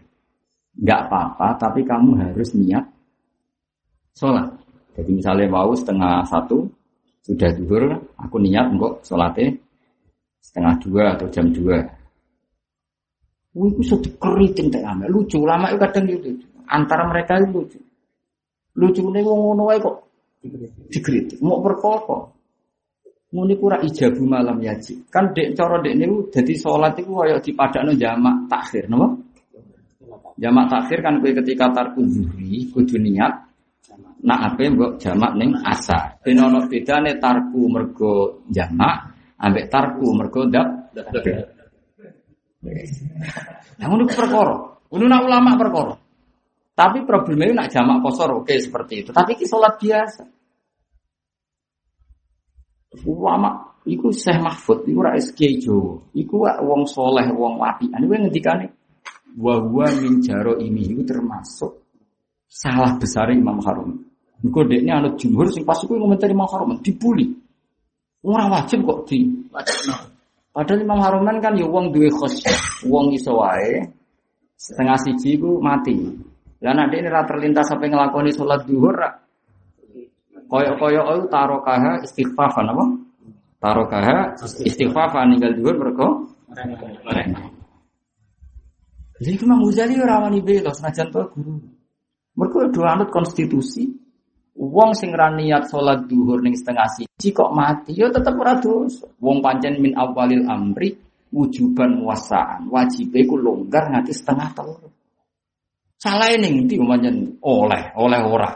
enggak 0.80 1.00
apa-apa. 1.08 1.48
Tapi 1.60 1.84
kamu 1.84 2.10
harus 2.20 2.56
niat 2.56 2.84
sholat. 4.16 4.48
Jadi 4.96 5.12
misalnya 5.20 5.48
mau 5.52 5.72
setengah 5.72 6.24
satu, 6.28 6.68
sudah 7.24 7.52
zuhur, 7.56 7.84
aku 8.20 8.36
niat 8.40 8.72
kok 8.76 9.04
sholatnya 9.04 9.56
setengah 10.42 10.74
dua 10.84 11.04
atau 11.16 11.28
jam 11.32 11.48
dua. 11.52 11.80
Wih, 13.52 13.76
itu 13.76 13.84
sudah 13.84 14.12
keriting 14.16 14.72
tak. 14.72 14.84
Lucu, 15.12 15.44
lama 15.44 15.68
itu 15.68 15.80
kadang 15.80 16.04
gitu. 16.08 16.30
Antara 16.72 17.04
mereka 17.04 17.36
itu 17.36 17.52
lucu. 17.52 17.80
Lucu 18.80 19.02
nih 19.12 19.22
wong 19.28 19.40
ngono 19.52 19.64
kok 19.76 19.96
dikritik. 20.88 21.44
Mau 21.44 21.60
berkoko. 21.60 22.32
Muni 23.32 23.56
kura 23.56 23.80
ijabu 23.80 24.28
malam 24.28 24.60
yaji. 24.60 25.08
Kan 25.08 25.32
dek 25.32 25.56
coro 25.56 25.80
dek 25.80 25.96
niku 25.96 26.28
jadi 26.28 26.52
sholat 26.52 27.00
itu 27.00 27.16
kayak 27.16 27.40
dipadakno 27.40 27.96
jamak 27.96 28.36
takhir, 28.52 28.92
napa? 28.92 29.08
Jamak 30.36 30.68
takhir 30.68 31.00
kan 31.00 31.24
kowe 31.24 31.32
ketika 31.40 31.72
tarku 31.72 32.04
zuhri 32.12 32.68
kudu 32.76 33.00
niat 33.00 33.52
Nak 34.22 34.40
apa 34.54 34.70
mbok 34.70 35.02
jamak 35.02 35.34
ning 35.34 35.56
asa. 35.66 36.14
Ben 36.22 36.38
ono 36.38 36.70
bedane 36.70 37.18
tarku 37.18 37.66
mergo 37.66 38.46
jamak 38.54 39.16
ambek 39.42 39.66
tarku 39.72 40.14
mergo 40.14 40.46
dap. 40.46 40.94
Nah, 42.62 43.86
ngono 43.90 44.06
perkara. 44.06 44.56
Ngono 44.92 45.06
nak 45.10 45.22
ulama 45.26 45.52
perkara. 45.58 45.94
Tapi 46.72 47.04
problemnya 47.04 47.66
nak 47.66 47.70
jamak 47.74 48.00
kosor 48.06 48.42
oke 48.42 48.54
seperti 48.58 49.06
itu. 49.06 49.10
Tapi 49.12 49.38
ki 49.38 49.46
salat 49.46 49.76
biasa. 49.82 50.24
Ulama 53.08 53.80
iku 53.88 54.12
Syekh 54.12 54.40
Mahfud 54.40 54.86
iku 54.86 55.00
ra 55.02 55.18
SK 55.18 55.40
Jawa. 55.62 55.96
Iku 56.14 56.46
wong 56.46 56.86
soleh, 56.86 57.28
wong 57.34 57.60
wapian. 57.60 58.02
Iku 58.02 58.14
ngendikane 58.14 58.66
wa 59.40 59.56
huwa 59.64 59.88
min 59.96 60.20
jaro 60.20 60.60
ini 60.60 60.92
itu 60.92 61.08
termasuk 61.08 61.82
salah 62.52 63.00
besar 63.00 63.32
Imam 63.32 63.64
Harum. 63.64 64.04
Engko 64.42 64.66
dekne 64.66 64.92
anut 64.92 65.16
jumhur 65.22 65.48
sing 65.54 65.64
pas 65.64 65.78
iku 65.80 65.96
ngomentari 65.96 66.34
Imam 66.34 66.50
Harum 66.50 66.82
dibully. 66.82 67.30
Ora 68.22 68.46
wajib 68.50 68.86
kok 68.86 69.10
di 69.10 69.50
Padahal 70.52 70.84
Imam 70.84 71.00
Haruman 71.00 71.40
kan 71.40 71.56
ya 71.56 71.64
wong 71.64 71.96
duwe 71.96 72.12
khos, 72.12 72.44
wong 72.84 73.16
iso 73.16 73.40
wae 73.40 73.88
setengah 74.60 75.00
siji 75.00 75.40
ku 75.40 75.64
mati. 75.64 75.96
Lah 76.62 76.76
nek 76.78 76.94
ini 76.94 77.10
ra 77.10 77.26
terlintas 77.26 77.72
sampai 77.72 77.90
nglakoni 77.90 78.30
salat 78.36 78.68
zuhur 78.68 78.94
ra 78.94 79.10
koyo-koyo 80.52 81.02
itu 81.18 81.28
tarokaha 81.32 82.04
istighfafan 82.04 82.68
apa? 82.68 82.86
Tarokaha 83.64 84.18
istighfafan 84.68 85.34
ninggal 85.34 85.56
zuhur 85.58 85.76
mergo 85.80 86.08
Jadi 89.22 89.38
Imam 89.40 89.64
Ghazali 89.64 89.96
ora 90.02 90.20
wani 90.20 90.44
bela 90.44 90.76
senajan 90.76 91.14
to 91.14 91.22
guru. 91.32 91.64
Mergo 92.36 92.60
do 92.74 92.82
anut 92.84 93.08
konstitusi. 93.08 93.91
Wong 94.62 94.94
sing 94.94 95.10
ra 95.10 95.34
niat 95.34 95.74
salat 95.74 96.06
duhur 96.06 96.46
ning 96.46 96.54
setengah 96.54 96.86
siji 96.94 97.34
kok 97.34 97.50
mati, 97.50 97.98
ya 97.98 98.14
tetep 98.14 98.38
ora 98.38 98.62
dosa. 98.62 99.10
Wong 99.18 99.42
pancen 99.42 99.82
min 99.82 99.98
awalil 99.98 100.46
amri 100.46 100.94
wujuban 101.34 102.06
wasaan. 102.06 102.70
Wajibe 102.70 103.26
ku 103.26 103.42
longgar 103.42 103.90
nganti 103.90 104.14
setengah 104.14 104.54
telu. 104.54 104.86
Salah 105.98 106.30
ning 106.38 106.70
ndi 106.70 106.78
pancen 106.78 107.42
oleh, 107.42 107.90
oleh 107.98 108.22
ora. 108.22 108.52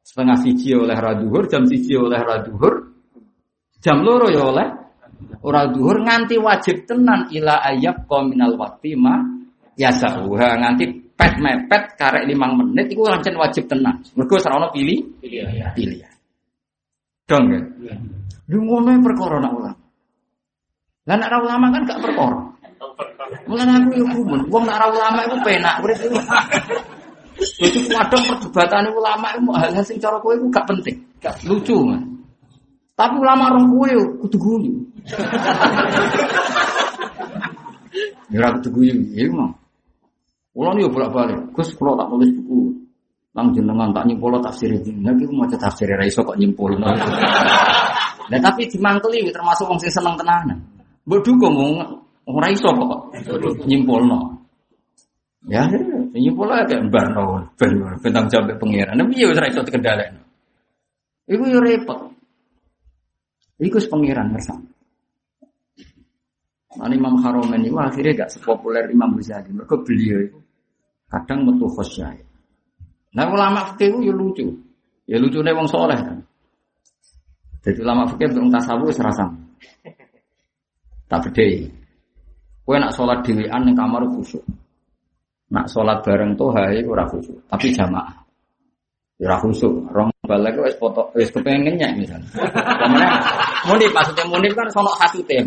Setengah 0.00 0.40
siji 0.40 0.72
oleh 0.72 0.96
ra 0.96 1.12
duhur, 1.12 1.44
jam 1.44 1.68
siji 1.68 1.92
oleh 1.92 2.24
ra 2.24 2.40
duhur. 2.40 2.88
Jam 3.84 4.00
loro 4.00 4.32
ya 4.32 4.48
oleh 4.48 4.68
ora 5.44 5.68
duhur 5.68 6.08
nganti 6.08 6.40
wajib 6.40 6.88
tenan 6.88 7.28
ila 7.30 7.62
ayab 7.68 8.08
minal 8.26 8.56
waqti 8.56 8.96
ma 8.96 9.20
yasahuha 9.76 10.48
nganti 10.56 11.07
pet 11.18 11.34
mepet 11.42 11.98
karek 11.98 12.22
limang 12.30 12.54
menit 12.54 12.94
itu 12.94 13.02
lancen 13.02 13.34
wajib 13.34 13.66
tenang. 13.66 13.98
Mergo 14.14 14.38
sarana 14.38 14.70
pilih 14.70 15.02
Pilihan. 15.18 15.74
pilihan. 15.74 16.14
Dong 17.26 17.44
ya. 17.50 17.60
Lu 18.48 18.62
ngono 18.62 18.94
perkara 19.02 19.42
nak 19.42 19.52
ulama. 19.52 19.82
Lah 21.10 21.16
nak 21.18 21.42
ulama 21.42 21.66
kan 21.74 21.82
gak 21.84 22.00
perkara. 22.00 22.40
Mulane 23.44 23.72
aku 23.80 23.90
yo 24.00 24.06
kumun, 24.08 24.40
wong 24.48 24.64
nak 24.64 24.78
ra 24.80 24.86
ulama 24.88 25.20
iku 25.28 25.36
penak 25.44 25.80
urip 25.84 25.98
iku. 26.00 26.16
Jadi 27.38 27.78
kadang 27.92 28.22
perdebatan 28.24 28.88
ulama 28.92 29.28
itu 29.36 29.50
hal-hal 29.52 29.84
sing 29.84 30.00
cara 30.00 30.16
kowe 30.22 30.32
iku 30.32 30.48
gak 30.48 30.64
penting, 30.64 30.96
gak 31.20 31.36
lucu 31.44 31.76
man. 31.84 32.02
Tapi 32.96 33.14
ulama 33.20 33.52
roh 33.52 33.64
kowe 33.68 33.90
kudu 34.24 34.36
guyu. 34.38 34.74
Ya 38.28 38.44
ora 38.44 38.60
kudu 38.60 38.68
guyu, 38.76 38.92
ya 39.16 39.24
mah. 39.32 39.56
Kulo 40.58 40.74
nih 40.74 40.90
bolak-balik, 40.90 41.54
Gus 41.54 41.70
kulo 41.78 41.94
tak 41.94 42.10
tulis 42.10 42.34
buku. 42.34 42.74
Nang 43.30 43.54
jenengan 43.54 43.94
tak 43.94 44.10
nyimpul 44.10 44.34
tafsir 44.42 44.74
iki. 44.74 44.90
Lagi 45.06 45.22
maca 45.30 45.54
tafsir 45.54 45.86
ra 45.86 46.02
iso 46.02 46.26
kok 46.26 46.34
nyimpul. 46.34 46.74
Nah 48.28 48.36
tapi 48.44 48.68
dimangkeli 48.68 49.32
termasuk 49.32 49.64
wong 49.64 49.80
sing 49.80 49.88
seneng 49.88 50.12
tenanan. 50.18 50.60
Mbok 51.08 51.24
dukung 51.24 51.54
wong 51.56 51.72
ora 52.26 52.50
iso 52.50 52.74
kok 52.74 53.14
nyimpulno. 53.70 54.34
Ya, 55.46 55.64
nyimpul 56.12 56.50
aja 56.50 56.66
kayak 56.66 56.92
barno, 56.92 57.40
ben 57.56 57.78
bentang 58.02 58.26
jawab 58.28 58.58
pangeran. 58.58 58.98
Tapi 58.98 59.14
ya 59.14 59.30
ora 59.30 59.46
iso 59.46 59.62
dikendhalekno. 59.62 60.22
Iku 61.30 61.44
yo 61.46 61.58
repot. 61.62 62.10
Iku 63.62 63.78
pengiran 63.86 64.34
ngersam. 64.34 64.58
Nah, 66.78 66.90
Imam 66.90 67.16
Haromen 67.22 67.64
itu 67.64 67.78
akhirnya 67.80 68.26
gak 68.26 68.30
sepopuler 68.34 68.86
Imam 68.92 69.16
Ghazali. 69.16 69.50
Mereka 69.50 69.82
beliau 69.82 70.18
itu 70.20 70.38
kadang 71.08 71.48
metu 71.48 71.66
khosyai. 71.68 72.20
Nah 73.16 73.24
ulama 73.32 73.72
fikih 73.74 73.96
itu 73.96 73.98
ya 74.08 74.14
lucu. 74.14 74.46
Ya 75.08 75.16
lucu 75.16 75.40
nih 75.40 75.56
wong 75.56 75.68
soleh 75.68 75.96
kan. 75.96 76.20
Jadi 77.64 77.80
ulama 77.80 78.04
fikih 78.12 78.28
untuk 78.36 78.52
tasawuf 78.52 78.92
serasa. 78.92 79.24
Tak 81.08 81.20
beda. 81.28 81.44
Kue 82.68 82.76
nak 82.76 82.92
sholat 82.92 83.24
dewean 83.24 83.64
yang 83.64 83.72
kamar 83.72 84.04
khusyuk. 84.12 84.44
Nak 85.48 85.72
sholat 85.72 86.04
bareng 86.04 86.36
tuh 86.36 86.52
hai 86.52 86.84
ora 86.84 87.08
khusyuk. 87.08 87.40
Tapi 87.48 87.72
jamaah. 87.72 88.12
Ya 89.16 89.32
ora 89.32 89.40
khusyuk. 89.40 89.88
Rong 89.88 90.12
balik 90.28 90.60
wes 90.60 90.76
foto 90.76 91.08
wes 91.16 91.32
kepengennya 91.32 91.96
misalnya. 91.96 92.28
Kemudian 92.84 93.12
munib 93.64 93.90
maksudnya 93.96 94.24
munib 94.28 94.52
kan 94.52 94.68
sono 94.68 94.92
hasute 95.00 95.32
ya 95.32 95.42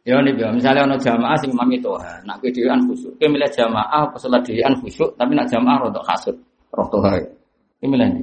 Ya 0.00 0.16
nih 0.24 0.32
ya, 0.32 0.48
misalnya 0.48 0.88
ono 0.88 0.96
jamaah 0.96 1.36
sing 1.36 1.52
mami 1.52 1.76
toha, 1.76 2.24
nak 2.24 2.40
kedewan 2.40 2.80
khusyuk. 2.88 3.20
Kowe 3.20 3.28
milih 3.28 3.52
jamaah 3.52 4.08
salat 4.16 4.40
dhewean 4.48 4.72
khusyuk, 4.80 5.12
tapi 5.20 5.36
nak 5.36 5.44
jamaah 5.52 5.76
rodok 5.76 6.00
kasut, 6.08 6.36
roh 6.72 6.88
toha. 6.88 7.20
Kowe 7.76 7.84
milih 7.84 8.08
ndi? 8.08 8.22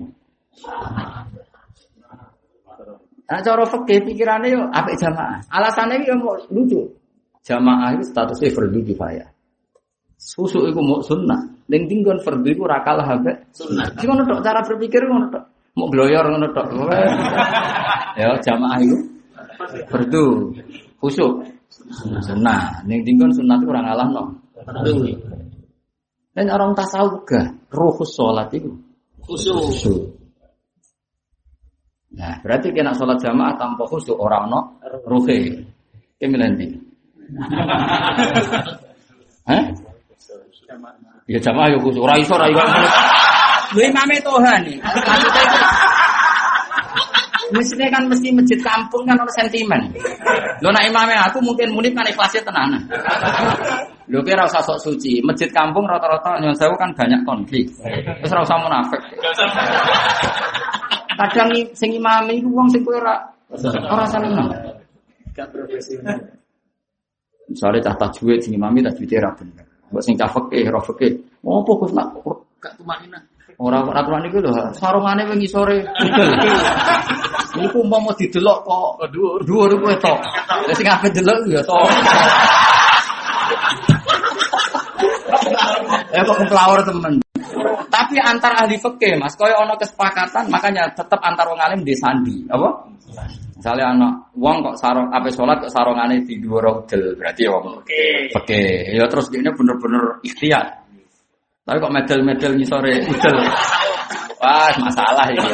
Nah, 3.28 3.40
cara 3.44 3.64
fikih 3.68 4.00
pikirannya 4.10 4.56
yo 4.56 4.62
apik 4.74 4.98
jamaah. 4.98 5.44
Alasannya 5.54 6.02
yo 6.08 6.16
mau 6.18 6.40
lucu. 6.50 6.82
Jamaah 7.46 7.94
itu 8.00 8.10
statusnya 8.10 8.56
fardu 8.56 8.80
kifayah. 8.82 9.28
Susu 10.18 10.66
itu 10.66 10.82
mau 10.82 11.04
sunnah. 11.06 11.38
Ning 11.70 11.86
tinggon 11.86 12.18
fardu 12.24 12.48
itu 12.48 12.64
rakal 12.66 13.04
habe 13.04 13.52
sunnah. 13.54 13.86
Sing 14.00 14.08
ngono 14.10 14.42
cara 14.42 14.66
berpikir 14.66 15.06
ngono 15.06 15.30
tok. 15.30 15.44
Mau 15.78 15.92
bloyor 15.92 16.26
ngono 16.26 16.48
tok. 16.56 16.68
Ya 18.18 18.34
jamaah 18.42 18.82
itu 18.82 18.98
fardu. 19.94 20.58
Khusyuk. 20.98 21.57
Sunnah, 22.26 22.84
neng 22.84 23.06
tinggal 23.06 23.30
sunnah 23.32 23.62
itu 23.62 23.66
kurang 23.70 23.86
alam 23.86 24.10
no. 24.12 24.24
Dan 26.34 26.46
orang 26.54 26.78
tasawuf 26.78 27.26
gak 27.26 27.70
ruhus 27.74 28.14
sholat 28.14 28.50
itu 28.54 28.70
khusyuk. 29.22 30.14
Nah, 32.18 32.42
berarti 32.42 32.74
kena 32.74 32.96
sholat 32.98 33.22
jamaah 33.22 33.58
tanpa 33.58 33.86
khusyuk 33.86 34.18
orang 34.18 34.50
no 34.50 34.60
ruhe. 35.06 35.66
Kemilan 36.18 36.58
Hah? 39.50 39.64
Ya 41.30 41.40
jamaah 41.40 41.70
ya 41.72 41.78
khusyuk. 41.78 42.04
Ora 42.04 42.16
iso 42.18 42.34
ora 42.36 42.48
iso. 42.50 42.62
Lha 43.78 43.84
imame 43.84 44.18
Tuhan 44.24 44.60
nih. 44.64 44.78
Mestinya 47.54 47.88
kan 47.88 48.04
mesti 48.12 48.28
masjid 48.36 48.60
kampung 48.60 49.08
kan 49.08 49.16
ada 49.16 49.32
sentimen. 49.36 49.94
Lo 50.60 50.70
nak 50.74 50.84
imamnya 50.84 51.32
aku 51.32 51.40
mungkin 51.40 51.72
munib 51.72 51.96
kan 51.96 52.04
ikhlasnya 52.04 52.44
tenanan. 52.44 52.84
Lo 54.12 54.20
kira 54.24 54.44
usah 54.48 54.64
sok 54.64 54.80
suci. 54.84 55.24
Masjid 55.24 55.48
kampung 55.52 55.88
rata-rata 55.88 56.40
yang 56.44 56.56
saya 56.56 56.76
kan 56.76 56.92
banyak 56.92 57.22
konflik. 57.24 57.72
Terus 58.24 58.32
rasa 58.32 58.56
munafik. 58.60 59.02
Kadang 61.18 61.50
sing 61.74 61.92
imam 61.98 62.30
itu 62.30 62.48
uang 62.52 62.68
sing 62.70 62.84
kue 62.84 62.96
ora 63.00 63.16
ora 63.90 64.06
seneng. 64.06 64.48
Gak 65.34 65.48
profesional. 65.54 66.18
Misalnya 67.48 67.80
cah 67.90 67.96
tajwid 68.08 68.44
sing 68.44 68.54
imami 68.60 68.84
tajwid 68.84 69.12
ra 69.24 69.32
bener. 69.32 69.66
Mbok 69.88 70.04
sing 70.04 70.20
cah 70.20 70.28
fikih, 70.28 70.68
ra 70.68 70.84
fikih. 70.84 71.16
Opo 71.48 71.80
Gus 71.80 71.96
nak 71.96 72.12
gak 72.60 72.76
tumanina. 72.76 73.24
Orang 73.58 73.90
aturan 73.90 74.22
itu 74.30 74.38
loh, 74.38 74.54
sarungane 74.78 75.26
wingi 75.34 75.50
sore. 75.50 75.82
Iku 77.58 77.82
mau 77.90 78.06
didelok 78.14 78.62
kok 78.62 79.10
dhuwur. 79.10 79.42
Dhuwur 79.42 79.72
kowe 79.82 79.96
tok. 79.98 80.20
Lah 80.46 80.76
sing 80.78 80.86
ape 80.86 81.10
delok 81.10 81.42
ya 81.50 81.66
tok. 81.66 81.90
Ya 86.14 86.22
kok 86.22 86.38
kemplawar 86.38 86.86
temen. 86.86 87.18
Tapi 87.90 88.22
antar 88.22 88.54
ahli 88.62 88.78
fikih 88.78 89.18
Mas, 89.18 89.34
koyo 89.34 89.58
ana 89.58 89.74
kesepakatan, 89.74 90.54
makanya 90.54 90.94
tetap 90.94 91.18
antar 91.26 91.50
wong 91.50 91.58
alim 91.58 91.82
di 91.82 91.98
sandi, 91.98 92.46
apa? 92.54 92.70
Misalnya 93.58 93.86
anak 93.90 94.14
wong 94.38 94.62
kok 94.62 94.78
sarung 94.78 95.10
apa 95.10 95.34
sholat 95.34 95.66
kok 95.66 95.74
sarungane 95.74 96.22
di 96.22 96.38
dua 96.38 96.62
rodel 96.62 97.18
berarti 97.18 97.42
ya 97.42 97.58
wong 97.58 97.82
oke 97.82 98.62
ya 98.94 99.10
terus 99.10 99.34
dia 99.34 99.50
bener-bener 99.50 100.22
ikhtiar 100.22 100.87
tapi 101.68 101.84
kok 101.84 101.92
medal-medal 101.92 102.52
sore 102.64 102.96
udel. 103.04 103.36
Wah, 104.40 104.72
masalah 104.80 105.28
ini. 105.36 105.52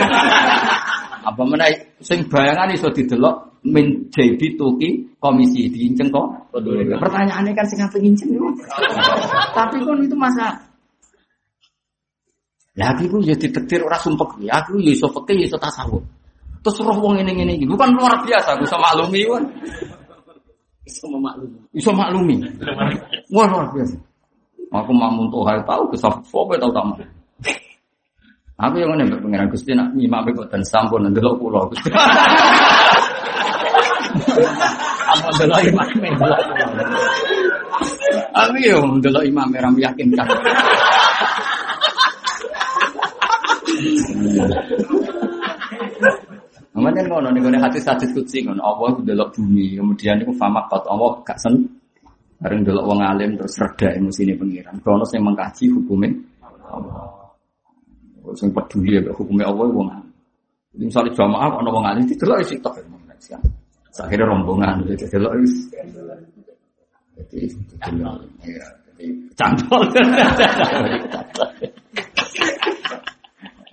Apa 1.26 1.41
mana 1.41 1.65
sing 2.06 2.30
bayangan 2.30 2.69
iso 2.69 2.94
didelok 2.94 3.65
min 3.65 4.14
JB 4.14 4.53
Tuki 4.53 5.18
komisi 5.18 5.73
diinceng 5.73 6.14
kok. 6.14 6.53
Pertanyaannya 6.53 7.57
kan 7.57 7.65
sing 7.65 7.81
apa 7.81 7.98
nginceng 7.98 8.30
Tapi 9.57 9.81
kan 9.81 9.98
itu 10.06 10.14
masa 10.14 10.53
Lah 12.73 12.90
aku 12.94 13.06
iku 13.06 13.18
ya 13.22 13.34
ditetir 13.34 13.81
ora 13.81 13.98
sumpek. 13.98 14.38
Ya 14.45 14.61
aku 14.61 14.77
ya 14.81 14.94
iso 14.94 15.10
fikih 15.10 15.45
ya 15.45 15.45
iso 15.49 15.57
tasawuf. 15.57 16.02
Terus 16.61 16.77
roh 16.81 16.98
wong 17.02 17.22
ini 17.26 17.34
ngene 17.34 17.57
iki. 17.57 17.65
Bukan 17.65 17.90
luar 17.94 18.22
biasa 18.22 18.53
aku 18.53 18.69
iso 18.69 18.77
maklumi 18.77 19.22
kan. 19.30 19.44
Iso 20.85 21.06
maklumi. 21.10 21.57
Iso 21.73 21.90
maklumi. 21.94 22.35
Wah 23.34 23.45
luar 23.49 23.69
biasa. 23.73 24.12
Aku 24.73 24.89
mamun 24.89 25.29
tuh 25.29 25.45
hal 25.45 25.61
tahu 25.69 25.85
ke 25.93 25.97
sopo 26.01 26.49
tahu 26.57 26.73
tamu. 26.73 26.97
Aku 28.57 28.75
yang 28.81 28.89
mana 28.97 29.05
pengiran 29.21 29.49
Gusti 29.53 29.77
nak 29.77 29.93
nyima 29.93 30.25
kok 30.25 30.49
dan 30.49 30.65
sampun 30.65 31.05
ndelok 31.13 31.37
kula 31.37 31.61
Gusti. 31.69 31.89
Apa 35.13 35.27
ndelok 35.37 35.61
imam 35.69 35.87
ndelok. 35.93 36.41
Aku 38.33 38.55
yo 38.65 38.77
ndelok 38.97 39.23
imam 39.29 39.53
ram 39.53 39.75
yakin 39.77 40.07
kan. 40.17 40.27
Namanya 46.73 47.01
ngono 47.05 47.29
nih 47.29 47.61
hati 47.61 47.77
hati 47.85 48.09
kucing 48.09 48.49
ngono 48.49 48.61
Allah 48.65 48.97
ndelok 49.05 49.37
bumi 49.37 49.77
kemudian 49.77 50.17
itu 50.17 50.33
fama 50.33 50.65
kot 50.65 50.81
Allah 50.89 51.21
gak 51.21 51.37
sen 51.37 51.61
Bareng 52.43 52.67
dulu 52.67 52.81
wong 52.83 52.99
alim 52.99 53.39
terus 53.39 53.55
reda 53.55 53.95
ini 53.95 54.35
pengiran. 54.35 54.75
Kronos 54.83 55.15
yang 55.15 55.31
mengkaji 55.31 55.71
hukumnya 55.71 56.11
Allah. 56.67 57.07
Sing 58.35 58.51
peduli 58.51 58.99
ya 58.99 59.15
hukumnya 59.15 59.47
Allah 59.47 59.63
wong 59.71 59.87
alim. 59.87 60.11
Jadi 60.75 60.83
misalnya 60.91 61.15
jamaah 61.15 61.55
ana 61.55 61.69
wong 61.71 61.85
alim 61.87 62.03
didelok 62.03 62.43
isi 62.43 62.59
tok. 62.59 62.75
Akhirnya 63.93 64.27
rombongan 64.27 64.83
jadi 64.91 65.07
delok 65.15 65.39
wis. 65.39 65.71
Jadi 67.15 67.47
delok 67.79 68.19
ya. 68.43 68.67
Jadi 68.91 69.05
cantol. 69.39 69.81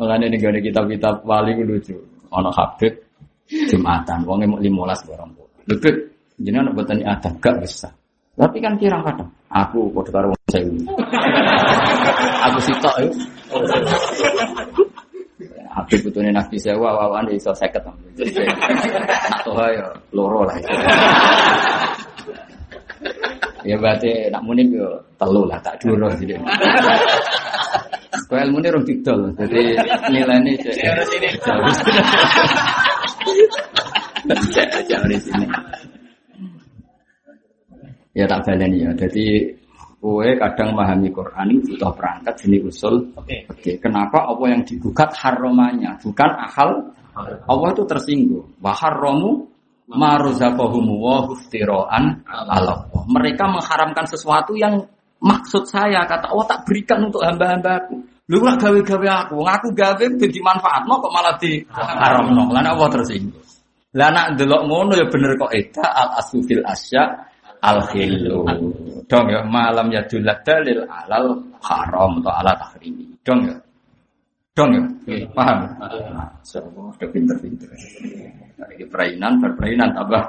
Makanya 0.00 0.32
ini 0.32 0.36
gak 0.40 0.64
kitab-kitab 0.64 1.14
wali 1.28 1.58
lucu. 1.60 1.98
Ono 2.30 2.48
Habib 2.54 2.94
Jumatan, 3.50 4.22
wongnya 4.22 4.46
mau 4.46 4.62
limolas 4.62 5.02
barang. 5.02 5.34
Lebih, 5.66 5.94
jadi 6.38 6.62
anak 6.62 6.78
buatan 6.78 7.02
adab 7.02 7.34
gak 7.42 7.58
bisa. 7.58 7.90
Tapi 8.40 8.56
kan 8.56 8.72
kira 8.80 8.96
kadang. 9.04 9.28
Aku 9.52 9.92
kode 9.92 10.08
karo 10.08 10.32
wong 10.32 10.42
sewu. 10.48 10.72
Aku 12.48 12.58
sitok 12.64 12.94
ya. 13.04 13.08
Habib 15.70 16.00
putune 16.02 16.32
Nabi 16.32 16.56
sewa 16.56 16.96
wawan 16.96 17.28
iso 17.36 17.52
50. 17.52 17.84
Atau 19.28 19.52
ya 19.60 19.86
loro 20.16 20.48
lah. 20.48 20.56
Ya 23.60 23.76
berarti 23.76 24.32
nak 24.32 24.40
muni 24.40 24.72
yo 24.72 24.88
telu 25.20 25.44
lah 25.44 25.60
tak 25.60 25.76
duro 25.84 26.08
jadi. 26.16 26.40
Kau 28.30 28.38
ilmu 28.38 28.62
ini 28.62 28.70
rong 28.70 28.86
didol, 28.86 29.34
jadi 29.34 29.74
nilainya 30.06 30.54
jauh 30.62 31.06
sini. 31.10 31.28
Jauh 34.86 35.06
di 35.10 35.18
sini. 35.18 35.46
Ya 38.16 38.26
tak 38.26 38.46
baleni 38.46 38.86
ya. 38.86 38.90
Jadi 38.94 39.54
kue 40.00 40.28
kadang 40.40 40.72
memahami 40.72 41.12
Quran 41.12 41.46
itu 41.54 41.76
butuh 41.76 41.92
perangkat 41.92 42.34
sini 42.40 42.58
usul. 42.64 43.12
Oke. 43.14 43.24
Okay. 43.24 43.40
Oke. 43.52 43.72
Kenapa 43.78 44.26
apa 44.26 44.44
yang 44.48 44.62
digugat 44.66 45.14
haromannya 45.14 46.00
bukan 46.02 46.30
akal? 46.40 46.70
Allah 47.20 47.68
itu 47.74 47.84
tersinggung. 47.84 48.48
Bahar 48.58 48.96
romu 48.96 49.50
maruzaqahumu 49.90 50.94
wa 51.02 51.26
huftiroan 51.26 52.22
Allah. 52.26 52.86
Mereka 53.10 53.44
mengharamkan 53.50 54.06
sesuatu 54.06 54.54
yang 54.54 54.86
maksud 55.20 55.66
saya 55.66 56.06
kata 56.06 56.30
Allah 56.30 56.46
tak 56.46 56.60
berikan 56.64 57.02
untuk 57.10 57.20
hamba-hambaku. 57.26 57.98
Lu 58.30 58.38
gak 58.46 58.62
gawe-gawe 58.62 59.26
aku, 59.26 59.42
ngaku 59.42 59.68
gawe 59.74 60.04
ben 60.14 60.30
dimanfaatno 60.30 60.94
kok 61.02 61.12
malah 61.12 61.34
di 61.34 61.66
haramno. 61.74 62.46
Lan 62.54 62.62
Allah 62.62 62.88
tersinggung. 62.94 63.42
Lah 63.98 64.14
nak 64.14 64.38
delok 64.38 64.70
ngono 64.70 64.94
ya 64.94 65.10
bener 65.10 65.34
kok 65.34 65.50
eta 65.50 65.82
al 65.82 66.22
asufil 66.22 66.62
asya 66.62 67.26
al 67.60 67.80
khilu. 67.88 68.44
Dong 69.10 69.26
ya 69.28 69.42
malam 69.44 69.92
ya 69.92 70.02
dalil 70.06 70.86
alal 70.86 71.42
haram 71.60 72.20
atau 72.20 72.32
ala 72.32 72.52
tahrimi. 72.56 73.06
Dong 73.24 73.48
ya. 73.48 73.56
Dong 74.56 74.70
ya? 74.74 74.82
Paham? 75.32 75.58
Nah, 75.78 76.28
so, 76.42 76.60
udah 76.60 77.08
pinter-pinter. 77.08 77.68
Nah, 78.58 78.68
ini 78.76 78.84
perainan, 78.88 79.40
berperainan 79.40 79.94
tambah. 79.94 80.24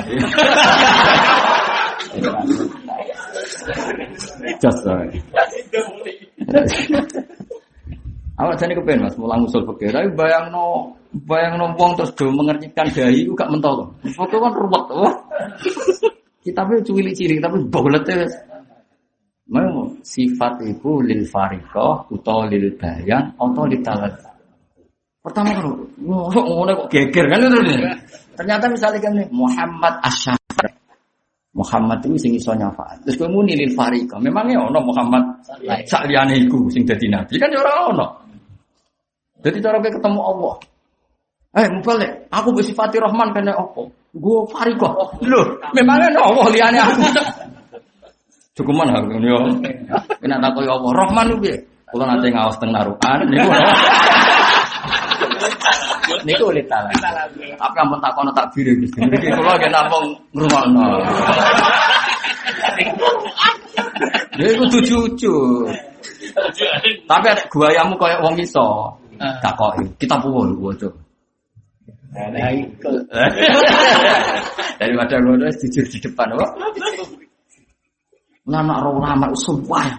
Just 4.60 4.86
right. 4.86 5.22
Awak 8.40 8.56
jadi 8.56 8.72
kepen 8.72 9.04
mas, 9.04 9.16
mulang 9.20 9.44
usul 9.44 9.68
fikih. 9.68 9.92
Tapi 9.92 10.08
bayang 10.16 10.48
no, 10.48 10.96
bayang 11.28 11.60
no 11.60 11.76
wong 11.76 11.92
terus 11.92 12.16
do 12.16 12.32
mengertikan 12.32 12.88
dahi, 12.88 13.28
itu 13.28 13.36
gak 13.36 13.52
mentol. 13.52 13.92
Foto 14.16 14.36
kan 14.40 14.52
ruwet, 14.56 14.84
wah. 14.96 15.14
Kitabnya 16.40 16.80
cuwili 16.80 17.12
ciri, 17.12 17.36
tapi 17.36 17.60
boletnya 17.68 18.24
Mau 19.50 19.90
sifat 20.06 20.62
itu 20.62 21.02
lil 21.02 21.26
farikoh 21.26 22.06
atau 22.06 22.46
lil 22.46 22.70
bayan 22.78 23.34
atau 23.34 23.66
lil 23.66 23.82
talat. 23.82 24.14
Pertama 25.18 25.50
kan, 25.50 25.66
ngono 25.98 26.86
kok 26.86 26.88
geger 26.94 27.26
kan 27.26 27.42
itu 27.42 27.58
nih. 27.66 27.82
Ternyata 28.38 28.70
misalnya 28.70 29.02
kan 29.02 29.12
nih 29.18 29.26
Muhammad 29.34 29.98
Asyafar. 30.06 30.70
Muhammad 31.50 31.98
itu 32.06 32.14
sing 32.14 32.32
iso 32.38 32.54
nyafaat. 32.54 33.02
Terus 33.02 33.18
kowe 33.18 33.26
muni 33.26 33.58
lil 33.58 33.74
farikoh. 33.74 34.22
Memangnya 34.22 34.70
ono 34.70 34.86
Muhammad 34.86 35.42
sak 35.82 36.06
liyane 36.06 36.46
iku 36.46 36.70
sing 36.70 36.86
dadi 36.86 37.10
nabi 37.10 37.34
kan 37.34 37.50
ya 37.50 37.58
ora 37.58 37.90
ono. 37.90 38.06
Jadi 39.40 39.56
cara 39.64 39.80
ketemu 39.80 40.20
Allah. 40.20 40.54
Eh, 41.50 41.66
mubalik, 41.66 42.30
aku 42.30 42.54
bersifati 42.54 43.02
Rahman 43.02 43.34
kena 43.34 43.58
apa? 43.58 43.82
Gue 44.14 44.38
farikoh. 44.54 45.18
Loh, 45.26 45.58
memangnya 45.74 46.14
ono 46.18 46.20
Allah 46.30 46.46
liyane 46.54 46.78
aku. 46.78 47.02
Cukuman 48.54 48.90
aku 48.94 49.18
yo. 49.18 49.38
Kena 50.22 50.38
takoi 50.38 50.70
Allah 50.70 50.90
Rahman 50.94 51.34
ku 51.34 51.36
piye? 51.42 51.58
Kula 51.90 52.06
nate 52.06 52.30
ngawas 52.30 52.54
teng 52.62 52.70
narukan 52.70 53.18
niku. 53.26 53.50
Niku 56.22 56.44
ulit 56.54 56.70
talan. 56.70 56.94
Tapi 57.58 57.76
ampun 57.82 57.98
takono 57.98 58.30
takbir 58.30 58.70
iki. 58.70 58.86
Iki 58.94 59.28
kula 59.34 59.58
nggih 59.58 59.70
namung 59.74 60.06
ngrungokno. 60.30 60.86
Ya 64.38 64.46
iku 64.54 64.64
jujur. 64.70 65.66
Tapi 67.10 67.26
ada 67.26 67.42
guayamu 67.50 67.98
koyo 67.98 68.22
wong 68.22 68.38
iso. 68.38 68.94
Takoki, 69.20 69.84
kita 70.00 70.16
puwun 70.16 70.56
waca. 70.56 70.88
Nah, 72.10 72.50
itu. 72.56 72.90
Daripada 74.80 75.20
ngono 75.20 75.44
jujur 75.60 75.84
di 75.84 75.98
depan, 76.00 76.32
kok. 76.32 76.50
Lama 78.48 78.80
orang 78.80 78.96
ulama 78.96 79.26
sumpah 79.36 79.84
ya. 79.84 79.96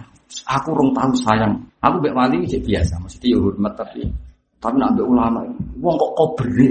Aku 0.58 0.74
rong 0.74 0.90
tahu 0.90 1.14
sayang. 1.22 1.54
Aku 1.78 2.02
mbek 2.02 2.14
wali 2.18 2.42
cek 2.50 2.66
biasa, 2.66 2.98
mesti 2.98 3.30
ya 3.30 3.38
hormat 3.38 3.72
tapi 3.78 4.02
tapi 4.58 4.76
nak 4.78 4.94
mbek 4.94 5.06
ulama, 5.06 5.40
wong 5.78 5.94
kok 5.98 6.12
kobere. 6.18 6.70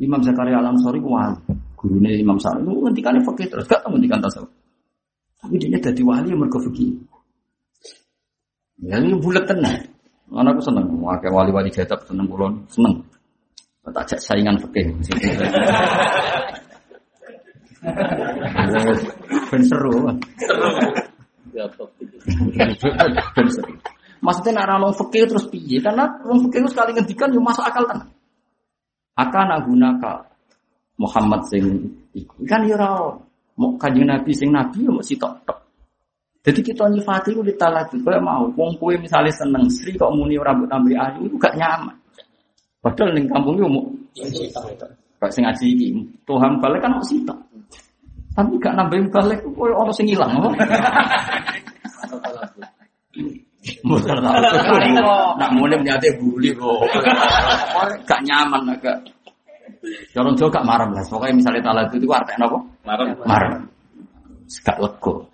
Imam 0.00 0.20
Zakaria 0.24 0.58
Al 0.58 0.74
Ansori 0.74 0.98
ku 0.98 1.12
wali. 1.12 1.36
Gurune 1.76 2.10
Imam 2.16 2.40
Sa'id 2.40 2.64
itu 2.64 2.72
ngendikane 2.72 3.20
fikih 3.20 3.46
terus 3.52 3.68
gak 3.68 3.84
ngendikan 3.84 4.16
tasawuf. 4.16 4.48
Tapi 5.36 5.60
dia 5.60 5.76
dadi 5.76 6.00
wali 6.00 6.32
yang 6.32 6.40
mergo 6.40 6.56
fikih. 6.56 6.96
Ya 8.80 8.96
ini 8.96 9.20
bulat 9.20 9.44
tenan. 9.44 9.93
Ana 10.34 10.50
aku 10.50 10.66
seneng, 10.66 10.98
akeh 11.06 11.30
wali-wali 11.30 11.70
jatah 11.70 11.94
seneng 12.02 12.26
kula 12.26 12.50
seneng. 12.66 13.06
Tak 13.84 14.02
ajak 14.02 14.18
saingan 14.18 14.58
fikih. 14.58 14.90
Ben 19.52 19.62
seru. 19.62 19.92
Ya. 21.54 21.70
Ben 23.36 23.48
seru. 23.52 23.72
Maksudnya 24.24 24.64
nak 24.64 24.80
orang 24.80 24.96
fikih 24.96 25.28
terus 25.28 25.46
piye? 25.52 25.78
Karena 25.84 26.08
orang 26.24 26.48
fikih 26.48 26.64
itu 26.64 26.68
sekali 26.72 26.90
ngendikan 26.96 27.30
yo 27.30 27.44
masuk 27.44 27.62
akal 27.62 27.84
tenan. 27.86 28.08
Akan 29.14 29.52
gunaka 29.68 30.32
Muhammad 30.96 31.44
sing 31.46 31.92
iku. 32.16 32.42
Kan 32.48 32.64
yo 32.66 32.74
ora 32.74 33.20
mau 33.54 33.76
kanjeng 33.78 34.08
Nabi 34.08 34.32
sing 34.34 34.50
nabi 34.50 34.82
yo 34.82 34.96
mesti 34.96 35.14
tok 35.14 35.44
tok. 35.46 35.63
Jadi 36.44 36.60
kita 36.60 36.84
nyifati 36.92 37.32
itu 37.32 37.40
ditalati 37.40 37.96
kaya 38.04 38.20
mau 38.20 38.44
wong 38.52 38.76
kowe 38.76 38.92
misalnya 39.00 39.32
seneng 39.32 39.64
Sri 39.72 39.96
kok 39.96 40.12
muni 40.12 40.36
rambut 40.36 40.68
ambil 40.68 41.00
ayu 41.00 41.24
itu 41.24 41.36
gak 41.40 41.56
nyaman. 41.56 41.96
Padahal 42.84 43.16
ning 43.16 43.24
kampung 43.32 43.56
yo 43.56 43.64
mau 43.64 43.80
Kayak 45.24 45.32
sing 45.32 45.42
ngaji 45.48 45.66
iki, 45.72 45.88
Tuhan 46.28 46.60
balik 46.60 46.84
kan 46.84 47.00
kok 47.00 47.08
sitok. 47.08 47.38
Tapi 48.36 48.60
gak 48.60 48.76
nambahin 48.76 49.08
balik 49.08 49.40
koyo 49.56 49.72
ono 49.72 49.88
sing 49.88 50.04
ilang 50.04 50.36
apa? 50.36 50.52
Muter 53.88 54.20
Nak 54.20 55.50
mulai 55.56 55.80
menyate 55.80 56.12
buli 56.20 56.52
kok. 56.52 56.84
Gak 58.04 58.20
nyaman 58.20 58.68
agak. 58.68 59.00
Orang 60.12 60.36
Jawa 60.36 60.60
gak 60.60 60.66
marah 60.68 60.88
lah. 60.92 61.04
Pokoknya 61.08 61.40
misalnya 61.40 61.64
talat 61.64 61.88
itu 61.88 62.04
artinya 62.12 62.44
apa? 62.44 62.58
Marah. 62.84 63.06
Marah. 63.24 63.52
Gak 64.60 64.76
lego. 64.76 65.24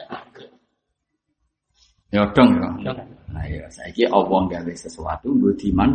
Ya 2.10 2.26
dong 2.34 2.58
ya. 2.58 2.90
Nah 3.30 3.44
ya, 3.46 3.62
saya 3.70 3.90
kira 3.94 4.10
Allah 4.10 4.40
gawe 4.50 4.72
sesuatu 4.74 5.30
gue 5.38 5.54
diman 5.54 5.94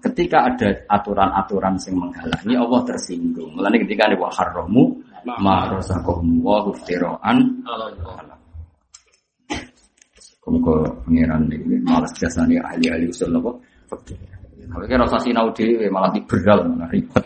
Ketika 0.00 0.48
ada 0.48 0.72
aturan-aturan 0.88 1.76
yang 1.76 1.96
menghalangi 2.00 2.56
Allah 2.56 2.80
tersinggung. 2.88 3.52
Mulanya 3.52 3.84
ketika 3.84 4.08
ada 4.08 4.16
wa 4.16 4.32
haramu 4.32 4.96
ma 5.44 5.68
razaqahum 5.68 6.40
wa 6.40 6.64
huftiroan 6.64 7.36
Kemuka 10.40 10.88
pengiran 11.04 11.44
ini 11.52 11.76
malas 11.84 12.16
jasani 12.16 12.56
ahli-ahli 12.56 13.12
usul 13.12 13.36
apa? 13.36 13.52
Fakir. 13.92 14.16
Tapi 14.72 14.84
kira 14.88 15.04
rasa 15.04 15.20
sinau 15.20 15.52
dhewe 15.52 15.92
malah 15.92 16.08
diberal 16.16 16.64
malah 16.64 16.88
ribet. 16.88 17.24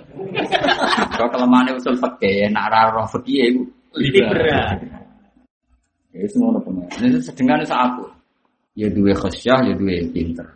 Kalau 1.15 1.31
kelemahan 1.31 1.79
usul 1.79 1.95
fakir, 1.95 2.51
nak 2.51 2.75
raro 2.75 3.07
fakir 3.07 3.55
itu 3.55 3.63
Liberal. 3.95 5.04
Ya 6.15 6.31
semua. 6.31 6.63
Ini 7.03 7.19
sedengane 7.19 7.67
sak 7.67 7.91
aku. 7.91 8.07
Ya 8.79 8.87
duwe 8.87 9.11
khosyah, 9.19 9.67
ya 9.67 9.75
duwe 9.75 10.07
pinter. 10.15 10.47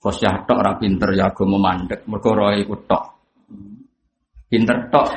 Khosyah 0.00 0.48
tok 0.48 0.56
ora 0.56 0.72
pinter 0.80 1.12
ya 1.12 1.28
agama 1.28 1.60
mandek, 1.60 2.08
mergo 2.08 2.32
roe 2.32 2.56
iku 2.56 2.72
tok. 2.88 3.04
Pinter 4.48 4.88
tok 4.88 5.08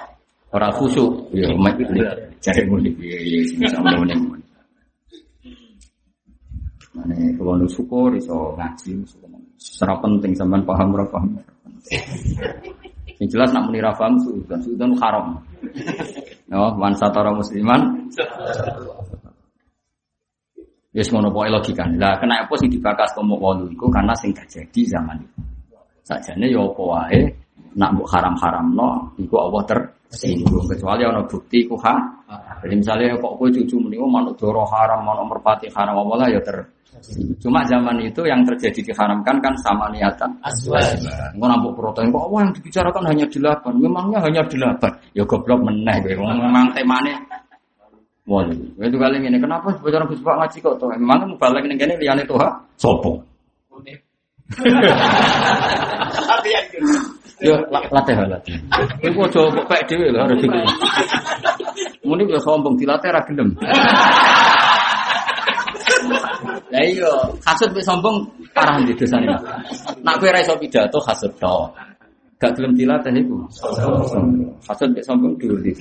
ora 0.51 0.67
khusyuk, 0.75 1.31
ya 1.31 1.47
mek 1.55 1.79
jare 2.43 2.61
muni 2.67 2.91
ya 2.99 3.17
ya 3.63 3.67
sama 3.71 3.95
muni. 3.95 4.11
Mane 6.93 7.17
kalau 7.39 7.57
nu 7.57 7.65
syukur 7.65 8.13
iso 8.13 8.53
ngaji, 8.59 9.01
secara 9.57 9.97
penting 10.03 10.35
sampean 10.35 10.61
paham 10.67 10.93
ora 10.93 11.07
paham. 11.07 11.31
Yang 13.17 13.27
jelas 13.31 13.49
nak 13.55 13.71
muni 13.71 13.79
ra 13.79 13.95
paham 13.95 14.19
suudan, 14.19 14.59
suudan 14.59 14.91
haram. 14.99 15.39
No, 16.51 16.75
man 16.75 16.93
satara 16.99 17.31
musliman. 17.31 18.11
Yes 20.93 21.09
ngono 21.09 21.33
pokoke 21.33 21.49
logika. 21.49 21.83
Lah 21.97 22.21
kena 22.21 22.45
apa 22.45 22.53
sing 22.61 22.69
dibakas 22.69 23.09
komo 23.17 23.33
wolu 23.41 23.65
iku 23.73 23.89
karena 23.89 24.13
sing 24.13 24.29
terjadi 24.29 24.81
zaman 24.93 25.17
itu. 25.17 25.41
Sajane 26.05 26.45
ya 26.53 26.61
apa 26.61 26.81
wae 26.85 27.21
nak 27.73 27.89
mbok 27.97 28.07
haram-haramno 28.13 29.17
iku 29.17 29.35
Allah 29.41 29.61
tersinggung 29.65 30.69
kecuali 30.69 31.01
ana 31.01 31.25
bukti 31.25 31.65
ku 31.65 31.73
ha. 31.81 31.97
Jadi 32.61 32.73
misalnya 32.77 33.17
kok 33.17 33.33
kowe 33.41 33.49
cucu 33.49 33.75
muni 33.81 33.97
oh 33.97 34.05
manuk 34.05 34.37
doro 34.37 34.61
haram, 34.69 35.01
manuk 35.01 35.33
merpati 35.33 35.67
haram 35.73 35.97
apa 35.97 36.13
lah 36.13 36.27
ya 36.29 36.41
ter 36.45 36.57
Cuma 37.41 37.65
zaman 37.67 37.99
itu 37.99 38.21
yang 38.23 38.45
terjadi 38.47 38.79
diharamkan 38.93 39.41
kan 39.43 39.53
sama 39.59 39.91
niatan. 39.91 40.29
Engko 41.35 41.45
nampuk 41.49 41.73
protein 41.75 42.13
kok 42.13 42.31
apa 42.31 42.35
yang 42.47 42.51
dibicarakan 42.55 43.03
hanya 43.11 43.25
delapan. 43.27 43.73
Memangnya 43.75 44.19
hanya 44.23 44.41
delapan. 44.47 44.91
Ya 45.11 45.25
goblok 45.27 45.59
meneh. 45.67 45.99
Memang 46.15 46.71
temane 46.71 47.11
Wah, 48.23 48.47
itu 48.47 48.95
kali 48.95 49.19
ini 49.19 49.35
kenapa 49.35 49.75
bocor 49.83 50.07
Gus 50.07 50.23
Pak 50.23 50.35
ngaji 50.39 50.57
kok 50.63 50.79
tuh? 50.79 50.87
Memang 50.95 51.27
mau 51.27 51.35
balik 51.35 51.67
ning 51.67 51.75
kene 51.75 51.99
liyane 51.99 52.23
tuh 52.23 52.39
sopo? 52.79 53.19
Yo 57.43 57.59
la- 57.67 57.83
latih 57.91 58.15
latih. 58.15 58.55
Iku 59.03 59.27
aja 59.27 59.41
kok 59.51 59.67
pek 59.67 59.83
dhewe 59.91 60.07
lho 60.15 60.19
harus 60.23 60.39
iki. 60.39 60.61
Muni 62.07 62.23
yo 62.31 62.39
sombong 62.39 62.79
dilatih 62.79 63.11
ra 63.11 63.19
gelem. 63.27 63.51
Lah 66.73 66.81
iya, 66.81 67.11
hasud 67.45 67.69
mek 67.75 67.85
sombong 67.85 68.23
parah 68.55 68.79
di 68.81 68.95
dosane. 68.95 69.27
Nak 70.01 70.15
kowe 70.17 70.31
ra 70.31 70.39
iso 70.39 70.55
pidato 70.55 71.03
hasud 71.03 71.35
tok. 71.35 71.75
Gak 72.39 72.55
gelem 72.55 72.73
dilatih 72.79 73.11
iku. 73.11 73.43
Hasud 74.63 74.89
mek 74.95 75.03
sombong 75.03 75.35
dulu 75.35 75.59
di. 75.59 75.75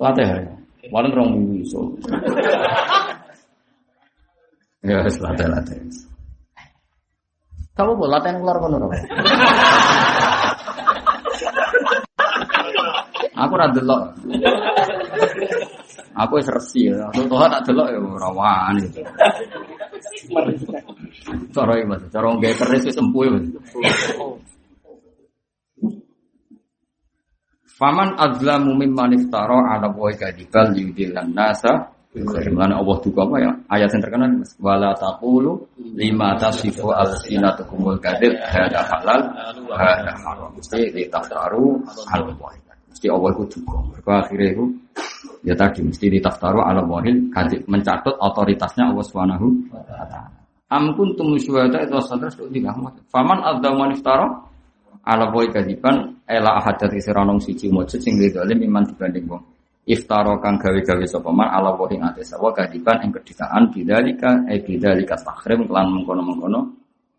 Latih 0.00 0.24
ya. 0.24 0.36
Walau 0.88 1.12
rong 1.12 1.30
minggu 1.36 1.54
iso. 1.60 1.80
Ya, 4.80 5.04
wis 5.04 5.20
latih 5.20 5.44
latih. 5.44 5.76
Kamu 7.76 8.00
boleh 8.00 8.16
latihan 8.16 8.40
keluar 8.40 8.56
kono 8.64 8.80
ora? 8.80 8.96
Aku 13.44 13.52
ra 13.60 13.68
delok. 13.76 14.16
Aku 16.16 16.32
wis 16.40 16.48
resi, 16.48 16.88
aku 16.96 17.28
tuh 17.28 17.44
tak 17.44 17.60
delok 17.68 17.92
ya 17.92 18.00
ora 18.00 18.28
wani. 18.32 18.88
Cara 21.52 21.72
iki 21.76 21.84
Mas, 21.84 22.00
cara 22.08 22.26
nggae 22.32 22.56
keris 22.56 22.88
wis 22.88 22.96
empuh 22.96 23.28
Mas. 23.28 23.44
Faman 27.80 28.12
adzlamu 28.20 28.76
mimman 28.76 29.16
iftara 29.16 29.56
ala 29.72 29.88
wa 29.88 30.12
kadibal 30.12 30.68
yudillan 30.76 31.32
nasa 31.32 31.96
Bagaimana 32.10 32.82
Allah 32.82 32.98
juga 33.06 33.22
apa 33.22 33.36
ya? 33.38 33.50
Ayat 33.70 33.94
yang 33.94 34.02
terkenal 34.02 34.30
wala 34.58 34.90
taqulu 34.98 35.62
lima 35.94 36.34
tasifu 36.42 36.90
al-sinatukumul 36.90 38.02
kadib 38.02 38.34
hada 38.50 38.82
halal 38.82 39.30
hada 39.70 40.10
haram. 40.18 40.50
Mesti 40.58 40.90
ditaftaru 40.90 41.78
al 42.10 42.34
Mesti 42.90 43.06
Allah 43.06 43.30
itu 43.30 43.62
juga. 43.62 43.78
Mereka 43.94 44.10
akhirnya 44.26 44.48
itu 44.58 44.64
ya 45.46 45.54
tadi 45.54 45.86
mesti 45.86 46.06
ditaftaru 46.10 46.58
al 46.58 46.82
wahid 46.82 47.30
kadib 47.30 47.62
mencatat 47.70 48.18
otoritasnya 48.18 48.90
Allah 48.90 49.06
Subhanahu 49.06 49.46
wa 49.70 49.78
taala. 49.86 50.34
Am 50.66 50.90
kuntum 50.98 51.38
syuhada 51.38 51.78
itu 51.86 51.94
Faman 53.06 53.38
adzama 53.38 53.86
iftara 53.94 54.49
ala 55.04 55.32
boy 55.32 55.48
kadiban 55.48 56.20
ela 56.28 56.60
ahadat 56.60 56.92
isiranong 56.92 57.40
siji 57.40 57.72
mujud 57.72 58.00
sing 58.00 58.20
zalim 58.20 58.60
iman 58.66 58.84
dibanding 58.86 59.26
wong. 59.26 59.42
Iftaro 59.90 60.38
kang 60.38 60.60
gawe-gawe 60.60 61.04
sapa 61.08 61.32
man 61.32 61.48
ala 61.50 61.74
wa 61.74 61.88
ing 61.90 62.04
ate 62.04 62.22
sawa 62.22 62.52
kadiban 62.52 63.00
ing 63.02 63.10
kedisaan 63.10 63.72
bidzalika 63.72 64.44
e 64.46 64.60
bidzalika 64.60 65.16
tahrim 65.18 65.66
kelan 65.66 65.88
mengkono-mengkono 65.90 66.60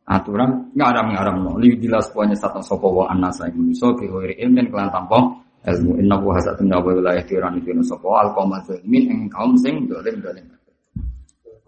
aturan. 0.07 0.71
Ngaram-ngaram 0.77 1.37
no. 1.41 1.51
Li 1.57 1.75
dilas 1.75 2.07
punya 2.13 2.37
satu 2.37 2.61
sapa 2.61 2.87
wa 2.87 3.09
anasa 3.09 3.49
ing 3.49 3.73
ki 3.73 4.05
hoiri 4.07 4.37
ilmin 4.39 4.69
kelan 4.69 4.93
tanpa 4.93 5.19
ilmu. 5.67 5.99
Inna 5.99 6.15
wa 6.21 6.37
hasatun 6.37 6.69
wa 6.69 6.85
wilayah 6.85 7.25
tiran 7.25 7.57
itu 7.57 7.73
sapa 7.81 8.07
al 8.23 8.29
ing 8.87 9.27
kaum 9.27 9.57
sing 9.57 9.89
dolim 9.89 10.21
dolim 10.21 10.60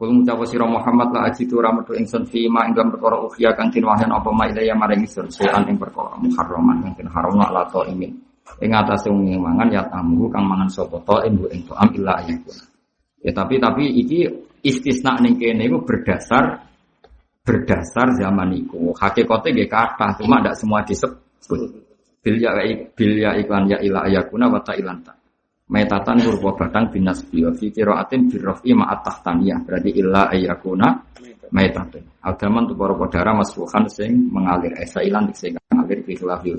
Kul 0.04 0.20
ngucap 0.20 0.44
sira 0.44 0.68
Muhammad 0.68 1.16
la 1.16 1.32
ajitu 1.32 1.64
ramadu 1.64 1.96
ingsun 1.96 2.28
fi 2.28 2.44
ma 2.52 2.68
ing 2.68 2.76
perkara 2.76 3.24
ukhya 3.24 3.56
kang 3.56 3.72
tin 3.72 3.88
wahyan 3.88 4.12
apa 4.12 4.36
ma 4.36 4.52
ilaya 4.52 4.76
maring 4.76 5.08
ingsun 5.08 5.32
sean 5.32 5.64
ing 5.64 5.80
perkara 5.80 6.20
muharraman 6.20 6.84
kang 6.84 6.92
tin 7.00 7.08
haram 7.08 7.40
la 7.40 7.64
to 7.72 7.88
imin 7.88 8.12
ing 8.60 8.72
atase 8.76 9.08
wong 9.08 9.32
mangan 9.40 9.72
ya 9.72 9.88
tamu 9.88 10.28
kang 10.28 10.44
mangan 10.44 10.68
sapa 10.68 11.00
to 11.08 11.16
ing 11.24 11.40
ing 11.56 11.64
am 11.72 11.88
illa. 11.96 12.20
Ya 13.24 13.32
tapi 13.32 13.64
tapi 13.64 13.96
iki 14.04 14.28
istisna 14.60 15.24
ning 15.24 15.40
kene 15.40 15.72
iku 15.72 15.88
berdasar 15.88 16.68
berdasar 17.48 18.20
zaman 18.20 18.60
iku. 18.60 18.92
Hakikate 18.92 19.56
nggih 19.56 19.72
kathah 19.72 20.20
cuma 20.20 20.44
ndak 20.44 20.60
semua 20.60 20.84
disebut. 20.84 21.80
Bil 22.20 22.36
ya 22.44 22.52
bil 22.92 23.24
ya 23.24 23.40
iklan 23.40 23.72
ya 23.72 23.80
ila 23.80 24.04
ayakuna 24.04 24.52
wa 24.52 24.60
ta 24.60 24.76
ilan 24.76 25.00
ta. 25.00 25.16
Metatan 25.74 26.22
kurwa 26.22 26.54
batang 26.54 26.94
binas 26.94 27.26
biyo 27.26 27.50
fi 27.58 27.74
qiraatin 27.74 28.30
birrafi 28.30 28.78
ma'at 28.78 29.02
tahtaniyah 29.10 29.66
berarti 29.66 29.90
illa 29.98 30.30
ayakuna 30.30 31.02
metatan. 31.50 32.06
Agaman 32.22 32.70
tu 32.70 32.78
para 32.78 32.94
padara 32.94 33.34
masfuhan 33.34 33.90
sing 33.90 34.30
mengalir 34.30 34.70
esa 34.78 35.02
ilan 35.02 35.34
sing 35.34 35.58
mengalir 35.74 36.06
fi 36.06 36.14
khilafi 36.14 36.54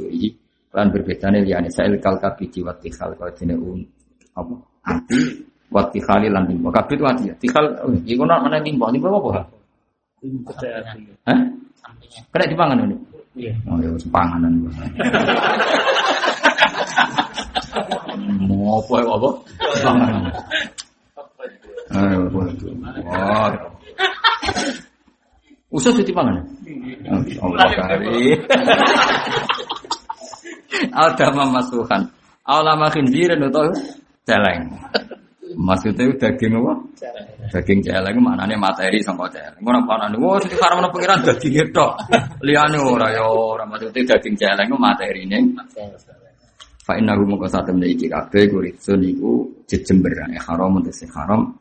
Lan 0.75 0.91
berbedane 0.91 1.47
liyane 1.47 1.71
sa'il 1.71 2.03
kal 2.03 2.19
kabiji 2.19 2.59
wa 2.67 2.75
tikhal 2.75 3.15
kau 3.15 3.31
dene 3.31 3.55
un 3.55 3.79
apa? 4.35 4.55
Ati 4.83 5.19
wa 5.71 5.87
tikhali 5.87 6.27
lan 6.27 6.51
timbo. 6.51 6.75
Kabit 6.75 6.99
wa 6.99 7.15
ati. 7.15 7.31
Tikhal 7.39 7.71
oh, 7.87 7.95
iku 8.03 8.27
nak 8.27 8.43
mana 8.43 8.59
timbo? 8.59 8.91
Timbo 8.91 9.15
apa? 9.15 9.47
Hah? 11.31 11.39
Kena 12.35 12.45
dipangan 12.51 12.83
ini? 12.83 12.97
Iya. 13.39 13.55
Oh 13.71 13.79
ya 13.79 13.95
panganan. 14.11 14.59
Mau 18.43 18.83
apa 18.83 18.95
ya 18.99 19.11
apa? 19.15 19.31
Ayo, 21.95 22.19
wah. 22.33 22.49
Usah 25.75 25.91
ditipangan. 25.95 26.39
Allah 27.43 27.69
kari. 27.75 28.39
Ada 30.95 31.27
mamasuhan. 31.35 32.03
Aulama 32.47 32.91
khinzirin 32.91 33.43
atau 33.51 33.73
celeng. 34.27 34.71
Maksudnya 35.55 36.11
daging 36.19 36.59
apa? 36.59 36.73
Daging 37.55 37.79
celeng 37.87 38.17
maknanya 38.23 38.59
materi 38.59 38.99
sama 39.03 39.31
celeng. 39.31 39.59
Ngono 39.63 39.87
panane 39.87 40.19
wah 40.19 40.39
sing 40.43 40.55
karena 40.59 40.91
pengiran 40.91 41.23
daging 41.23 41.55
itu. 41.63 41.87
Liyane 42.43 42.79
ora 42.79 43.11
ya 43.15 43.27
ora 43.27 43.63
maksudnya 43.67 44.15
daging 44.15 44.35
celeng 44.35 44.67
ku 44.71 44.79
materine. 44.79 45.39
Fa 46.85 47.01
inna 47.01 47.17
hu 47.17 47.25
moko 47.25 47.49
satem 47.49 47.81
iki 47.81 48.13
kabeh 48.13 48.45
kuritsun 48.53 49.01
iku 49.01 49.49
jejemberan 49.65 50.37
haram 50.37 50.77
untuk 50.77 50.93
haram. 51.17 51.57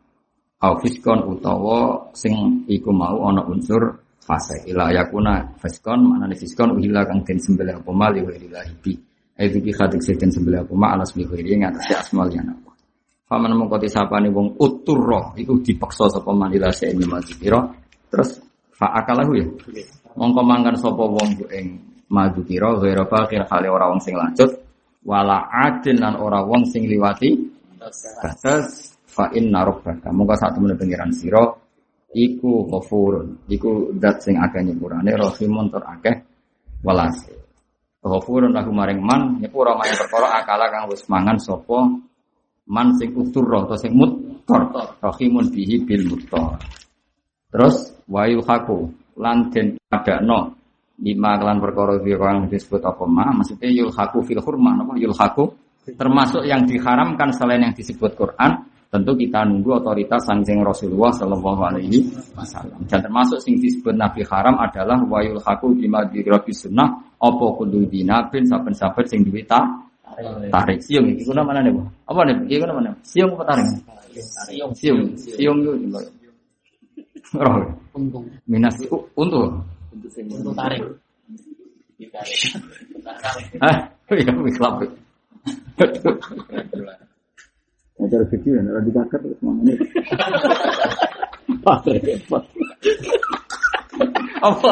Au 0.59 0.75
fiskon 0.83 1.23
utawa 1.31 2.11
sing 2.11 2.67
iku 2.67 2.91
mau 2.91 3.31
ana 3.31 3.39
unsur 3.47 4.03
fase. 4.19 4.67
Ila 4.67 4.91
yakuna 4.91 5.55
fiskon 5.63 6.11
maknane 6.11 6.35
fiskon 6.35 6.75
uhila 6.75 7.07
kang 7.07 7.23
den 7.23 7.39
sembelih 7.39 7.79
apa 7.79 7.91
mali 7.95 8.19
wa 8.19 8.35
ilahi 8.35 8.75
bi. 8.83 8.91
Itu 9.39 9.63
ki 9.63 9.71
khadik 9.71 10.03
sejen 10.03 10.27
sembelih 10.27 10.67
apa 10.67 10.73
ma 10.75 10.91
alas 10.91 11.15
bi 11.15 11.23
khairi 11.23 11.55
ing 11.55 11.63
atas 11.71 12.03
asmal 12.03 12.27
ya 12.27 12.43
apa 12.43 12.71
Faman 13.23 13.55
mengkoti 13.55 13.87
sapane 13.87 14.27
wong 14.27 14.59
uturro 14.59 15.31
iku 15.39 15.55
dipaksa 15.63 16.11
sapa 16.11 16.35
manila 16.35 16.69
ini 16.83 17.07
mati 17.07 17.33
kira 17.39 17.63
terus 18.11 18.43
fa 18.75 18.91
akalahu 18.99 19.31
ya? 19.39 19.47
Mongko 20.19 20.41
mangkan 20.43 20.75
sapa 20.75 21.01
wong 21.01 21.47
ing 21.49 21.79
maju 22.11 22.41
kira 22.43 22.75
ghairu 22.77 23.07
fakir 23.07 23.41
hale 23.47 23.67
ora 23.71 23.89
wong 23.89 24.03
sing 24.03 24.13
lanjut 24.13 24.62
wala 25.03 25.51
adin 25.51 25.99
lan 25.99 26.15
ora 26.19 26.43
wong 26.43 26.67
sing 26.67 26.87
liwati. 26.87 27.29
Batas. 28.23 28.95
Fa 29.13 29.29
inna 29.35 29.61
rabbaka. 29.61 30.09
Mongko 30.09 30.33
sak 30.33 30.57
temene 30.57 30.73
pengiran 30.73 31.13
sira. 31.13 31.43
Iku 32.13 32.65
ghafurun. 32.65 33.45
Iku 33.45 33.93
zat 34.01 34.25
sing 34.25 34.41
akeh 34.41 34.65
nyepurane 34.65 35.13
rahimun 35.13 35.69
tur 35.69 35.83
akeh. 35.85 36.15
Welase 36.83 37.43
Ghafurun 38.03 38.51
lagu 38.51 38.75
maring 38.75 38.99
man. 38.99 39.39
Nyepura 39.39 39.79
maring 39.79 39.95
perkara 39.95 40.43
akala 40.43 40.67
kang 40.67 40.91
wis 40.91 41.07
mangan 41.07 41.39
sapa 41.39 41.87
man 42.67 42.95
sing 42.99 43.15
utur 43.15 43.47
atau 43.63 43.79
sing 43.79 43.95
mutor 43.95 44.71
rahimun 44.99 45.47
bihi 45.47 45.87
bil 45.87 46.03
mutor. 46.11 46.59
Terus 47.47 47.95
wayu 48.11 48.43
haku 48.43 48.91
lan 49.15 49.47
den 49.53 49.79
padakno 49.87 50.62
lima 51.03 51.35
kelan 51.35 51.59
perkara 51.59 51.99
kang 51.99 52.47
disebut 52.47 52.79
apa 52.79 53.03
ma? 53.03 53.27
Maksudnya 53.35 53.67
yulhaku 53.67 54.23
fil 54.23 54.39
hurma 54.39 54.79
apa? 54.79 54.95
Yulhaku 54.95 55.51
termasuk 55.99 56.47
yang 56.47 56.63
diharamkan 56.63 57.35
selain 57.35 57.59
yang 57.59 57.75
disebut 57.75 58.15
Quran 58.15 58.63
tentu 58.87 59.17
kita 59.17 59.41
nunggu 59.43 59.81
otoritas 59.81 60.21
sangsing 60.21 60.61
Rasulullah 60.61 61.09
Shallallahu 61.11 61.61
Alaihi 61.65 62.13
Wasallam. 62.37 62.85
Dan 62.85 63.01
termasuk 63.01 63.41
sing 63.41 63.57
disebut 63.57 63.91
Nabi 63.97 64.21
haram 64.23 64.55
adalah 64.61 65.01
wayul 65.03 65.41
haku 65.41 65.73
bima 65.73 66.05
dirabi 66.07 66.53
sunnah 66.53 67.17
opo 67.17 67.57
kudu 67.57 67.89
dinabin 67.89 68.45
saben-saben 68.45 69.03
sing 69.09 69.25
duwe 69.25 69.43
ta 69.43 69.65
tarik. 70.53 70.77
Siung 70.85 71.09
iki 71.09 71.25
kuna 71.25 71.41
mana 71.41 71.65
nih 71.65 71.73
apa 72.05 72.21
nih 72.21 72.35
iki 72.45 72.55
kuna 72.61 72.73
mana 72.77 72.89
siung 73.01 73.33
apa 73.33 73.43
tarik? 73.49 73.65
Siung. 74.45 74.71
Siung. 74.77 74.99
Siung 75.17 75.57
itu 75.65 75.99
roh. 77.41 77.65
Minas 78.45 78.77
untung 79.17 79.65
untung 80.29 80.57
tarik 80.57 80.81
Hah? 83.61 83.77
Iya, 84.13 84.29
klub. 86.03 86.19
Acara 87.97 88.25
kecil, 88.29 88.61
ada 88.61 88.77
di 88.83 88.91
bakar 88.93 89.17
terus 89.25 89.41
mana 89.41 89.73
repot. 92.03 92.43
Apa? 94.43 94.71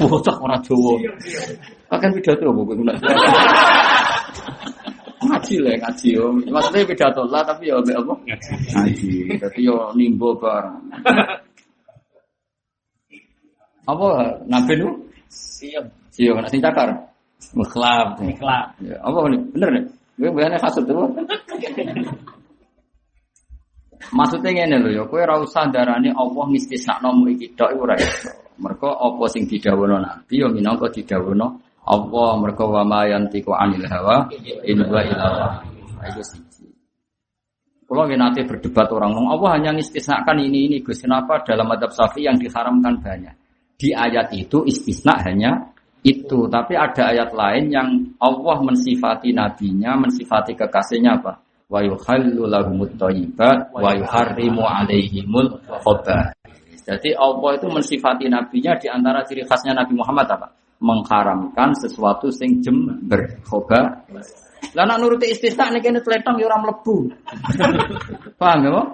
Bocah 0.00 0.36
orang 0.42 0.58
Jawa. 0.64 0.96
Akan 1.92 2.10
pidato 2.18 2.50
buku 2.50 2.72
itu 2.74 2.82
ngaji 5.26 5.54
lah 5.60 5.74
ngaji 5.82 6.08
yo. 6.16 6.26
Maksudnya 6.50 6.88
pidato 6.88 7.22
lah 7.28 7.42
tapi 7.44 7.68
ya 7.68 7.76
apa? 7.78 8.14
Ngaji. 8.74 9.38
Tapi 9.38 9.66
yo 9.66 9.92
nimbo 9.92 10.34
bareng. 10.38 10.80
Apa 13.86 14.06
nabi 14.50 14.74
nu? 14.82 14.88
Siap. 15.30 15.86
Siap. 16.10 16.34
Nak 16.42 16.50
sing 16.50 16.58
cakar. 16.58 16.90
Mukhlab. 17.54 18.18
Mukhlab. 18.18 18.66
Ya, 18.82 18.98
apa 18.98 19.16
nih? 19.30 19.40
Bener 19.54 19.68
nih? 19.78 19.84
Gue 20.16 20.30
bayarnya 20.32 20.58
kasut 20.58 20.84
tuh. 20.88 21.06
Maksudnya 24.06 24.50
ngene 24.52 24.76
lho 24.86 24.90
ya, 24.92 25.02
kowe 25.08 25.18
ora 25.18 25.40
usah 25.40 25.66
darani 25.72 26.12
Allah 26.14 26.44
ngistisnakno 26.52 27.10
mu 27.16 27.24
iki 27.32 27.52
tok 27.58 27.74
iku 27.74 27.82
ora 27.84 27.96
iso. 27.98 28.30
Mergo 28.56 28.88
apa 28.96 29.24
sing 29.28 29.44
didhawuhna 29.44 30.00
Nabi 30.00 30.40
ya 30.40 30.48
minangka 30.48 30.88
didhawuhna 30.88 31.46
Allah 31.86 32.30
mergo 32.40 32.72
wa 32.72 32.82
ma 32.86 33.04
yantiqu 33.04 33.52
anil 33.52 33.84
hawa 33.84 34.30
in 34.64 34.80
huwa 34.80 35.00
illa 35.04 35.30
Itu 36.06 36.22
siji. 36.22 36.64
Kalau 37.86 38.06
nanti 38.06 38.46
berdebat 38.46 38.88
orang 38.94 39.10
ngomong 39.14 39.32
Allah 39.36 39.50
hanya 39.58 39.70
ngistisnakan 39.74 40.38
ini 40.38 40.70
ini 40.70 40.76
Gus 40.82 41.02
kenapa 41.02 41.42
dalam 41.42 41.66
adab 41.70 41.90
safi 41.90 42.24
yang 42.26 42.38
diharamkan 42.38 42.98
banyak 43.02 43.34
di 43.76 43.92
ayat 43.92 44.32
itu 44.32 44.64
istisna 44.64 45.20
hanya 45.24 45.72
itu. 46.00 46.48
Tapi 46.48 46.74
ada 46.76 47.12
ayat 47.12 47.30
lain 47.36 47.64
yang 47.72 47.88
Allah 48.18 48.56
mensifati 48.64 49.36
nabinya, 49.36 49.96
mensifati 50.00 50.56
kekasihnya 50.56 51.20
apa? 51.20 51.46
wa 51.66 51.82
yuhallu 51.82 52.46
lahumut 52.46 52.94
thayyibat 52.94 53.74
wa 53.74 53.90
yuharrimu 53.90 54.62
alaihimul. 54.62 55.58
Jadi 56.86 57.10
Allah 57.18 57.50
itu 57.58 57.66
mensifati 57.66 58.30
nabinya 58.30 58.78
di 58.78 58.86
antara 58.86 59.26
ciri 59.26 59.42
khasnya 59.42 59.74
Nabi 59.74 59.98
Muhammad 59.98 60.30
apa? 60.30 60.54
Mengharamkan 60.78 61.74
sesuatu 61.74 62.30
sing 62.30 62.62
jember. 62.62 63.42
Lah 64.74 64.84
nak 64.88 64.98
nuruti 64.98 65.30
istisna 65.30 65.70
nek 65.70 65.84
kene 65.84 66.00
tletong 66.02 66.40
ya 66.40 66.48
ora 66.48 66.58
mlebu. 66.58 66.96
Paham 68.40 68.58
ya, 68.64 68.70
Pak? 68.72 68.86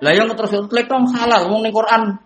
Lah 0.00 0.12
yang 0.16 0.32
terus 0.32 0.54
tletong 0.70 1.04
halal 1.12 1.52
wong 1.52 1.66
ning 1.66 1.74
Quran 1.74 2.16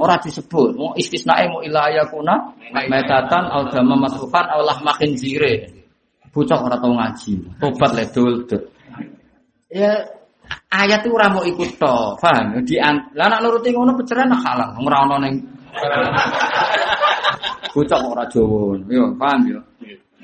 ora 0.00 0.16
disebut. 0.18 0.74
Mau 0.74 0.96
istisnae 0.98 1.46
mau 1.52 1.62
ila 1.62 1.92
yakuna 1.92 2.34
metatan 2.90 3.44
au 3.52 3.68
dama 3.70 3.94
masrukan 4.08 4.46
au 4.56 4.66
lahma 4.66 4.96
khinzire. 4.98 5.70
Bocah 6.34 6.58
ora 6.58 6.76
tau 6.80 6.92
ngaji. 6.92 7.60
Tobat 7.62 7.90
le 7.94 8.04
dul. 8.10 8.32
Ya 9.68 9.92
ayat 10.72 11.04
itu 11.04 11.12
ora 11.12 11.28
mau 11.28 11.44
ikut 11.44 11.76
to, 11.76 11.94
paham? 12.20 12.64
Di 12.64 12.80
an- 12.80 13.12
lah 13.12 13.28
nak 13.28 13.44
nuruti 13.44 13.68
ngono 13.68 13.92
peceran 13.96 14.32
halal, 14.32 14.76
ora 14.80 14.96
ono 15.04 15.16
ning 15.20 15.34
bocah 17.72 18.00
ora 18.00 18.24
Jawa. 18.28 18.80
Yo, 18.88 19.12
paham 19.16 19.40
yo. 19.44 19.60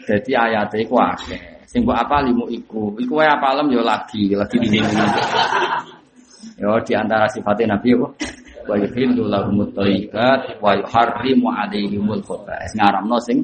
Jadi 0.04 0.30
ayatnya 0.36 0.78
iku 0.84 1.00
akeh. 1.00 1.40
Sing 1.64 1.82
mbok 1.82 1.96
apal 1.96 2.28
ilmu 2.28 2.46
iku. 2.52 2.94
Iku 3.00 3.18
wae 3.18 3.26
apalem 3.26 3.72
yo 3.72 3.82
lagi, 3.82 4.30
lagi 4.30 4.56
di. 4.62 4.78
Yo 6.60 6.78
di 6.84 6.92
antara 6.94 7.26
sifatnya 7.26 7.74
Nabi 7.74 7.98
apa? 7.98 8.08
Wa 8.64 8.74
yuhillu 8.78 9.26
lahumut 9.28 9.74
thayyibat 9.74 10.62
wa 10.62 10.72
yuharrimu 10.78 11.50
alaihimul 11.50 12.22
khaba'is. 12.22 12.72
Ngaramno 12.78 13.18
sing 13.20 13.38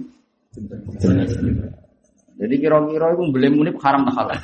Jadi 2.40 2.54
kira-kira 2.56 3.12
iku 3.12 3.22
mbelem 3.28 3.52
munip 3.52 3.76
haram 3.84 4.06
tak 4.08 4.14
halal. 4.16 4.38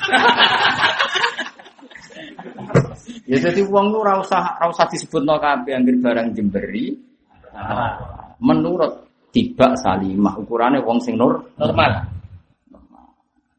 ya 3.25 3.37
jadi 3.41 3.61
uang 3.65 3.89
lu 3.89 4.05
ora 4.05 4.21
usah 4.21 4.85
disebutno 4.85 5.41
kabeh 5.41 5.73
anggere 5.73 5.97
barang 5.97 6.27
jemberi. 6.37 6.93
Menurut 8.37 9.06
tiba 9.31 9.75
salimah 9.79 10.39
ukurannya 10.39 10.83
wong 10.83 10.97
sing 11.03 11.19
nur 11.19 11.43
Normal. 11.59 12.17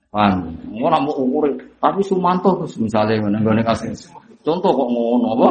Paham? 0.08 0.56
Ora 0.80 0.96
mau 1.04 1.12
ukur, 1.20 1.52
tapi 1.76 2.00
Sumanto 2.00 2.56
Gus 2.56 2.80
misalnya 2.80 3.20
ngono 3.20 3.44
nggone 3.44 3.60
kasus. 3.60 4.08
Contoh 4.40 4.72
kok 4.72 4.88
ngono 4.88 5.28
apa? 5.36 5.48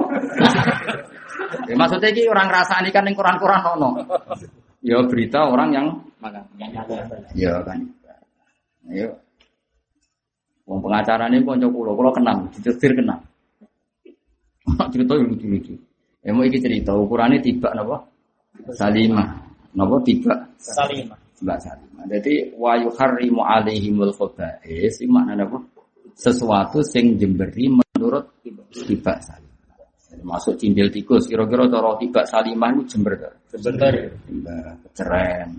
ya, 1.69 1.75
maksudnya 1.77 2.09
iki 2.09 2.25
orang 2.25 2.49
ngrasani 2.49 2.89
kan 2.89 3.05
ning 3.05 3.13
Quran-Quran 3.13 3.61
ono. 3.77 3.89
Ya 4.81 4.97
berita 5.05 5.45
orang 5.45 5.69
yang 5.69 5.87
ya 7.37 7.61
kan. 7.61 7.85
Ayo. 8.89 9.13
Wong 10.67 10.83
pengacara 10.83 11.31
ini 11.31 11.45
kanca 11.47 11.67
kula, 11.71 11.95
kula 11.95 12.11
kenal, 12.11 12.43
ditetir 12.51 12.91
kenal. 12.91 13.23
cerita 14.91 15.15
yang 15.15 15.31
lucu-lucu. 15.31 15.79
Ya 16.25 16.35
mau 16.35 16.43
iki 16.43 16.59
cerita 16.59 16.91
ukurannya 16.91 17.39
tiba 17.39 17.71
napa? 17.71 18.03
Salimah. 18.75 19.46
Napa 19.75 19.95
tiba? 20.05 20.33
Salimah. 20.61 21.19
Mbak 21.43 21.57
Salimah. 21.61 22.03
Jadi 22.07 22.55
wa 22.55 22.73
yuharrimu 22.79 23.41
alaihimul 23.43 24.13
khaba'is 24.15 25.01
iki 25.03 25.09
maknane 25.11 25.43
apa? 25.43 25.59
Sesuatu 26.17 26.81
sing 26.81 27.19
jemberi 27.19 27.69
menurut 27.69 28.25
tiba 28.71 29.13
Salimah. 29.21 29.75
Jadi 30.07 30.23
masuk 30.23 30.55
cindil 30.57 30.87
tikus 30.89 31.27
kira-kira 31.27 31.67
cara 31.67 31.93
tiba 31.99 32.21
Salimah 32.25 32.69
itu 32.73 32.83
jember 32.95 33.13
ta? 33.19 33.29
Sebentar. 33.51 33.91
Jember 34.25 34.61
keceren. 34.87 35.49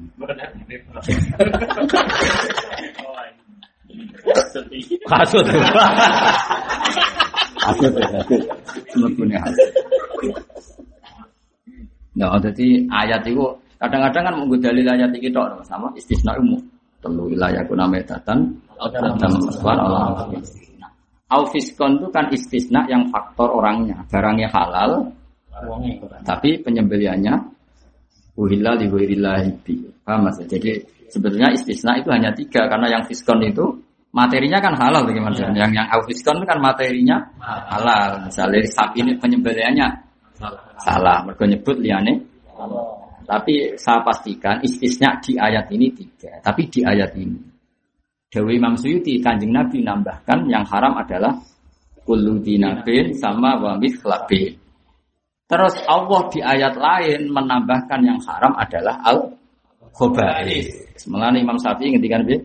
Kasut. 5.07 5.47
Kasut 7.59 7.93
kasut. 7.93 8.43
Semebune 8.91 9.37
kasut. 9.39 9.71
Nah, 12.19 12.35
jadi 12.43 12.83
ayat 12.91 13.23
itu 13.31 13.47
kadang-kadang 13.79 14.23
kan 14.27 14.35
menggu 14.35 14.57
dalil 14.59 14.87
ayat 14.87 15.11
itu 15.15 15.31
tok 15.31 15.63
sama 15.67 15.91
istisna 15.95 16.35
umum. 16.39 16.59
Telu 16.99 17.31
wilayah 17.31 17.63
kuna 17.65 17.87
metatan 17.87 18.59
adam 18.75 19.15
maswan 19.47 19.79
Allah. 19.79 20.27
Aufiskon 21.29 22.01
itu 22.01 22.09
kan 22.09 22.27
istisna 22.33 22.89
yang 22.89 23.07
faktor 23.13 23.53
orangnya, 23.53 24.01
barangnya 24.09 24.49
halal, 24.49 25.13
tapi 26.25 26.59
penyembeliannya 26.65 27.35
uhilla 28.39 28.73
li 28.79 28.87
ghairillahi. 28.89 29.51
Paham 30.07 30.25
Mas? 30.25 30.41
Jadi 30.41 30.81
sebetulnya 31.13 31.53
istisna 31.53 32.01
itu 32.01 32.09
hanya 32.09 32.33
tiga 32.33 32.65
karena 32.71 32.89
yang 32.89 33.03
fiskon 33.05 33.45
itu 33.45 33.77
materinya 34.15 34.57
kan 34.63 34.73
halal 34.79 35.05
bagaimana? 35.05 35.53
Yang 35.53 35.73
yang 35.77 35.89
aufiskon 35.93 36.41
itu 36.41 36.47
kan 36.49 36.59
materinya 36.65 37.17
halal. 37.45 38.25
Misalnya 38.25 38.65
sapi 38.73 39.05
ini 39.05 39.13
penyembeliannya 39.21 39.89
salah, 40.81 41.27
mereka 41.27 41.45
nyebut 41.45 41.77
liane. 41.83 42.25
Tapi 43.29 43.77
saya 43.77 44.01
pastikan 44.01 44.65
istisna 44.65 45.21
di 45.21 45.37
ayat 45.37 45.69
ini 45.69 45.93
tiga. 45.93 46.41
Tapi 46.41 46.65
di 46.73 46.81
ayat 46.81 47.13
ini 47.21 47.59
Dewi 48.29 48.57
Imam 48.57 48.77
Suyuti 48.77 49.21
kanjeng 49.21 49.53
Nabi 49.53 49.85
nambahkan 49.85 50.49
yang 50.49 50.65
haram 50.69 50.97
adalah 50.97 51.37
kullu 52.09 52.41
dinabin 52.41 53.13
sama 53.17 53.61
wa 53.61 53.77
mithlabin. 53.77 54.57
Terus 55.49 55.81
Allah 55.85 56.23
di 56.29 56.41
ayat 56.45 56.77
lain 56.77 57.33
menambahkan 57.33 58.01
yang 58.05 58.21
haram 58.25 58.53
adalah 58.53 59.01
al 59.01 59.33
khaba'is. 59.93 60.97
Semelani 60.97 61.41
Imam 61.41 61.57
Syafi'i 61.57 61.97
ngendikan 61.97 62.25
piye? 62.25 62.45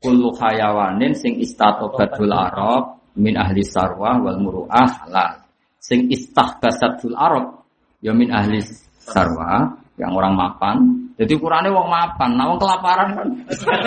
Kullu 0.00 0.36
hayawanin 0.36 1.16
sing 1.16 1.40
istatobatul 1.40 2.28
arab 2.28 3.00
min 3.16 3.36
ahli 3.40 3.64
sarwah 3.64 4.20
wal 4.20 4.36
muru'ah 4.36 5.08
halal. 5.08 5.40
Sing 5.80 6.12
istahbasatul 6.12 7.16
arab 7.16 7.64
ya 8.04 8.12
min 8.12 8.28
ahli 8.28 8.60
sarwah 9.00 9.83
yang 9.94 10.12
orang 10.14 10.34
mapan. 10.34 10.76
Jadi 11.14 11.38
ukurannya 11.38 11.70
wong 11.70 11.86
mapan, 11.86 12.30
nah 12.34 12.50
wong 12.50 12.58
kelaparan 12.58 13.08
kan. 13.14 13.28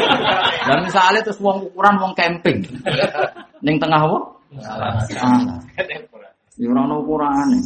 Dan 0.67 0.79
misalnya 0.87 1.19
terus 1.19 1.39
wong 1.43 1.67
ukuran 1.67 1.99
wong 1.99 2.15
camping. 2.15 2.63
Ning 3.59 3.75
tengah 3.75 3.99
apa? 3.99 4.19
Salah. 5.11 5.59
Ya 6.55 6.67
ora 6.71 6.81
ono 6.87 7.03
ukurane. 7.03 7.59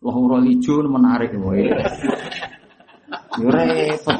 Wah 0.00 0.16
ora 0.16 0.40
lijo 0.40 0.80
menarik 0.88 1.36
wae. 1.36 1.68
Ya 3.36 3.48
repot. 3.52 4.18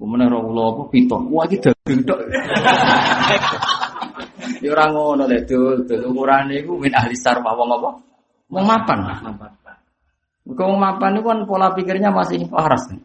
Kemudian 0.00 0.32
ora 0.32 0.38
ulo 0.40 0.62
apa 0.72 0.82
pitok. 0.88 1.22
Wah 1.28 1.44
iki 1.44 1.56
daging 1.60 2.00
tok. 2.08 2.18
Ya 4.64 4.68
ora 4.72 4.88
ngono 4.88 5.28
lek 5.28 5.44
dul, 5.44 5.84
dul 5.84 6.08
ukurane 6.08 6.64
iku 6.64 6.80
min 6.80 6.96
ahli 6.96 7.12
sarwa 7.12 7.52
wong 7.52 7.68
apa? 7.76 7.90
Wong 8.48 8.64
mapan. 8.64 8.98
Mergo 9.04 9.67
wong 10.48 10.80
mapan 10.80 11.20
itu 11.20 11.28
kan 11.28 11.38
pola 11.44 11.76
pikirnya 11.76 12.08
masih 12.08 12.48
waras. 12.48 12.88
Kan? 12.88 13.00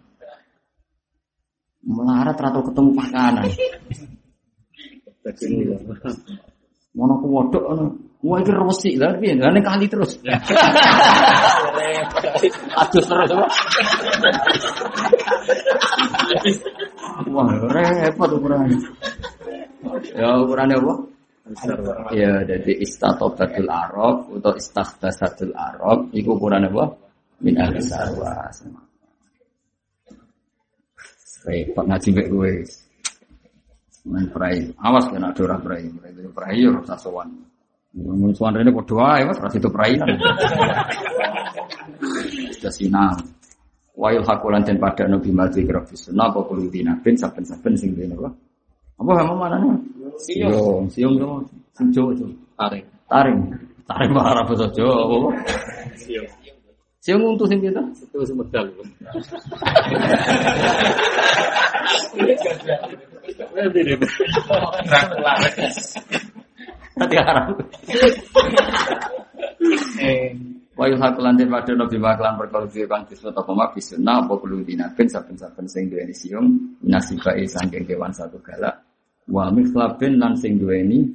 Melarat 1.84 2.40
atau 2.40 2.64
ketemu 2.64 2.91
pakanan. 2.95 3.45
Mono 6.94 7.14
ku 7.20 7.28
wodok 7.28 7.64
ngono. 7.68 7.86
Wah 8.24 8.40
iki 8.40 8.56
resik 8.56 8.95
lah 8.95 9.20
piye? 9.20 9.36
Lah 9.36 9.52
ning 9.52 9.68
kali 9.68 9.91
terus. 9.91 10.15
Aduh 12.80 13.03
terus 13.03 13.30
apa? 13.36 13.48
Wah, 17.28 17.52
repot 17.68 18.30
ukurannya. 18.32 18.80
Ya 20.15 20.40
ukurannya 20.40 20.80
apa? 20.80 20.94
Ya, 22.15 22.40
jadi 22.48 22.72
istatobatul 22.80 23.68
Arab 23.68 24.32
atau 24.40 24.56
istakhbasatul 24.56 25.52
Arab, 25.52 26.07
itu 26.15 26.32
ukurannya 26.32 26.72
apa? 26.72 27.02
Min 27.44 27.60
ahli 27.60 27.84
sarwa. 27.84 28.32
Repot 31.44 31.84
ngaji 31.84 32.07
mbek 32.15 32.28
kowe. 32.32 32.52
Main 34.07 34.28
prai. 34.32 34.64
Awas 34.80 35.11
kena 35.11 35.36
ada 35.36 35.41
orang 35.44 35.60
prai. 35.60 35.84
Prai 35.91 36.32
prai 36.32 36.64
ya 36.64 36.72
rasa 36.72 36.95
sowan. 36.95 37.28
Mun 37.99 38.32
sowan 38.32 38.56
rene 38.56 38.72
padha 38.72 38.95
wae 38.95 39.22
Mas, 39.28 39.40
ras 39.44 39.56
itu 39.60 39.68
prai. 39.68 39.99
Sudah 42.56 42.72
sinam. 42.72 43.20
Wa 43.94 44.10
yulhaqu 44.15 44.48
den 44.64 44.80
pada 44.80 45.03
nabi 45.06 45.30
mati 45.36 45.68
grafis 45.68 46.10
sunnah 46.10 46.32
apa 46.32 46.41
kulo 46.48 46.65
dinabin 46.72 47.14
saben-saben 47.14 47.78
sing 47.78 47.94
dene 47.94 48.15
apa? 48.18 48.32
Apa 49.03 49.11
kamu 49.20 49.36
mana 49.36 49.56
nih? 49.60 49.76
Siung, 50.24 50.88
siung 50.90 51.20
dong. 51.20 51.44
Sing 51.76 51.91
itu. 51.91 52.26
Tarik. 52.56 52.88
Taring. 53.11 53.40
Taring 53.84 54.11
ora 54.15 54.41
basa 54.48 54.65
Jawa 54.72 54.95
apa? 55.06 55.18
Siung 55.99 56.26
sing 57.03 57.59
kita. 57.59 57.81
Itu 57.99 58.23
semedal. 58.23 58.65
Nanti 66.95 67.15
harap. 67.19 67.45
Wa 70.73 70.89
yuhaqu 70.89 71.19
lan 71.21 71.38
den 71.38 71.53
nabi 71.53 71.97
maklan 72.01 72.34
perkara 72.34 72.65
kang 72.65 73.05
disebut 73.05 73.30
apa 73.38 73.51
mak 73.53 73.77
bisunah 73.77 74.25
apa 74.25 74.34
kulo 74.41 74.65
dinabin 74.65 75.05
saben-saben 75.05 75.69
sing 75.69 75.85
duweni 75.85 76.17
siung 76.17 76.49
nasibai 76.81 77.45
sangking 77.45 77.85
kewan 77.85 78.09
satu 78.09 78.41
galak 78.41 78.81
Wa 79.30 79.53
mikhlabin 79.53 80.17
lan 80.17 80.34
sing 80.34 80.57
duweni 80.57 81.13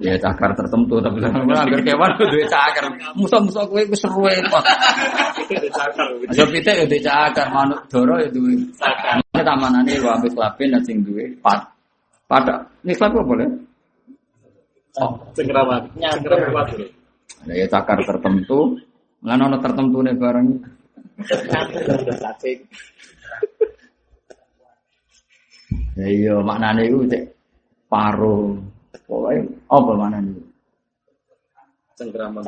ya 0.00 0.16
cakar 0.18 0.50
tertentu 0.56 0.98
tapi 0.98 1.20
anggar 1.24 1.80
kewan 1.84 2.10
duwe 2.18 2.44
cakar. 2.48 2.84
Musa-musa 3.14 3.62
kowe 3.68 3.82
wis 3.86 4.00
seru 4.00 4.24
kok. 4.24 4.64
Cakar. 5.76 6.08
Aja 6.26 6.44
pitik 6.50 6.74
ya 6.74 6.84
duwe 6.88 7.00
cakar, 7.00 7.46
manuk 7.54 7.80
doro 7.92 8.16
ya 8.18 8.28
duwe. 8.32 8.56
Ini 8.56 9.42
tamanane 9.44 9.94
wa 10.02 10.18
mikhlabin 10.18 10.68
lan 10.74 10.82
sing 10.82 11.04
duwe 11.06 11.30
pat. 11.44 11.62
Pada 12.26 12.66
mikhlab 12.82 13.14
apa 13.14 13.22
boleh? 13.22 13.48
Cengkraman. 15.36 15.82
Cengkraman. 15.94 16.66
Nah, 17.46 17.54
ya 17.54 17.66
cakar 17.70 18.02
tertentu, 18.02 18.74
lan 19.22 19.54
tertentune 19.62 20.12
barang. 20.18 20.46
Udah 21.16 22.16
cacing. 22.18 22.58
Ya 25.96 26.06
iya 26.12 26.34
maknane 26.44 26.92
iku 26.92 27.08
cek 27.08 27.24
paro. 27.88 28.60
Pokoke 29.06 29.38
apa 29.70 29.90
maknane? 29.94 30.34
Cengkraman. 31.94 32.42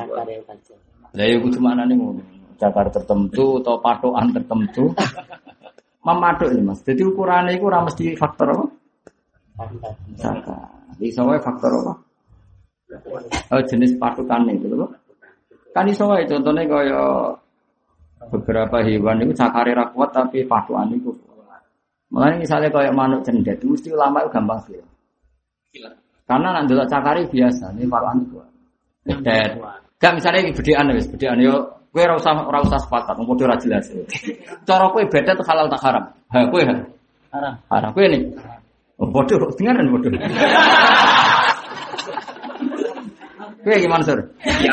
Lah 1.15 1.25
ya 1.25 1.37
kudu 1.39 1.59
maknane 1.63 1.95
ngono. 1.95 2.23
Cakar 2.59 2.91
tertentu 2.91 3.63
atau 3.63 3.79
patokan 3.79 4.35
tertentu. 4.35 4.91
Memaduk 6.07 6.51
ini 6.51 6.63
Mas. 6.63 6.83
Jadi 6.83 7.03
ukurannya 7.07 7.55
itu 7.55 7.65
ora 7.69 7.87
mesti 7.87 8.15
faktor 8.19 8.55
apa? 8.55 8.67
Cakar. 10.19 10.67
Iso 10.99 11.23
wae 11.23 11.39
faktor 11.39 11.71
apa? 11.71 11.95
Oh, 13.55 13.63
jenis 13.63 13.95
patokan 14.01 14.51
itu 14.51 14.67
loh. 14.75 14.91
Kan 15.71 15.87
iso 15.87 16.11
wae 16.11 16.27
contohnya 16.27 16.67
kaya 16.67 17.03
beberapa 18.35 18.83
hewan 18.83 19.23
itu 19.23 19.33
cakare 19.37 19.79
ra 19.79 19.87
kuat 19.95 20.11
tapi 20.11 20.43
patokan 20.43 20.91
itu. 20.91 21.15
Makanya 22.09 22.37
misalnya 22.41 22.69
kayak 22.73 22.97
manuk 22.97 23.21
cendet, 23.21 23.61
mesti 23.61 23.93
ulama 23.93 24.25
itu 24.25 24.33
gampang 24.33 24.59
sih. 24.65 24.81
Karena 26.29 26.61
nanti 26.61 26.77
cakari 26.77 27.25
biasa, 27.25 27.73
ini 27.73 27.89
patokan 27.89 28.21
itu. 28.21 28.37
Cendet. 29.09 29.57
Gak 29.97 30.13
misalnya 30.13 30.45
ini 30.45 30.53
bedean 30.53 30.93
wis, 30.93 31.09
bedean 31.09 31.41
yo 31.41 31.81
kowe 31.89 32.05
ora 32.05 32.15
usah 32.21 32.37
ora 32.45 32.61
usah 32.61 32.79
sepakat, 32.85 33.17
padha 33.17 33.45
ora 33.49 33.57
jelas. 33.57 33.89
Cara 34.69 34.93
kowe 34.93 35.03
beda 35.09 35.33
tuh 35.33 35.47
halal 35.49 35.73
tak 35.73 35.81
haram. 35.89 36.05
Ha 36.29 36.39
kowe 36.53 36.63
ha. 36.63 36.75
Haram. 37.33 37.55
Haram 37.73 37.91
kowe 37.97 38.05
nih. 38.05 38.23
Oh, 39.01 39.09
bodoh, 39.09 39.41
dengaran 39.57 39.89
bodoh. 39.89 40.13
Kowe 43.65 43.75
gimana, 43.81 44.03
Sur? 44.05 44.21
Iya. 44.45 44.73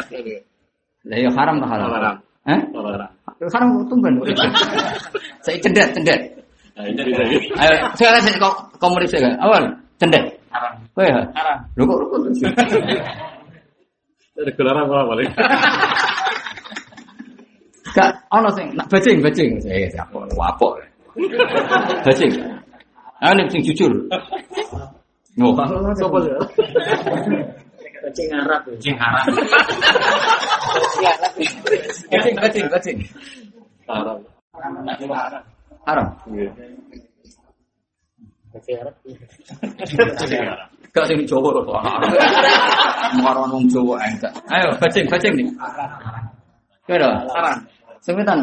Lah 1.08 1.18
yo 1.24 1.30
haram 1.34 1.56
tak 1.64 1.70
halal? 1.72 1.88
Haram. 1.88 2.16
Hah? 2.46 2.62
Haram. 2.76 3.12
Haram 3.48 3.68
tumben. 3.88 4.14
Saya 5.40 5.58
cendet, 5.64 5.88
cendet. 5.96 6.20
Nah, 6.76 6.84
ini 6.92 7.16
Ayo, 7.56 7.74
saya 7.96 8.20
kau 8.76 8.92
murid 8.92 9.08
saya. 9.08 9.32
Awal, 9.40 9.72
cendet. 9.96 10.36
Haram. 10.56 10.74
Kowe 10.96 11.08
ha. 11.12 11.22
Haram. 11.36 11.58
Lho 11.76 11.84
kok 11.84 11.98
rukun? 12.02 12.22
Dari 14.36 14.52
gelaran 14.56 14.88
apa 14.88 15.08
balik? 15.12 15.30
Gak 17.96 18.12
ono 18.28 18.52
sing 18.52 18.76
nak 18.76 18.92
bajing, 18.92 19.24
bajing. 19.24 19.56
Eh, 19.72 19.88
siapa? 19.88 20.20
Wapo. 20.36 20.76
Bajing. 22.04 22.32
Ah, 23.24 23.32
ini 23.32 23.48
sing 23.48 23.64
jujur. 23.64 23.92
No, 25.40 25.56
Sopo 25.96 26.20
ya? 26.20 26.36
Kucing 28.06 28.30
Arab. 28.36 28.62
Cing 28.84 28.96
haram. 29.00 29.26
bajing, 32.12 32.36
bajing, 32.38 32.66
bajing. 32.70 32.98
Haram. 33.88 34.20
Haram. 35.88 36.08
Iya. 36.30 36.52
Kucing 38.56 38.80
Arab. 38.80 38.96
Gak 40.96 41.06
sing 41.12 41.20
Jawa 41.28 41.50
kok. 41.52 41.76
Muaran 43.20 43.52
wong 43.52 43.68
Jawa 43.68 44.00
enggak. 44.08 44.32
Ayo, 44.48 44.72
bajing, 44.80 45.06
bajing 45.12 45.34
nih. 45.36 45.48
Kira, 46.88 47.12
Haram. 47.36 47.58
semetan. 48.00 48.40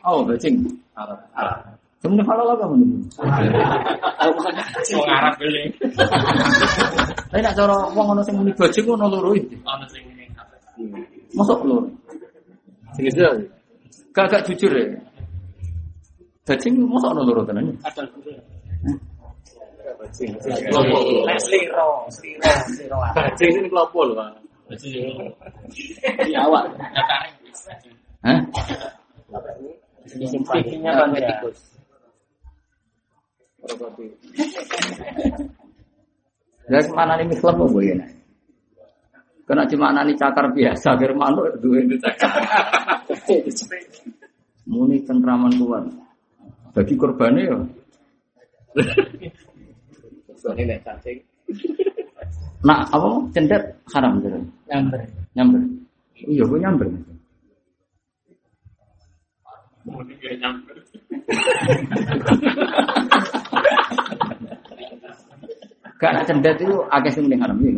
Oh, 0.00 0.24
bajing. 0.24 0.64
Haram. 0.96 1.18
Haram. 1.36 1.60
Sebenarnya 2.00 2.24
halal 2.28 2.52
apa 2.52 2.64
menurut? 2.68 3.04
Wong 4.96 5.08
Arab 5.08 5.34
ini. 5.44 5.72
Tapi 7.32 7.40
nak 7.40 7.56
cara 7.56 7.76
wong 7.92 8.06
ono 8.16 8.20
sing 8.24 8.36
muni 8.36 8.52
bajing 8.56 8.84
ono 8.88 9.08
loro 9.08 9.32
iki. 9.36 9.56
Ana 9.64 9.84
sing 9.92 10.04
ini. 10.08 10.24
Masuk 11.36 11.64
loro. 11.64 11.88
Jenisnya 12.96 13.28
Gak 14.14 14.30
gak 14.30 14.44
jujur 14.46 14.70
ya. 14.70 14.84
Bajing 16.44 16.76
masuk 16.76 17.08
ono 17.16 17.20
loro 17.24 17.42
tenan. 17.48 17.72
Ada 17.80 18.04
bajing. 19.96 20.30
Nek 21.24 21.38
sliro, 21.40 22.04
sliro, 22.12 22.52
sliro. 22.68 22.98
Bajing 23.16 23.52
ini 23.64 23.68
kelopo 23.72 24.04
lho, 24.04 24.12
Pak. 24.12 24.32
Bajing. 24.68 25.32
Di 26.28 26.32
awak. 26.36 26.68
Hah? 28.28 28.40
Pipinya 30.04 31.08
tikus. 31.16 31.58
Ya 36.68 36.80
mana 36.92 37.16
nih 37.20 37.36
ya? 37.88 37.96
Kena 39.44 39.68
cuma 39.68 39.92
nani 39.92 40.16
cakar 40.16 40.48
biasa, 40.56 40.96
biar 40.96 41.12
manuk 41.12 41.60
dua 41.60 41.84
itu 41.84 42.00
cakar. 42.00 42.32
Muni 44.72 45.04
cengkraman 45.04 45.52
kuat. 45.60 45.84
Bagi 46.74 46.94
korbannya 46.98 47.42
ya. 47.46 47.58
Nak 52.64 52.80
apa 52.90 53.08
cendet 53.30 53.62
haram 53.94 54.18
gitu. 54.18 54.38
Nyamber. 54.66 55.00
Nyamber. 55.38 55.60
Iya, 56.18 56.42
gue 56.42 56.58
nyamber. 56.58 56.88
Gak 66.00 66.10
nak 66.10 66.26
cendet 66.26 66.56
itu 66.58 66.76
agak 66.90 67.14
sing 67.14 67.22
mending 67.30 67.40
haram 67.44 67.56
ya. 67.62 67.70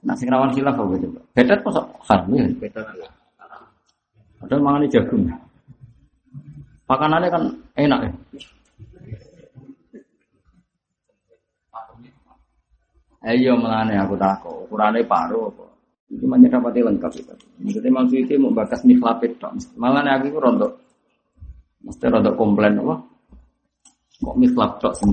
Nah, 0.00 0.16
sing 0.16 0.28
rawan 0.32 0.52
khilaf 0.52 0.76
apa 0.76 0.96
coba? 0.96 1.20
Betet 1.36 1.58
kok 1.64 1.76
haram 2.08 2.28
ya? 2.36 2.44
Beda. 2.60 2.82
Padahal 4.40 4.60
mangan 4.64 4.88
jagung. 4.88 5.24
Makanannya 6.90 7.28
kan 7.30 7.42
enak 7.78 8.00
ya. 8.02 8.12
Ayo 13.20 13.52
melane 13.54 13.94
aku 14.00 14.16
takut, 14.16 14.64
ukurannya 14.66 15.04
paruh 15.04 15.52
apa? 15.52 15.64
Itu 16.10 16.24
hanya 16.26 16.48
dapatnya 16.50 16.88
lengkap 16.90 17.12
itu. 17.20 17.34
Maksudnya 17.62 17.92
maksud 17.94 18.16
itu 18.16 18.34
mau 18.40 18.50
bakas 18.50 18.82
mikhlapit 18.82 19.36
tok. 19.38 19.54
Malah 19.76 20.02
aku 20.18 20.32
itu 20.32 20.40
rontok, 20.40 20.72
mesti 21.84 22.08
rontok 22.10 22.34
komplain 22.34 22.80
apa? 22.80 22.96
Kok 24.24 24.36
mikhlap 24.40 24.80
tok 24.80 24.96
sing? 24.96 25.12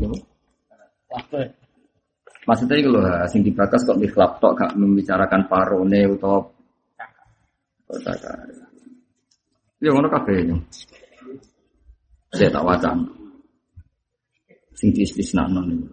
Maksudnya 2.47 2.75
itu 2.79 2.89
loh, 2.89 3.03
sing 3.27 3.43
dibakas 3.43 3.83
kok 3.83 3.99
mikhlap 3.99 4.39
tok 4.39 4.55
gak 4.55 4.71
membicarakan 4.79 5.45
parone 5.51 6.07
atau 6.15 6.47
cakar. 8.01 8.39
Ya 9.83 9.91
ngono 9.91 10.07
kabeh. 10.09 10.47
Saya 12.33 12.49
tak 12.51 12.65
wacan. 12.67 12.97
Sing 14.77 14.89
diistisnakno 14.93 15.63
niku. 15.63 15.89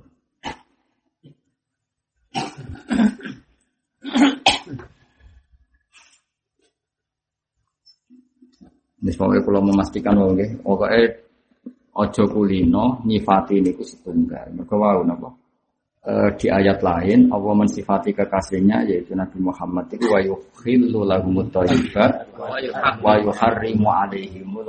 Wis 9.05 9.21
pokoke 9.21 9.45
kula 9.45 9.61
memastikan 9.61 10.17
wae 10.17 10.33
nggih, 10.33 10.51
pokoke 10.65 10.89
aja 11.95 12.25
kulino 12.25 13.05
nyifati 13.05 13.61
niku 13.61 13.85
setunggal. 13.85 14.49
Mergo 14.57 14.77
wau 14.81 15.05
napa? 15.05 15.29
Eh, 16.05 16.31
di 16.37 16.53
ayat 16.53 16.85
lain 16.85 17.33
Allah 17.33 17.53
mensifati 17.57 18.13
kekasihnya 18.13 18.85
yaitu 18.85 19.17
Nabi 19.17 19.41
Muhammad 19.41 19.89
itu 19.89 20.05
wa 20.13 20.21
yukhillu 20.21 21.01
lahumut 21.01 21.49
thayyibat 21.49 22.24
wa 22.39 23.15
yuharrimu 23.21 23.89
alaihimul. 23.89 24.67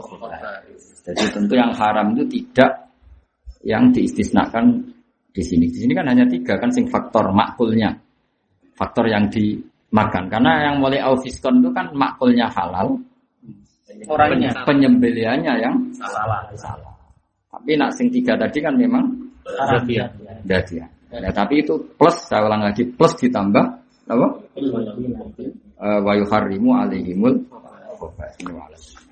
Jadi 1.06 1.24
tentu 1.34 1.54
yang 1.54 1.72
haram 1.74 2.14
itu 2.18 2.24
tidak 2.42 2.90
yang 3.66 3.90
diistisnakan 3.94 4.82
di 5.34 5.44
sini. 5.44 5.68
Di 5.70 5.84
sini 5.86 5.94
kan 5.94 6.08
hanya 6.10 6.26
tiga 6.30 6.56
kan 6.58 6.70
sing 6.72 6.88
faktor 6.88 7.30
makulnya, 7.34 7.94
faktor 8.78 9.10
yang 9.10 9.28
dimakan. 9.30 10.30
Karena 10.30 10.72
yang 10.72 10.82
mulai 10.82 11.02
aufiskon 11.02 11.62
itu 11.62 11.70
kan 11.74 11.92
makulnya 11.94 12.48
halal, 12.54 12.98
Orangnya. 14.10 14.52
penyembelihannya 14.66 15.54
yang 15.62 15.76
Salah. 15.96 16.46
salah. 16.56 16.94
Tapi 17.52 17.72
nak 17.80 17.92
sing 17.96 18.12
tiga 18.12 18.36
tadi 18.36 18.60
kan 18.62 18.76
memang. 18.76 19.06
Iya. 19.86 20.10
dia. 20.66 20.86
Ya, 21.16 21.32
tapi 21.32 21.62
itu 21.64 21.78
plus 21.96 22.18
saya 22.28 22.44
ulang 22.50 22.66
lagi 22.66 22.82
plus 22.84 23.14
ditambah 23.16 23.66
apa? 24.10 24.28
Eh, 25.76 26.00
wa 26.04 26.16
yuharrimu 26.16 26.72
alaihimul 26.72 27.36
wa'lam. 28.56 29.05